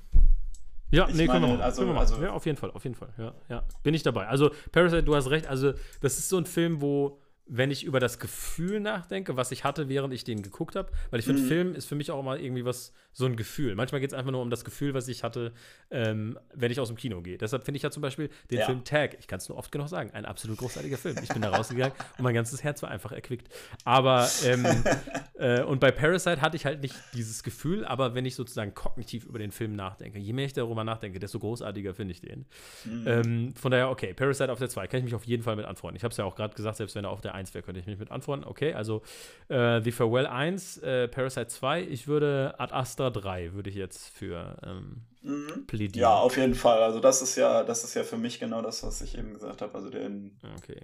Ja, 0.91 1.07
nee, 1.07 1.27
meine, 1.27 1.47
können 1.47 1.59
wir. 1.59 1.65
Also, 1.65 1.83
können 1.83 1.95
wir 1.95 2.01
also, 2.01 2.23
ja, 2.23 2.33
auf 2.33 2.45
jeden 2.45 2.59
Fall, 2.59 2.71
auf 2.73 2.85
jeden 2.85 2.95
Fall. 2.95 3.09
Ja, 3.17 3.35
ja. 3.49 3.65
Bin 3.83 3.95
ich 3.95 4.03
dabei. 4.03 4.27
Also, 4.27 4.51
Parasite, 4.73 5.03
du 5.03 5.17
hast 5.17 5.31
recht. 5.31 5.47
Also, 5.47 5.73
das 6.03 6.19
ist 6.19 6.29
so 6.29 6.37
ein 6.37 6.45
Film, 6.45 6.83
wo 6.83 7.22
wenn 7.55 7.71
ich 7.71 7.85
über 7.85 8.01
das 8.01 8.19
Gefühl 8.19 8.81
nachdenke, 8.81 9.37
was 9.37 9.53
ich 9.53 9.63
hatte, 9.63 9.91
während 9.91 10.15
ich 10.15 10.25
den 10.25 10.41
geguckt 10.41 10.75
habe. 10.75 10.91
Weil 11.11 11.21
ich 11.21 11.27
finde, 11.27 11.43
mhm. 11.43 11.49
Film 11.49 11.75
ist 11.75 11.85
für 11.85 11.95
mich 11.95 12.11
auch 12.11 12.19
immer 12.19 12.39
irgendwie 12.39 12.65
was, 12.65 12.95
so 13.13 13.27
ein 13.27 13.37
Gefühl. 13.37 13.75
Manchmal 13.75 14.01
geht 14.01 14.11
es 14.11 14.15
einfach 14.15 14.33
nur 14.33 14.41
um 14.41 14.49
das 14.49 14.65
Gefühl, 14.65 14.95
was 14.95 15.07
ich 15.09 15.23
hatte, 15.23 15.53
ähm, 15.91 16.39
wenn 16.55 16.73
ich 16.73 16.81
aus 16.81 16.89
dem 16.89 16.97
Kino 16.97 17.21
gehe. 17.21 17.37
Deshalb 17.37 17.65
finde 17.65 17.77
ich 17.77 17.83
ja 17.83 17.91
zum 17.91 18.01
Beispiel 18.01 18.31
den 18.51 18.61
ja. 18.61 18.65
Film 18.65 18.85
Tag, 18.85 19.19
ich 19.19 19.27
kann 19.27 19.39
es 19.39 19.51
nur 19.51 19.59
oft 19.59 19.71
genug 19.71 19.89
sagen, 19.89 20.11
ein 20.13 20.25
absolut 20.25 20.57
großartiger 20.57 20.97
Film. 20.97 21.17
Ich 21.23 21.29
bin 21.29 21.43
da 21.43 21.51
rausgegangen 21.51 21.93
und 22.17 22.25
mein 22.25 22.35
ganzes 22.35 22.65
Herz 22.65 22.83
war 22.83 22.91
einfach 22.91 23.13
erquickt. 23.13 23.49
Aber, 23.85 24.31
ähm, 24.47 24.67
äh, 25.35 25.63
und 25.63 25.79
bei 25.79 25.91
Parasite 25.91 26.41
hatte 26.41 26.57
ich 26.57 26.65
halt 26.65 26.81
nicht 26.81 26.95
dieses 27.13 27.43
Gefühl, 27.43 27.85
aber 27.85 28.15
wenn 28.15 28.25
ich 28.25 28.35
sozusagen 28.35 28.73
kognitiv 28.73 29.27
über 29.27 29.39
den 29.39 29.53
Film 29.53 29.77
nachdenke, 29.77 30.19
je 30.19 30.33
mehr 30.33 30.47
ich 30.47 30.55
darüber 30.55 30.85
nachdenke, 30.85 31.19
desto 31.19 31.39
großartiger 31.39 31.93
finde 31.93 32.13
ich 32.13 32.23
den. 32.23 32.47
Mhm. 32.87 33.05
Ähm, 33.07 33.55
von 33.57 33.71
daher, 33.71 33.91
okay, 33.91 34.15
Parasite 34.15 34.51
auf 34.51 34.59
der 34.59 34.71
2 34.71 34.87
kann 34.87 34.99
ich 35.01 35.05
mich 35.05 35.15
auf 35.15 35.25
jeden 35.25 35.43
Fall 35.43 35.57
mit 35.57 35.67
anfreunden. 35.67 35.97
Ich 35.97 36.05
habe 36.05 36.13
es 36.13 36.17
ja 36.17 36.25
auch 36.25 36.35
gerade 36.35 36.55
gesagt, 36.55 36.79
selbst 36.79 36.97
wenn 36.97 37.05
er 37.05 37.11
auf 37.11 37.21
der 37.21 37.35
1 37.35 37.42
wäre, 37.53 37.63
könnte 37.63 37.81
ich 37.81 37.87
mich 37.87 37.99
mit 37.99 38.11
anfreunden. 38.11 38.49
Okay, 38.49 38.73
also 38.75 39.03
äh, 39.49 39.81
The 39.81 39.93
Farewell 39.93 40.27
1, 40.27 40.79
äh, 40.79 41.09
Parasite 41.09 41.49
2, 41.49 41.83
ich 41.83 42.07
würde 42.07 42.55
Ad 42.59 42.73
Astra 42.73 43.11
3 43.11 43.53
würde 43.53 43.71
ich 43.71 43.77
jetzt 43.77 44.09
für 44.09 44.57
ähm, 44.63 45.03
mhm. 45.23 45.67
plädieren. 45.67 46.03
Ja, 46.03 46.15
auf 46.15 46.37
jeden 46.37 46.55
Fall. 46.55 46.83
Also 46.83 47.01
das 47.01 47.23
ist 47.23 47.37
ja, 47.37 47.65
das 47.65 47.85
ist 47.85 47.95
ja 47.95 48.05
für 48.05 48.17
mich 48.17 48.41
genau 48.41 48.63
das, 48.63 48.83
was 48.83 49.03
ich 49.03 49.17
eben 49.19 49.35
gesagt 49.35 49.63
habe. 49.63 49.75
Also 49.75 49.91
den, 49.91 50.39
okay. 50.59 50.81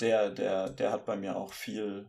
der, 0.00 0.30
der, 0.30 0.70
der 0.70 0.92
hat 0.92 1.06
bei 1.06 1.16
mir 1.16 1.36
auch 1.36 1.52
viel 1.52 2.06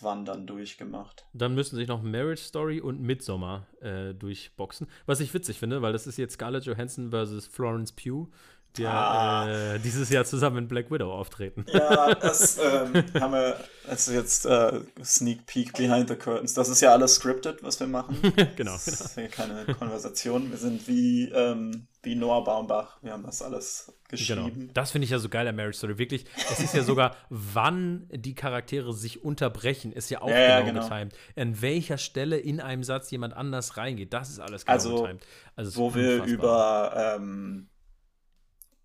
Wandern 0.00 0.46
durchgemacht. 0.46 1.26
Dann 1.32 1.54
müssen 1.54 1.76
sich 1.76 1.88
noch 1.88 2.02
Marriage 2.02 2.42
Story 2.42 2.80
und 2.80 3.00
Midsommar 3.00 3.66
äh, 3.80 4.14
durchboxen. 4.14 4.88
Was 5.06 5.20
ich 5.20 5.32
witzig 5.34 5.58
finde, 5.58 5.82
weil 5.82 5.92
das 5.92 6.06
ist 6.06 6.16
jetzt 6.16 6.34
Scarlett 6.34 6.64
Johansson 6.64 7.10
versus 7.10 7.46
Florence 7.46 7.92
Pugh 7.92 8.28
die 8.76 8.86
ah. 8.86 9.74
äh, 9.74 9.78
dieses 9.78 10.08
Jahr 10.08 10.24
zusammen 10.24 10.58
in 10.58 10.68
Black 10.68 10.90
Widow 10.90 11.12
auftreten. 11.12 11.64
Ja, 11.72 12.14
das 12.14 12.58
ähm, 12.58 13.04
haben 13.20 13.32
wir, 13.32 13.56
also 13.88 14.12
jetzt 14.12 14.46
äh, 14.46 14.80
Sneak 15.02 15.46
Peek 15.46 15.74
Behind 15.74 16.08
the 16.08 16.16
Curtains. 16.16 16.54
Das 16.54 16.68
ist 16.68 16.80
ja 16.80 16.92
alles 16.92 17.16
scripted, 17.16 17.62
was 17.62 17.78
wir 17.80 17.86
machen. 17.86 18.16
genau. 18.56 18.72
Das 18.72 18.88
ist 18.88 19.16
ja 19.16 19.28
keine 19.28 19.66
Konversation. 19.74 20.50
Wir 20.50 20.58
sind 20.58 20.88
wie, 20.88 21.28
ähm, 21.28 21.86
wie 22.02 22.14
Noah 22.14 22.44
Baumbach. 22.44 22.96
Wir 23.02 23.12
haben 23.12 23.24
das 23.24 23.42
alles 23.42 23.92
geschrieben. 24.08 24.60
Genau. 24.60 24.72
Das 24.72 24.90
finde 24.90 25.04
ich 25.04 25.10
ja 25.10 25.18
so 25.18 25.28
geil, 25.28 25.44
der 25.44 25.52
Marriage 25.52 25.76
Story. 25.76 25.98
Wirklich, 25.98 26.24
es 26.50 26.60
ist 26.60 26.74
ja 26.74 26.82
sogar, 26.82 27.16
wann 27.28 28.08
die 28.10 28.34
Charaktere 28.34 28.94
sich 28.94 29.22
unterbrechen, 29.22 29.92
ist 29.92 30.10
ja 30.10 30.22
auch 30.22 30.28
ja, 30.28 30.60
genau, 30.60 30.80
genau, 30.80 30.88
getimed. 30.88 31.14
An 31.36 31.60
welcher 31.60 31.98
Stelle 31.98 32.38
in 32.38 32.60
einem 32.60 32.84
Satz 32.84 33.10
jemand 33.10 33.34
anders 33.34 33.76
reingeht. 33.76 34.12
Das 34.14 34.30
ist 34.30 34.38
alles 34.38 34.64
genau 34.64 34.72
also, 34.74 35.02
getimed. 35.02 35.26
Also, 35.56 35.80
wo 35.80 35.94
wir 35.94 36.24
über 36.24 37.16
ähm, 37.16 37.68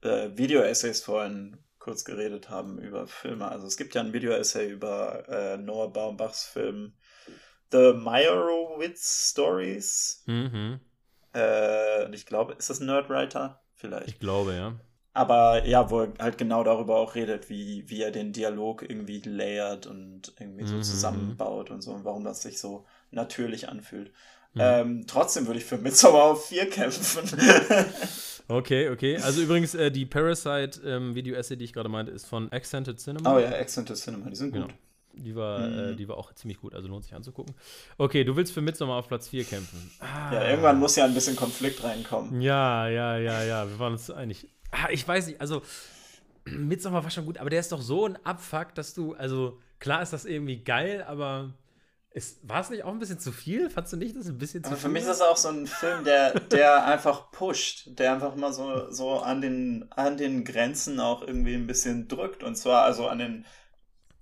äh, 0.02 0.30
Video-Essays 0.36 1.02
vorhin 1.02 1.58
kurz 1.80 2.04
geredet 2.04 2.50
haben 2.50 2.80
über 2.80 3.08
Filme. 3.08 3.50
Also 3.50 3.66
es 3.66 3.78
gibt 3.78 3.96
ja 3.96 4.02
ein 4.02 4.14
Video-Essay 4.14 4.70
über 4.70 5.28
äh, 5.30 5.58
Noah 5.58 5.92
Baumbachs 5.92 6.46
Film 6.46 6.94
The 7.72 7.94
Meyerowitz 7.94 9.32
Stories. 9.32 10.24
Mhm. 10.26 10.80
Äh, 11.34 12.14
ich 12.14 12.26
glaube, 12.26 12.54
ist 12.54 12.70
das 12.70 12.80
ein 12.80 12.88
Nerdwriter? 12.88 13.62
Vielleicht. 13.76 14.08
Ich 14.08 14.20
glaube, 14.20 14.54
ja. 14.56 14.74
Aber 15.14 15.66
ja, 15.66 15.90
wo 15.90 16.02
er 16.02 16.14
halt 16.20 16.38
genau 16.38 16.64
darüber 16.64 16.98
auch 16.98 17.16
redet, 17.16 17.50
wie, 17.50 17.90
wie 17.90 18.04
er 18.04 18.12
den 18.12 18.34
Dialog 18.34 18.84
irgendwie 18.84 19.20
layert 19.22 19.88
und 19.88 20.34
irgendwie 20.40 20.66
so 20.68 20.76
mhm. 20.76 20.84
zusammenbaut 20.84 21.72
und 21.72 21.82
so 21.82 21.92
und 21.92 22.06
warum 22.06 22.24
das 22.24 22.42
sich 22.44 22.60
so 22.60 22.86
natürlich 23.12 23.68
anfühlt. 23.68 24.12
Mhm. 24.54 24.62
Ähm, 24.62 25.04
trotzdem 25.08 25.48
würde 25.48 25.60
ich 25.60 25.66
für 25.66 25.78
Midsommar 25.78 26.24
auf 26.24 26.48
4 26.48 26.70
kämpfen. 26.70 27.30
Okay, 28.50 28.90
okay. 28.90 29.18
Also 29.18 29.42
übrigens, 29.42 29.76
äh, 29.76 29.92
die 29.92 30.06
Parasite-Video-Essay, 30.06 31.54
ähm, 31.54 31.60
die 31.60 31.66
ich 31.66 31.74
gerade 31.74 31.90
meinte, 31.90 32.14
ist 32.14 32.26
von 32.26 32.50
Accented 32.52 33.00
Cinema. 33.00 33.36
Oh 33.36 33.40
ja, 33.40 33.50
Accented 33.50 33.98
Cinema, 33.98 34.30
die 34.30 34.36
sind 34.38 34.54
genau. 34.54 34.68
gut. 34.68 34.76
Die 35.14 35.36
war, 35.36 35.60
äh, 35.60 35.68
mhm. 35.68 35.94
äh, 35.94 35.96
die 35.96 36.08
war 36.08 36.18
auch 36.18 36.34
ziemlich 36.34 36.60
gut, 36.60 36.74
also 36.74 36.88
lohnt 36.88 37.04
sich 37.04 37.14
anzugucken. 37.14 37.56
Okay, 37.98 38.24
du 38.24 38.36
willst 38.36 38.54
für 38.54 38.62
Midsommar 38.62 39.00
auf 39.00 39.08
Platz 39.08 39.28
4 39.30 39.44
kämpfen. 39.44 39.92
Ah. 40.00 40.34
Ja, 40.34 40.50
irgendwann 40.50 40.80
muss 40.80 40.96
ja 40.96 41.06
ein 41.06 41.14
bisschen 41.14 41.36
Konflikt 41.36 41.84
reinkommen. 41.84 42.42
Ja, 42.42 42.88
ja, 42.88 43.18
ja, 43.18 43.44
ja, 43.44 43.70
wir 43.70 43.80
waren 43.80 43.94
uns 43.94 44.10
einig. 44.12 44.48
Ah, 44.72 44.90
ich 44.92 45.06
weiß 45.06 45.28
nicht, 45.28 45.42
also 45.42 45.62
Midsommar 46.46 47.04
war 47.04 47.12
schon 47.12 47.26
gut, 47.26 47.40
aber 47.40 47.50
der 47.50 47.60
ist 47.60 47.72
doch 47.72 47.82
so 47.82 48.06
ein 48.06 48.18
Abfuck, 48.26 48.76
dass 48.76 48.94
du, 48.94 49.14
also 49.14 49.60
klar 49.80 50.02
ist 50.02 50.14
das 50.14 50.26
irgendwie 50.26 50.58
geil, 50.58 51.04
aber 51.06 51.54
war 52.44 52.62
es 52.62 52.70
nicht 52.70 52.84
auch 52.84 52.92
ein 52.92 53.00
bisschen 53.00 53.20
zu 53.20 53.32
viel? 53.32 53.70
Fandest 53.70 53.94
du 53.94 53.98
nicht, 53.98 54.16
das 54.16 54.28
ein 54.28 54.38
bisschen 54.38 54.64
zu 54.64 54.70
Aber 54.70 54.78
viel? 54.78 54.84
Für 54.84 54.90
mich 54.90 55.02
ist 55.02 55.10
das 55.10 55.22
auch 55.22 55.38
so 55.38 55.50
ein 55.50 55.68
Film, 55.68 56.04
der, 56.04 56.40
der 56.40 56.86
einfach 56.86 57.32
pusht, 57.32 57.90
der 58.00 58.14
einfach 58.14 58.36
mal 58.36 58.54
so, 58.54 58.92
so 58.92 59.20
an, 59.20 59.42
den, 59.42 59.86
an 59.92 60.18
den 60.18 60.44
Grenzen 60.44 61.00
auch 61.00 61.22
irgendwie 61.22 61.56
ein 61.56 61.68
bisschen 61.68 62.08
drückt. 62.08 62.44
Und 62.44 62.56
zwar 62.56 62.84
also 62.84 63.08
an 63.08 63.20
den, 63.20 63.46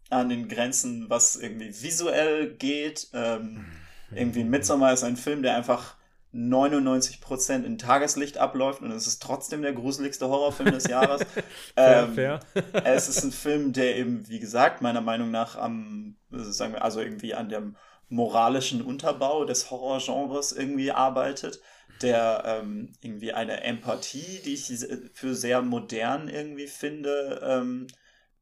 an 0.09 0.29
den 0.29 0.47
Grenzen, 0.47 1.09
was 1.09 1.35
irgendwie 1.35 1.69
visuell 1.69 2.53
geht. 2.55 3.09
Ähm, 3.13 3.65
irgendwie 4.13 4.43
Midsommar 4.43 4.93
ist 4.93 5.03
ein 5.03 5.17
Film, 5.17 5.41
der 5.41 5.55
einfach 5.55 5.95
99% 6.35 7.63
in 7.63 7.77
Tageslicht 7.77 8.37
abläuft 8.37 8.81
und 8.81 8.91
es 8.91 9.07
ist 9.07 9.21
trotzdem 9.21 9.61
der 9.61 9.71
gruseligste 9.71 10.27
Horrorfilm 10.27 10.71
des 10.71 10.87
Jahres. 10.87 11.25
fair, 11.75 12.03
ähm, 12.03 12.13
fair. 12.13 12.39
es 12.83 13.07
ist 13.07 13.23
ein 13.23 13.31
Film, 13.31 13.71
der 13.71 13.95
eben, 13.95 14.27
wie 14.27 14.39
gesagt, 14.39 14.81
meiner 14.81 15.01
Meinung 15.01 15.31
nach 15.31 15.55
am, 15.55 16.17
sagen 16.29 16.73
wir, 16.73 16.83
also 16.83 16.99
irgendwie 16.99 17.33
an 17.33 17.47
dem 17.47 17.77
moralischen 18.09 18.81
Unterbau 18.81 19.45
des 19.45 19.71
Horrorgenres 19.71 20.51
irgendwie 20.51 20.91
arbeitet, 20.91 21.61
der 22.01 22.43
ähm, 22.45 22.91
irgendwie 23.01 23.31
eine 23.31 23.61
Empathie, 23.63 24.41
die 24.43 24.53
ich 24.53 24.85
für 25.13 25.35
sehr 25.35 25.61
modern 25.61 26.27
irgendwie 26.27 26.67
finde, 26.67 27.39
ähm, 27.43 27.87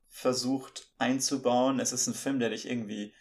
versucht 0.10 0.92
einzubauen. 0.98 1.80
Es 1.80 1.94
ist 1.94 2.08
ein 2.08 2.16
Film, 2.16 2.40
der 2.40 2.50
dich 2.50 2.68
irgendwie, 2.68 3.14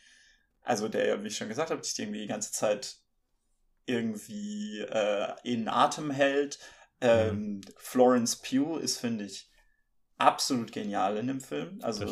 also 0.63 0.89
der, 0.89 1.23
wie 1.23 1.29
ich 1.29 1.37
schon 1.37 1.49
gesagt 1.49 1.71
habe, 1.71 1.83
dich 1.83 1.99
irgendwie 1.99 2.23
die 2.23 2.27
ganze 2.27 2.53
Zeit 2.53 3.02
irgendwie 3.87 4.81
äh, 4.81 5.35
in 5.45 5.69
Atem 5.69 6.11
hält. 6.11 6.59
Ähm, 7.01 7.57
mhm. 7.57 7.61
Florence 7.77 8.37
Pugh 8.37 8.79
ist, 8.79 8.99
finde 8.99 9.25
ich, 9.25 9.51
absolut 10.19 10.73
genial 10.73 11.17
in 11.17 11.27
dem 11.27 11.41
Film. 11.41 11.79
Also, 11.83 12.05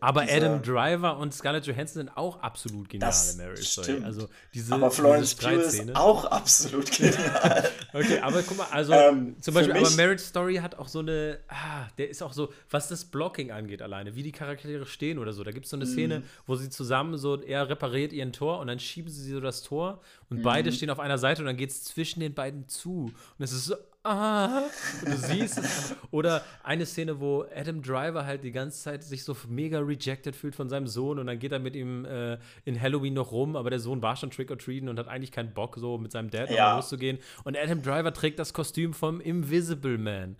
Aber 0.00 0.22
Adam 0.22 0.62
Driver 0.62 1.16
und 1.18 1.32
Scarlett 1.32 1.66
Johansson 1.66 2.06
sind 2.06 2.16
auch 2.16 2.40
absolut 2.40 2.88
genial 2.88 3.12
in 3.30 3.36
Marriage 3.38 3.62
Story. 3.62 4.02
Also 4.04 4.28
diese, 4.52 4.74
aber 4.74 4.90
Florence 4.90 5.34
Pugh 5.34 5.60
ist 5.60 5.96
auch 5.96 6.24
absolut 6.26 6.90
genial. 6.90 7.70
okay, 7.92 8.18
aber 8.20 8.42
guck 8.42 8.58
mal, 8.58 8.66
also 8.70 8.92
ähm, 8.92 9.36
zum 9.40 9.54
Beispiel, 9.54 9.76
aber 9.76 9.90
Marriage 9.90 10.22
Story 10.22 10.56
hat 10.56 10.74
auch 10.76 10.88
so 10.88 10.98
eine, 10.98 11.38
ah, 11.48 11.86
der 11.96 12.10
ist 12.10 12.22
auch 12.22 12.32
so, 12.32 12.52
was 12.70 12.88
das 12.88 13.04
Blocking 13.04 13.50
angeht 13.50 13.82
alleine, 13.82 14.14
wie 14.14 14.22
die 14.22 14.32
Charaktere 14.32 14.86
stehen 14.86 15.18
oder 15.18 15.32
so. 15.32 15.42
Da 15.42 15.50
gibt 15.50 15.64
es 15.64 15.70
so 15.70 15.76
eine 15.76 15.86
Szene, 15.86 16.20
mhm. 16.20 16.24
wo 16.46 16.56
sie 16.56 16.68
zusammen 16.68 17.16
so, 17.16 17.40
er 17.40 17.68
repariert 17.68 18.12
ihren 18.12 18.32
Tor 18.32 18.60
und 18.60 18.66
dann 18.66 18.78
schieben 18.78 19.10
sie 19.10 19.30
so 19.30 19.40
das 19.40 19.62
Tor 19.62 20.00
und 20.28 20.38
mhm. 20.38 20.42
beide 20.42 20.72
stehen 20.72 20.90
auf 20.90 21.00
einer 21.00 21.18
Seite 21.18 21.42
und 21.42 21.46
dann 21.46 21.56
geht 21.56 21.70
es 21.70 21.84
zwischen 21.84 22.20
den 22.20 22.34
beiden 22.34 22.68
zu. 22.68 23.12
Und 23.38 23.44
es 23.44 23.52
ist 23.52 23.66
so, 23.66 23.76
ah, 24.04 24.62
du 25.04 25.16
siehst 25.16 25.58
es. 25.58 25.96
Oder 26.10 26.44
eine 26.62 26.86
Szene, 26.86 27.20
wo 27.20 27.44
Adam 27.54 27.82
Driver 27.82 28.26
halt 28.26 28.44
die 28.44 28.52
ganze 28.52 28.80
Zeit 28.80 29.02
sich 29.02 29.24
so 29.24 29.36
mega 29.48 29.80
rejected 29.80 30.36
fühlt 30.36 30.54
von 30.54 30.68
seinem 30.68 30.86
Sohn 30.86 31.18
und 31.18 31.26
dann 31.26 31.38
geht 31.38 31.52
er 31.52 31.58
mit 31.58 31.74
ihm 31.74 32.04
äh, 32.04 32.38
in 32.64 32.80
Halloween 32.80 33.14
noch 33.14 33.32
rum, 33.32 33.56
aber 33.56 33.70
der 33.70 33.80
Sohn 33.80 34.02
war 34.02 34.16
schon 34.16 34.30
Trick-or-Treaten 34.30 34.88
und 34.88 34.98
hat 34.98 35.08
eigentlich 35.08 35.32
keinen 35.32 35.52
Bock, 35.52 35.76
so 35.78 35.98
mit 35.98 36.12
seinem 36.12 36.30
Dad 36.30 36.50
ja. 36.50 36.76
loszugehen. 36.76 37.18
Und 37.44 37.56
Adam 37.56 37.82
Driver 37.82 38.12
trägt 38.12 38.38
das 38.38 38.52
Kostüm 38.52 38.94
vom 38.94 39.20
Invisible 39.20 39.98
Man. 39.98 40.36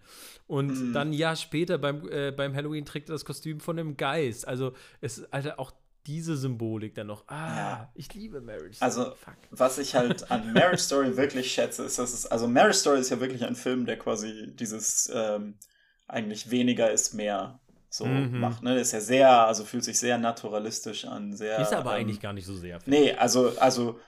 Und 0.46 0.68
mhm. 0.68 0.92
dann 0.92 1.08
ein 1.08 1.12
Jahr 1.14 1.36
später 1.36 1.78
beim, 1.78 2.08
äh, 2.10 2.30
beim 2.30 2.54
Halloween 2.54 2.84
trägt 2.84 3.08
er 3.08 3.14
das 3.14 3.24
Kostüm 3.24 3.60
von 3.60 3.78
einem 3.78 3.96
Geist. 3.96 4.46
Also 4.46 4.74
es 5.00 5.18
ist 5.18 5.32
halt 5.32 5.58
auch 5.58 5.72
diese 6.06 6.36
Symbolik 6.36 6.94
dann 6.94 7.06
noch. 7.06 7.26
Ah, 7.28 7.56
ja. 7.56 7.92
ich 7.94 8.12
liebe 8.14 8.40
Marriage 8.40 8.74
Story. 8.76 8.84
Also, 8.84 9.04
Fuck. 9.14 9.36
was 9.50 9.78
ich 9.78 9.94
halt 9.94 10.30
an 10.30 10.52
Marriage 10.54 10.82
Story 10.82 11.16
wirklich 11.16 11.52
schätze, 11.52 11.84
ist, 11.84 11.98
dass 11.98 12.12
es, 12.12 12.26
also 12.26 12.46
Marriage 12.46 12.78
Story 12.78 13.00
ist 13.00 13.10
ja 13.10 13.20
wirklich 13.20 13.44
ein 13.44 13.56
Film, 13.56 13.86
der 13.86 13.98
quasi 13.98 14.54
dieses 14.54 15.10
ähm, 15.14 15.58
eigentlich 16.06 16.50
weniger 16.50 16.90
ist 16.90 17.14
mehr 17.14 17.60
so 17.88 18.06
mhm. 18.06 18.40
macht. 18.40 18.62
Ne? 18.62 18.78
Ist 18.78 18.92
ja 18.92 19.00
sehr, 19.00 19.46
also 19.46 19.64
fühlt 19.64 19.84
sich 19.84 19.98
sehr 19.98 20.18
naturalistisch 20.18 21.04
an. 21.04 21.36
Sehr, 21.36 21.58
ist 21.60 21.72
aber 21.72 21.92
ähm, 21.92 22.00
eigentlich 22.00 22.20
gar 22.20 22.32
nicht 22.32 22.46
so 22.46 22.54
sehr. 22.54 22.80
Nee, 22.86 23.12
also, 23.12 23.52
also, 23.58 24.00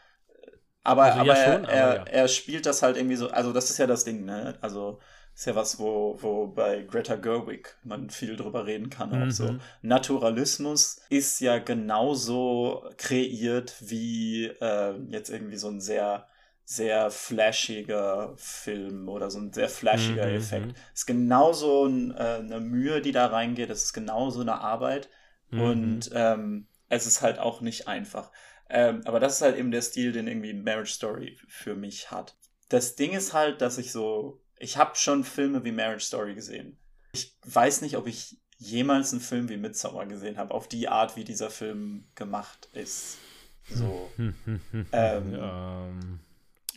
aber, 0.83 1.05
also, 1.05 1.21
aber, 1.21 1.37
ja 1.37 1.45
schon, 1.45 1.65
er, 1.65 1.85
aber 1.85 1.97
ja. 1.97 2.03
er 2.05 2.29
spielt 2.29 2.67
das 2.67 2.83
halt 2.83 2.97
irgendwie 2.97 3.17
so, 3.17 3.29
also 3.31 3.53
das 3.53 3.71
ist 3.71 3.79
ja 3.79 3.87
das 3.87 4.05
Ding, 4.05 4.25
ne? 4.25 4.59
Also 4.61 5.01
ist 5.37 5.45
ja 5.45 5.55
was, 5.55 5.79
wo, 5.79 6.17
wo 6.23 6.47
bei 6.47 6.83
Greta 6.83 7.17
Gerwig 7.17 7.77
man 7.85 8.09
viel 8.09 8.37
drüber 8.37 8.65
reden 8.65 8.89
kann. 8.89 9.11
Mhm. 9.11 9.29
Auch 9.29 9.31
so. 9.31 9.53
Mhm. 9.53 9.61
Naturalismus 9.83 11.03
ist 11.11 11.41
ja 11.41 11.59
genauso 11.59 12.89
kreiert 12.97 13.77
wie 13.81 14.47
äh, 14.47 14.95
jetzt 15.11 15.29
irgendwie 15.29 15.57
so 15.57 15.69
ein 15.69 15.81
sehr 15.81 16.27
sehr 16.69 17.13
flashiger 17.13 18.35
Film 18.37 19.09
oder 19.09 19.31
so 19.31 19.39
ein 19.39 19.53
sehr 19.53 19.69
flashiger 19.69 20.27
mhm, 20.27 20.35
Effekt. 20.35 20.73
Es 20.73 20.73
mhm. 20.73 20.95
ist 20.95 21.07
genauso 21.07 21.85
ein, 21.85 22.11
äh, 22.13 22.39
eine 22.41 22.59
Mühe, 22.59 23.01
die 23.01 23.13
da 23.13 23.27
reingeht. 23.27 23.71
Es 23.71 23.85
ist 23.85 23.93
genauso 23.93 24.41
eine 24.41 24.61
Arbeit. 24.61 25.09
Mhm. 25.51 25.61
Und 25.61 26.11
ähm, 26.13 26.67
es 26.89 27.07
ist 27.07 27.23
halt 27.23 27.39
auch 27.39 27.61
nicht 27.61 27.87
einfach. 27.87 28.33
Ähm, 28.69 29.03
aber 29.05 29.21
das 29.21 29.37
ist 29.37 29.43
halt 29.43 29.57
eben 29.57 29.71
der 29.71 29.83
Stil, 29.83 30.11
den 30.11 30.27
irgendwie 30.27 30.55
Marriage 30.55 30.93
Story 30.93 31.39
für 31.47 31.77
mich 31.77 32.11
hat. 32.11 32.37
Das 32.69 32.97
Ding 32.97 33.13
ist 33.13 33.33
halt, 33.33 33.61
dass 33.61 33.79
ich 33.79 33.93
so 33.93 34.41
ich 34.59 34.77
habe 34.77 34.97
schon 34.97 35.25
Filme 35.25 35.65
wie 35.65 35.73
Marriage 35.73 36.05
Story 36.05 36.35
gesehen. 36.35 36.79
Ich 37.13 37.37
weiß 37.45 37.83
nicht, 37.83 37.97
ob 37.97 38.07
ich 38.07 38.39
jemals 38.59 39.13
einen 39.13 39.21
Film 39.21 39.49
wie 39.49 39.57
Midsommar 39.57 40.07
gesehen 40.07 40.39
habe, 40.39 40.55
auf 40.55 40.69
die 40.69 40.89
Art, 40.89 41.17
wie 41.17 41.25
dieser 41.25 41.51
Film 41.51 42.09
gemacht 42.15 42.69
ist. 42.73 43.19
So. 43.69 44.11
ähm, 44.19 44.91
ähm, 44.93 46.21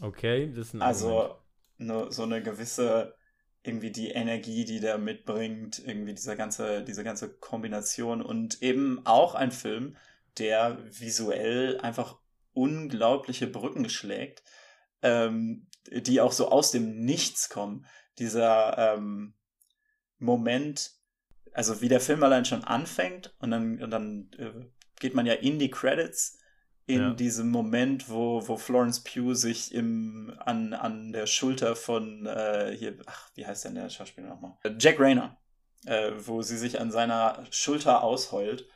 okay, 0.02 0.52
das 0.54 0.68
ist 0.68 0.74
ein 0.74 0.82
Also 0.82 1.36
ne, 1.78 2.08
so 2.10 2.24
eine 2.24 2.42
gewisse, 2.42 3.16
irgendwie 3.64 3.92
die 3.92 4.10
Energie, 4.10 4.66
die 4.66 4.80
der 4.80 4.98
mitbringt, 4.98 5.82
irgendwie 5.86 6.14
dieser 6.14 6.36
ganze, 6.36 6.84
diese 6.84 7.04
ganze 7.04 7.30
Kombination 7.30 8.22
und 8.22 8.62
eben 8.62 9.06
auch 9.06 9.36
ein 9.36 9.52
Film, 9.52 9.96
der 10.38 10.80
visuell 10.90 11.80
einfach 11.80 12.18
unglaubliche 12.54 13.48
Brücken 13.48 13.90
schlägt, 13.90 14.44
ähm, 15.02 15.68
die 15.88 16.22
auch 16.22 16.32
so 16.32 16.50
aus 16.50 16.72
dem 16.72 17.00
Nichts 17.00 17.50
kommen. 17.50 17.86
Dieser 18.18 18.96
ähm, 18.96 19.34
Moment, 20.18 20.92
also 21.54 21.82
wie 21.82 21.90
der 21.90 22.02
Film 22.02 22.24
allein 22.24 22.46
schon 22.46 22.64
anfängt 22.64 23.36
und 23.40 23.52
dann, 23.52 23.82
und 23.82 23.90
dann 23.92 24.30
äh, 24.38 24.52
geht 25.00 25.16
man 25.16 25.26
ja 25.26 25.34
in 25.34 25.60
die 25.60 25.72
Credits 25.72 26.38
in 26.90 27.02
ja. 27.02 27.14
diesem 27.14 27.52
Moment, 27.52 28.10
wo, 28.10 28.48
wo 28.48 28.58
Florence 28.58 29.04
Pugh 29.04 29.36
sich 29.36 29.74
im, 29.74 30.36
an, 30.40 30.74
an 30.74 31.14
der 31.14 31.28
Schulter 31.28 31.76
von 31.76 32.26
äh, 32.26 32.76
hier, 32.76 32.98
ach, 33.06 33.30
wie 33.36 33.46
heißt 33.46 33.66
denn 33.66 33.76
der 33.76 33.90
Schauspieler 33.90 34.30
nochmal? 34.30 34.58
Jack 34.80 35.00
Rayner, 35.00 35.38
äh, 35.86 36.12
wo 36.18 36.42
sie 36.42 36.58
sich 36.58 36.80
an 36.80 36.92
seiner 36.92 37.46
Schulter 37.52 38.04
ausheult 38.04 38.68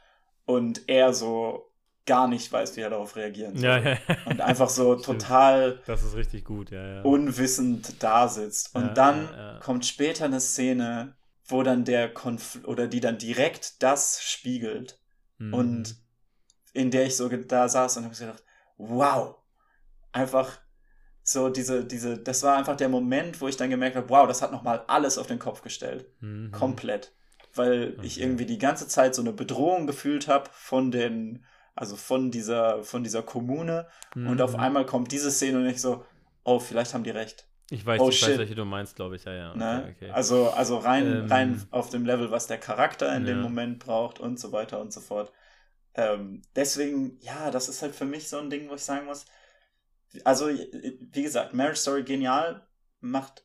und 0.45 0.88
er 0.88 1.13
so 1.13 1.73
gar 2.05 2.27
nicht 2.27 2.51
weiß, 2.51 2.75
wie 2.75 2.81
er 2.81 2.89
darauf 2.89 3.15
reagieren 3.15 3.55
soll. 3.55 3.69
Ja, 3.69 3.80
ja. 3.80 3.97
Und 4.25 4.41
einfach 4.41 4.69
so 4.69 4.95
total 5.01 5.81
das 5.85 6.03
ist 6.03 6.15
richtig 6.15 6.43
gut, 6.45 6.71
ja, 6.71 7.01
unwissend 7.01 8.03
da 8.03 8.27
sitzt. 8.27 8.75
Und 8.75 8.97
dann 8.97 9.30
kommt 9.61 9.85
später 9.85 10.25
eine 10.25 10.41
Szene, 10.41 11.15
wo 11.45 11.63
dann 11.63 11.85
der 11.85 12.13
Konflikt 12.13 12.67
oder 12.67 12.88
die 12.88 12.99
dann 12.99 13.17
direkt 13.17 13.81
das 13.84 14.21
spiegelt. 14.21 14.99
Mhm. 15.38 15.53
Und 15.53 15.95
in 16.73 16.91
der 16.91 17.05
ich 17.05 17.15
so 17.15 17.30
da 17.30 17.69
saß 17.69 17.97
und 17.97 18.05
habe 18.05 18.15
gedacht, 18.15 18.43
wow, 18.77 19.35
einfach 20.11 20.59
so 21.23 21.49
diese, 21.49 21.85
diese, 21.85 22.17
das 22.17 22.43
war 22.43 22.57
einfach 22.57 22.75
der 22.75 22.89
Moment, 22.89 23.39
wo 23.39 23.47
ich 23.47 23.55
dann 23.55 23.69
gemerkt 23.69 23.95
habe, 23.95 24.09
wow, 24.09 24.27
das 24.27 24.41
hat 24.41 24.51
nochmal 24.51 24.84
alles 24.88 25.17
auf 25.17 25.27
den 25.27 25.39
Kopf 25.39 25.61
gestellt. 25.61 26.05
Mhm. 26.19 26.51
Komplett. 26.51 27.13
Weil 27.55 27.93
okay. 27.97 28.07
ich 28.07 28.19
irgendwie 28.19 28.45
die 28.45 28.57
ganze 28.57 28.88
Zeit 28.88 29.15
so 29.15 29.21
eine 29.21 29.31
Bedrohung 29.31 29.88
gefühlt 29.88 30.27
habe 30.27 30.49
von 30.51 30.91
den, 30.91 31.45
also 31.76 31.95
von 31.95 32.32
dieser, 32.32 32.84
von 32.84 33.04
dieser 33.04 33.24
Kommune. 33.24 33.88
Mhm. 34.16 34.28
Und 34.28 34.41
auf 34.41 34.54
mhm. 34.54 34.60
einmal 34.60 34.86
kommt 34.86 35.12
diese 35.12 35.32
Szene 35.32 35.60
und 35.60 35.66
ich 35.66 35.82
so, 35.82 36.06
oh, 36.44 36.60
vielleicht 36.60 36.94
haben 36.94 37.04
die 37.04 37.10
recht. 37.10 37.48
Ich 37.70 37.86
weiß, 37.86 38.02
oh, 38.02 38.10
ich 38.10 38.22
weiß, 38.22 38.38
welche 38.38 38.56
du 38.56 38.66
meinst, 38.66 38.95
glaube 38.95 39.16
ich, 39.16 39.24
ja, 39.24 39.34
ja. 39.34 39.56
Ne? 39.56 39.82
Okay, 39.84 39.94
okay. 39.95 40.12
Also, 40.12 40.50
also 40.50 40.78
rein, 40.78 41.06
ähm, 41.06 41.26
rein 41.28 41.68
auf 41.72 41.90
dem 41.90 42.06
Level, 42.06 42.30
was 42.30 42.48
der 42.48 42.60
Charakter 42.60 43.16
in 43.16 43.26
ja. 43.26 43.34
dem 43.34 43.41
Moment 43.41 43.80
braucht 43.80 44.20
und 44.20 44.40
so 44.40 44.52
weiter 44.52 44.80
und 44.80 44.94
so 44.94 45.00
fort. 45.00 45.32
Ähm, 45.95 46.41
deswegen, 46.56 47.18
ja, 47.22 47.52
das 47.52 47.70
ist 47.70 47.82
halt 47.82 47.95
für 47.95 48.06
mich 48.06 48.28
so 48.28 48.38
ein 48.38 48.50
Ding, 48.50 48.70
wo 48.70 48.76
ich 48.76 48.84
sagen 48.84 49.06
muss, 49.06 49.26
also, 50.24 50.48
wie 50.48 51.24
gesagt, 51.24 51.54
Marriage 51.54 51.80
Story 51.80 52.04
genial, 52.04 52.68
macht 53.00 53.44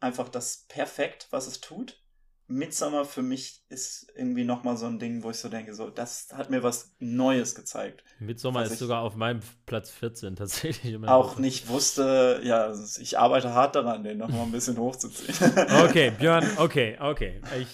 einfach 0.00 0.28
das 0.28 0.66
perfekt, 0.68 1.28
was 1.30 1.46
es 1.46 1.60
tut. 1.60 2.02
Midsommar 2.50 3.04
für 3.04 3.22
mich 3.22 3.62
ist 3.68 4.08
irgendwie 4.16 4.44
nochmal 4.44 4.76
so 4.76 4.86
ein 4.86 4.98
Ding, 4.98 5.22
wo 5.22 5.30
ich 5.30 5.36
so 5.36 5.48
denke, 5.48 5.72
so, 5.72 5.88
das 5.88 6.28
hat 6.34 6.50
mir 6.50 6.62
was 6.64 6.92
Neues 6.98 7.54
gezeigt. 7.54 8.02
Midsommar 8.18 8.64
ist 8.64 8.78
sogar 8.78 9.02
auf 9.02 9.14
meinem 9.14 9.40
Platz 9.66 9.90
14 9.90 10.34
tatsächlich. 10.34 10.96
Auch 11.06 11.38
nicht 11.38 11.68
wusste, 11.68 12.40
ja, 12.42 12.74
ich 12.98 13.18
arbeite 13.18 13.54
hart 13.54 13.76
daran, 13.76 14.02
den 14.02 14.18
nochmal 14.18 14.42
ein 14.42 14.52
bisschen 14.52 14.76
hochzuziehen. 14.78 15.52
okay, 15.84 16.10
Björn, 16.10 16.44
okay, 16.56 16.98
okay. 17.00 17.40
Ich, 17.60 17.68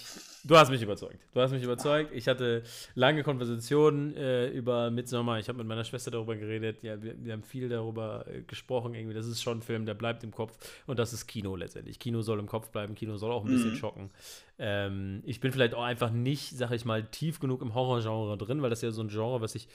Du 0.47 0.56
hast 0.56 0.70
mich 0.70 0.81
überzeugt. 0.81 1.18
Du 1.35 1.40
hast 1.40 1.51
mich 1.51 1.64
überzeugt. 1.64 2.12
Ich 2.14 2.28
hatte 2.28 2.62
lange 2.94 3.24
Konversationen 3.24 4.16
äh, 4.16 4.48
über 4.48 4.93
Midsommar. 4.93 5.40
Ich 5.40 5.48
habe 5.48 5.59
mit 5.59 5.66
meiner 5.66 5.82
Schwester 5.82 6.12
darüber 6.12 6.36
geredet. 6.36 6.85
Ja, 6.85 7.02
wir, 7.02 7.16
wir 7.18 7.32
haben 7.32 7.43
viel 7.43 7.68
darüber 7.68 8.24
äh, 8.28 8.43
gesprochen. 8.43 8.94
Irgendwie, 8.94 9.14
das 9.14 9.27
ist 9.27 9.43
schon 9.43 9.59
ein 9.59 9.62
Film, 9.62 9.86
der 9.86 9.94
bleibt 9.94 10.23
im 10.23 10.31
Kopf. 10.31 10.56
Und 10.86 11.01
das 11.01 11.12
ist 11.12 11.27
Kino 11.27 11.56
letztendlich. 11.56 11.98
Kino 11.98 12.23
soll 12.23 12.39
im 12.39 12.47
Kopf 12.47 12.70
bleiben. 12.70 12.94
Kino 12.94 13.16
soll 13.16 13.32
auch 13.32 13.44
ein 13.44 13.51
bisschen 13.51 13.73
mhm. 13.73 13.77
schocken. 13.77 14.10
Ähm, 14.59 15.23
ich 15.27 15.40
bin 15.40 15.51
vielleicht 15.51 15.74
auch 15.74 15.82
einfach 15.82 16.12
nicht, 16.12 16.56
sag 16.56 16.70
ich 16.70 16.85
mal, 16.85 17.02
tief 17.05 17.40
genug 17.40 17.60
im 17.60 17.74
Horrorgenre 17.74 18.39
drin, 18.39 18.62
weil 18.62 18.70
das 18.70 18.82
ja 18.82 18.93
so 18.93 19.02
ein 19.02 19.09
Genre, 19.09 19.40
was 19.40 19.56
ich 19.56 19.66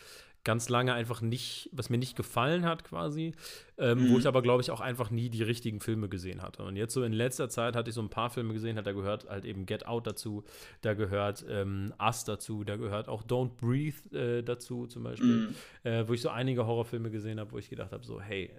ganz 0.44 0.70
lange 0.70 0.94
einfach 0.94 1.22
nicht, 1.22 1.70
was 1.72 1.90
mir 1.90 1.98
nicht 1.98 2.16
gefallen 2.16 2.66
hat 2.66 2.84
quasi, 2.84 3.34
ähm, 3.78 4.00
mhm. 4.00 4.10
wo 4.12 4.18
ich 4.18 4.28
aber, 4.28 4.42
glaube 4.42 4.62
ich, 4.62 4.72
auch 4.72 4.82
einfach 4.82 5.12
nie 5.12 5.30
die 5.30 5.44
richtigen 5.44 5.80
Filme 5.80 6.10
gesehen 6.10 6.42
hatte. 6.42 6.64
Und 6.64 6.76
jetzt 6.76 6.94
so 6.94 7.04
in 7.04 7.14
letzter 7.14 7.50
Zeit 7.50 7.76
hatte 7.76 7.90
ich 7.90 7.96
so 7.96 8.02
ein 8.02 8.10
paar 8.10 8.30
Filme 8.30 8.54
gesehen, 8.54 8.76
da 8.82 8.92
gehört 8.92 9.30
halt 9.30 9.46
eben 9.46 9.66
Get 9.66 9.86
Out 9.86 10.08
dazu, 10.08 10.44
da 10.82 10.94
gehört 10.94 11.46
ähm, 11.50 11.94
Us 12.00 12.24
dazu, 12.24 12.64
da 12.64 12.76
gehört 12.76 13.08
auch 13.08 13.24
Don't 13.24 13.52
Breathe 13.58 14.18
äh, 14.18 14.44
dazu 14.44 14.88
zum 14.88 15.04
Beispiel, 15.04 15.50
mhm. 15.50 15.56
äh, 15.84 16.08
wo 16.08 16.14
ich 16.14 16.22
so 16.22 16.30
einige 16.30 16.66
Horrorfilme 16.66 17.12
gesehen 17.12 17.40
habe, 17.40 17.52
wo 17.52 17.58
ich 17.58 17.70
gedacht 17.70 17.92
habe, 17.92 18.04
so, 18.04 18.20
hey, 18.20 18.52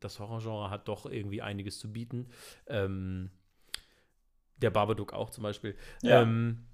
das 0.00 0.18
Horrorgenre 0.18 0.70
hat 0.70 0.88
doch 0.88 1.06
irgendwie 1.06 1.42
einiges 1.42 1.78
zu 1.78 1.92
bieten. 1.92 2.26
Ähm, 2.66 3.30
der 4.58 4.70
Babadook 4.70 5.12
auch 5.12 5.30
zum 5.30 5.42
Beispiel. 5.42 5.76
Ja. 6.02 6.22
Ähm, 6.22 6.66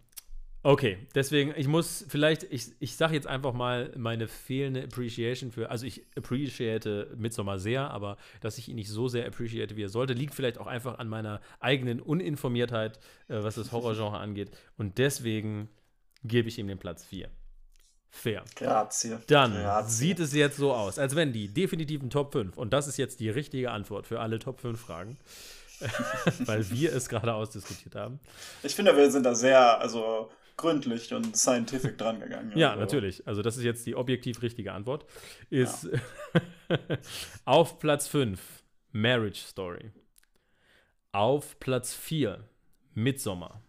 Okay, 0.64 0.98
deswegen, 1.16 1.52
ich 1.56 1.66
muss 1.66 2.04
vielleicht, 2.08 2.44
ich, 2.44 2.70
ich 2.78 2.96
sage 2.96 3.14
jetzt 3.14 3.26
einfach 3.26 3.52
mal 3.52 3.92
meine 3.96 4.28
fehlende 4.28 4.84
Appreciation 4.84 5.50
für, 5.50 5.70
also 5.70 5.86
ich 5.86 6.06
appreciate 6.16 7.08
Midsommar 7.16 7.58
sehr, 7.58 7.90
aber 7.90 8.16
dass 8.40 8.58
ich 8.58 8.68
ihn 8.68 8.76
nicht 8.76 8.88
so 8.88 9.08
sehr 9.08 9.26
appreciate, 9.26 9.76
wie 9.76 9.82
er 9.82 9.88
sollte, 9.88 10.12
liegt 10.12 10.34
vielleicht 10.34 10.58
auch 10.58 10.68
einfach 10.68 11.00
an 11.00 11.08
meiner 11.08 11.40
eigenen 11.58 12.00
Uninformiertheit, 12.00 13.00
äh, 13.28 13.42
was 13.42 13.56
das 13.56 13.72
Horrorgenre 13.72 14.18
angeht. 14.18 14.52
Und 14.76 14.98
deswegen 14.98 15.68
gebe 16.22 16.48
ich 16.48 16.58
ihm 16.60 16.68
den 16.68 16.78
Platz 16.78 17.04
4. 17.04 17.28
Fair. 18.08 18.44
Grazie. 18.54 19.18
Dann 19.26 19.54
Grazie. 19.54 19.90
sieht 19.90 20.20
es 20.20 20.32
jetzt 20.32 20.58
so 20.58 20.72
aus, 20.74 20.98
als 20.98 21.16
wenn 21.16 21.32
die 21.32 21.48
definitiven 21.48 22.08
Top 22.08 22.30
5, 22.32 22.56
und 22.56 22.72
das 22.72 22.86
ist 22.86 22.98
jetzt 22.98 23.18
die 23.18 23.30
richtige 23.30 23.72
Antwort 23.72 24.06
für 24.06 24.20
alle 24.20 24.38
Top 24.38 24.60
5 24.60 24.78
Fragen, 24.78 25.16
weil 26.44 26.70
wir 26.70 26.94
es 26.94 27.08
gerade 27.08 27.34
ausdiskutiert 27.34 27.96
haben. 27.96 28.20
Ich 28.62 28.76
finde, 28.76 28.96
wir 28.96 29.10
sind 29.10 29.24
da 29.24 29.34
sehr, 29.34 29.80
also 29.80 30.30
gründlich 30.56 31.12
und 31.12 31.36
scientific 31.36 31.98
dran 31.98 32.20
gegangen. 32.20 32.52
ja, 32.56 32.70
also. 32.70 32.80
natürlich. 32.80 33.26
Also 33.26 33.42
das 33.42 33.56
ist 33.56 33.64
jetzt 33.64 33.86
die 33.86 33.94
objektiv 33.94 34.42
richtige 34.42 34.72
Antwort. 34.72 35.06
Ist 35.50 35.88
ja. 36.68 36.78
auf 37.44 37.78
Platz 37.78 38.08
5 38.08 38.40
Marriage 38.92 39.40
Story. 39.40 39.90
Auf 41.12 41.58
Platz 41.58 41.94
4 41.94 42.42
Midsommar. 42.94 43.62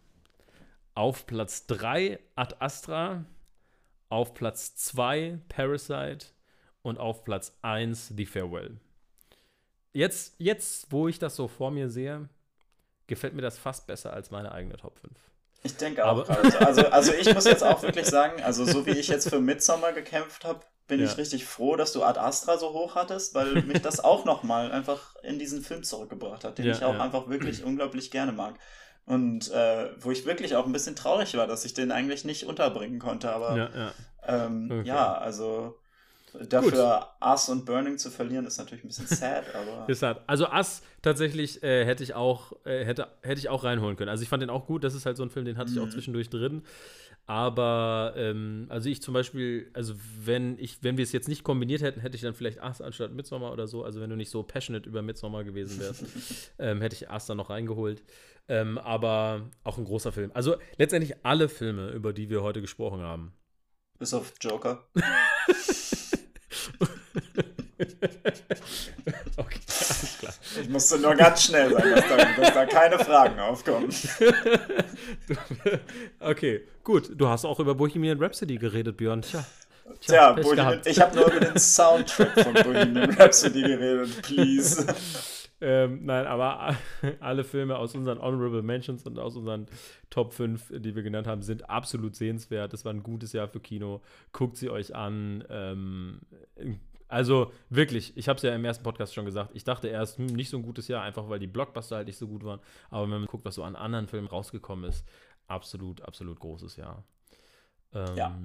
Auf 0.96 1.26
Platz 1.26 1.66
3 1.68 2.20
Ad 2.36 2.56
Astra. 2.60 3.26
Auf 4.10 4.34
Platz 4.34 4.76
2 4.76 5.40
Parasite. 5.50 6.28
Und 6.82 6.98
auf 6.98 7.24
Platz 7.24 7.58
1 7.62 8.14
The 8.16 8.26
Farewell. 8.26 8.80
Jetzt, 9.94 10.36
jetzt, 10.40 10.92
wo 10.92 11.08
ich 11.08 11.20
das 11.20 11.36
so 11.36 11.48
vor 11.48 11.72
mir 11.72 11.90
sehe, 11.90 12.28
gefällt 13.08 13.34
mir 13.34 13.42
das 13.42 13.60
fast 13.60 13.88
besser 13.88 14.12
als 14.12 14.32
meine 14.32 14.52
eigene 14.52 14.76
Top 14.76 14.98
5. 14.98 15.14
Ich 15.64 15.78
denke 15.78 16.06
auch. 16.06 16.28
Also, 16.28 16.58
also, 16.60 16.88
also, 16.88 17.14
ich 17.14 17.34
muss 17.34 17.46
jetzt 17.46 17.64
auch 17.64 17.82
wirklich 17.82 18.06
sagen, 18.10 18.44
also 18.44 18.66
so 18.66 18.86
wie 18.86 18.92
ich 18.92 19.08
jetzt 19.08 19.30
für 19.30 19.40
Midsommar 19.40 19.94
gekämpft 19.94 20.44
habe, 20.46 20.60
bin 20.88 21.00
ja. 21.00 21.06
ich 21.06 21.18
richtig 21.18 21.46
froh, 21.46 21.76
dass 21.76 21.94
du 21.94 22.04
Ad 22.04 22.20
Astra 22.20 22.58
so 22.58 22.74
hoch 22.74 22.96
hattest, 22.96 23.34
weil 23.34 23.62
mich 23.64 23.82
das 23.82 24.00
auch 24.04 24.26
nochmal 24.26 24.72
einfach 24.72 25.16
in 25.24 25.40
diesen 25.40 25.62
Film 25.62 25.84
zurückgebracht 25.84 26.44
hat, 26.44 26.58
den 26.58 26.66
ja, 26.66 26.74
ich 26.74 26.84
auch 26.84 26.96
ja. 26.96 27.02
einfach 27.02 27.30
wirklich 27.30 27.64
unglaublich 27.66 28.12
gerne 28.12 28.34
mag. 28.34 28.56
Und 29.06 29.52
äh, 29.52 29.90
wo 30.00 30.12
ich 30.12 30.26
wirklich 30.26 30.56
auch 30.56 30.66
ein 30.66 30.72
bisschen 30.72 30.96
traurig 30.96 31.36
war, 31.36 31.48
dass 31.48 31.66
ich 31.66 31.74
den 31.74 31.92
eigentlich 31.92 32.24
nicht 32.24 32.46
unterbringen 32.46 33.00
konnte. 33.00 33.32
Aber 33.32 33.94
ähm, 34.26 34.70
okay. 34.72 34.88
ja 34.88 35.14
also 35.14 35.78
Dafür 36.50 36.72
Gut. 36.72 37.30
Us 37.30 37.50
und 37.50 37.66
Burning 37.66 37.98
zu 37.98 38.10
verlieren, 38.10 38.46
ist 38.46 38.58
natürlich 38.58 38.84
ein 38.84 38.88
bisschen 38.88 39.08
sad, 39.08 39.46
aber. 39.56 39.88
ist 39.88 40.00
sad. 40.00 40.22
Also 40.28 40.48
Us 40.50 40.82
tatsächlich 41.02 41.62
äh, 41.62 41.86
hätte 41.86 42.04
ich 42.04 42.16
auch, 42.16 42.54
äh, 42.66 42.84
hätte, 42.86 43.08
hätte 43.22 43.40
ich 43.40 43.50
auch 43.50 43.64
reinholen 43.64 43.96
können. 43.96 44.10
Also 44.10 44.24
ich 44.24 44.30
fand 44.30 44.42
den 44.42 44.50
auch 44.50 44.66
gut, 44.66 44.84
das 44.84 44.96
ist 44.96 45.06
halt 45.06 45.18
so 45.18 45.24
ein 45.24 45.30
Film, 45.30 45.46
den 45.46 45.58
hatte 45.58 45.72
ich 45.72 45.80
auch 45.80 45.86
mhm. 45.86 45.92
zwischendurch 45.92 46.30
drin. 46.30 46.64
Aber 47.26 48.14
ähm, 48.18 48.66
also 48.70 48.90
ich 48.90 49.02
zum 49.02 49.14
Beispiel, 49.14 49.70
also 49.74 49.94
wenn 50.26 50.58
ich, 50.60 50.84
wenn 50.84 50.98
wir 50.98 51.04
es 51.04 51.14
jetzt 51.14 51.30
nicht 51.30 51.44
kombiniert 51.44 51.82
hätten, 51.82 52.02
hätte 52.02 52.16
ich 52.16 52.22
dann 52.22 52.34
vielleicht 52.34 52.62
Us 52.62 52.82
anstatt 52.82 53.14
Midsommar 53.14 53.54
oder 53.54 53.68
so. 53.68 53.84
Also 53.84 54.02
wenn 54.02 54.10
du 54.10 54.18
nicht 54.18 54.30
so 54.30 54.44
passionate 54.44 54.90
über 54.90 55.02
Midsommar 55.02 55.44
gewesen 55.44 55.80
wärst, 55.80 56.04
ähm, 56.60 56.82
hätte 56.82 56.96
ich 56.96 57.10
Us 57.10 57.26
dann 57.26 57.38
noch 57.38 57.50
reingeholt. 57.50 58.04
Ähm, 58.50 58.78
aber 58.78 59.50
auch 59.64 59.78
ein 59.78 59.86
großer 59.86 60.12
Film. 60.12 60.32
Also 60.34 60.56
letztendlich 60.78 61.16
alle 61.24 61.48
Filme, 61.48 61.92
über 61.92 62.12
die 62.12 62.30
wir 62.30 62.44
heute 62.44 62.60
gesprochen 62.60 63.02
haben. 63.02 63.34
Bis 64.00 64.14
auf 64.14 64.34
Joker. 64.42 64.86
okay, 69.38 69.60
alles 69.68 70.18
klar. 70.20 70.34
Ich 70.62 70.70
musste 70.70 71.00
nur 71.00 71.16
ganz 71.16 71.44
schnell 71.44 71.72
sein, 71.72 71.96
dass 71.96 72.08
da, 72.08 72.18
dass 72.18 72.54
da 72.54 72.66
keine 72.66 73.00
Fragen 73.00 73.40
aufkommen. 73.40 73.90
okay, 76.20 76.62
gut. 76.84 77.12
Du 77.16 77.28
hast 77.28 77.46
auch 77.46 77.60
über 77.60 77.76
Bohemian 77.76 78.22
Rhapsody 78.22 78.58
geredet, 78.58 78.98
Björn. 78.98 79.22
Tja. 79.22 79.46
Tja, 80.02 80.34
Bohemian, 80.34 80.82
ich 80.86 81.00
habe 81.00 81.16
nur 81.16 81.32
über 81.32 81.40
den 81.40 81.60
Soundtrack 81.60 82.42
von 82.42 82.54
Bohemian 82.54 83.12
Rhapsody 83.18 83.62
geredet, 83.62 84.22
please. 84.22 84.86
Ähm, 85.66 86.04
nein, 86.04 86.28
aber 86.28 86.76
alle 87.22 87.46
Filme 87.46 87.78
aus 87.78 87.96
unseren 87.96 88.20
Honorable 88.20 88.62
Mentions 88.62 89.06
und 89.06 89.18
aus 89.18 89.38
unseren 89.38 89.68
Top 90.10 90.34
5, 90.34 90.74
die 90.80 90.94
wir 90.94 91.04
genannt 91.04 91.26
haben, 91.26 91.42
sind 91.42 91.70
absolut 91.70 92.18
sehenswert. 92.18 92.74
Das 92.74 92.84
war 92.84 92.94
ein 92.94 93.02
gutes 93.02 93.32
Jahr 93.32 93.48
für 93.48 93.62
Kino. 93.62 94.02
Guckt 94.34 94.58
sie 94.58 94.70
euch 94.70 94.94
an. 94.94 95.46
Ähm, 95.50 96.20
also 97.08 97.54
wirklich, 97.70 98.12
ich 98.18 98.28
habe 98.28 98.36
es 98.36 98.44
ja 98.44 98.54
im 98.54 98.66
ersten 98.66 98.84
Podcast 98.84 99.14
schon 99.14 99.24
gesagt, 99.24 99.52
ich 99.54 99.64
dachte 99.64 99.88
erst, 99.88 100.18
hm, 100.18 100.26
nicht 100.26 100.50
so 100.50 100.58
ein 100.58 100.64
gutes 100.64 100.90
Jahr, 100.90 101.02
einfach 101.02 101.30
weil 101.30 101.40
die 101.40 101.48
Blockbuster 101.48 101.96
halt 101.96 102.08
nicht 102.08 102.18
so 102.18 102.28
gut 102.28 102.44
waren. 102.44 102.60
Aber 102.90 103.04
wenn 103.04 103.12
man 103.12 103.26
guckt, 103.26 103.46
was 103.46 103.56
so 103.56 103.64
an 103.64 103.78
anderen 103.78 104.08
Filmen 104.08 104.28
rausgekommen 104.28 104.90
ist, 104.90 105.08
absolut, 105.48 106.02
absolut 106.02 106.42
großes 106.42 106.76
Jahr. 106.76 107.06
Ähm, 107.94 108.18
ja. 108.18 108.38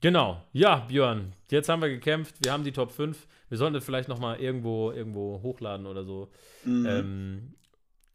Genau. 0.00 0.42
Ja, 0.52 0.80
Björn, 0.80 1.34
jetzt 1.50 1.68
haben 1.68 1.82
wir 1.82 1.88
gekämpft. 1.88 2.36
Wir 2.42 2.52
haben 2.52 2.64
die 2.64 2.72
Top 2.72 2.90
5. 2.90 3.26
Wir 3.48 3.58
sollten 3.58 3.74
das 3.74 3.84
vielleicht 3.84 4.08
noch 4.08 4.18
mal 4.18 4.40
irgendwo, 4.40 4.90
irgendwo 4.90 5.40
hochladen 5.42 5.86
oder 5.86 6.04
so. 6.04 6.30
Mhm. 6.64 6.86
Ähm, 6.86 7.54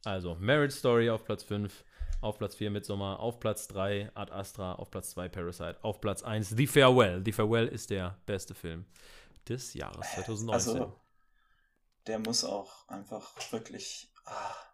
also, 0.06 0.36
Marriage 0.40 0.76
Story 0.76 1.10
auf 1.10 1.26
Platz 1.26 1.44
5. 1.44 1.84
Auf 2.22 2.38
Platz 2.38 2.56
4 2.56 2.70
Midsommar, 2.70 3.22
auf 3.22 3.40
Platz 3.40 3.70
3 3.70 4.12
Ad 4.14 4.34
Astra, 4.34 4.74
auf 4.74 4.92
Platz 4.92 5.12
2 5.12 5.30
Parasite, 5.30 5.78
auf 5.84 6.02
Platz 6.02 6.22
1 6.22 6.50
The 6.50 6.68
Farewell. 6.68 7.22
The 7.24 7.32
Farewell 7.32 7.68
ist 7.68 7.92
der 7.92 8.18
beste 8.26 8.54
Film 8.54 8.86
des 9.48 9.74
Jahres 9.74 10.06
2019. 10.16 10.52
Also, 10.52 11.00
der 12.08 12.20
muss 12.20 12.44
auch 12.44 12.90
einfach 12.90 13.32
wirklich. 13.54 14.10
Ah 14.26 14.69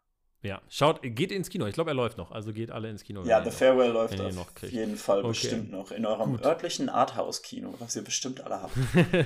ja, 0.45 0.61
schaut, 0.69 0.99
geht 1.01 1.31
ins 1.31 1.49
Kino. 1.49 1.65
Ich 1.65 1.73
glaube, 1.73 1.91
er 1.91 1.95
läuft 1.95 2.17
noch. 2.17 2.31
Also 2.31 2.53
geht 2.53 2.69
alle 2.69 2.89
ins 2.89 3.03
Kino. 3.03 3.23
Ja, 3.23 3.43
The 3.43 3.49
Farewell 3.49 3.91
läuft 3.91 4.19
auf 4.21 4.35
noch 4.35 4.47
jeden 4.61 4.95
Fall 4.95 5.19
okay. 5.19 5.27
bestimmt 5.29 5.71
noch 5.71 5.91
in 5.91 6.05
eurem 6.05 6.33
Gut. 6.33 6.45
örtlichen 6.45 6.87
Arthouse-Kino, 6.87 7.73
was 7.79 7.95
ihr 7.95 8.03
bestimmt 8.03 8.41
alle 8.41 8.61
habt. 8.61 8.73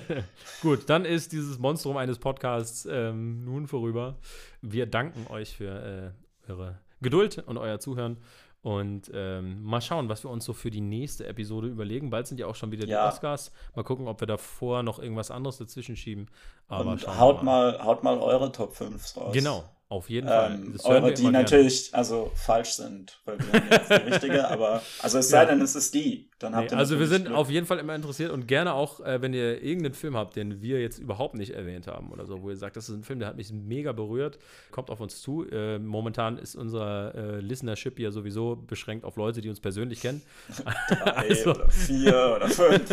Gut, 0.62 0.90
dann 0.90 1.06
ist 1.06 1.32
dieses 1.34 1.60
Monstrum 1.60 1.98
eines 1.98 2.20
Podcasts 2.20 2.88
ähm, 2.90 3.44
nun 3.44 3.68
vorüber. 3.68 4.16
Wir 4.62 4.86
danken 4.86 5.28
euch 5.32 5.58
für 5.58 6.14
äh, 6.48 6.52
eure 6.52 6.80
Geduld 7.02 7.40
und 7.46 7.58
euer 7.58 7.80
Zuhören. 7.80 8.18
Und 8.62 9.10
ähm, 9.14 9.64
mal 9.64 9.80
schauen, 9.80 10.10
was 10.10 10.26
wir 10.26 10.30
uns 10.30 10.44
so 10.44 10.52
für 10.54 10.70
die 10.70 10.82
nächste 10.82 11.26
Episode 11.26 11.68
überlegen. 11.68 12.10
Bald 12.10 12.28
sind 12.28 12.40
ja 12.40 12.48
auch 12.48 12.56
schon 12.56 12.72
wieder 12.72 12.86
ja. 12.86 13.04
die 13.04 13.14
Oscars. 13.14 13.52
Mal 13.74 13.84
gucken, 13.84 14.08
ob 14.08 14.20
wir 14.22 14.28
davor 14.28 14.84
noch 14.84 15.00
irgendwas 15.00 15.32
anderes 15.32 15.58
dazwischen 15.58 15.96
schieben. 15.96 16.28
Aber 16.68 16.92
und 16.92 17.08
haut 17.08 17.42
mal. 17.42 17.74
mal. 17.74 17.84
haut 17.84 18.04
mal 18.04 18.18
eure 18.20 18.52
Top 18.52 18.76
5 18.76 19.16
raus. 19.18 19.34
Genau, 19.34 19.64
auf 19.90 20.10
jeden 20.10 20.28
Fall. 20.28 20.54
Ähm, 20.54 20.78
eure, 20.84 21.14
die 21.14 21.30
natürlich 21.30 21.94
also 21.94 22.32
falsch 22.36 22.74
sind, 22.74 23.20
weil 23.26 23.40
wir 23.40 23.54
haben 23.54 23.72
jetzt 23.72 23.90
die 23.90 24.10
richtige, 24.10 24.48
aber 24.50 24.84
also 25.02 25.18
es 25.18 25.30
sei 25.30 25.46
denn, 25.46 25.62
es 25.62 25.76
ist 25.76 25.94
die. 25.96 26.29
Dann 26.40 26.56
habt 26.56 26.72
nee, 26.72 26.76
ihr 26.76 26.80
also 26.80 27.00
wir 27.00 27.08
sind 27.08 27.26
Glück. 27.26 27.38
auf 27.38 27.50
jeden 27.50 27.66
Fall 27.66 27.80
immer 27.80 27.96
interessiert 27.96 28.32
und 28.32 28.48
gerne 28.48 28.74
auch, 28.74 29.02
äh, 29.02 29.22
wenn 29.22 29.34
ihr 29.34 29.62
irgendeinen 29.62 29.94
Film 29.94 30.16
habt, 30.16 30.36
den 30.36 30.62
wir 30.62 30.82
jetzt 30.82 30.98
überhaupt 30.98 31.36
nicht 31.36 31.54
erwähnt 31.54 31.88
haben 31.88 32.12
oder 32.12 32.26
so, 32.26 32.42
wo 32.42 32.50
ihr 32.50 32.56
sagt, 32.56 32.78
das 32.78 32.88
ist 32.88 32.96
ein 32.96 33.04
Film, 33.04 33.20
der 33.20 33.28
hat 33.28 33.36
mich 33.36 33.52
mega 33.52 33.92
berührt, 33.92 34.40
kommt 34.72 34.90
auf 34.90 35.02
uns 35.02 35.22
zu. 35.22 35.46
Äh, 35.50 35.80
momentan 35.80 36.38
ist 36.38 36.56
unser 36.56 37.14
äh, 37.16 37.40
Listenership 37.42 38.00
ja 38.00 38.12
sowieso 38.12 38.56
beschränkt 38.56 39.04
auf 39.04 39.18
Leute, 39.18 39.42
die 39.42 39.50
uns 39.50 39.60
persönlich 39.60 40.02
kennen. 40.02 40.22
Drei 40.90 41.30
also, 41.30 41.52
oder 41.52 41.70
vier 41.70 42.34
oder 42.36 42.48
fünf. 42.48 42.90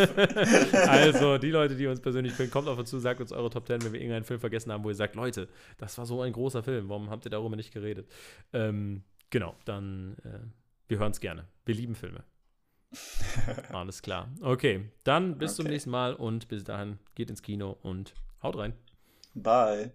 also 0.73 1.37
die 1.37 1.51
Leute, 1.51 1.75
die 1.75 1.87
uns 1.87 2.01
persönlich 2.01 2.35
kennen, 2.35 2.51
kommt 2.51 2.67
auf 2.67 2.77
uns 2.77 2.89
zu, 2.89 2.99
sagt 2.99 3.21
uns 3.21 3.31
eure 3.31 3.49
Top 3.49 3.65
10, 3.67 3.83
wenn 3.83 3.93
wir 3.93 4.01
irgendeinen 4.01 4.25
Film 4.25 4.39
vergessen 4.39 4.71
haben, 4.71 4.83
wo 4.83 4.89
ihr 4.89 4.95
sagt, 4.95 5.15
Leute, 5.15 5.47
das 5.77 5.97
war 5.97 6.05
so 6.05 6.21
ein 6.21 6.33
großer 6.33 6.63
Film 6.63 6.87
warum 6.89 7.09
habt 7.09 7.25
ihr 7.25 7.31
darüber 7.31 7.55
nicht 7.55 7.73
geredet? 7.73 8.07
Ähm, 8.53 9.03
genau, 9.29 9.55
dann, 9.65 10.15
äh, 10.23 10.39
wir 10.87 10.99
hören 10.99 11.11
es 11.11 11.19
gerne. 11.19 11.45
Wir 11.65 11.75
lieben 11.75 11.95
Filme. 11.95 12.23
Alles 13.71 14.01
klar. 14.01 14.29
Okay, 14.41 14.89
dann 15.03 15.37
bis 15.37 15.51
okay. 15.51 15.63
zum 15.63 15.71
nächsten 15.71 15.89
Mal 15.89 16.13
und 16.13 16.47
bis 16.47 16.63
dahin 16.63 16.99
geht 17.15 17.29
ins 17.29 17.41
Kino 17.41 17.77
und 17.81 18.13
haut 18.41 18.57
rein. 18.57 18.73
Bye. 19.33 19.91